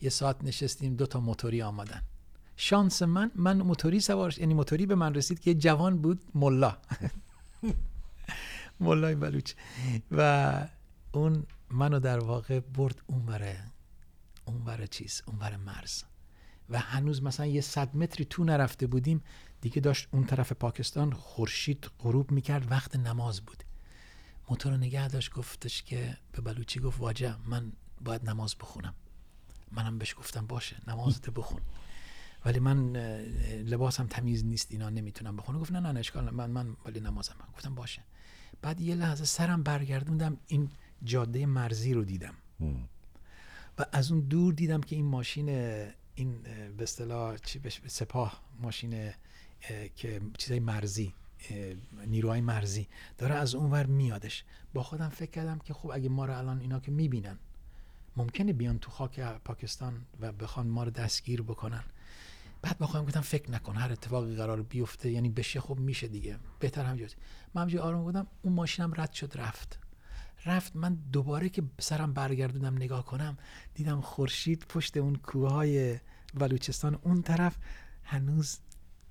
یه 0.00 0.10
ساعت 0.10 0.44
نشستیم 0.44 0.96
دو 0.96 1.06
تا 1.06 1.20
موتوری 1.20 1.62
آمدن. 1.62 2.02
شانس 2.56 3.02
من 3.02 3.30
من 3.34 3.62
موتوری 3.62 4.00
سوارش 4.00 4.38
یعنی 4.38 4.54
موتوری 4.54 4.86
به 4.86 4.94
من 4.94 5.14
رسید 5.14 5.40
که 5.40 5.54
جوان 5.54 5.98
بود 5.98 6.20
ملا. 6.34 6.76
ملای 8.80 9.14
بلوچ. 9.14 9.52
و 10.10 10.68
اون 11.12 11.46
منو 11.70 11.98
در 11.98 12.18
واقع 12.18 12.60
برد 12.60 13.02
اونوره 13.06 13.64
اونور 14.44 14.86
چیز 14.86 15.22
اونور 15.26 15.56
مرز. 15.56 16.02
و 16.70 16.78
هنوز 16.78 17.22
مثلا 17.22 17.46
یه 17.46 17.60
صد 17.60 17.96
متری 17.96 18.24
تو 18.24 18.44
نرفته 18.44 18.86
بودیم 18.86 19.22
دیگه 19.60 19.80
داشت 19.80 20.08
اون 20.12 20.24
طرف 20.24 20.52
پاکستان 20.52 21.12
خورشید 21.12 21.90
غروب 21.98 22.30
می‌کرد 22.30 22.70
وقت 22.70 22.96
نماز 22.96 23.40
بود. 23.40 23.64
موتور 24.50 24.72
رو 24.72 24.78
نگه 24.78 25.08
داشت 25.08 25.32
گفتش 25.32 25.82
که 25.82 26.16
به 26.32 26.42
بلوچی 26.42 26.80
گفت 26.80 27.00
واجه 27.00 27.34
من 27.46 27.72
باید 28.00 28.30
نماز 28.30 28.56
بخونم. 28.60 28.94
منم 29.72 29.98
بهش 29.98 30.14
گفتم 30.14 30.46
باشه 30.46 30.76
نمازت 30.88 31.30
بخون. 31.30 31.60
ولی 32.44 32.58
من 32.58 32.96
لباسم 33.66 34.06
تمیز 34.06 34.44
نیست 34.44 34.66
اینا 34.70 34.90
نمی‌تونم 34.90 35.36
بخونم 35.36 35.58
گفت 35.58 35.72
نه 35.72 35.80
نه 35.80 35.98
اشکال 35.98 36.30
من 36.30 36.50
من 36.50 36.76
ولی 36.86 37.00
نمازم 37.00 37.34
بخونم. 37.34 37.52
گفتم 37.56 37.74
باشه. 37.74 38.02
بعد 38.62 38.80
یه 38.80 38.94
لحظه 38.94 39.24
سرم 39.24 39.62
برگردوندم 39.62 40.36
این 40.46 40.70
جاده 41.04 41.46
مرزی 41.46 41.94
رو 41.94 42.04
دیدم. 42.04 42.34
و 43.78 43.84
از 43.92 44.12
اون 44.12 44.20
دور 44.20 44.54
دیدم 44.54 44.80
که 44.80 44.96
این 44.96 45.04
ماشین 45.04 45.48
این 46.20 46.42
به 46.76 46.82
اصطلاح 46.82 47.36
سپاه 47.86 48.42
ماشین 48.60 49.12
که 49.96 50.20
چیزای 50.38 50.60
مرزی 50.60 51.14
نیروهای 52.06 52.40
مرزی 52.40 52.88
داره 53.18 53.34
از 53.34 53.54
اونور 53.54 53.86
میادش. 53.86 54.44
با 54.74 54.82
خودم 54.82 55.08
فکر 55.08 55.30
کردم 55.30 55.58
که 55.58 55.74
خب 55.74 55.90
اگه 55.90 56.08
ما 56.08 56.24
رو 56.24 56.38
الان 56.38 56.60
اینا 56.60 56.80
که 56.80 56.90
می‌بینن 56.90 57.38
ممکنه 58.16 58.52
بیان 58.52 58.78
تو 58.78 58.90
خاک 58.90 59.20
پاکستان 59.20 60.06
و 60.20 60.32
بخوان 60.32 60.66
ما 60.66 60.84
رو 60.84 60.90
دستگیر 60.90 61.42
بکنن. 61.42 61.84
بعد 62.62 62.78
با 62.78 62.86
خودم 62.86 63.04
گفتم 63.04 63.20
فکر 63.20 63.50
نکن 63.50 63.76
هر 63.76 63.92
اتفاقی 63.92 64.34
قرار 64.36 64.62
بیفته 64.62 65.10
یعنی 65.10 65.28
بشه 65.28 65.60
خب 65.60 65.78
میشه 65.78 66.08
دیگه. 66.08 66.38
بهتر 66.58 66.84
همینجوری 66.84 67.12
من 67.54 67.62
همینجوری 67.62 67.82
آروم 67.84 68.02
بودم 68.02 68.26
اون 68.42 68.54
ماشینم 68.54 68.92
رد 68.96 69.12
شد 69.12 69.32
رفت. 69.36 69.78
رفت. 70.46 70.76
من 70.76 70.94
دوباره 70.94 71.48
که 71.48 71.62
سرم 71.80 72.12
برگردوندم 72.12 72.76
نگاه 72.76 73.04
کنم 73.04 73.38
دیدم 73.74 74.00
خورشید 74.00 74.66
پشت 74.68 74.96
اون 74.96 75.16
کوههای 75.16 75.98
بلوچستان 76.34 76.98
اون 77.02 77.22
طرف 77.22 77.56
هنوز 78.04 78.58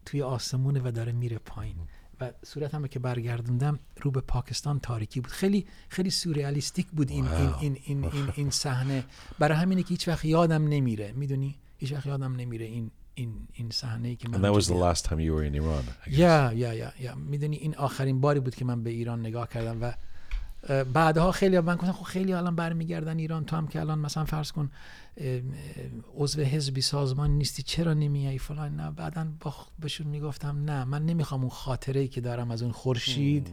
توی 0.06 0.22
آسمونه 0.22 0.82
و 0.84 0.92
داره 0.92 1.12
میره 1.12 1.38
پایین. 1.38 1.76
و 2.22 2.32
صورتم 2.46 2.88
که 2.88 3.00
برگردوندم 3.00 3.80
رو 4.02 4.12
به 4.12 4.22
پاکستان 4.22 4.80
تاریکی 4.80 5.22
بود. 5.22 5.32
خیلی 5.32 5.66
خیلی 5.90 6.10
سورئالیستیک 6.10 6.88
بود 6.88 7.10
این 7.10 7.28
این 7.28 7.54
این 7.60 7.78
این 7.84 8.06
این, 8.06 8.30
این 8.36 8.50
صحنه. 8.50 9.04
برای 9.40 9.58
همینه 9.58 9.84
که 9.84 9.90
هیچ 9.90 10.08
وقت 10.08 10.26
یادم 10.26 10.68
نمیره. 10.68 11.12
می‌دونی؟ 11.12 11.60
هیچ 11.78 11.94
وقت 11.94 12.06
یادم 12.06 12.36
نمیره 12.36 12.66
این 12.66 12.92
این 13.16 13.48
این 13.54 13.70
صحنه 13.70 14.08
ای 14.08 14.16
که 14.16 14.30
من 14.30 14.40
And 14.40 14.46
that 14.46 14.62
was 14.62 14.68
the 14.68 14.76
last 14.76 15.06
time 15.06 15.20
you 15.20 15.34
were 15.34 15.52
in 15.52 15.56
Iran. 15.62 16.10
یا 16.12 16.54
یا 16.54 16.74
یا 16.74 16.92
یا. 17.00 17.16
می‌دونی؟ 17.16 17.56
این 17.58 17.76
آخرین 17.76 18.22
باری 18.22 18.40
بود 18.40 18.56
که 18.56 18.66
من 18.66 18.84
به 18.84 18.90
ایران 18.90 19.20
نگاه 19.20 19.50
کردم 19.50 19.82
و 19.82 19.94
بعدها 20.94 21.32
خیلی 21.32 21.60
من 21.60 21.76
گفتم 21.76 21.92
خب 21.92 22.04
خیلی 22.04 22.34
الان 22.34 22.56
برمیگردن 22.56 23.18
ایران. 23.18 23.46
تو 23.46 23.56
هم 23.56 23.68
که 23.68 23.80
الان 23.80 24.00
مثلا 24.00 24.26
فرض 24.26 24.52
کن 24.52 24.72
عضو 26.18 26.42
حزبی 26.42 26.82
سازمان 26.82 27.32
نیستی 27.32 27.64
چرا 27.64 27.94
نمیای 27.94 28.38
فلان؟ 28.38 28.76
نه 28.76 28.92
بعدا 28.92 29.28
با 29.40 29.54
بهشون 29.80 30.08
می‌گفتم 30.08 30.64
نه 30.66 30.84
من 30.84 31.06
نمی‌خوام 31.06 31.42
اون 31.42 31.50
خاطره 31.50 32.02
ای 32.02 32.08
که 32.08 32.22
دارم 32.22 32.52
از 32.52 32.62
اون 32.64 32.72
خورشید 32.72 33.50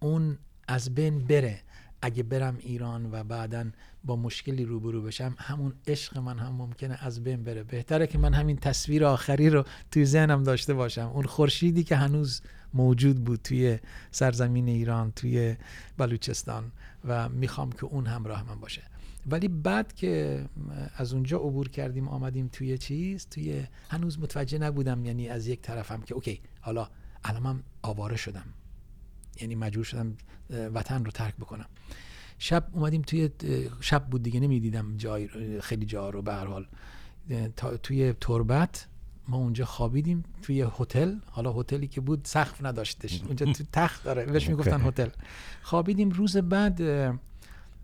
اون 0.00 0.38
از 0.68 0.94
بین 0.94 1.24
بره. 1.24 1.62
اگه 2.02 2.22
برم 2.22 2.56
ایران 2.60 3.12
و 3.12 3.24
بعدا 3.24 3.64
با 4.04 4.16
مشکلی 4.16 4.64
روبرو 4.64 5.02
بشم 5.02 5.34
همون 5.38 5.72
عشق 5.86 6.18
من 6.18 6.38
هم 6.38 6.52
ممکنه 6.52 6.98
از 7.00 7.24
بین 7.24 7.44
بره. 7.44 7.62
بهتره 7.62 8.06
که 8.06 8.18
من 8.18 8.34
همین 8.34 8.56
تصویر 8.56 9.04
آخری 9.04 9.50
رو 9.50 9.64
توی 9.90 10.04
ذهنم 10.04 10.42
داشته 10.42 10.74
باشم. 10.74 11.10
اون 11.14 11.24
خورشیدی 11.24 11.84
که 11.84 11.96
هنوز 11.96 12.42
موجود 12.74 13.24
بود 13.24 13.40
توی 13.42 13.78
سرزمین 14.10 14.68
ایران 14.68 15.12
توی 15.12 15.56
بلوچستان 15.98 16.72
و 17.04 17.28
می‌خوام 17.28 17.72
که 17.72 17.84
اون 17.84 18.06
همراه 18.06 18.42
من 18.48 18.60
باشه. 18.60 18.82
ولی 19.26 19.48
بعد 19.48 19.92
که 19.94 20.44
از 20.96 21.12
اونجا 21.12 21.38
عبور 21.38 21.68
کردیم 21.68 22.08
آمدیم 22.08 22.48
توی 22.52 22.78
چیز؟ 22.78 23.26
توی 23.30 23.64
هنوز 23.90 24.18
متوجه 24.18 24.58
نبودم 24.58 25.04
یعنی 25.04 25.28
از 25.28 25.46
یک 25.46 25.60
طرفم 25.60 26.00
که 26.00 26.14
اوکی 26.14 26.40
حالا 26.60 26.88
الان 27.24 27.42
من 27.42 27.62
آواره 27.82 28.16
شدم. 28.16 28.46
یعنی 29.40 29.54
مجبور 29.54 29.84
شدم 29.84 30.16
وطن 30.50 31.04
رو 31.04 31.10
ترک 31.10 31.36
بکنم. 31.36 31.66
شب 32.38 32.68
اومدیم 32.72 33.02
توی 33.02 33.30
شب 33.80 34.06
بود 34.06 34.22
دیگه 34.22 34.40
نمی‌دیدم 34.40 34.96
جای 34.96 35.60
خیلی 35.60 35.86
جا 35.86 36.10
رو. 36.10 36.22
به 36.22 36.34
هر 36.34 36.46
حال 36.46 36.66
توی 37.82 38.12
تربت 38.12 38.86
ما 39.28 39.36
اونجا 39.36 39.64
خوابیدیم 39.64 40.24
توی 40.42 40.66
هتل. 40.78 41.14
حالا 41.30 41.52
هتلی 41.52 41.88
که 41.88 42.00
بود 42.00 42.20
سقف 42.24 42.64
نداشتش. 42.64 43.22
اونجا 43.22 43.52
تو 43.52 43.64
تخت 43.72 44.04
داره. 44.04 44.24
بهش 44.24 44.48
می‌گفتن. 44.48 44.80
هتل. 44.80 45.08
خوابیدیم. 45.62 46.10
روز 46.10 46.36
بعد 46.36 46.82
اه، 46.82 47.18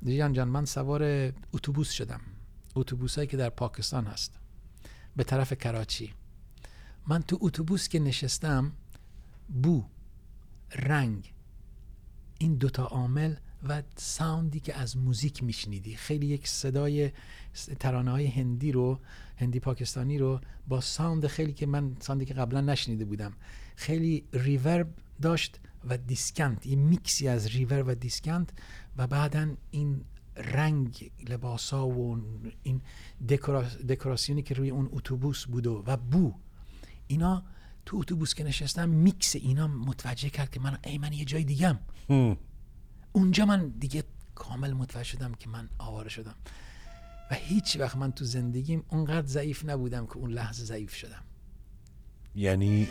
جیان 0.04 0.32
جان 0.32 0.48
من 0.48 0.64
سوار 0.64 1.32
اتوبوس 1.52 1.90
شدم. 1.90 2.20
اتوبوسایی 2.74 3.26
که 3.26 3.36
در 3.36 3.50
پاکستان 3.50 4.06
هست. 4.06 4.38
به 5.16 5.24
طرف 5.24 5.52
کراچی. 5.52 6.12
من 7.06 7.22
تو 7.22 7.38
اتوبوس 7.40 7.88
که 7.88 7.98
نشستم 7.98 8.72
بو 9.62 9.84
رنگ 10.74 11.32
این 12.42 12.54
دوتا 12.54 12.84
عامل 12.84 13.34
و 13.68 13.82
ساوندی 13.96 14.60
که 14.60 14.74
از 14.74 14.96
موزیک 14.96 15.42
میشنیدی. 15.42 15.96
خیلی 15.96 16.26
یک 16.26 16.48
صدای 16.48 17.10
ترانه 17.80 18.10
های 18.10 18.26
هندی 18.26 18.72
رو 18.72 19.00
هندی 19.36 19.60
پاکستانی 19.60 20.18
رو 20.18 20.40
با 20.68 20.80
ساوند 20.80 21.26
خیلی 21.26 21.52
که 21.52 21.66
من 21.66 21.96
ساوندی 22.00 22.24
که 22.24 22.34
قبلا 22.34 22.60
نشنیده 22.60 23.04
بودم. 23.04 23.32
خیلی 23.76 24.24
ریورب 24.32 24.88
داشت 25.22 25.60
و 25.84 25.96
دیسکانت 25.96 26.66
یه 26.66 26.76
میکسی 26.76 27.28
از 27.28 27.46
ریورب 27.46 27.88
و 27.88 27.94
دیسکانت 27.94 28.50
و 28.96 29.06
بعدا 29.06 29.54
این 29.70 30.04
رنگ 30.36 31.10
لباسا 31.28 31.88
و 31.88 32.18
این 32.62 32.80
دکورا- 33.28 33.84
دکوراسیونی 33.88 34.42
که 34.42 34.54
روی 34.54 34.70
اون 34.70 34.88
اتوبوس 34.92 35.46
بود 35.46 35.66
و 35.66 35.96
بو. 35.96 36.34
اینا 37.06 37.42
تو 37.86 37.96
اتوبوس 37.96 38.34
که 38.34 38.44
نشستم 38.44 38.88
میکس 38.88 39.36
اینا 39.36 39.66
متوجه 39.66 40.28
کرد 40.30 40.50
که 40.50 40.60
من 40.60 40.78
ای 40.84 40.98
من 40.98 41.12
یه 41.12 41.24
جای 41.24 41.44
دیگم 41.44 41.78
اونجا 43.12 43.46
من 43.46 43.68
دیگه 43.68 44.04
کامل 44.34 44.72
متوجه 44.72 45.04
شدم 45.04 45.34
که 45.34 45.48
من 45.48 45.68
آواره 45.78 46.08
شدم. 46.08 46.34
و 47.30 47.34
هیچ 47.34 47.76
وقت 47.80 47.96
من 47.96 48.12
تو 48.12 48.24
زندگیم 48.24 48.84
اونقدر 48.88 49.26
ضعیف 49.26 49.64
نبودم 49.64 50.06
که 50.06 50.16
اون 50.16 50.32
لحظه 50.32 50.64
ضعیف 50.64 50.94
شدم. 50.94 51.22
یعنی 52.34 52.88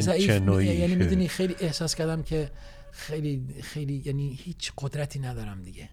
ضعیف 0.00 0.30
نوعی؟ 0.30 0.66
یعنی 0.66 0.94
می‌دونی 0.94 1.28
خیلی 1.28 1.54
احساس 1.60 1.94
کردم 1.94 2.22
که 2.22 2.50
خیلی 2.92 3.46
خیلی 3.62 4.02
یعنی 4.04 4.34
هیچ 4.34 4.72
قدرتی 4.78 5.18
ندارم 5.18 5.62
دیگه. 5.62 5.88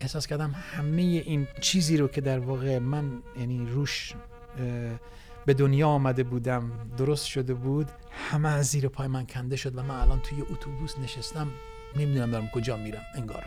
احساس 0.00 0.26
کردم 0.26 0.54
همه 0.54 1.02
این 1.02 1.46
چیزی 1.60 1.96
رو 1.96 2.08
که 2.08 2.20
در 2.20 2.38
واقع 2.38 2.78
من 2.78 3.22
یعنی 3.38 3.66
روش 3.66 4.14
به 5.48 5.54
دنیا 5.54 5.88
آمده 5.88 6.22
بودم. 6.22 6.70
درست 6.96 7.26
شده 7.26 7.54
بود. 7.54 7.88
همه 8.30 8.48
از 8.48 8.66
زیر 8.66 8.88
پای 8.88 9.08
من 9.08 9.26
کنده 9.26 9.56
شد 9.56 9.78
و 9.78 9.82
من 9.82 9.94
الان 9.94 10.20
توی 10.20 10.42
اتوبوس 10.42 10.98
نشستم. 10.98 11.50
نمی‌دونم 11.96 12.30
دارم 12.30 12.48
کجا 12.48 12.76
میرم. 12.76 13.02
انگار. 13.14 13.44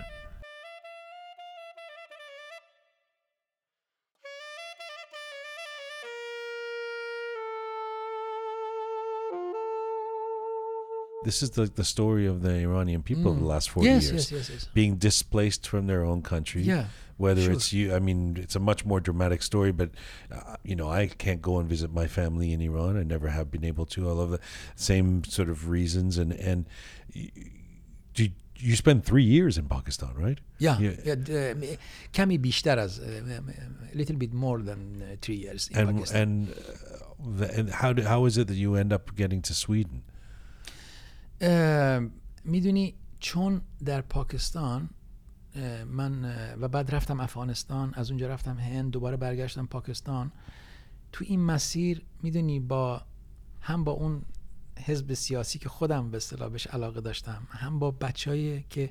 this 11.24 11.44
is 11.44 11.52
the, 11.52 11.66
the 11.66 11.84
story 11.84 12.26
of 12.26 12.42
the 12.42 12.52
Iranian 12.52 13.04
people 13.04 13.32
mm. 13.32 13.36
of 13.36 13.40
the 13.40 13.46
last 13.46 13.70
40 13.70 13.88
yes, 13.88 14.12
years 14.12 14.32
yes, 14.32 14.50
yes, 14.50 14.70
being 14.74 14.96
displaced 14.96 15.68
from 15.68 15.88
their 15.88 16.04
own 16.04 16.22
country. 16.22 16.62
Yeah. 16.64 16.86
Whether 17.18 17.44
sure. 17.44 17.54
it's 17.54 17.72
you, 17.72 17.94
I 17.94 18.00
mean, 18.00 18.38
it's 18.42 18.56
a 18.56 18.60
much 18.60 18.84
more 18.84 19.00
dramatic 19.00 19.44
story, 19.44 19.72
but 19.72 19.92
uh, 20.32 20.56
you 20.64 20.76
know, 20.76 20.90
I 20.90 21.06
can't 21.06 21.40
go 21.40 21.60
and 21.60 21.70
visit 21.70 21.94
my 21.94 22.08
family 22.08 22.52
in 22.52 22.62
Iran. 22.62 22.98
I 22.98 23.04
never 23.04 23.30
have 23.30 23.52
been 23.52 23.64
able 23.64 23.86
to. 23.88 24.10
I 24.10 24.14
love 24.14 24.32
the 24.32 24.40
same 24.76 25.24
sort 25.24 25.50
of 25.50 25.70
reasons. 25.70 26.18
And, 26.18 26.34
and 26.34 26.66
you 28.16 28.30
you 28.62 28.76
spent 28.76 29.06
three 29.06 29.24
years 29.24 29.58
in 29.58 29.68
Pakistan, 29.68 30.14
right? 30.16 30.40
Yeah, 30.60 30.78
yeah. 30.80 30.92
yeah 31.04 31.76
Kami 32.14 32.38
uh, 32.38 32.70
uh, 32.70 32.74
um, 32.74 33.32
um, 33.32 33.54
a 33.92 33.98
little 33.98 34.16
bit 34.16 34.34
more 34.34 34.60
than 34.60 35.02
uh, 35.02 35.16
three 35.22 35.36
years 35.36 35.70
in 35.70 35.78
and, 35.78 35.98
Pakistan. 35.98 36.22
And, 36.22 36.50
uh, 36.50 37.38
the, 37.38 37.60
and 37.60 37.70
how 37.70 37.94
do, 37.94 38.04
how 38.04 38.26
is 38.26 38.38
it 38.38 38.48
that 38.48 38.56
you 38.56 38.76
end 38.76 38.94
up 38.94 39.16
getting 39.16 39.42
to 39.44 39.54
Sweden? 39.54 40.04
می‌دونی 42.46 42.94
چون 43.20 43.62
در 43.86 44.02
پاکستان 44.02 44.90
من 45.88 46.36
و 46.62 46.68
بعد 46.68 46.96
رفتم 46.96 47.20
افغانستان 47.20 47.94
از 47.94 48.10
اونجا 48.10 48.28
رفتم 48.28 48.58
هند 48.58 48.92
دوباره 48.92 49.18
برگشتم 49.18 49.66
پاکستان. 49.66 50.32
تو 51.12 51.26
این 51.28 51.40
مسیر 51.40 52.02
می‌دونی 52.24 52.60
با 52.60 53.02
هم 53.62 53.84
با 53.84 53.92
اون 53.92 54.22
حزب 54.86 55.14
سیاسی 55.14 55.60
که 55.60 55.70
خودم 55.70 56.12
به 56.12 56.18
اصطلاح 56.18 56.50
بهش 56.50 56.68
علاقه 56.68 57.02
داشتم 57.02 57.48
هم 57.50 57.80
با 57.80 57.92
بچه‌ای 57.92 58.64
که 58.70 58.90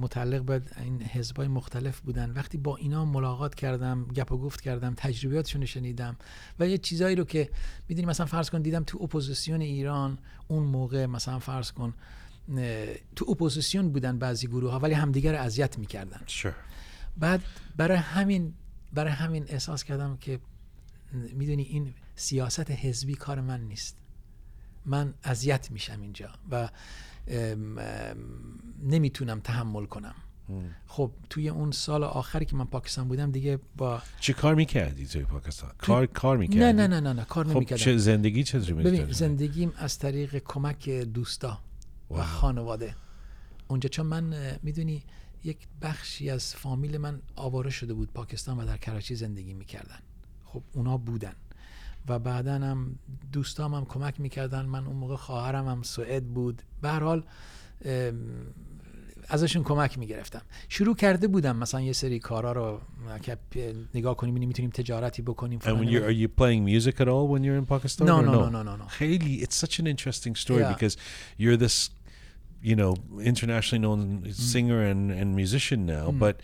متعلق 0.00 0.42
به 0.42 0.62
این 0.76 1.02
حزبای 1.02 1.48
مختلف 1.48 2.00
بودن. 2.00 2.30
وقتی 2.30 2.58
با 2.58 2.76
اینا 2.76 3.04
ملاقات 3.04 3.54
کردم 3.54 4.04
گپ 4.04 4.32
و 4.32 4.38
گفت 4.38 4.60
کردم 4.60 4.94
تجربیاتشون 4.96 5.60
رو 5.60 5.66
شنیدم 5.66 6.16
و 6.58 6.68
یه 6.68 6.78
چیزایی 6.78 7.16
رو 7.16 7.24
که 7.24 7.50
می‌دونی 7.88 8.06
مثلا 8.06 8.26
فرض 8.26 8.50
کن 8.50 8.62
دیدم 8.62 8.84
تو 8.84 9.02
اپوزیسیون 9.02 9.60
ایران 9.60 10.18
اون 10.48 10.62
موقع 10.62 11.06
مثلا 11.06 11.38
فرض 11.38 11.72
کن 11.72 11.94
تو 13.16 13.30
اپوزیسیون 13.30 13.92
بودن 13.92 14.18
بعضی 14.18 14.46
گروه 14.46 14.72
ها 14.72 14.78
ولی 14.78 14.94
همدیگر 14.94 15.32
رو 15.32 15.38
اذیت 15.40 15.78
می‌کردن. 15.78 16.20
Sure. 16.26 16.54
بعد 17.16 17.42
برای 17.76 17.98
همین 17.98 18.54
برای 18.92 19.12
همین 19.12 19.44
احساس 19.48 19.84
کردم 19.84 20.16
که 20.16 20.40
می‌دونی 21.12 21.62
این 21.62 21.94
سیاست 22.14 22.70
حزبی 22.70 23.14
کار 23.14 23.40
من 23.40 23.60
نیست. 23.60 23.96
من 24.84 25.14
اذیت 25.24 25.70
میشم 25.70 26.00
اینجا 26.00 26.30
و 26.50 26.68
نمی‌تونم 28.82 29.40
تحمل 29.40 29.86
کنم 29.86 30.14
خب 30.86 31.10
توی 31.30 31.48
اون 31.48 31.70
سال 31.70 32.04
آخری 32.04 32.44
که 32.44 32.56
من 32.56 32.64
پاکستان 32.64 33.08
بودم 33.08 33.30
دیگه 33.30 33.58
با 33.76 34.02
چه 34.20 34.32
کار 34.32 34.54
می‌کردی 34.54 35.06
توی 35.06 35.22
پاکستان؟ 35.22 35.70
کار 35.78 36.06
کار 36.06 36.36
می‌کردی؟ 36.36 36.58
نه 36.58 36.72
نه 36.72 36.86
نه 36.86 37.00
نه, 37.00 37.12
نه 37.12 37.24
کار 37.24 37.44
خب 37.44 37.56
نمی‌کردم 37.56 37.82
چه 37.82 37.96
زندگی 37.96 38.44
چطوری 38.44 38.72
ببین؟ 38.72 39.12
زندگیم 39.12 39.72
از 39.76 39.98
طریق 39.98 40.38
کمک 40.38 40.90
دوستا 40.90 41.58
و 42.10 42.14
واو. 42.14 42.22
خانواده 42.22 42.94
اونجا 43.68 43.88
چون 43.88 44.06
من 44.06 44.58
می‌دونی 44.62 45.02
یک 45.44 45.58
بخشی 45.82 46.30
از 46.30 46.54
فامیل 46.54 46.98
من 46.98 47.22
آواره 47.36 47.70
شده 47.70 47.94
بود 47.94 48.12
پاکستان 48.12 48.58
و 48.58 48.66
در 48.66 48.76
کراچی 48.76 49.14
زندگی 49.14 49.54
می‌کردن 49.54 49.98
خب 50.44 50.62
اونا 50.72 50.96
بودن 50.96 51.34
و 52.08 52.18
بعدا 52.18 52.54
هم 52.54 52.98
دوستام 53.32 53.74
هم 53.74 53.84
کمک 53.84 54.20
می‌کردن 54.20 54.66
من 54.66 54.86
اون 54.86 54.96
موقع 54.96 55.16
خواهرم 55.16 55.68
هم 55.68 55.82
سوئد 55.82 56.24
بود 56.24 56.62
به 56.82 56.90
حال 56.90 57.22
ازشون 59.28 59.62
کمک 59.62 59.98
می‌گرفتم 59.98 60.42
شروع 60.68 60.94
کرده 60.96 61.28
بودم 61.28 61.56
مثلا 61.56 61.80
یه 61.80 61.92
سری 61.92 62.18
کارا 62.18 62.52
رو 62.52 62.80
که 63.22 63.36
نگاه 63.94 64.16
کنیم 64.16 64.34
ببینیم 64.34 64.48
می‌تونیم 64.48 64.70
تجارتی 64.70 65.22
بکنیم 65.22 65.58
And 65.60 65.64
when 65.64 65.88
you're, 65.88 66.04
are 66.04 66.10
you 66.10 66.28
playing 66.28 66.64
music 66.64 67.00
at 67.00 67.08
all 67.08 67.28
when 67.28 67.42
you're 67.44 67.58
in 67.62 67.66
Pakistan? 67.66 68.06
No, 68.06 68.20
no, 68.20 68.32
no, 68.32 68.48
no, 68.48 68.62
no, 68.62 68.62
no, 68.62 68.76
no. 68.84 68.88
خیلی, 68.88 69.46
it's 69.46 69.56
such 69.66 69.80
an 69.80 69.86
interesting 69.86 70.34
story 70.36 70.60
Yeah. 70.60 70.74
because 70.74 70.96
you're 71.38 71.56
this, 71.56 71.90
you 72.62 72.76
know, 72.76 72.94
internationally 73.32 73.82
known 73.86 74.00
Mm. 74.22 74.32
singer 74.54 74.80
and, 74.92 75.02
and 75.20 75.28
musician 75.42 75.80
now, 75.96 76.06
but 76.24 76.34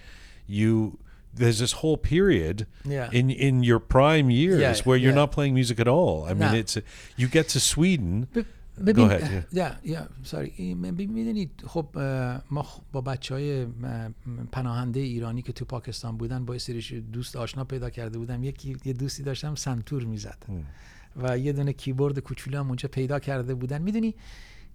you 0.61 0.99
there's 1.41 1.59
this 1.65 1.73
whole 1.81 1.97
period 2.13 2.67
Yeah. 2.85 3.19
in 3.19 3.31
in 3.49 3.55
your 3.71 3.81
prime 3.95 4.29
years 4.41 4.61
Yeah, 4.61 4.87
where 4.87 4.99
you're 5.03 5.17
yeah. 5.17 5.23
not 5.25 5.31
playing 5.37 5.55
music 5.61 5.79
at 5.81 5.89
all. 5.97 6.17
I 6.31 6.33
mean, 6.35 6.53
No. 6.53 6.63
it's 6.63 6.75
you 7.21 7.29
get 7.37 7.47
to 7.55 7.59
Sweden. 7.73 8.27
ب- 8.35 8.45
ببین 8.87 9.09
ahead, 9.09 9.23
yeah. 9.23 9.45
یا 9.53 9.71
یا 9.85 10.09
ساری 10.23 10.75
می‌دونید 10.75 11.51
خب 11.67 11.87
ما 12.51 12.67
با 12.93 13.01
بچه 13.01 13.35
های 13.35 13.67
پناهنده 14.53 15.01
ایرانی 15.01 15.43
که 15.43 15.53
تو 15.53 15.65
پاکستان 15.65 16.17
بودن 16.17 16.45
با 16.45 16.59
سریش 16.59 16.93
دوست 16.93 17.37
آشنا 17.37 17.65
پیدا 17.65 17.91
کرده 17.91 18.19
بودم 18.19 18.45
یکی 18.45 18.77
یه 18.85 18.93
دوستی 18.93 19.23
داشتم 19.23 19.55
سنتور 19.55 20.05
می‌زد 20.05 20.39
و 21.17 21.39
یه 21.39 21.53
دونه 21.53 21.73
کیبورد 21.73 22.19
کوچولو 22.19 22.59
هم 22.59 22.67
اونجا 22.67 22.89
پیدا 22.89 23.19
کرده 23.19 23.55
بودن 23.55 23.83
می‌دونی 23.83 24.15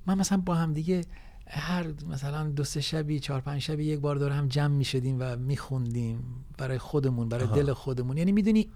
من 0.06 0.18
مثلا 0.18 0.38
با 0.38 0.56
هم 0.56 0.74
دیگه 0.74 1.02
هر 1.49 1.88
مثلا 2.10 2.49
دو 2.49 2.64
سه 2.64 2.82
شبی 2.82 3.19
چهار 3.19 3.41
پنج 3.41 3.61
شبی 3.61 3.84
یک 3.84 3.99
بار 3.99 4.15
دور 4.15 4.32
هم 4.32 4.48
جمع 4.48 4.76
می‌شدیم 4.76 5.18
و 5.19 5.36
میخوندیم 5.36 6.24
برای 6.57 6.78
خودمون 6.78 7.30
برای 7.30 7.48
دل 7.48 7.74
خودمون. 7.74 8.18
یعنی 8.18 8.32
می‌دونی 8.32 8.69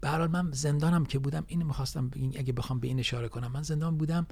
به 0.00 0.08
هر 0.08 0.18
حال 0.18 0.30
من 0.30 0.50
زندانم 0.52 1.04
که 1.04 1.18
بودم 1.18 1.44
اینو 1.46 1.66
می‌خواستم 1.66 2.10
اگه 2.36 2.52
بخوام 2.52 2.80
به 2.80 2.88
این 2.88 2.98
اشاره 2.98 3.28
کنم. 3.28 3.52
من 3.52 3.62
زندان 3.62 3.96
بودم 3.96 4.26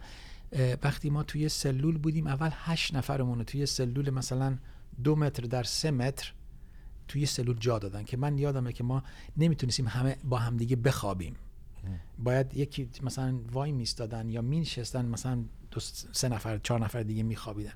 وقتی 0.82 1.10
ما 1.10 1.22
توی 1.22 1.48
سلول 1.48 1.98
بودیم 1.98 2.26
اول 2.26 2.50
هشت 2.52 2.94
نفرمون 2.94 3.44
توی 3.44 3.66
سلول 3.66 4.10
مثلا 4.10 4.58
دو 5.04 5.16
متر 5.16 5.42
در 5.42 5.62
سه 5.62 5.90
متر 5.90 6.32
توی 7.08 7.26
سلول 7.26 7.56
جا 7.60 7.78
دادن 7.78 8.02
که 8.02 8.16
من 8.16 8.38
یادمه 8.38 8.72
که 8.72 8.84
ما 8.84 9.02
نمی‌تونستیم 9.36 9.88
همه 9.88 10.16
با 10.24 10.38
همدیگه 10.38 10.76
بخوابیم. 10.76 11.36
باید 12.18 12.56
یکی 12.56 12.88
مثلا 13.02 13.38
وای 13.52 13.72
میستادن 13.72 14.28
یا 14.28 14.42
مینشستن 14.42 15.06
مثلا 15.06 15.44
دو 15.76 15.80
سه 16.12 16.28
نفر 16.28 16.58
چهار 16.58 16.84
نفر 16.84 17.02
دیگه 17.02 17.22
میخوابیدن. 17.22 17.72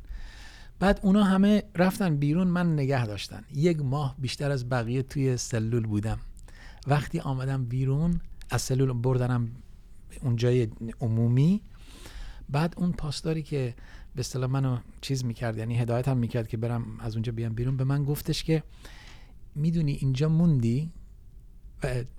بعد 0.78 1.00
اونا 1.02 1.24
همه 1.24 1.62
رفتن 1.76 2.16
بیرون 2.16 2.48
من 2.48 2.72
نگه 2.72 3.06
داشتن 3.06 3.44
یک 3.54 3.80
ماه 3.80 4.16
بیشتر 4.18 4.50
از 4.50 4.68
بقیه 4.68 5.02
توی 5.02 5.36
سلول 5.36 5.86
بودم. 5.86 6.18
وقتی 6.86 7.20
آمدم 7.20 7.64
بیرون 7.64 8.20
از 8.50 8.62
سلول 8.62 8.92
بردنم 8.92 9.48
اونجای 10.22 10.68
عمومی. 11.00 11.60
بعد 12.48 12.74
اون 12.76 12.92
پاسداری 12.92 13.42
که 13.42 13.74
به 14.14 14.20
اصطلاح 14.20 14.50
منو 14.50 14.78
چیز 15.00 15.24
می‌کرد 15.24 15.58
یعنی 15.58 15.78
هدایت 15.78 16.08
هم 16.08 16.16
می‌کرد 16.16 16.48
که 16.48 16.56
برم 16.56 17.00
از 17.00 17.14
اونجا 17.14 17.32
بیام 17.32 17.54
بیرون 17.54 17.76
به 17.76 17.84
من 17.84 18.04
گفتش 18.04 18.44
که 18.44 18.62
می‌دونی 19.54 19.92
اینجا 19.92 20.28
موندی؟ 20.28 20.92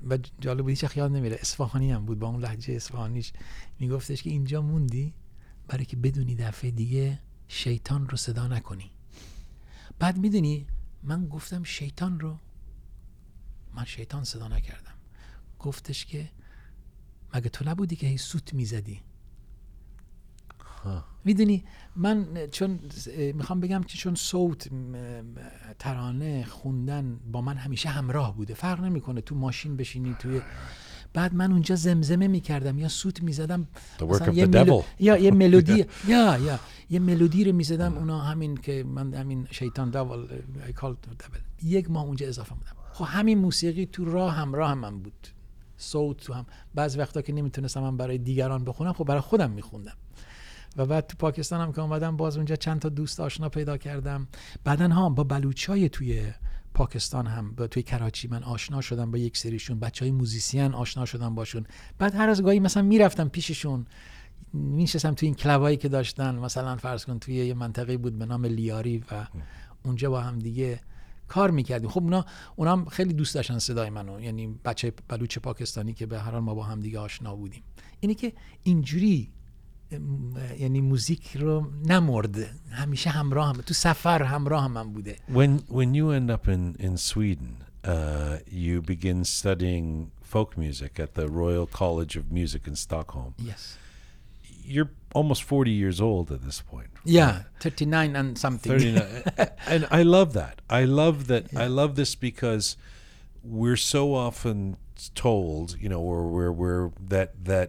و, 0.09 0.17
جالب 0.39 0.61
بود 0.61 0.69
هیچ 0.69 0.83
وقت 0.83 0.97
یاد 0.97 1.11
نمیره. 1.11 1.37
اصفهانی 1.41 1.91
هم 1.91 2.05
بود 2.05 2.19
با 2.19 2.27
اون 2.27 2.39
لحجه 2.41 2.73
اصفهانیش. 2.73 3.33
میگفتش 3.79 4.23
که 4.23 4.29
اینجا 4.29 4.61
موندی؟ 4.61 5.13
برای 5.71 5.85
که 5.85 5.97
بدونی 5.97 6.35
دفعه 6.35 6.71
دیگه 6.71 7.19
شیطان 7.47 8.09
رو 8.09 8.17
صدا 8.17 8.47
نکنی. 8.47 8.91
بعد 9.99 10.17
می‌دونی 10.17 10.67
من 11.03 11.27
گفتم 11.27 11.63
شیطان 11.63 12.19
رو 12.19 12.37
من 13.75 13.85
شیطان 13.85 14.23
صدا 14.23 14.47
نکردم. 14.47 14.93
گفتش 15.59 16.05
که 16.05 16.29
مگه 17.33 17.49
تو 17.49 17.69
نبودی 17.69 17.95
که 17.95 18.07
هی 18.07 18.17
سوت 18.17 18.53
می‌زدی؟ 18.53 19.01
می‌دونی 21.25 21.63
من 21.95 22.47
چون 22.47 22.79
می‌خوام 23.33 23.59
بگم 23.59 23.83
که 23.83 23.97
چون 23.97 24.15
صوت 24.15 24.69
ترانه 25.79 26.43
خوندن 26.45 27.19
با 27.31 27.41
من 27.41 27.57
همیشه 27.57 27.89
همراه 27.89 28.35
بوده. 28.35 28.53
فرق 28.53 28.81
نمی‌کنه 28.81 29.21
تو 29.21 29.35
ماشین 29.35 29.77
بشینی 29.77 30.15
توی 30.19 30.41
بعد 31.13 31.33
من 31.33 31.51
اونجا 31.51 31.75
زمزمه 31.75 32.27
می‌کردم 32.27 32.79
یا 32.79 32.87
سوت 32.87 33.23
می‌زدم 33.23 33.67
یه 34.33 34.45
ملو-. 34.45 34.83
یا 34.99 35.17
یه 35.17 35.31
ملودی 35.31 35.85
یا 36.07 36.37
یا 36.37 36.59
یه 36.89 36.99
ملودی 36.99 37.43
رو 37.43 37.51
می‌زدم 37.55 37.97
اونا 37.97 38.19
همین 38.19 38.57
که 38.57 38.83
من 38.83 39.13
همین 39.13 39.47
شیطان 39.51 39.89
دول. 39.89 40.27
یک 41.63 41.91
ماه 41.91 42.03
اونجا 42.03 42.27
اضافه 42.27 42.55
بودم 42.55 42.71
خب 42.93 43.05
همین 43.07 43.37
موسیقی 43.37 43.85
تو 43.85 44.05
راه 44.05 44.33
هم 44.33 44.49
من 44.77 44.99
بود. 44.99 45.27
صوت 45.77 46.17
تو 46.17 46.33
هم. 46.33 46.45
بعض 46.75 46.97
وقتا 46.97 47.21
که 47.21 47.33
نمی‌تونستم 47.33 47.81
من 47.81 47.97
برای 47.97 48.17
دیگران 48.17 48.63
بخونم 48.63 48.93
خب 48.93 49.03
برای 49.03 49.21
خودم 49.21 49.51
میخوندم. 49.51 49.95
و 50.77 50.85
بعد 50.85 51.07
تو 51.07 51.17
پاکستان 51.17 51.61
هم 51.61 51.71
که 51.71 51.81
اومدم 51.81 52.17
باز 52.17 52.37
اونجا 52.37 52.55
چند 52.55 52.79
تا 52.79 52.89
دوست 52.89 53.19
آشنا 53.19 53.49
پیدا 53.49 53.77
کردم. 53.77 54.27
بعدا 54.63 54.89
ها 54.89 55.09
با 55.09 55.23
بلوچای 55.23 55.89
توی 55.89 56.31
پاکستان 56.73 57.27
هم 57.27 57.51
با 57.51 57.67
توی 57.67 57.83
کراچی 57.83 58.27
من 58.27 58.43
آشنا 58.43 58.81
شدم 58.81 59.11
با 59.11 59.17
یک 59.17 59.37
سریشون. 59.37 59.79
بچه 59.79 60.05
های 60.05 60.11
موزیسین 60.11 60.73
آشنا 60.73 61.05
شدم 61.05 61.35
باشون. 61.35 61.65
بعد 61.97 62.15
هر 62.15 62.29
از 62.29 62.43
گاهی 62.43 62.59
مثلا 62.59 62.83
می‌رفتم 62.83 63.27
پیششون. 63.27 63.85
میشستم 64.53 65.13
توی 65.13 65.27
این 65.27 65.35
کلبایی 65.35 65.77
که 65.77 65.89
داشتن. 65.89 66.35
مثلا 66.35 66.75
فرض 66.75 67.05
کن 67.05 67.19
توی 67.19 67.35
یه 67.35 67.53
منطقه 67.53 67.97
بود 67.97 68.19
به 68.19 68.25
نام 68.25 68.45
لیاری 68.45 69.03
و 69.11 69.27
اونجا 69.85 70.09
با 70.09 70.21
هم 70.21 70.39
دیگه 70.39 70.79
کار 71.27 71.51
می‌کردیم. 71.51 71.89
خب 71.89 72.03
اونا 72.03 72.25
اونا 72.55 72.71
هم 72.71 72.85
خیلی 72.85 73.13
دوست 73.13 73.35
داشتن 73.35 73.59
صدای 73.59 73.89
منو. 73.89 74.21
یعنی 74.21 74.59
بچه 74.65 74.93
بلوچ 75.07 75.37
پاکستانی 75.37 75.93
که 75.93 76.05
به 76.05 76.19
هر 76.19 76.31
حال 76.31 76.41
ما 76.41 76.55
با 76.55 76.63
هم 76.63 76.79
دیگه 76.79 76.99
آشنا 76.99 77.35
بودیم. 77.35 77.63
اینه 77.99 78.13
که 78.13 78.33
اینجوری 78.63 79.31
یعنی 80.58 80.80
موزیک 80.80 81.36
رو 81.36 81.70
نمرد 81.84 82.36
همیشه 82.70 83.10
همراه 83.10 83.48
هم 83.48 83.60
تو 83.60 83.74
سفر 83.74 84.22
همراه 84.22 84.64
هم, 84.64 84.72
من 84.72 84.92
بوده 84.92 85.16
When 85.28 85.60
when 85.72 85.94
you 85.94 86.10
end 86.10 86.30
up 86.30 86.48
in 86.48 86.76
in 86.86 86.96
Sweden, 86.96 87.64
uh, 87.84 88.38
you 88.50 88.82
begin 88.82 89.24
studying 89.24 90.10
folk 90.22 90.56
music 90.58 90.98
at 91.00 91.14
the 91.14 91.26
Royal 91.28 91.66
College 91.66 92.16
of 92.20 92.24
Music 92.32 92.62
in 92.66 92.76
Stockholm. 92.76 93.34
yes. 93.38 93.78
You're 94.68 94.90
almost 95.14 95.42
40 95.44 95.70
years 95.70 96.00
old 96.00 96.32
at 96.32 96.40
this 96.42 96.60
point. 96.60 96.90
yeah 97.04 97.42
39 97.60 98.16
and 98.16 98.36
something 98.36 98.72
39 98.72 99.22
and 99.68 99.86
I 99.90 100.02
love 100.02 100.32
that. 100.32 100.60
I 100.68 100.84
love 100.84 101.26
that. 101.28 101.44
I 101.64 101.68
love 101.68 101.94
this 101.94 102.16
because 102.16 102.76
we're 103.44 103.76
so 103.94 104.02
often 104.26 104.76
told, 105.14 105.76
you 105.82 105.88
know, 105.88 106.00
we're, 106.00 106.26
we're, 106.36 106.52
we're 106.62 106.90
that 107.14 107.30
that 107.44 107.68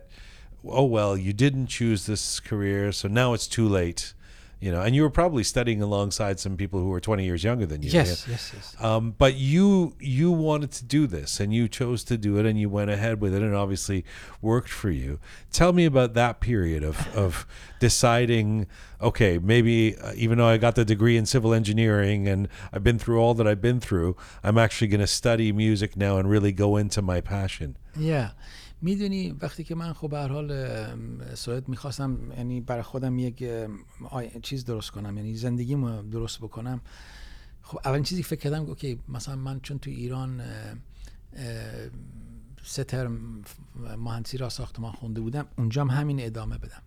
oh 0.69 0.85
well, 0.85 1.17
you 1.17 1.33
didn't 1.33 1.67
choose 1.69 2.07
this 2.07 2.41
career, 2.41 2.93
so 2.93 3.09
now 3.09 3.33
it's 3.35 3.47
too 3.47 3.69
late. 3.69 4.15
You 4.61 4.71
know, 4.71 4.81
and 4.81 4.95
you 4.95 5.03
were 5.03 5.11
probably 5.11 5.43
studying 5.43 5.83
alongside 5.83 6.39
some 6.39 6.57
people 6.57 6.79
who 6.79 6.87
were 6.91 7.01
20 7.01 7.25
years 7.25 7.43
younger 7.43 7.67
than 7.67 7.83
you. 7.83 7.91
yes 7.91 8.29
yes 8.29 8.53
yes 8.55 8.77
Um, 8.81 9.13
but 9.19 9.35
you 9.35 9.97
you 9.99 10.31
wanted 10.31 10.71
to 10.71 10.85
do 10.85 11.09
this 11.09 11.41
and 11.41 11.53
you 11.53 11.67
chose 11.67 12.05
to 12.05 12.17
do 12.17 12.39
it 12.39 12.47
and 12.47 12.57
you 12.61 12.69
went 12.69 12.89
ahead 12.89 13.21
with 13.21 13.35
it 13.35 13.43
and 13.43 13.57
obviously 13.57 14.05
worked 14.41 14.69
for 14.69 14.89
you. 14.89 15.19
Tell 15.51 15.73
me 15.73 15.85
about 15.85 16.15
that 16.15 16.39
period 16.39 16.85
of, 16.85 17.09
of 17.17 17.45
deciding, 17.81 18.69
okay, 19.01 19.37
maybe 19.39 19.97
uh, 19.97 20.13
even 20.15 20.39
though 20.39 20.47
I 20.47 20.59
got 20.59 20.77
the 20.77 20.85
degree 20.85 21.17
in 21.17 21.27
civil 21.27 21.53
engineering 21.53 22.29
and 22.29 22.47
I've 22.73 22.85
been 22.85 23.01
through 23.01 23.19
all 23.19 23.35
that 23.35 23.49
I've 23.49 23.61
been 23.61 23.81
through, 23.81 24.17
I'm 24.45 24.59
actually 24.59 24.87
going 24.87 25.01
to 25.01 25.09
study 25.09 25.51
music 25.51 25.97
now 25.97 26.19
and 26.19 26.31
really 26.31 26.53
go 26.53 26.77
into 26.77 27.03
my 27.03 27.21
passion. 27.21 27.77
yeah. 27.97 28.31
می‌دونی 28.83 29.33
وقتی 29.33 29.65
که 29.65 29.75
من 29.75 29.93
خب 29.93 30.11
به 30.11 30.19
حال 30.19 31.35
سوئد 31.35 31.69
می‌خواستم 31.69 32.33
یعنی 32.33 32.61
برای 32.61 32.83
خودم 32.83 33.19
یک 33.19 33.45
چیز 34.43 34.65
درست 34.65 34.91
کنم 34.91 35.17
یعنی 35.17 35.37
زندگیمو 35.37 36.03
درست 36.03 36.39
بکنم. 36.39 36.81
خب 37.63 37.79
اولین 37.85 38.03
چیزی 38.03 38.23
که 38.23 38.29
فکر 38.29 38.41
کردم 38.41 38.63
اوکی 38.63 39.01
مثلا 39.09 39.37
من 39.37 39.61
چون 39.61 39.79
تو 39.79 39.91
ایران 39.91 40.43
سه 42.65 42.85
ترم 42.85 43.43
مهندسی 43.99 44.39
را 44.39 44.49
ساختمان 44.49 44.93
خونده 44.93 45.21
بودم 45.21 45.47
اونجام 45.59 45.91
همین 45.91 46.25
ادامه 46.27 46.59
بدم. 46.59 46.83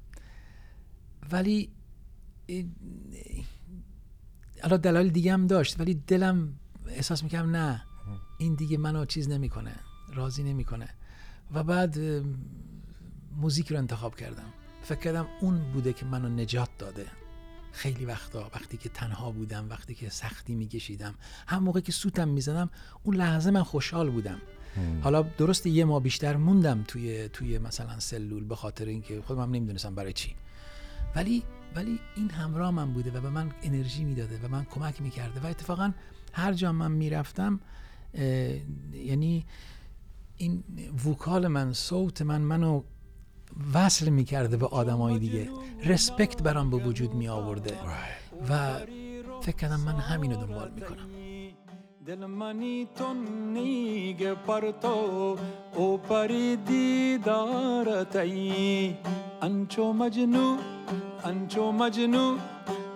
ولی 1.32 1.70
حالا 4.64 4.78
دلایل 4.78 5.10
دیگه 5.10 5.34
هم 5.34 5.48
داشت 5.48 5.80
ولی 5.80 5.94
دلم 5.94 6.60
احساس 6.88 7.24
می‌کردم 7.24 7.56
نه 7.56 7.84
این 8.38 8.56
دیگه 8.56 8.78
منو 8.78 9.06
چیز 9.06 9.30
نمی‌کنه 9.30 9.76
راضی 10.14 10.44
نمی‌کنه. 10.44 10.90
و 11.54 11.64
بعد 11.64 11.98
موزیک 13.38 13.68
رو 13.68 13.78
انتخاب 13.78 14.16
کردم. 14.16 14.54
فکر 14.84 15.00
کردم 15.00 15.28
اون 15.42 15.72
بوده 15.74 15.94
که 15.94 16.06
منو 16.06 16.30
نجات 16.30 16.70
داده. 16.78 17.06
خیلی 17.72 18.06
وقتا 18.06 18.50
وقتی 18.56 18.78
که 18.78 18.90
تنها 18.90 19.32
بودم 19.32 19.70
وقتی 19.70 19.96
که 19.96 20.10
سختی 20.10 20.56
میکشیدم. 20.56 21.16
هم 21.48 21.64
موقع 21.64 21.80
که 21.80 21.92
سوتم 21.92 22.28
می‌زدم 22.28 22.70
اون 23.04 23.16
لحظه 23.16 23.52
من 23.52 23.64
خوشحال 23.64 24.10
بودم. 24.10 24.42
حالا 25.02 25.22
درست 25.22 25.66
یه 25.66 25.86
ماه 25.86 26.04
بیشتر 26.04 26.38
موندم 26.38 26.84
توی 26.88 27.30
توی 27.30 27.58
مثلا 27.58 28.00
سلول 28.00 28.44
به 28.44 28.56
خاطر 28.56 28.86
اینکه 28.86 29.22
خودم 29.22 29.42
هم 29.42 29.52
نمی‌دونستم 29.52 29.96
برای 29.96 30.14
چی. 30.14 30.36
ولی 31.16 31.44
ولی 31.76 32.00
این 32.16 32.30
همراه 32.30 32.72
من 32.72 32.94
بوده 32.94 33.12
و 33.12 33.22
به 33.22 33.30
من 33.30 33.52
انرژی 33.64 34.04
می‌داده 34.04 34.40
و 34.44 34.48
من 34.48 34.66
کمک 34.66 35.02
می‌کرده. 35.02 35.40
و 35.40 35.46
اتفاقا 35.46 35.92
هر 36.34 36.54
جا 36.54 36.72
من 36.72 36.92
می‌رفتم 36.92 37.60
یعنی 38.94 39.46
این 40.38 40.64
وکال 41.06 41.48
من 41.48 41.74
صوت 41.74 42.22
من 42.22 42.42
منو 42.42 42.82
وصل 43.74 44.10
می‌کرده 44.10 44.58
به 44.58 44.66
آدمای 44.68 45.20
دیگه. 45.20 45.50
رسپکت 45.86 46.44
برام 46.44 46.70
به 46.70 46.78
وجود 46.78 47.14
می 47.14 47.28
آورده 47.28 47.78
و 48.50 48.80
فکر 49.42 49.56
کردم 49.56 49.80
من 49.80 49.96
همینو 49.96 50.36
دنبال 50.36 50.72
می‌کنم. 50.76 51.10
دل 52.06 52.26
منی 52.26 52.88
تو 52.96 53.14
نیگ 53.54 54.34
پر 54.34 54.72
تو 54.72 55.38
او 55.76 55.98
پری 55.98 56.56
دیدارتی 56.56 58.18
انچو 59.42 59.94
مجنو 59.94 60.58
انچو 61.24 61.72
مجنو 61.72 62.38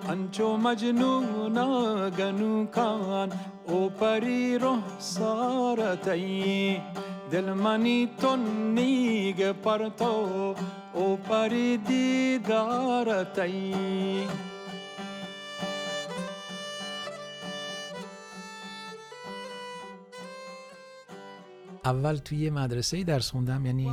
انچو 0.10 0.58
مجنو 0.58 1.50
ناگنو 1.50 2.66
کان. 2.66 3.32
او 3.68 3.90
پری 3.90 4.58
رو 4.58 4.78
سارتی 5.00 6.82
دل 7.32 7.54
منی 7.54 8.10
تو 8.18 8.36
نیگ 8.76 9.52
پر 9.52 9.90
تو 9.90 10.56
او 10.94 11.18
پری 11.18 11.78
دیدارتی 11.78 13.74
اول 21.86 22.16
توی 22.16 22.38
یه 22.38 22.50
مدرسه 22.50 23.04
درس 23.04 23.32
خوندم 23.32 23.66
یعنی 23.66 23.92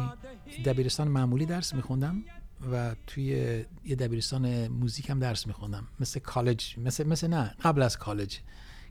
دبیرستان 0.64 1.08
معمولی 1.08 1.46
درس 1.46 1.74
میخوندم 1.74 2.24
و 2.72 2.94
توی 3.06 3.24
یه 3.84 3.96
دبیرستان 3.96 4.68
موزیک 4.68 5.10
هم 5.10 5.18
درس 5.18 5.46
میخوندم. 5.46 5.88
مثل 6.00 6.20
کالج 6.20 6.78
مثل 6.78 7.06
مثل 7.06 7.28
نه 7.28 7.54
قبل 7.62 7.82
از 7.82 7.98
کالج 7.98 8.36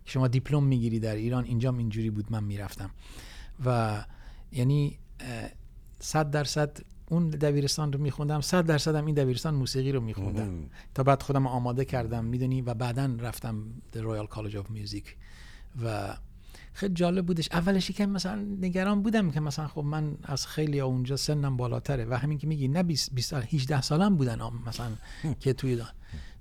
که 0.06 0.12
شما 0.12 0.28
دیپلم 0.28 0.64
می‌گیری 0.64 1.00
در 1.00 1.16
ایران 1.16 1.44
اینجام 1.46 1.78
اینجوری 1.78 2.10
بود 2.10 2.26
من 2.30 2.44
می‌رفتم. 2.44 2.90
و 3.66 4.06
یعنی 4.56 5.00
صد 6.00 6.32
درصد 6.32 6.78
اون 7.10 7.30
دبیرستان 7.30 7.94
رو 7.94 8.00
میخوندم 8.00 8.42
صد 8.42 8.66
درصد 8.66 8.96
هم 8.96 9.06
این 9.06 9.16
دبیرستان 9.16 9.56
موسیقی 9.56 9.92
رو 9.92 10.02
میخوندم. 10.02 10.70
تا 10.94 11.04
بعد 11.04 11.24
خودم 11.24 11.48
آماده 11.48 11.86
کردم 11.86 12.26
می‌دونی؟ 12.26 12.62
و 12.62 12.74
بعدا 12.74 13.16
رفتم 13.20 13.64
The 13.94 13.98
Royal 13.98 14.36
College 14.36 14.56
of 14.56 14.66
Music. 14.78 15.04
و 15.84 16.18
خیلی 16.74 16.94
جالب 16.94 17.26
بودش. 17.26 17.50
اولش 17.52 17.92
که 17.92 18.06
مثلا 18.06 18.36
نگران 18.62 19.02
بودم 19.02 19.32
که 19.32 19.40
مثلا 19.40 19.68
خب 19.68 19.84
من 19.84 20.18
از 20.24 20.48
خیلی 20.48 20.80
اونجا 20.80 21.18
سنم 21.18 21.58
بالاتره. 21.58 22.06
و 22.06 22.14
همین 22.14 22.38
که 22.38 22.48
میگی 22.48 22.68
نه 22.68 22.84
20 22.84 23.14
20 23.14 23.30
سال 23.30 23.42
18 23.42 23.82
سالم 23.82 24.16
بودن 24.16 24.40
مثلا 24.68 24.92
که 25.40 25.54
توی 25.54 25.76
دان. 25.76 25.92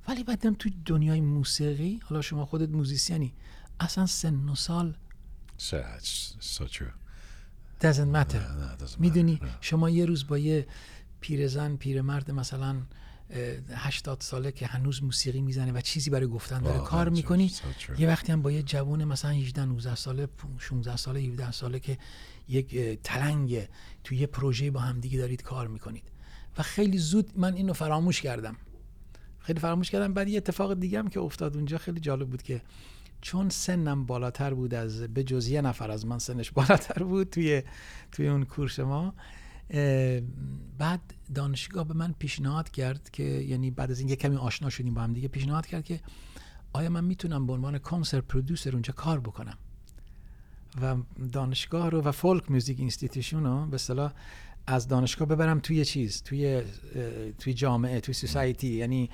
ولی 0.08 0.24
بعدم 0.24 0.54
توی 0.54 0.72
دنیای 0.84 1.20
موسیقی 1.20 2.00
حالا 2.04 2.22
شما 2.22 2.46
خودت 2.46 2.68
موزیسیانی 2.68 3.34
اصلا 3.80 4.06
سن 4.06 4.48
و 4.48 4.54
سال 4.54 4.94
So 5.58 5.76
so 6.40 6.64
true. 6.66 7.03
Doesn't 7.92 8.12
matter. 8.16 8.40
می‌دونی. 8.98 9.40
شما 9.60 9.90
یه 9.90 10.04
روز 10.04 10.26
با 10.26 10.38
یه 10.38 10.66
پیرزن 11.20 11.76
پیرمرد 11.76 12.30
مثلا 12.30 12.76
اه، 13.30 13.40
80 13.70 14.20
ساله 14.20 14.52
که 14.52 14.66
هنوز 14.66 15.02
موسیقی 15.02 15.40
می‌زنه 15.40 15.72
و 15.72 15.80
چیزی 15.80 16.10
برای 16.10 16.26
گفتن 16.26 16.60
داره 16.62 16.78
کار 16.78 17.08
می‌کنی. 17.08 17.52
یه 17.98 18.08
وقتی 18.08 18.32
هم 18.32 18.42
با 18.42 18.50
یه 18.50 18.62
جوون 18.62 19.04
مثلا 19.04 19.30
18 19.30 19.64
19 19.64 19.94
ساله 19.94 20.28
16 20.58 20.96
ساله 20.96 21.20
17 21.20 21.52
ساله 21.52 21.78
که 21.80 21.98
یک 22.48 22.76
تلنگ 23.02 23.68
توی 24.04 24.18
یه 24.18 24.26
پروژه 24.26 24.70
با 24.70 24.80
هم 24.80 25.00
دیگه 25.00 25.18
دارید 25.18 25.42
کار 25.42 25.68
می‌کنید. 25.68 26.04
و 26.58 26.62
خیلی 26.62 26.98
زود 26.98 27.32
من 27.36 27.54
اینو 27.54 27.72
فراموش 27.72 28.20
کردم. 28.20 28.56
خیلی 29.38 29.60
فراموش 29.60 29.90
کردم. 29.90 30.14
بعد 30.14 30.28
یه 30.28 30.36
اتفاق 30.36 30.74
دیگه 30.74 30.98
هم 30.98 31.08
که 31.08 31.20
افتاد 31.20 31.56
اونجا 31.56 31.78
خیلی 31.78 32.00
جالب 32.00 32.28
بود 32.30 32.42
که 32.42 32.62
چون 33.24 33.48
سنم 33.48 34.06
بالاتر 34.06 34.54
بود 34.54 34.74
از 34.74 35.02
به 35.02 35.24
جز 35.24 35.48
یه 35.48 35.60
نفر 35.60 35.90
از 35.90 36.06
من 36.06 36.18
سنش 36.18 36.50
بالاتر 36.56 37.02
بود 37.02 37.30
توی 37.30 37.62
توی 38.12 38.28
اون 38.28 38.44
کورس 38.44 38.80
ما 38.80 39.14
بعد 40.78 41.00
دانشگاه 41.34 41.88
به 41.88 41.94
من 41.94 42.14
پیشنهاد 42.18 42.70
کرد 42.70 43.10
که 43.10 43.22
یعنی 43.22 43.70
بعد 43.70 43.90
از 43.90 44.00
این 44.00 44.08
یه 44.08 44.16
کمی 44.16 44.36
آشنا 44.36 44.70
شدیم 44.70 44.94
با 44.94 45.00
هم 45.00 45.12
دیگه 45.12 45.28
پیشنهاد 45.28 45.66
کرد 45.66 45.84
که 45.84 46.00
آیا 46.72 46.90
من 46.90 47.04
می‌تونم 47.04 47.46
به 47.46 47.52
عنوان 47.52 47.78
کنسرت 47.78 48.24
پرودوسر 48.24 48.72
اونجا 48.72 48.92
کار 48.92 49.20
بکنم؟ 49.20 49.58
و 50.82 50.96
دانشگاه 51.32 51.90
رو 51.90 52.00
و 52.00 52.12
فولک 52.12 52.50
میوزیک 52.50 52.80
اینستیتوشن 52.80 53.44
رو 53.44 53.66
به 53.66 53.74
اصطلاح 53.74 54.12
از 54.66 54.88
دانشگاه 54.88 55.28
ببرم 55.28 55.60
توی 55.60 55.84
چیز؟ 55.84 56.22
توی 56.22 56.62
توی 57.38 57.54
جامعه 57.54 58.00
توی 58.00 58.14
سوسایتی. 58.14 58.68
یعنی 58.68 59.10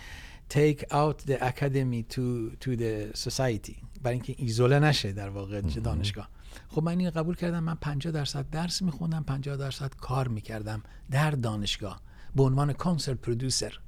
take 0.51 0.85
out 0.93 1.18
the 1.27 1.39
academy 1.51 2.02
to, 2.14 2.56
to 2.64 2.77
the 2.77 3.16
society. 3.16 3.77
برای 4.02 4.14
اینکه 4.14 4.35
ایزوله 4.39 4.78
نشه 4.78 5.12
در 5.12 5.28
واقع 5.28 5.60
دانشگاه. 5.60 6.28
خب 6.68 6.82
من 6.82 6.98
این 6.98 7.10
قبول 7.10 7.36
کردم. 7.36 7.64
من 7.64 7.74
50 7.74 8.12
درصد 8.12 8.51
درس 8.51 8.82
میخوندم 8.82 9.22
50 9.22 9.56
درصد 9.56 9.94
کار 9.94 10.28
می‌کردم 10.28 10.82
در 11.10 11.31
دانشگاه 11.31 12.01
به 12.36 12.43
عنوان 12.43 12.72
کنسرت 12.72 13.18
پرودوسر 13.18 13.78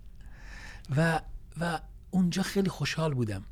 و 0.96 1.20
و 1.60 1.80
اونجا 2.10 2.42
خیلی 2.42 2.68
خوشحال 2.68 3.14
بودم. 3.14 3.44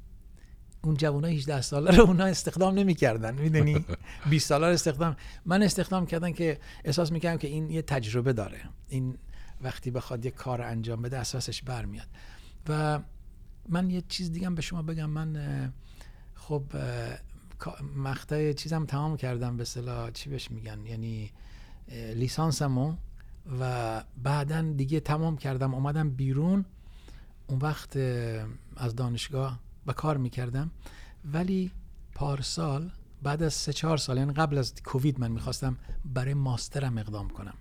اون 0.82 0.97
جوانای 0.97 1.37
18 1.37 1.61
ساله 1.61 1.97
رو 1.97 2.05
اونا 2.05 2.24
استخدام 2.24 2.74
نمی‌کردن 2.74 3.35
می‌دونی؟ 3.35 3.85
20 4.31 4.47
ساله 4.49 4.66
رو 4.66 4.73
استخدام. 4.73 5.16
من 5.47 5.62
استخدام 5.62 6.07
کردن 6.07 6.32
که 6.32 6.59
احساس 6.85 7.12
می‌کردم 7.12 7.39
که 7.39 7.49
این 7.49 7.70
یه 7.70 7.82
تجربه 7.82 8.32
داره. 8.32 8.61
این 8.89 9.19
وقتی 9.61 9.91
بخواد 9.91 10.24
یه 10.24 10.31
کار 10.31 10.62
انجام 10.62 11.03
بده 11.03 11.19
اساسش 11.19 11.62
برمیاد. 11.62 12.07
و 12.69 13.01
من 13.69 13.91
یه 13.91 14.03
چیز 14.09 14.32
دیگه 14.32 14.51
به 14.51 14.62
شما 14.62 14.82
بگم. 14.82 15.11
من 15.11 15.73
خب 16.35 16.62
مقطع 17.97 18.53
چیزم 18.53 18.87
تمام 18.87 19.16
کردم 19.16 19.57
به 19.57 19.62
اصطلاح 19.62 20.11
چی 20.11 20.31
بهش 20.31 20.51
میگن؟ 20.51 20.87
یعنی 20.87 21.31
لیسانسمو 22.15 22.95
و 23.61 24.05
بعدا 24.23 24.62
دیگه 24.62 25.01
تمام 25.01 25.37
کردم. 25.37 25.74
اومدم 25.74 26.11
بیرون 26.11 26.65
اون 27.47 27.59
وقت 27.59 27.97
از 28.77 28.97
دانشگاه 28.97 29.61
و 29.87 29.93
کار 29.93 30.16
می‌کردم. 30.16 30.70
ولی 31.24 31.70
پارسال 32.15 32.91
بعد 33.23 33.43
از 33.43 33.55
سه 33.55 33.73
چهار 33.73 33.97
سال 33.97 34.19
یعنی 34.19 34.32
قبل 34.32 34.59
از 34.59 34.74
کووید 34.85 35.20
من 35.20 35.31
می‌خواستم 35.32 35.77
برای 36.05 36.35
ماسترم 36.35 36.99
اقدام 36.99 37.31
کنم. 37.31 37.55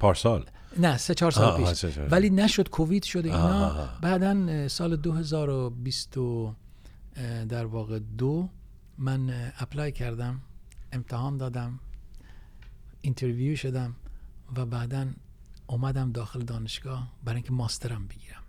پارسال؟ 0.00 0.50
نه 0.78 0.96
سه 0.96 1.14
چهار 1.14 1.30
سال 1.32 1.56
پیش. 1.56 1.84
آه، 1.84 1.90
چهار. 1.90 2.08
ولی 2.08 2.30
نشد 2.30 2.68
کووید 2.68 3.04
شد 3.04 3.26
اینا. 3.26 3.66
آه،. 3.66 4.00
بعدا 4.00 4.68
سال 4.68 4.96
2020 4.96 6.16
و، 6.16 6.54
اه، 7.16 7.44
در 7.44 7.66
واقع 7.66 7.98
دو 7.98 8.48
من 8.98 9.50
اپلای 9.58 9.92
کردم 9.92 10.40
امتحان 10.92 11.36
دادم 11.36 11.80
اینترویو 13.00 13.56
شدم 13.56 13.96
و 14.56 14.66
بعدا 14.66 15.06
اومدم 15.66 16.12
داخل 16.12 16.40
دانشگاه 16.40 17.12
برای 17.24 17.36
اینکه 17.36 17.52
ماسترم 17.52 18.06
بگیرم. 18.06 18.42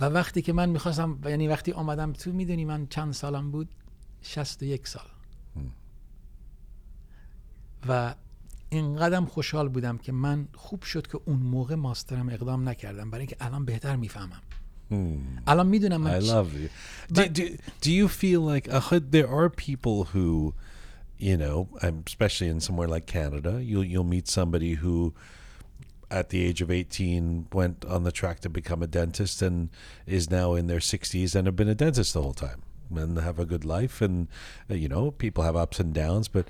و 0.00 0.04
وقتی 0.04 0.42
که 0.42 0.52
من 0.52 0.68
می‌خواستم 0.68 1.18
یعنی 1.24 1.48
وقتی 1.48 1.72
اومدم 1.72 2.12
تو 2.12 2.32
می‌دونی 2.32 2.64
من 2.64 2.86
چند 2.86 3.12
سالم 3.12 3.50
بود؟ 3.50 3.68
61 4.22 4.88
سال. 4.88 5.06
و 7.88 8.14
اینقدرم 8.69 9.25
خوشحال 9.25 9.69
بودم 9.69 9.97
که 9.97 10.11
من 10.11 10.47
خوب 10.55 10.83
شد 10.83 11.07
که 11.07 11.19
اون 11.25 11.37
موقع 11.39 11.75
ماسترم 11.75 12.29
اقدام 12.29 12.69
نکردم 12.69 13.09
برای 13.11 13.19
اینکه 13.21 13.35
الان 13.39 13.65
بهتر 13.65 13.95
میفهمم 13.95 14.41
الان 15.47 15.67
میدونم 15.67 16.01
من 16.01 16.19
I 16.19 16.23
چی- 16.23 16.27
love 16.29 16.53
you. 16.53 16.69
Do, 17.13 17.21
But- 17.21 17.33
do, 17.33 17.43
do 17.81 17.91
you 17.91 18.07
feel 18.07 18.41
like 18.41 18.67
uh, 18.73 18.99
there 19.11 19.27
are 19.39 19.49
people 19.49 19.97
who, 20.13 20.53
you 21.17 21.35
know, 21.37 21.67
um, 21.81 22.03
especially 22.07 22.49
in 22.53 22.59
somewhere 22.59 22.87
like 22.95 23.05
Canada, 23.17 23.53
you'll 23.69 23.87
you'll 23.91 24.11
meet 24.17 24.27
somebody 24.27 24.73
who, 24.83 25.13
at 26.19 26.25
the 26.33 26.39
age 26.47 26.59
of 26.65 26.69
eighteen, 26.79 27.23
went 27.59 27.77
on 27.95 28.01
the 28.07 28.11
track 28.19 28.37
to 28.45 28.49
become 28.59 28.81
a 28.87 28.89
dentist 28.99 29.41
and 29.47 29.57
is 30.17 30.25
now 30.39 30.47
in 30.59 30.65
their 30.71 30.83
sixties 30.93 31.29
and 31.35 31.43
have 31.47 31.55
been 31.61 31.69
a 31.77 31.79
dentist 31.85 32.11
the 32.13 32.21
whole 32.25 32.39
time 32.47 32.61
and 33.01 33.11
have 33.29 33.37
a 33.45 33.47
good 33.53 33.65
life 33.77 33.95
and 34.05 34.15
uh, 34.69 34.75
you 34.83 34.89
know 34.93 35.03
people 35.25 35.41
have 35.47 35.55
ups 35.63 35.77
and 35.83 35.89
downs, 36.03 36.27
but 36.35 36.45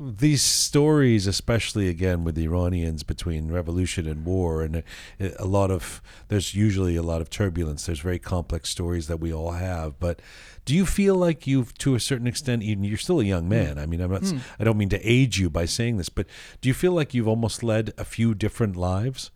these 0.00 0.42
stories, 0.42 1.26
especially 1.26 1.88
again 1.88 2.24
with 2.24 2.34
the 2.34 2.44
Iranians 2.44 3.02
between 3.02 3.50
revolution 3.50 4.06
and 4.06 4.24
war, 4.24 4.62
and 4.62 4.76
a, 4.76 5.42
a 5.42 5.44
lot 5.44 5.70
of 5.70 6.00
there's 6.28 6.54
usually 6.54 6.96
a 6.96 7.02
lot 7.02 7.20
of 7.20 7.30
turbulence. 7.30 7.86
There's 7.86 8.00
very 8.00 8.18
complex 8.18 8.70
stories 8.70 9.08
that 9.08 9.18
we 9.18 9.32
all 9.32 9.52
have. 9.52 9.98
But 9.98 10.20
do 10.64 10.74
you 10.74 10.86
feel 10.86 11.14
like 11.14 11.46
you've, 11.46 11.76
to 11.78 11.94
a 11.94 12.00
certain 12.00 12.26
extent, 12.26 12.62
even 12.62 12.84
you're 12.84 12.98
still 12.98 13.20
a 13.20 13.24
young 13.24 13.44
hmm. 13.44 13.50
man. 13.50 13.78
I 13.78 13.86
mean, 13.86 14.00
I'm 14.00 14.10
not. 14.10 14.22
s- 14.22 14.30
hmm. 14.32 14.38
I 14.58 14.64
don't 14.64 14.78
mean 14.78 14.90
to 14.90 15.00
age 15.02 15.38
you 15.38 15.50
by 15.50 15.64
saying 15.64 15.96
this, 15.96 16.08
but 16.08 16.26
do 16.60 16.68
you 16.68 16.74
feel 16.74 16.92
like 16.92 17.14
you've 17.14 17.28
almost 17.28 17.62
led 17.62 17.92
a 17.98 18.04
few 18.04 18.34
different 18.34 18.76
lives, 18.76 19.30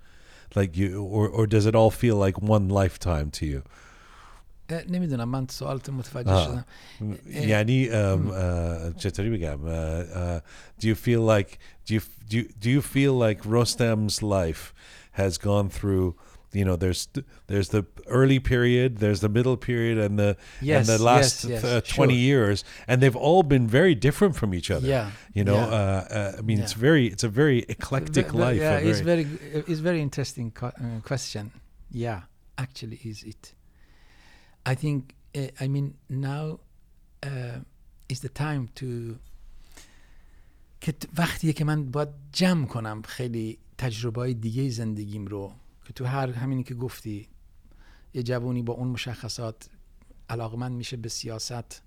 like 0.54 0.76
you, 0.76 1.02
or 1.02 1.28
or 1.28 1.46
does 1.46 1.66
it 1.66 1.74
all 1.74 1.90
feel 1.90 2.16
like 2.16 2.40
one 2.40 2.68
lifetime 2.68 3.30
to 3.32 3.46
you? 3.46 3.62
Eh, 4.72 4.82
Nemiduna 4.88 5.26
man 5.28 5.46
t-soqalt 5.50 5.90
mutfaġiċ. 5.92 6.56
Ah. 6.56 6.64
Mm, 7.00 7.18
eh, 7.28 7.46
yani, 7.50 7.78
um, 7.90 8.26
mm. 8.26 8.32
uh, 8.32 8.88
ċetaribigam, 9.02 9.66
um, 9.66 9.68
uh, 9.68 10.20
uh, 10.22 10.40
do 10.78 10.88
you 10.88 10.94
feel 10.94 11.22
like, 11.22 11.58
do 11.84 11.94
you, 11.94 12.00
do, 12.28 12.36
you, 12.38 12.48
do 12.58 12.70
you 12.70 12.82
feel 12.82 13.14
like 13.14 13.44
Rostam's 13.44 14.22
life 14.22 14.72
has 15.12 15.38
gone 15.38 15.68
through 15.68 16.14
you 16.52 16.64
know 16.64 16.76
there's 16.76 17.08
there's 17.46 17.70
the 17.70 17.84
early 18.06 18.38
period 18.38 18.98
there's 18.98 19.20
the 19.20 19.28
middle 19.28 19.56
period 19.56 19.96
and 19.96 20.18
the 20.18 20.36
yes, 20.60 20.86
and 20.86 20.86
the 20.86 21.02
last 21.02 21.44
yes, 21.44 21.62
yes, 21.62 21.64
uh, 21.64 21.80
20 21.80 22.12
sure. 22.12 22.20
years 22.20 22.64
and 22.86 23.00
they've 23.00 23.16
all 23.16 23.42
been 23.42 23.66
very 23.66 23.94
different 23.94 24.36
from 24.36 24.52
each 24.52 24.70
other 24.70 24.86
yeah 24.86 25.10
you 25.32 25.44
know 25.44 25.54
yeah. 25.54 25.64
Uh, 25.64 26.06
uh, 26.10 26.32
i 26.38 26.42
mean 26.42 26.58
yeah. 26.58 26.64
it's 26.64 26.74
very 26.74 27.06
it's 27.06 27.24
a 27.24 27.28
very 27.28 27.60
eclectic 27.70 28.30
v- 28.32 28.38
life 28.38 28.58
yeah 28.58 28.78
very 28.78 28.90
it's 28.90 29.00
very 29.00 29.26
it's 29.66 29.80
very 29.80 30.02
interesting 30.02 30.50
co- 30.50 30.72
question 31.02 31.50
yeah 31.90 32.22
actually 32.58 33.00
is 33.02 33.22
it 33.22 33.54
I 34.66 34.74
think 34.74 35.14
uh, 35.34 35.64
I 35.64 35.68
mean 35.68 35.94
now 36.08 36.60
uh, 37.22 37.58
is 38.08 38.20
the 38.20 38.28
time 38.28 38.68
to 38.80 39.18
که 40.80 40.94
وقتیه 41.16 41.52
که 41.52 41.64
من 41.64 41.90
باید 41.90 42.08
جمع 42.32 42.66
کنم 42.66 43.02
خیلی 43.02 43.58
تجربه 43.78 44.20
های 44.20 44.34
دیگه 44.34 44.68
زندگیم 44.68 45.26
رو 45.26 45.52
که 45.84 45.92
تو 45.92 46.04
هر 46.04 46.30
همینی 46.30 46.62
که 46.62 46.74
گفتی 46.74 47.28
یه 48.14 48.22
جوونی 48.22 48.62
با 48.62 48.72
اون 48.72 48.88
مشخصات 48.88 49.68
علاقمند 50.28 50.72
میشه 50.72 50.96
به 50.96 51.08
سیاست 51.08 51.82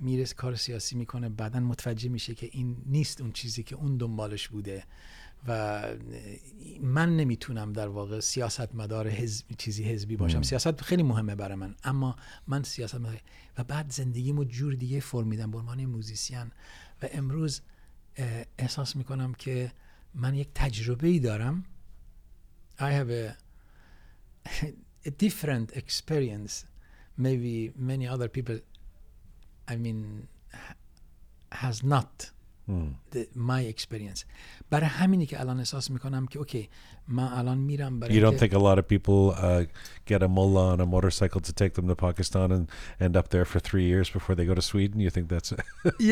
میره 0.00 0.24
کار 0.24 0.54
سیاسی 0.54 0.96
می‌کنه 0.96 1.28
بعدا 1.28 1.60
متوجه 1.60 2.08
میشه 2.08 2.34
که 2.34 2.48
این 2.52 2.76
نیست 2.86 3.20
اون 3.20 3.32
چیزی 3.32 3.62
که 3.62 3.76
اون 3.76 3.96
دنبالش 3.96 4.48
بوده. 4.48 4.84
و 5.48 5.82
من 6.80 7.16
نمی‌تونم 7.16 7.72
در 7.72 7.88
واقع 7.88 8.20
سیاست 8.20 8.74
مدار 8.74 9.08
حزب 9.08 9.46
چیزی 9.58 9.84
حزبی 9.84 10.16
باشم. 10.16 10.42
سیاست 10.42 10.80
خیلی 10.80 11.02
مهمه 11.02 11.34
برای 11.34 11.54
من. 11.54 11.74
اما 11.84 12.16
من 12.46 12.62
سیاست 12.62 12.94
مدار 12.94 13.20
و 13.58 13.64
بعد 13.64 13.90
زندگیمو 13.90 14.44
جور 14.44 14.74
دیگه 14.74 15.00
فرم 15.00 15.26
میدم 15.26 15.50
به 15.50 15.58
عنوان 15.58 15.84
موزیسین. 15.84 16.50
و 17.02 17.08
امروز 17.12 17.60
احساس 18.58 18.96
می‌کنم 18.96 19.34
که 19.34 19.72
من 20.14 20.34
یک 20.34 20.48
تجربه 20.54 21.08
ای 21.08 21.18
دارم. 21.18 21.64
I 22.78 22.90
have 22.92 23.10
a, 23.10 23.34
a 25.08 25.10
different 25.10 25.76
experience. 25.76 26.66
Maybe 27.18 27.72
many 27.76 28.06
other 28.06 28.28
people 28.28 28.58
I 29.68 29.76
mean 29.76 30.28
ha- 30.52 30.76
has 31.52 31.82
not 31.82 32.30
my 33.36 33.72
experience 33.74 34.24
برای 34.70 34.86
همینی 34.86 35.26
که 35.26 35.40
الان 35.40 35.58
احساس 35.58 35.90
می‌کنم 35.90 36.26
که 36.26 36.38
اوکی 36.38 36.68
من 37.08 37.32
الان 37.32 37.58
میرم 37.58 38.00
برای 38.00 38.20
You 38.20 38.24
don't 38.24 38.38
think 38.38 38.52
a 38.52 38.58
lot 38.58 38.78
of 38.78 38.88
people 38.88 39.34
uh, 39.34 39.64
get 40.12 40.22
a 40.22 40.28
mullah 40.28 40.74
on 40.74 40.80
a 40.80 40.86
motorcycle 40.86 41.40
to 41.40 41.52
take 41.52 41.74
them 41.74 41.88
to 41.88 41.94
Pakistan 41.94 42.50
and 42.52 42.66
end 43.00 43.16
up 43.16 43.28
there 43.28 43.44
for 43.44 43.60
three 43.60 43.86
years 43.92 44.10
before 44.10 44.34
they 44.34 44.46
go 44.50 44.54
to 44.54 44.62
Sweden? 44.62 45.00
You 45.00 45.10
think 45.10 45.28
that's 45.28 45.52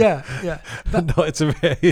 yeah 0.03 0.19
yeah 0.49 0.59
but 0.93 1.03
no? 1.11 1.19
It's 1.31 1.41
a 1.47 1.49
very, 1.61 1.91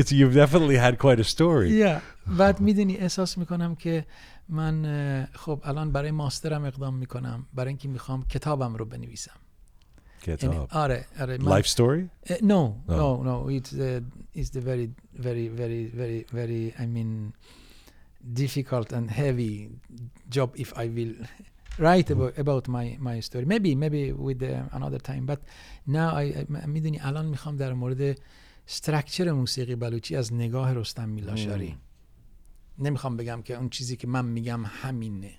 it's 0.00 0.12
you've 0.18 0.36
definitely 0.42 0.76
had 0.86 0.94
quite 0.98 1.20
a 1.20 1.28
story. 1.36 1.70
yeah. 1.84 2.00
بعد 2.38 2.60
می‌دونی 2.60 2.96
احساس 2.96 3.38
می‌کنم 3.38 3.74
که 3.74 4.06
من 4.48 5.28
خب 5.32 5.60
الان 5.64 5.92
برای 5.92 6.10
ماسترم 6.10 6.64
اقدام 6.64 6.94
می‌کنم 6.94 7.46
برای 7.54 7.68
اینکه 7.68 7.88
می‌خوام 7.88 8.24
کتابم 8.28 8.74
رو 8.74 8.84
بنویسم 8.84 9.43
Get 10.24 10.42
یعنی 10.42 10.56
up. 10.66 10.68
آره 10.76 11.06
آره 11.20 11.38
من- 11.38 11.60
Life 11.62 11.66
story? 11.66 12.30
Uh, 12.30 12.32
no, 12.42 12.62
No. 12.88 12.96
no, 13.00 13.22
no. 13.24 13.48
It's 13.48 13.72
uh, 13.72 14.00
it's 14.40 14.50
the 14.56 14.60
very, 14.70 14.88
very, 15.26 15.48
very, 15.60 15.84
very, 16.00 16.20
very. 16.38 16.74
I 16.82 16.86
mean, 16.96 17.32
difficult 18.42 18.92
and 18.92 19.10
heavy 19.10 19.54
job 20.36 20.50
if 20.64 20.70
I 20.84 20.86
will 20.96 21.14
write 21.84 22.08
about 22.14 22.32
about 22.44 22.64
my 22.76 22.86
my 23.08 23.16
story. 23.28 23.44
Maybe 23.54 23.70
maybe 23.84 24.02
with 24.26 24.40
uh, 24.42 24.76
another 24.78 25.00
time. 25.10 25.24
But 25.32 25.40
now 25.98 26.08
I, 26.22 26.24
I 26.40 26.66
می‌دونی 26.66 26.98
الان 27.00 27.26
می‌خوام 27.26 27.56
در 27.56 27.72
مورد 27.72 28.18
استرکچر 28.68 29.32
موسیقی 29.32 29.74
بلوچی 29.74 30.16
از 30.16 30.32
نگاه 30.34 30.72
رستم 30.74 31.08
میلاشاری 31.08 31.76
نمی‌خوام 32.78 33.16
بگم 33.16 33.42
که 33.42 33.54
اون 33.56 33.68
چیزی 33.68 33.96
که 33.96 34.06
من 34.06 34.24
میگم 34.24 34.64
همینه 34.64 35.30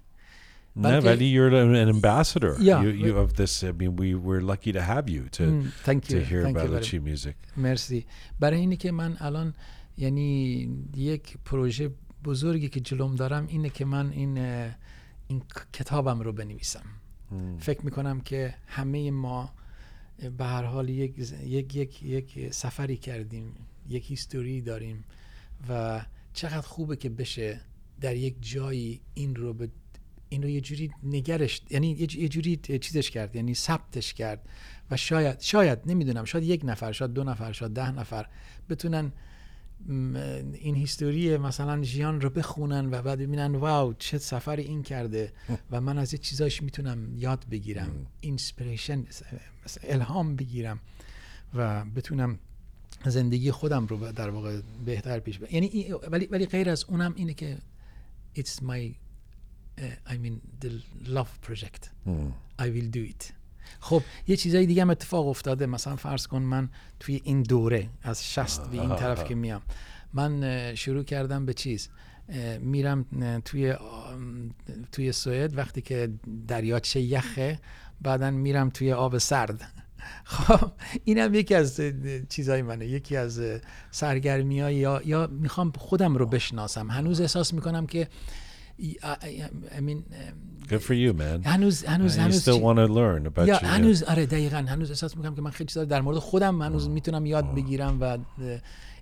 بلکه- 0.77 1.15
Vali, 1.15 1.29
you're 1.35 1.53
an, 1.55 1.75
ambassador. 1.95 2.53
Yeah, 2.59 2.81
you, 2.83 2.89
you 3.05 3.17
of 3.17 3.33
this. 3.39 3.63
I 3.63 3.71
mean, 3.71 3.95
we 3.95 4.07
we're 4.27 4.45
lucky 4.53 4.71
to 4.73 4.81
have 4.81 5.07
you 5.15 5.23
to 5.37 5.43
Mm, 5.43 5.71
thank 5.87 6.01
to 6.05 6.17
you, 6.17 6.23
hear 6.31 6.41
thank 6.43 6.93
you 6.93 6.99
music. 7.01 7.35
مرسی 7.57 8.05
برای 8.39 8.59
اینه 8.59 8.75
که 8.75 8.91
من 8.91 9.17
الان 9.19 9.53
یعنی 9.97 10.69
یک 10.95 11.37
پروژه 11.45 11.91
بزرگی 12.23 12.69
که 12.69 12.79
جلوم 12.79 13.15
دارم 13.15 13.45
اینه 13.47 13.69
که 13.69 13.85
من 13.85 14.09
این 14.11 14.37
این 15.27 15.41
کتابم 15.73 16.19
رو 16.19 16.31
بنویسم 16.33 16.83
فکر 17.59 17.81
می‌کنم 17.85 18.21
که 18.21 18.53
همه 18.67 19.11
ما 19.11 19.49
به 20.37 20.45
هر 20.45 20.63
حال 20.63 20.89
یک 20.89 21.13
یک 21.45 21.75
یک 21.75 22.03
یک 22.03 22.53
سفری 22.53 22.97
کردیم 22.97 23.55
یک 23.89 24.09
هیستوری 24.11 24.61
داریم 24.61 25.03
و 25.69 26.01
چقدر 26.33 26.61
خوبه 26.61 26.95
که 26.95 27.09
بشه 27.09 27.61
در 28.01 28.15
یک 28.15 28.35
جایی 28.41 29.01
این 29.13 29.35
رو 29.35 29.53
به 29.53 29.69
این 30.35 30.43
رو 30.43 30.49
یه 30.49 30.61
جوری 30.61 30.91
نگرش 31.03 31.61
یعنی 31.69 31.91
یه 32.17 32.29
جوری 32.29 32.55
چیزش 32.57 33.11
کرد 33.11 33.35
یعنی 33.35 33.53
ثبتش 33.53 34.13
کرد 34.13 34.49
و 34.91 34.97
شاید 34.97 35.39
شاید 35.39 35.79
نمی‌دونم 35.85 36.25
شاید 36.25 36.43
یک 36.43 36.61
نفر 36.63 36.91
شاید 36.91 37.13
دو 37.13 37.23
نفر 37.23 37.51
شاید 37.51 37.73
ده 37.73 37.91
نفر 37.91 38.25
بتونن 38.69 39.11
این 40.53 40.75
هیستوری 40.75 41.37
مثلا 41.37 41.83
ژیان 41.83 42.21
رو 42.21 42.29
بخونن 42.29 42.85
و 42.91 43.01
بعد 43.01 43.19
ببینن 43.19 43.55
واو 43.55 43.93
چه 43.93 44.17
سفر 44.17 44.55
این 44.55 44.83
کرده 44.83 45.33
و 45.71 45.81
من 45.81 45.97
از 45.97 46.13
یه 46.13 46.19
چیزاش 46.19 46.63
می‌تونم 46.63 47.17
یاد 47.17 47.45
بگیرم 47.51 48.07
اینسپریشن 48.21 49.05
الهام 49.83 50.35
بگیرم 50.35 50.79
و 51.53 51.85
بتونم 51.85 52.39
زندگی 53.05 53.51
خودم 53.51 53.85
رو 53.87 54.11
در 54.11 54.29
واقع 54.29 54.61
بهتر 54.85 55.19
پیش 55.19 55.37
ببرم. 55.37 55.53
یعنی 55.53 55.91
ولی 56.11 56.25
ولی 56.25 56.45
غیر 56.45 56.69
از 56.69 56.83
اونم 56.83 57.13
اینه 57.15 57.33
که 57.33 57.57
it's 58.37 58.61
my 58.61 59.04
I 60.07 60.13
mean 60.23 60.41
the 60.61 60.69
love 61.07 61.31
project. 61.47 61.89
I 62.59 62.67
will 62.75 62.89
do 62.97 63.09
it. 63.13 63.33
خب 63.79 64.01
یه 64.27 64.37
چیزای 64.37 64.65
دیگه 64.65 64.81
هم 64.81 64.89
اتفاق 64.89 65.27
افتاده. 65.27 65.65
مثلا 65.65 65.95
فرض 65.95 66.27
کن 66.27 66.41
من 66.41 66.69
توی 66.99 67.21
این 67.23 67.43
دوره 67.43 67.89
از 68.03 68.33
60 68.33 68.69
به 68.69 68.81
این 68.81 68.95
طرف 68.95 69.23
که 69.23 69.35
میام 69.35 69.61
من 70.13 70.75
شروع 70.75 71.03
کردم 71.03 71.45
به 71.45 71.53
چیز؟ 71.53 71.89
میرم 72.59 73.05
توی 73.45 73.75
توی 74.91 75.11
سوئد. 75.11 75.57
وقتی 75.57 75.81
که 75.81 76.09
دریاچه 76.47 77.01
یخه 77.01 77.59
بعدا 78.01 78.31
میرم 78.31 78.69
توی 78.69 78.93
آب 78.93 79.17
سرد. 79.17 79.61
خب 80.23 80.71
اینم 81.03 81.33
یکی 81.33 81.55
از 81.55 81.81
چیزای 82.29 82.61
منه. 82.61 82.87
یکی 82.87 83.15
از 83.15 83.41
سرگرمی 83.91 84.55
یا 84.55 85.01
یا 85.01 85.27
می‌خوام 85.27 85.71
خودم 85.71 86.15
رو 86.15 86.25
بشناسم. 86.25 86.91
هنوز 86.91 87.21
احساس 87.21 87.53
می‌کنم 87.53 87.87
که 87.87 88.07
I- 88.80 88.82
I- 89.22 89.76
I 89.78 89.80
mean, 89.80 90.02
اه، 90.12 90.32
Good 90.68 90.82
for 90.82 90.94
you, 90.94 91.12
man. 91.12 91.46
هنوز 91.46 91.84
هنوز 91.84 92.14
And 92.14 92.18
you 92.18 92.20
هنوز 92.22 92.42
still 92.48 92.58
چی- 92.58 92.62
want 92.62 92.76
to 92.78 92.92
learn 92.92 93.26
about 93.26 93.46
یا 93.48 93.56
you. 93.56 93.60
yeah. 93.60 93.64
هنوز 93.64 94.02
آره 94.02 94.26
دقیقا 94.26 94.56
هنوز 94.56 94.90
احساس 94.90 95.16
میکنم 95.16 95.34
که 95.34 95.42
من 95.42 95.50
خیلی 95.50 95.68
چیزا 95.68 95.84
در 95.84 96.00
مورد 96.00 96.18
خودم 96.18 96.62
هنوز 96.62 96.88
میتونم 96.88 97.26
یاد 97.26 97.54
بگیرم 97.54 98.00
و 98.00 98.04
اه، 98.04 98.18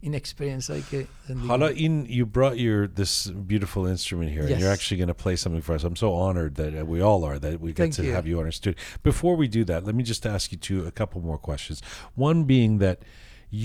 این 0.00 0.14
اکسپریانس 0.14 0.70
هایی 0.70 0.82
که 0.90 1.06
زندگی 1.28 1.48
Hala, 1.48 1.70
in 1.76 2.10
you 2.10 2.24
brought 2.26 2.56
your 2.56 2.86
this 3.00 3.30
beautiful 3.52 3.86
instrument 3.86 4.30
here, 4.34 4.42
and 4.42 4.50
you're 4.60 4.72
Yes. 4.72 4.78
actually 4.78 4.98
going 5.02 5.14
to 5.16 5.22
play 5.24 5.36
something 5.36 5.62
for 5.62 5.74
us. 5.76 5.82
I'm 5.84 5.96
so 5.96 6.10
honored 6.26 6.54
that 6.54 6.72
uh, 6.74 6.84
we 6.94 7.00
all 7.08 7.22
are 7.28 7.38
that 7.46 7.60
we 7.60 7.70
get 7.72 7.76
Thank 7.76 7.94
to 7.94 8.02
you. 8.04 8.12
have 8.18 8.26
you 8.30 8.36
on 8.40 8.44
our 8.50 8.56
studio. 8.62 8.78
Before 9.10 9.34
we 9.42 9.46
do 9.58 9.62
that, 9.70 9.80
let 9.88 9.94
me 10.00 10.04
just 10.12 10.22
ask 10.34 10.44
you 10.52 10.58
two 10.68 10.80
a 10.92 10.94
couple 11.00 11.18
more 11.30 11.40
questions. 11.50 11.78
One 12.28 12.38
being 12.54 12.72
that 12.86 12.98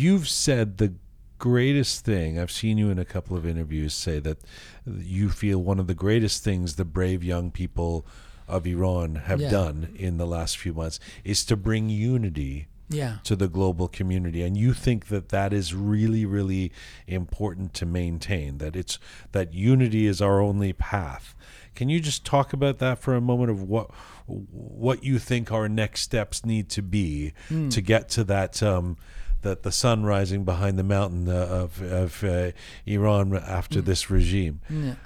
you've 0.02 0.28
said 0.46 0.66
the 0.82 0.90
greatest 1.39 2.05
thing. 2.05 2.39
I've 2.39 2.51
seen 2.51 2.79
you 2.79 2.91
in 2.91 2.99
a 2.99 3.05
couple 3.05 3.37
of 3.37 3.47
interviews 3.47 3.95
say 3.95 4.19
that 4.21 4.39
you 4.87 5.31
feel 5.31 5.59
one 5.63 5.79
of 5.79 5.87
the 5.87 5.95
greatest 5.95 6.43
things 6.45 6.77
the 6.77 6.85
brave 6.85 7.23
young 7.23 7.51
people 7.51 8.07
of 8.47 8.67
Iran 8.67 9.17
have 9.27 9.41
Yeah. 9.41 9.51
done 9.51 9.93
in 9.97 10.17
the 10.17 10.27
last 10.27 10.57
few 10.57 10.73
months 10.75 10.99
is 11.25 11.45
to 11.47 11.57
bring 11.57 11.89
unity 11.91 12.69
yeah 12.91 13.19
to 13.23 13.37
the 13.37 13.49
global 13.49 13.87
community 13.87 14.41
and 14.43 14.57
you 14.57 14.73
think 14.73 15.09
that 15.09 15.29
that 15.29 15.53
is 15.53 15.75
really 15.75 16.25
really 16.25 16.73
important 17.07 17.75
to 17.75 17.85
maintain 17.85 18.57
that 18.57 18.75
it's 18.75 18.99
that 19.33 19.53
unity 19.53 20.07
is 20.07 20.23
our 20.23 20.41
only 20.41 20.73
path 20.73 21.35
can 21.75 21.91
you 21.91 22.01
just 22.01 22.25
talk 22.25 22.55
about 22.55 22.79
that 22.79 22.99
for 22.99 23.15
a 23.15 23.21
moment 23.21 23.51
of 23.51 23.63
what 23.63 23.91
what 24.27 25.05
you 25.05 25.19
think 25.19 25.53
our 25.53 25.69
next 25.69 26.01
steps 26.01 26.47
need 26.47 26.71
to 26.71 26.81
be 26.81 27.35
to 27.69 27.83
get 27.83 28.09
to 28.09 28.25
that 28.25 28.63
um 28.63 28.97
that 29.43 29.63
the 29.63 29.73
sun 29.73 30.05
rising 30.05 30.45
behind 30.45 30.79
the 30.79 30.89
mountain 30.97 31.29
uh, 31.29 31.63
of 31.63 31.83
of 31.83 32.25
uh, 32.25 32.53
Iran 32.87 33.35
after 33.37 33.81
this 33.81 34.11
regime. 34.11 34.61
نه 34.71 34.97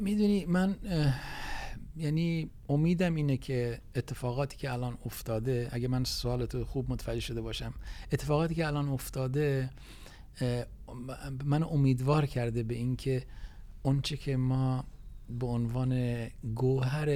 می‌دونی 0.00 0.44
من 0.44 0.76
یعنی 1.96 2.50
امیدم 2.68 3.14
اینه 3.14 3.36
که 3.36 3.80
اتفاقاتی 3.94 4.56
که 4.56 4.72
الان 4.72 4.98
افتاده 5.06 5.68
اگه 5.72 5.88
من 5.88 6.04
سوالتو 6.04 6.64
خوب 6.64 6.92
متوجه 6.92 7.20
شده 7.20 7.40
باشم 7.40 7.74
اتفاقاتی 8.12 8.54
که 8.54 8.66
الان 8.66 8.88
افتاده 8.88 9.70
من 11.44 11.62
امیدوار 11.62 12.26
کرده 12.26 12.62
به 12.62 12.74
اینکه 12.74 13.22
اونچه 13.82 14.16
که 14.16 14.36
ما 14.36 14.84
به 15.40 15.46
عنوان 15.46 16.26
گوهر 16.54 17.08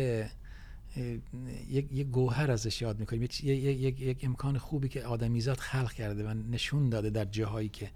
یک 1.68 1.92
یک 1.92 2.06
گوهر 2.06 2.50
ازش 2.50 2.82
یاد 2.82 3.00
می‌کنیم. 3.00 3.22
یک, 3.22 3.44
یک, 3.44 3.80
یک, 3.80 4.00
یک 4.00 4.24
امکان 4.24 4.58
خوبی 4.58 4.88
که 4.88 5.04
آدمیزاد 5.04 5.58
خلق 5.58 5.92
کرده 5.92 6.28
و 6.28 6.34
نشون 6.34 6.88
داده 6.88 7.10
در 7.10 7.24
جاهایی 7.24 7.68
که 7.68 7.90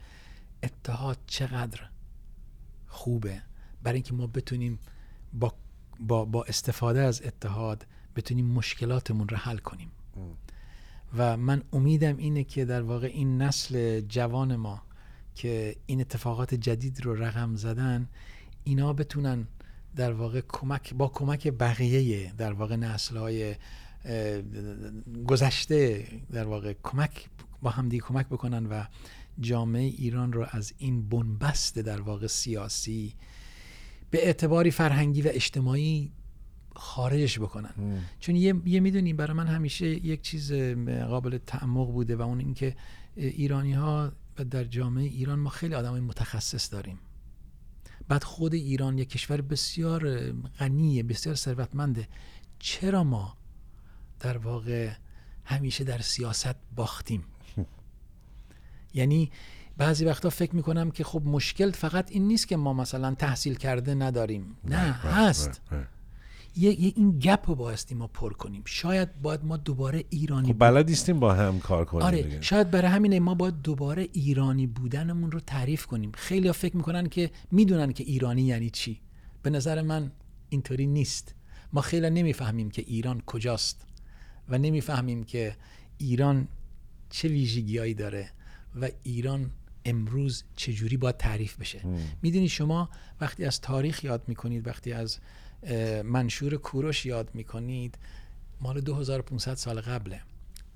اتحاد 0.62 1.18
چقدر 1.26 1.80
خوبه. 2.86 3.42
برای 3.82 3.96
اینکه 3.96 4.14
ما 4.14 4.26
بتونیم 4.26 4.78
با, 5.32 5.54
با, 6.00 6.24
با 6.24 6.44
استفاده 6.44 7.00
از 7.00 7.22
اتحاد 7.22 7.86
بتونیم 8.16 8.46
مشکلاتمون 8.46 9.28
رو 9.28 9.36
حل 9.36 9.58
کنیم. 9.58 9.90
و 11.16 11.36
من 11.36 11.62
امیدم 11.72 12.16
اینه 12.16 12.44
که 12.44 12.64
در 12.64 12.82
واقع 12.82 13.06
این 13.06 13.42
نسل 13.42 14.00
جوان 14.00 14.56
ما 14.56 14.82
که 15.34 15.76
این 15.86 16.00
اتفاقات 16.00 16.54
جدید 16.54 17.04
رو 17.04 17.14
رقم 17.14 17.56
زدن 17.56 18.08
اینا 18.64 18.92
بتونن 18.92 19.46
در 19.96 20.12
واقع 20.12 20.40
کمک 20.48 20.94
با 20.94 21.08
کمک 21.08 21.48
بقیه 21.48 22.32
در 22.32 22.52
واقع 22.52 22.76
نسل 22.76 23.16
های 23.16 23.54
گذشته 25.26 26.06
در 26.32 26.44
واقع 26.44 26.72
کمک 26.82 27.28
با 27.62 27.70
همدیگه 27.70 28.02
کمک 28.02 28.26
بکنن 28.26 28.66
و 28.66 28.84
جامعه 29.40 29.82
ایران 29.82 30.32
رو 30.32 30.46
از 30.50 30.72
این 30.78 31.08
بنبست 31.08 31.78
در 31.78 32.00
واقع 32.00 32.26
سیاسی 32.26 33.14
به 34.10 34.26
اعتباری 34.26 34.70
فرهنگی 34.70 35.22
و 35.22 35.28
اجتماعی 35.32 36.12
خارجش 36.76 37.38
بکنن. 37.38 38.00
چون 38.20 38.36
یه, 38.36 38.54
یه 38.64 38.80
می‌دونیم 38.80 39.16
برای 39.16 39.36
من 39.36 39.46
همیشه 39.46 39.86
یک 39.86 40.22
چیز 40.22 40.52
قابل 41.08 41.38
تعمق 41.38 41.92
بوده 41.92 42.16
و 42.16 42.22
اون 42.22 42.38
اینکه 42.38 42.76
ایرانی 43.16 43.72
ها 43.72 44.12
و 44.38 44.44
در 44.44 44.64
جامعه 44.64 45.04
ایران 45.04 45.38
ما 45.38 45.50
خیلی 45.50 45.74
آدمای 45.74 46.00
متخصص 46.00 46.72
داریم. 46.72 46.98
بعد 48.09 48.24
خود 48.24 48.55
ایران 48.55 48.98
یک 48.98 49.09
کشور 49.09 49.40
بسیار 49.40 50.32
غنیه 50.32 51.02
بسیار 51.02 51.35
ثروتمنده. 51.35 52.09
چرا 52.59 53.05
ما 53.05 53.36
در 54.20 54.39
واقع 54.39 54.90
همیشه 55.44 55.85
در 55.85 55.98
سیاست 55.98 56.55
باختیم؟ 56.76 57.24
یعنی 58.94 59.31
بعضی 59.76 60.05
وقتا 60.05 60.31
فکر 60.31 60.56
می‌کنم 60.56 60.90
که 60.90 61.05
خب 61.05 61.22
مشکل 61.24 61.70
فقط 61.70 62.12
این 62.12 62.28
نیست 62.28 62.48
که 62.48 62.56
ما 62.56 62.72
مثلا 62.72 63.14
تحصیل 63.14 63.55
کرده 63.55 63.94
نداریم. 63.94 64.56
نه 64.64 64.76
هست. 64.78 65.60
یه, 66.56 66.81
یه 66.81 66.93
این 66.97 67.18
گپ 67.18 67.44
رو 67.48 67.55
بایستی 67.55 67.94
ما 67.94 68.06
پر 68.06 68.32
کنیم. 68.32 68.62
شاید 68.64 69.22
باید 69.22 69.44
ما 69.44 69.56
دوباره 69.56 70.05
ایرانی 70.10 70.48
خب 70.48 70.59
بلد 70.59 70.89
نیستیم 70.89 71.20
با 71.20 71.35
هم 71.35 71.59
کار 71.59 71.85
کنیم 71.85 72.02
آره 72.02 72.22
دیگه. 72.22 72.40
شاید 72.40 72.70
برای 72.70 72.90
همینه 72.90 73.20
ما 73.20 73.35
باید 73.35 73.62
دوباره 73.62 74.09
ایرانی 74.12 74.66
بودنمون 74.66 75.31
رو 75.31 75.40
تعریف 75.40 75.86
کنیم. 75.86 76.12
خیلی 76.14 76.52
فکر 76.52 76.76
می‌کنن 76.76 77.06
که 77.06 77.31
می‌دونن 77.51 77.93
که 77.93 78.05
ایرانی 78.05 78.43
یعنی 78.43 78.70
چی. 78.70 79.01
به 79.43 79.51
نظر 79.51 79.82
من 79.82 80.10
اینطوری 80.48 80.86
نیست. 80.86 81.35
ما 81.72 81.81
خیلی 81.81 82.10
نمی‌فهمیم 82.10 82.70
که 82.70 82.85
ایران 82.86 83.20
کجاست 83.26 83.86
و 84.48 84.59
نمی‌فهمیم 84.59 85.24
که 85.24 85.56
ایران 85.98 86.48
چه 87.10 87.28
ویژگیهایی 87.28 87.94
داره 87.94 88.31
و 88.81 88.89
ایران 89.02 89.51
امروز 89.85 90.44
چجوری 90.56 90.97
باید 90.97 91.16
تعریف 91.16 91.56
بشه. 91.56 91.81
می‌دونی 92.22 92.48
شما 92.48 92.89
وقتی 93.20 93.44
از 93.44 93.60
تاریخ 93.60 94.05
یاد 94.05 94.22
می‌کنید 94.28 94.66
وقتی 94.66 94.93
از 94.93 95.18
منشور 96.04 96.56
کوروش 96.56 97.06
یاد 97.06 97.30
می‌کنید 97.34 97.98
مال 98.60 98.80
2500 98.80 99.54
سال 99.54 99.80
قبله. 99.80 100.20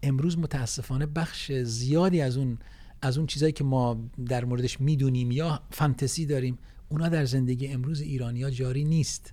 امروز 0.03 0.39
متاسفانه 0.39 1.07
بخش 1.07 1.53
زیادی 1.53 2.21
از 2.21 2.37
اون 2.37 2.59
از 3.03 3.19
اون 3.19 3.27
چیزایی 3.27 3.53
که 3.53 3.65
ما 3.65 4.05
در 4.27 4.45
موردش 4.45 4.81
می‌دونیم 4.81 5.31
یا 5.31 5.63
فانتزی 5.71 6.27
داریم 6.27 6.59
اونا 6.89 7.09
در 7.09 7.25
زندگی 7.25 7.69
امروز 7.69 8.01
ایرانیا 8.01 8.51
جاری 8.51 8.85
نیست. 8.85 9.33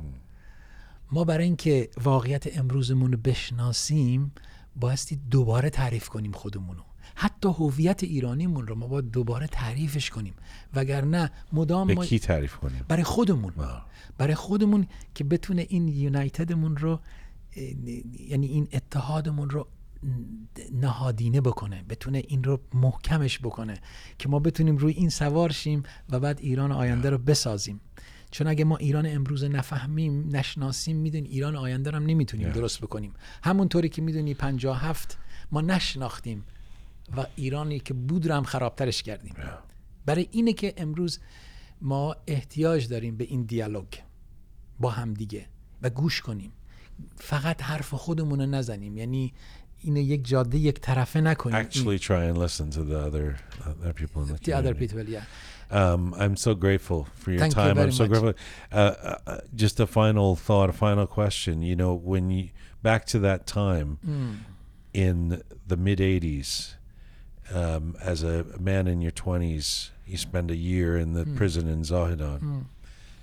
ما 1.11 1.23
برای 1.23 1.43
اینکه 1.43 1.89
واقعیت 2.03 2.57
امروزمون 2.57 3.11
رو 3.11 3.17
بشناسیم 3.17 4.31
بایستی 4.75 5.15
دوباره 5.15 5.69
تعریف 5.69 6.09
کنیم 6.09 6.31
خودمونو. 6.31 6.81
حتی 7.15 7.49
هویت 7.49 8.03
ایرانیمون 8.03 8.67
رو 8.67 8.75
ما 8.75 8.87
باید 8.87 9.11
دوباره 9.11 9.47
تعریفش 9.47 10.09
کنیم. 10.09 10.33
وگرنه 10.73 11.31
مدام 11.53 11.87
به 11.87 11.93
ما 11.93 12.05
کی 12.05 12.19
تعریف 12.19 12.55
کنیم؟ 12.55 12.85
برای 12.87 13.03
خودمون. 13.03 13.53
برای 14.17 14.35
خودمون 14.35 14.87
که 15.15 15.23
بتونه 15.23 15.65
این 15.69 15.87
یونایتدمون 15.87 16.77
رو 16.77 16.99
یعنی 18.29 18.47
این 18.47 18.67
اتحادمون 18.73 19.49
رو 19.49 19.67
نهادینه 20.73 21.41
بکنه 21.41 21.83
بتونه 21.89 22.23
این 22.27 22.43
رو 22.43 22.59
محکمش 22.73 23.39
بکنه 23.39 23.77
که 24.19 24.29
ما 24.29 24.39
بتونیم 24.39 24.77
روی 24.77 24.93
این 24.93 25.09
سوار 25.09 25.51
شیم 25.51 25.83
و 26.09 26.19
بعد 26.19 26.39
ایران 26.39 26.71
آینده 26.71 27.09
رو 27.09 27.17
بسازیم. 27.17 27.81
چون 28.31 28.47
اگه 28.47 28.65
ما 28.65 28.77
ایران 28.77 29.05
امروز 29.05 29.43
نفهمیم 29.43 30.35
نشناسیم 30.35 30.97
می‌دونیم 30.97 31.31
ایران 31.31 31.55
آینده 31.55 31.91
رو 31.91 31.95
هم 31.95 32.05
نمی‌تونیم 32.05 32.49
درست 32.49 32.81
بکنیم. 32.81 33.13
همونطوری 33.43 33.89
که 33.89 34.01
می‌دونی 34.01 34.33
57 34.33 35.17
ما 35.51 35.61
نشناختیم. 35.61 36.43
و 37.17 37.25
ایرانی 37.35 37.79
که 37.79 37.93
بود 37.93 38.27
رو 38.27 38.35
هم 38.35 38.43
خرابترش 38.43 39.03
کردیم 39.03 39.35
برای 40.05 40.27
اینه 40.31 40.53
که 40.53 40.73
امروز 40.77 41.19
ما 41.81 42.15
احتیاج 42.27 42.87
داریم 42.87 43.17
به 43.17 43.23
این 43.23 43.43
دیالوگ 43.43 43.85
با 44.79 44.89
هم 44.89 45.13
دیگه 45.13 45.45
و 45.81 45.89
گوش 45.89 46.21
کنیم 46.21 46.51
فقط 47.15 47.63
حرف 47.63 47.93
خودمون 47.93 48.39
رو 48.39 48.45
نزنیم 48.45 48.97
یعنی 48.97 49.33
اینو 49.81 49.99
یک 49.99 50.27
جاده 50.27 50.57
یک 50.57 50.79
طرفه 50.79 51.21
نکنیم 51.21 51.63
Actually, 51.63 51.99
try 51.99 52.31
and 52.33 52.37
listen 52.37 52.69
to 52.71 52.79
the 52.83 52.99
other 53.07 53.35
other 53.67 53.93
people 53.93 54.21
in 54.23 54.27
the 54.35 54.39
the 54.49 54.53
other 54.53 54.73
people 54.73 55.09
yeah 55.09 55.23
Um, 55.71 56.13
I'm 56.23 56.35
so 56.47 56.53
grateful 56.65 56.99
for 57.21 57.31
your 57.31 57.39
Thank 57.39 57.55
you 57.55 57.63
time. 57.63 57.75
very 57.75 57.87
I'm 57.89 57.97
so 58.01 58.03
much. 58.03 58.11
grateful. 58.11 58.33
Uh, 58.71 58.77
uh, 58.77 59.17
uh, 59.31 59.39
just 59.63 59.75
a 59.79 59.87
final 59.99 60.29
thought, 60.47 60.69
a 60.69 60.77
final 60.87 61.07
question. 61.19 61.53
You 61.69 61.75
know, 61.81 61.93
when 62.11 62.25
you 62.35 62.43
back 62.87 63.01
to 63.13 63.17
that 63.27 63.41
time 63.61 63.89
Mm. 64.07 64.33
in 65.05 65.17
the 65.71 65.77
mid 65.87 65.99
'80s, 65.99 66.49
um, 67.53 67.95
as 68.01 68.23
a 68.23 68.45
man 68.59 68.87
in 68.87 69.01
your 69.01 69.11
20s, 69.11 69.89
you 70.05 70.17
spend 70.17 70.51
a 70.51 70.55
year 70.55 70.97
in 70.97 71.13
the 71.13 71.25
Mm. 71.25 71.35
prison 71.35 71.67
in 71.67 71.81
Zahedan, 71.81 72.39
Mm. 72.41 72.63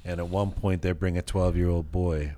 and 0.05 0.20
at 0.20 0.28
one 0.28 0.51
point 0.53 0.82
they 0.82 0.93
bring 0.93 1.16
a 1.19 1.23
12 1.23 1.57
year 1.57 1.69
old 1.69 1.90
boy, 1.93 2.35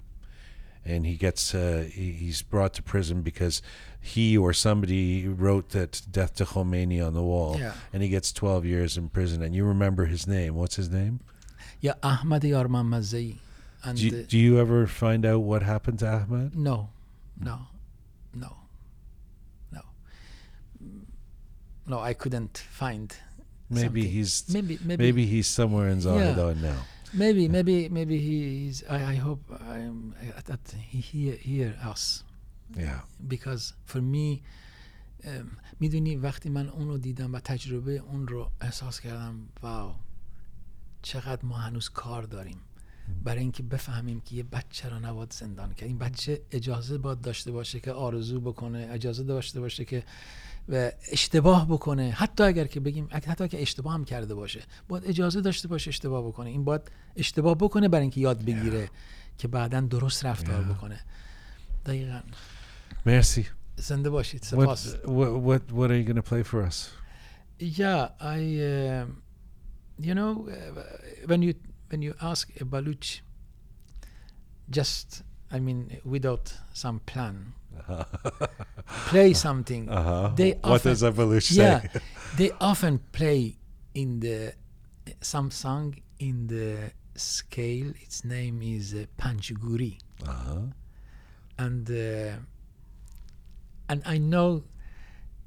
and 0.84 1.06
he 1.06 1.16
gets 1.16 1.54
uh, 1.54 1.88
he, 1.90 2.12
he's 2.12 2.42
brought 2.42 2.74
to 2.74 2.82
prison 2.82 3.22
because 3.22 3.62
he 4.00 4.36
or 4.36 4.52
somebody 4.52 5.26
wrote 5.26 5.70
that 5.70 6.02
death 6.10 6.34
to 6.36 6.44
Khomeini 6.44 7.04
on 7.04 7.14
the 7.14 7.22
wall. 7.22 7.56
Yeah. 7.58 7.72
And 7.92 8.02
he 8.02 8.08
gets 8.10 8.32
12 8.32 8.66
years 8.66 8.98
in 8.98 9.08
prison. 9.08 9.42
And 9.42 9.54
you 9.54 9.64
remember 9.64 10.04
his 10.04 10.26
name. 10.26 10.54
What's 10.56 10.76
his 10.76 10.90
name? 10.90 11.20
Yeah 11.80 11.94
Ahmad 12.02 12.44
Yar 12.44 12.66
Mahmadzei 12.66 13.36
and 13.82 13.96
do 13.98 14.06
you, 14.08 14.18
uh, 14.18 14.22
do 14.28 14.38
you 14.38 14.58
ever 14.58 14.86
find 14.86 15.24
out 15.26 15.40
what 15.40 15.62
happened 15.62 15.98
to 16.00 16.06
ahmed 16.08 16.54
no 16.56 16.88
no. 17.40 17.50
No 17.50 17.58
no 21.86 21.98
I 22.10 22.12
couldn't 22.22 22.56
find 22.82 23.08
maybe 23.70 24.02
something. 24.02 24.16
he's 24.16 24.32
maybe 24.56 24.78
maybe. 24.84 25.02
maybe 25.04 25.26
he's 25.26 25.48
somewhere 25.58 25.88
in 25.88 25.98
Zahedan 26.06 26.56
now 26.70 26.80
maybe 27.22 27.48
maybe 27.56 27.76
maybe 27.88 28.16
he's 28.28 28.76
I, 28.96 28.98
I 29.14 29.16
hope 29.26 29.42
I'm, 29.74 30.14
that 30.48 30.64
he 30.90 30.98
hear, 31.10 31.34
hear 31.50 31.70
us 31.92 32.24
yeah. 32.76 33.00
Because 33.28 33.64
for 33.86 34.00
me 34.00 34.42
می‌دونی 35.80 36.16
وقتی 36.16 36.48
من 36.48 36.68
اون 36.68 36.88
رو 36.88 36.98
دیدم 36.98 37.34
و 37.34 37.40
تجربه 37.40 37.92
اون 37.92 38.28
رو 38.28 38.50
احساس 38.60 39.00
کردم 39.00 39.48
واو 39.62 39.94
چقدر 41.02 41.44
ما 41.44 41.56
هنوز 41.56 41.88
کار 41.88 42.22
داریم. 42.22 42.58
برای 43.24 43.40
اینکه 43.40 43.62
بفهمیم 43.62 44.20
که 44.20 44.34
یه 44.36 44.42
بچه 44.42 44.88
رو 44.88 44.98
نباید 44.98 45.32
زندان 45.32 45.74
کرد. 45.74 45.88
این 45.88 45.98
بچه 45.98 46.40
اجازه 46.50 46.98
باید 46.98 47.20
داشته 47.20 47.52
باشه 47.52 47.80
که 47.80 47.92
آرزو 47.92 48.40
بکنه 48.40 48.88
اجازه 48.90 49.24
داشته 49.24 49.60
باشه 49.60 49.84
که 49.84 50.04
و 50.68 50.90
اشتباه 51.12 51.68
بکنه. 51.68 52.10
حتی 52.10 52.42
اگر 52.42 52.66
که 52.66 52.80
بگیم 52.80 53.08
حتی 53.12 53.48
که 53.48 53.62
اشتباه 53.62 53.94
هم 53.94 54.04
کرده 54.04 54.34
باشه 54.34 54.62
باید 54.88 55.04
اجازه 55.06 55.40
داشته 55.40 55.68
باشه 55.68 55.88
اشتباه 55.88 56.26
بکنه. 56.26 56.50
این 56.50 56.64
باید 56.64 56.80
اشتباه 57.16 57.54
بکنه 57.54 57.88
برای 57.88 58.02
اینکه 58.02 58.20
یاد 58.20 58.44
بگیره 58.44 58.90
که 59.38 59.48
بعدا 59.48 59.80
درست 59.80 60.24
رفتار 60.24 60.62
Yeah. 60.64 60.66
بکنه. 60.74 61.00
دقیقا. 61.86 62.20
merci 63.06 63.40
زنده 63.76 64.10
باشید. 64.10 64.42
سپاس. 64.42 64.94
what 64.94 64.98
what 65.06 65.72
what 65.72 65.90
are 65.90 65.98
you 66.00 66.04
going 66.12 66.22
to 66.22 66.28
play 66.30 66.42
for 66.42 66.62
us? 66.62 66.90
Yeah, 67.60 68.08
I, 68.20 68.40
um 69.04 69.22
you 70.08 70.14
know, 70.14 70.32
uh, 70.48 70.82
when 71.30 71.40
you 71.42 71.54
when 71.90 72.00
you 72.02 72.12
ask 72.30 72.44
a 72.60 72.64
Baluch, 72.64 73.20
just 74.78 75.22
I 75.56 75.58
mean, 75.60 75.80
without 76.04 76.46
some 76.72 76.98
plan, 77.10 77.36
play 79.10 79.32
something. 79.34 79.88
uh-huh 79.88 80.32
They 80.36 80.52
what 80.52 80.64
often- 80.80 80.92
does 80.92 81.02
Abelush 81.02 81.50
Yeah, 81.56 81.80
say 81.80 81.88
they 82.36 82.50
often 82.60 82.98
play 83.12 83.56
in 83.94 84.20
the 84.20 84.52
some 85.20 85.50
song 85.50 85.94
in 86.18 86.46
the 86.46 86.92
scale. 87.16 87.92
Its 88.02 88.24
name 88.24 88.62
is 88.62 88.94
uh, 88.94 89.04
Panchguri, 89.18 89.98
uh-huh 90.26 90.60
and 91.58 91.88
uh, 91.90 92.36
and 93.88 94.02
I 94.06 94.18
know 94.18 94.64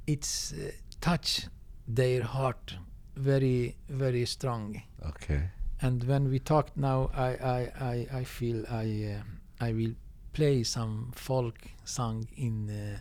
it's 0.05 0.53
uh, 0.53 0.71
touch 1.01 1.47
their 1.87 2.23
heart 2.23 2.75
very 3.15 3.75
very 3.89 4.25
strong. 4.25 4.81
okay 5.05 5.49
And 5.81 6.03
when 6.03 6.29
we 6.29 6.39
talked 6.39 6.75
now, 6.77 7.09
I 7.13 7.29
I, 7.57 7.59
I, 7.91 7.95
I 8.19 8.23
feel 8.23 8.65
I 8.69 8.85
uh, 9.15 9.67
I 9.67 9.73
will 9.73 9.93
play 10.37 10.63
some 10.63 10.93
folk 11.27 11.57
song 11.83 12.15
in 12.47 12.55
uh, 12.69 12.99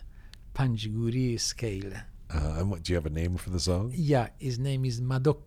Panjguri 0.57 1.39
scale. 1.39 1.93
uh, 2.37 2.59
and 2.59 2.71
what, 2.71 2.83
do 2.83 2.87
you 2.93 2.97
have 3.01 3.07
a 3.15 3.17
name 3.23 3.37
for 3.37 3.51
the 3.57 3.61
song 3.61 3.85
Yeah, 3.95 4.27
his 4.39 4.57
name 4.59 4.83
is 4.91 4.97
Madok. 5.11 5.45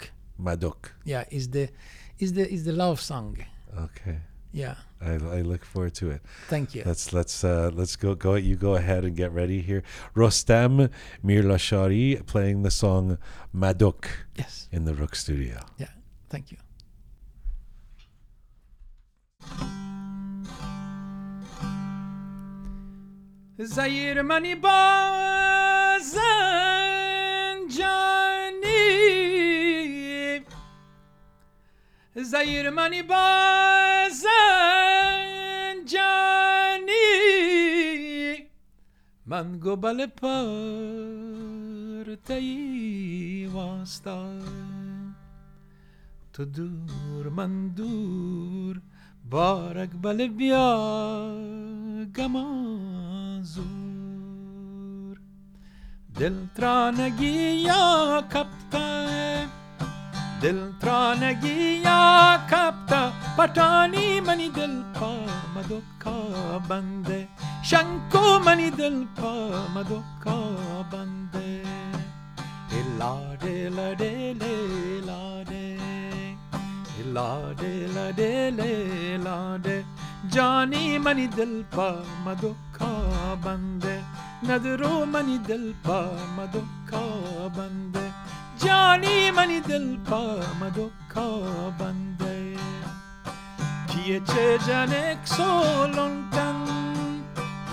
Madok. 0.48 0.82
Yeah, 1.03 1.24
is 1.38 1.45
the 1.56 1.66
is 2.24 2.30
the 2.38 2.45
is 2.56 2.61
the 2.70 2.74
love 2.84 2.99
song. 3.11 3.32
okay 3.86 4.18
Yeah, 4.64 4.76
I, 5.10 5.14
I 5.38 5.41
look 5.52 5.64
forward 5.74 5.94
to 6.02 6.06
it 6.16 6.22
thank 6.53 6.68
you. 6.76 6.82
Let's 6.90 7.06
let's 7.18 7.44
uh, 7.44 7.70
let's 7.80 7.95
go 8.06 8.11
go. 8.28 8.32
You 8.49 8.56
go 8.70 8.74
ahead 8.82 9.02
and 9.07 9.16
get 9.24 9.32
ready 9.41 9.60
here. 9.70 9.82
Rostam 10.16 10.74
Mirlashari 11.28 12.07
playing 12.34 12.57
the 12.68 12.72
song 12.84 13.18
Madok. 13.61 14.02
yes, 14.41 14.53
in 14.76 14.82
the 14.88 14.94
Roqe 15.02 15.16
Studio. 15.16 15.57
Yeah. 15.84 15.94
Thank 16.34 16.45
you. 16.52 16.57
زیر 23.61 24.22
منی 24.22 24.56
بازن 24.56 26.19
جانی 27.77 28.80
زیر 32.15 32.69
منی 32.69 33.02
بازن 33.03 34.30
جانی 35.86 36.94
من 39.26 39.60
گوبل 39.60 40.06
پر 40.07 40.36
تی 42.26 43.45
واسطه 43.53 44.41
تو 46.34 46.45
دور 46.45 47.30
من 47.30 47.68
دور. 47.68 48.81
بارک 49.31 49.90
بل 50.02 50.28
بیا 50.28 50.69
گمازور 52.16 53.65
دل 56.19 56.36
ترانگی 56.56 57.39
یا 57.69 58.23
کپتا 58.32 58.86
دل 60.43 60.61
ترانگی 60.81 61.82
یا 61.85 62.39
کپتا 62.51 63.12
پتانی 63.39 64.20
منی 64.20 64.48
دل 64.48 64.82
پا 64.94 65.12
مدوکا 65.56 66.19
بنده 66.69 67.28
شنکو 67.62 68.39
منی 68.47 68.70
دل 68.70 69.05
پا 69.16 69.32
مدوکا 69.74 70.39
بنده 70.93 71.65
la 77.13 77.53
de 77.53 77.88
la 77.95 78.11
de 78.11 78.51
le 78.51 79.17
la 79.17 79.57
de 79.57 79.84
Jani 80.27 80.99
mani 80.99 81.27
मनी 81.27 81.61
pa 81.71 82.03
पा 82.77 83.35
bande, 83.43 83.95
बंदे। 84.43 84.76
mani 85.11 85.38
मनी 85.39 85.73
pa 85.84 85.99
पा 86.91 87.03
bande, 87.55 88.13
Jani 88.59 89.31
mani 89.31 89.61
मनी 89.61 89.97
pa 90.09 90.21
पा 91.15 91.77
bande. 91.80 92.57
Kiye 93.88 94.19
che 94.26 94.57
janek 94.67 95.26
solontan 95.26 96.67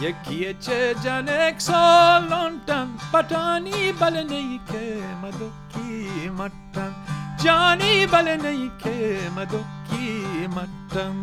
Ye 0.01 0.15
kiye 0.25 0.55
che 0.61 0.95
janek 1.03 1.61
solontan 1.61 2.89
Patani 3.11 3.93
balenei 3.99 4.61
ke 4.67 5.01
madoki 5.23 6.31
mattan 6.39 7.06
Johnny 7.39 8.07
Balenike 8.07 9.31
Madoki 9.37 10.49
Matam 10.55 11.17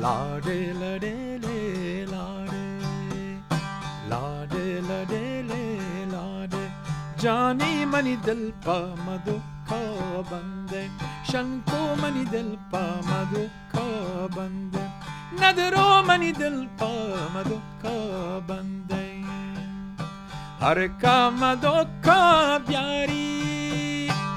La 0.00 0.40
de 0.40 0.72
la 0.80 0.98
de 0.98 1.38
le 1.44 2.06
la 2.12 2.26
de 2.52 2.64
La 4.10 4.46
de 4.46 4.80
la 4.88 5.04
de 5.04 5.42
le 5.48 5.62
la 6.12 6.46
de 6.46 6.62
Johnny 7.20 7.84
Mani 7.84 8.16
Delpa 8.16 8.78
Madoka 9.06 9.80
Bande 10.30 10.90
Shanko 11.28 11.96
Mani 12.00 12.24
Delpa 12.24 12.82
Madoka 13.10 13.86
Bande 14.34 14.82
Nadro 15.40 16.04
Mani 16.06 16.32
Delpa 16.32 16.92
Madoka 17.34 17.96
Bande 18.46 19.04
हर 20.60 20.78
का 21.02 21.18
मदोखा 21.30 22.22
प्यारी 22.66 23.35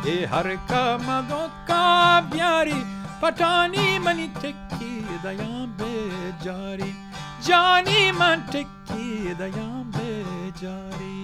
ये 0.06 0.16
हर 0.32 0.48
का 0.70 0.84
मदों 1.00 1.48
का 1.68 1.86
प्यारी 2.32 2.80
Patani 3.22 3.88
money 4.00 4.28
टिक्की 4.42 4.94
दया 5.24 5.52
बेजारी। 5.80 6.92
जानी 7.48 8.12
मन 8.12 8.46
टिक्की 8.52 9.34
दया 9.42 9.68
बेजारी। 9.96 11.18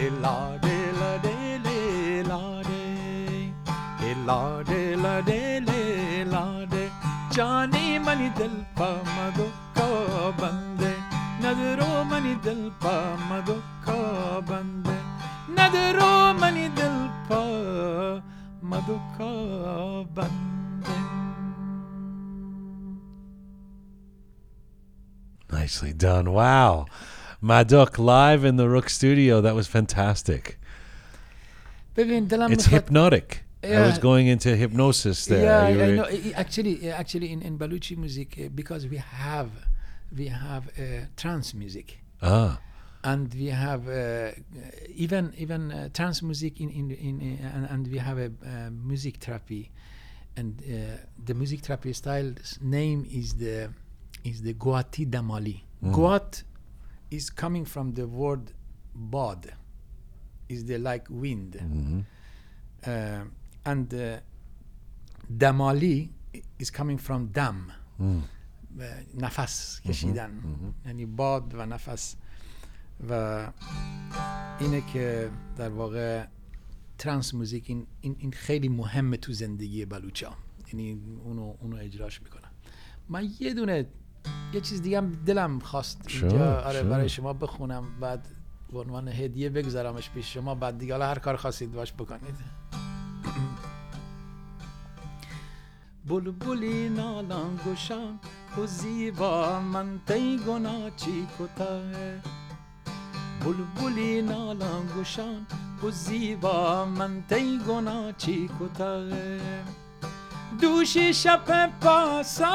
ए 0.00 0.08
लाडे 0.22 0.78
लड़े 0.98 1.36
ले 1.66 1.82
ला 2.22 2.40
डे 2.68 2.84
ए 4.08 4.14
ला 4.26 4.40
डे 5.20 5.42
ले 5.60 6.24
ला 6.24 6.44
डे 6.72 6.84
जानी 7.32 7.98
मनी 7.98 8.28
दिल 8.38 8.54
पा 8.78 8.90
मगो 9.08 9.48
को 9.78 9.88
बंदे, 10.40 10.94
नज़रों 11.44 12.04
मनी 12.10 12.34
दिल 12.44 12.62
पा 12.84 12.96
मगो 13.30 13.58
का 13.84 14.00
बंदे। 14.50 14.87
ಮನಿದಲ್ಪ 16.42 17.30
ಮಧುಕ 18.70 19.18
ಬಂದೆ. 20.16 20.96
Nicely 25.50 25.92
done. 26.06 26.26
Wow. 26.38 26.86
Madok 27.50 27.92
live 27.98 28.42
in 28.44 28.56
the 28.56 28.66
Roqe 28.74 28.90
studio. 28.90 29.40
That 29.40 29.54
was 29.54 29.66
fantastic. 29.66 30.42
It's 31.96 32.66
hypnotic. 32.66 33.28
I 33.64 33.80
was 33.80 33.98
going 33.98 34.26
into 34.28 34.50
hypnosis 34.56 35.18
there. 35.26 35.44
Yeah, 35.44 36.08
You 36.10 36.32
Actually, 36.34 36.90
actually, 36.90 37.32
in, 37.32 37.42
in 37.42 37.58
Baluchi 37.58 37.96
music, 37.96 38.38
uh, 38.38 38.48
because 38.54 38.82
we 38.86 38.98
have 38.98 39.50
we 40.16 40.26
have 40.28 40.68
uh, 40.68 41.06
trance 41.16 41.54
music. 41.54 41.98
Ah, 42.22 42.60
and 43.03 43.33
we 43.33 43.47
have 43.47 43.87
uh, 43.87 44.31
even 44.95 45.33
even 45.37 45.71
uh, 45.71 45.89
trance 45.93 46.21
music 46.21 46.59
in 46.61 46.69
in, 46.69 46.91
in 46.91 47.39
uh, 47.43 47.55
and, 47.55 47.65
and 47.69 47.87
we 47.87 47.97
have 47.97 48.17
a 48.17 48.25
uh, 48.27 48.69
music 48.71 49.17
therapy, 49.17 49.71
and 50.37 50.61
uh, 50.61 50.97
the 51.25 51.33
music 51.33 51.59
therapy 51.61 51.93
style's 51.93 52.59
name 52.61 53.05
is 53.11 53.35
the 53.35 53.69
is 54.23 54.41
the 54.41 54.53
Guati 54.53 55.05
Damali. 55.09 55.61
Guat 55.83 56.43
is 57.11 57.29
coming 57.29 57.65
from 57.65 57.93
the 57.93 58.07
word 58.07 58.51
bod, 58.95 59.51
is 60.49 60.65
the 60.65 60.77
like 60.77 61.05
wind. 61.09 61.57
Uh, 62.85 63.23
and 63.65 63.93
uh, 63.93 64.17
damali 65.37 66.09
is 66.59 66.69
coming 66.69 66.97
from 66.97 67.27
dam 67.27 67.71
uh, 67.99 68.03
نفس 69.15 69.81
کشیدن 69.85 70.31
یعنی 70.85 71.05
باد 71.05 71.53
و 71.53 71.65
نفس 71.65 72.15
و 73.10 73.52
اینه 74.60 74.80
که 74.92 75.30
در 75.56 75.68
واقع 75.68 76.24
ترانس 76.98 77.34
موزیک 77.34 77.64
این, 77.66 77.86
این, 78.00 78.16
این 78.18 78.32
خیلی 78.32 78.68
مهمه 78.68 79.16
تو 79.16 79.32
زندگی 79.32 79.84
بلوچا. 79.84 80.34
یعنی 80.72 81.00
اونو, 81.24 81.54
اونو 81.60 81.76
اجراش 81.76 82.22
می‌کنم 82.22 82.50
من 83.08 83.28
یه 83.40 83.54
دونه 83.54 83.86
یه 84.52 84.60
چیز 84.60 84.82
دیگه 84.82 84.98
هم 84.98 85.12
دلم 85.12 85.58
خواست 85.58 86.00
اینجا. 86.08 86.60
آره. 86.60 86.82
برای 86.82 87.08
شما 87.08 87.32
بخونم 87.32 88.00
بعد 88.00 88.28
به 88.72 88.78
عنوان 88.78 89.08
هدیه 89.08 89.50
بگذارمش 89.50 90.10
پیش 90.10 90.34
شما. 90.34 90.54
بعد 90.54 90.78
دیگه 90.78 90.92
حالا 90.92 91.06
هر 91.06 91.18
کار 91.18 91.36
خواستید 91.36 91.72
باش 91.72 91.92
بکنید. 91.92 92.34
بلبلی 96.08 96.88
نالان 96.88 97.56
گوشم 97.64 98.20
و 98.58 98.66
زیبا 98.66 99.60
من 99.60 100.00
تی 100.06 100.38
گنا 100.46 100.90
چی 100.90 101.26
کتاه 101.38 101.92
بلبلی 103.44 104.22
نالان 104.22 104.86
گوشم 104.94 105.46
و 105.82 105.90
زیبا 105.90 106.84
من 106.84 107.22
تی 107.28 107.58
گنا 107.68 108.12
چی 108.12 108.50
کتاه 108.60 109.10
دوشی 110.60 111.14
شب 111.14 111.70
پاسا 111.80 112.48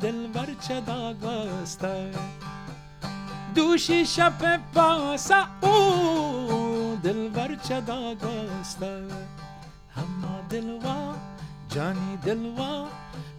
دلبر 0.00 0.46
چدا 0.68 1.14
گسته 1.14 2.10
دوشی 3.54 4.06
شب 4.06 4.60
پاسا 4.74 5.46
او 5.60 6.98
دلبر 7.02 7.54
چدا 7.54 8.14
گسته 8.14 9.02
همه 9.96 10.48
دلوا 10.50 11.14
جانی 11.68 12.16
دلوا 12.24 12.86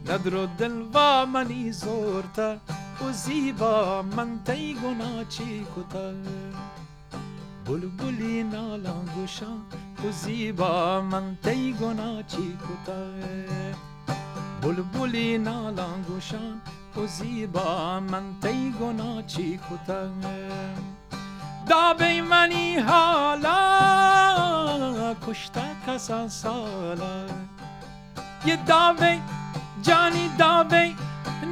ندرو 0.05 0.45
دلوا 0.45 1.25
منی 1.25 1.71
زورتا 1.71 2.55
و 3.01 3.11
زیبا 3.11 4.01
من 4.01 4.39
تی 4.45 4.73
گنا 4.73 5.23
چی 5.23 5.65
کتا 5.75 6.11
بلبلی 7.65 8.43
نالان 8.43 9.05
گوشان 9.15 9.61
و 10.03 10.11
زیبا 10.11 11.01
من 11.01 11.37
تی 11.43 11.73
گنا 11.73 12.21
چی 12.23 12.57
کتا 12.57 13.05
بلبلی 14.61 15.37
نالان 15.37 16.01
گوشان 16.01 16.61
و 16.97 17.07
زیبا 17.07 17.99
من 17.99 18.23
تی 18.41 18.73
گنا 18.79 19.21
چی 19.21 19.57
کتا 19.57 20.09
دابه 21.67 22.21
منی 22.21 22.75
حالا 22.75 23.55
کشته 25.27 25.61
کسان 25.87 26.29
سالا 26.29 27.25
یه 28.45 28.55
داوی 28.55 29.21
جانی 29.81 30.29
داوی 30.37 30.95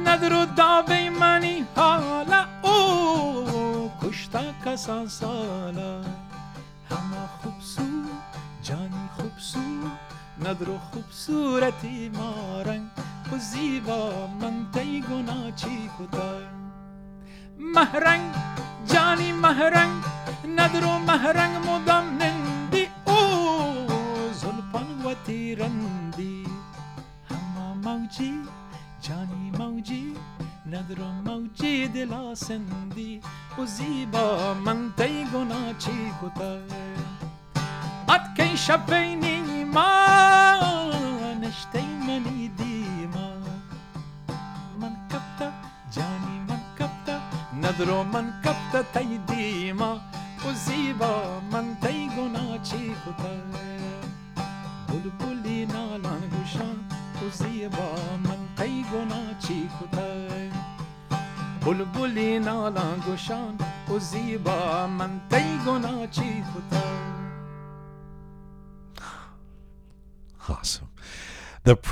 ندرو 0.06 0.44
داوی 0.44 1.08
منی 1.08 1.66
حالا 1.76 2.44
او 2.62 3.90
کشتا 4.02 4.42
کسان 4.64 5.08
سالا. 5.08 6.00
همه 6.90 7.22
خوبسو 7.42 7.82
جانی 8.62 9.08
خوبسو 9.16 9.60
ندرو 10.44 10.78
خوبصورتی 10.78 12.08
مارنگ 12.08 12.86
و 13.32 13.38
زیبا 13.38 14.26
من 14.40 14.66
تی 14.72 15.00
گنا 15.00 15.50
چی 15.50 15.90
کتا. 15.98 16.32
مهرنگ 17.58 18.34
جانی 18.92 19.32
مهرنگ 19.32 20.02
ندرو 20.56 20.98
مهرنگ. 20.98 21.53
زیبا 33.73 34.53
من 34.53 34.89
تی 34.97 35.25
گنا 35.33 35.73
چی 35.79 36.11
کتا 36.21 36.53
ات 38.13 38.21
کی 38.37 38.57
شبینی 38.57 39.12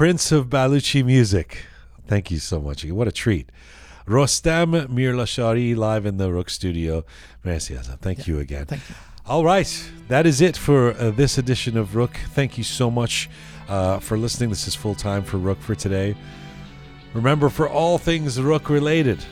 Prince 0.03 0.33
of 0.33 0.49
Baluchi 0.49 1.05
music. 1.05 1.65
Thank 2.09 2.33
you 2.33 2.39
so 2.41 2.61
much. 2.61 2.85
What 2.85 3.07
a 3.07 3.13
treat. 3.13 3.53
Rostam 4.05 4.89
Mirlashari 4.89 5.77
live 5.77 6.07
in 6.07 6.17
the 6.17 6.29
Roqe 6.29 6.51
studio. 6.51 7.05
Merci, 7.45 7.75
Azam. 7.75 8.01
Thank 8.01 8.27
you 8.27 8.41
again. 8.41 8.67
Thank 8.67 8.83
you. 8.89 8.97
All 9.27 9.45
right, 9.45 9.93
that 10.09 10.27
is 10.27 10.41
it 10.41 10.57
for 10.57 10.91
uh, 10.95 11.13
this 11.13 11.39
edition 11.39 11.79
of 11.79 11.91
Roqe. 11.91 12.17
Thank 12.35 12.59
you 12.59 12.65
so 12.65 12.91
much 12.91 13.31
uh, 13.69 14.01
for 14.01 14.19
listening. 14.19 14.51
This 14.51 14.67
is 14.67 14.75
full 14.75 14.97
time 14.97 15.23
for 15.23 15.39
Roqe 15.39 15.61
for 15.61 15.77
today. 15.77 16.17
Remember, 17.15 17.49
for 17.49 17.69
all 17.69 17.97
things 17.97 18.39
Roqe 18.39 18.71
related, 18.71 19.25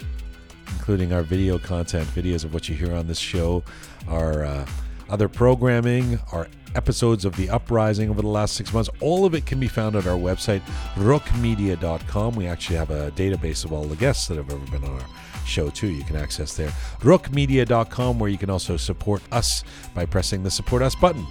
including 0.68 1.12
our 1.12 1.24
video 1.24 1.58
content, 1.58 2.06
videos 2.10 2.44
of 2.44 2.54
what 2.54 2.68
you 2.68 2.76
hear 2.76 2.94
on 2.94 3.08
this 3.08 3.18
show, 3.18 3.64
our 4.06 4.44
uh, 4.44 4.66
other 5.08 5.28
programming, 5.28 6.20
our 6.30 6.46
episodes 6.74 7.24
of 7.24 7.36
The 7.36 7.50
Uprising 7.50 8.10
over 8.10 8.22
the 8.22 8.28
last 8.28 8.54
six 8.54 8.72
months, 8.72 8.90
all 9.00 9.24
of 9.24 9.34
it 9.34 9.46
can 9.46 9.60
be 9.60 9.68
found 9.68 9.96
at 9.96 10.06
our 10.06 10.18
website, 10.18 10.62
roqemedia.com. 10.94 12.34
We 12.34 12.46
actually 12.46 12.76
have 12.76 12.90
a 12.90 13.10
database 13.12 13.64
of 13.64 13.72
all 13.72 13.84
the 13.84 13.96
guests 13.96 14.28
that 14.28 14.36
have 14.36 14.50
ever 14.50 14.70
been 14.70 14.84
on 14.84 15.00
our 15.00 15.06
show, 15.44 15.70
too. 15.70 15.88
You 15.88 16.04
can 16.04 16.16
access 16.16 16.56
there. 16.56 16.70
roqemedia.com, 17.00 18.18
where 18.18 18.30
you 18.30 18.38
can 18.38 18.50
also 18.50 18.76
support 18.76 19.22
us 19.32 19.64
by 19.94 20.06
pressing 20.06 20.42
the 20.42 20.50
Support 20.50 20.82
Us 20.82 20.94
button. 20.94 21.26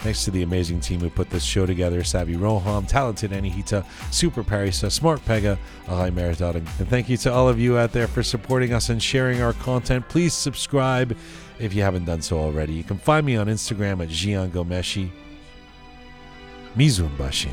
Thanks 0.00 0.24
to 0.24 0.30
the 0.30 0.42
amazing 0.42 0.80
team 0.80 1.00
who 1.00 1.10
put 1.10 1.28
this 1.28 1.44
show 1.44 1.66
together 1.66 2.00
Savi 2.00 2.34
Roham, 2.34 2.88
Talented 2.88 3.32
Anihita, 3.32 3.84
Super 4.10 4.42
Parisa, 4.42 4.90
Smart 4.90 5.22
Pegah, 5.26 5.58
Ahai 5.88 6.10
Meritading. 6.10 6.66
And 6.78 6.88
thank 6.88 7.10
you 7.10 7.18
to 7.18 7.30
all 7.30 7.50
of 7.50 7.60
you 7.60 7.76
out 7.76 7.92
there 7.92 8.06
for 8.06 8.22
supporting 8.22 8.72
us 8.72 8.88
and 8.88 9.02
sharing 9.02 9.42
our 9.42 9.52
content. 9.52 10.08
Please 10.08 10.32
subscribe 10.32 11.14
if 11.60 11.74
you 11.74 11.82
haven't 11.82 12.06
done 12.06 12.22
so 12.22 12.38
already. 12.38 12.72
You 12.72 12.84
can 12.84 12.98
find 12.98 13.24
me 13.24 13.36
on 13.36 13.46
Instagram 13.46 14.02
at 14.02 14.08
Jian 14.08 14.50
Ghomeshi. 14.50 15.10
Mizun 16.76 17.14
Bashin. 17.16 17.52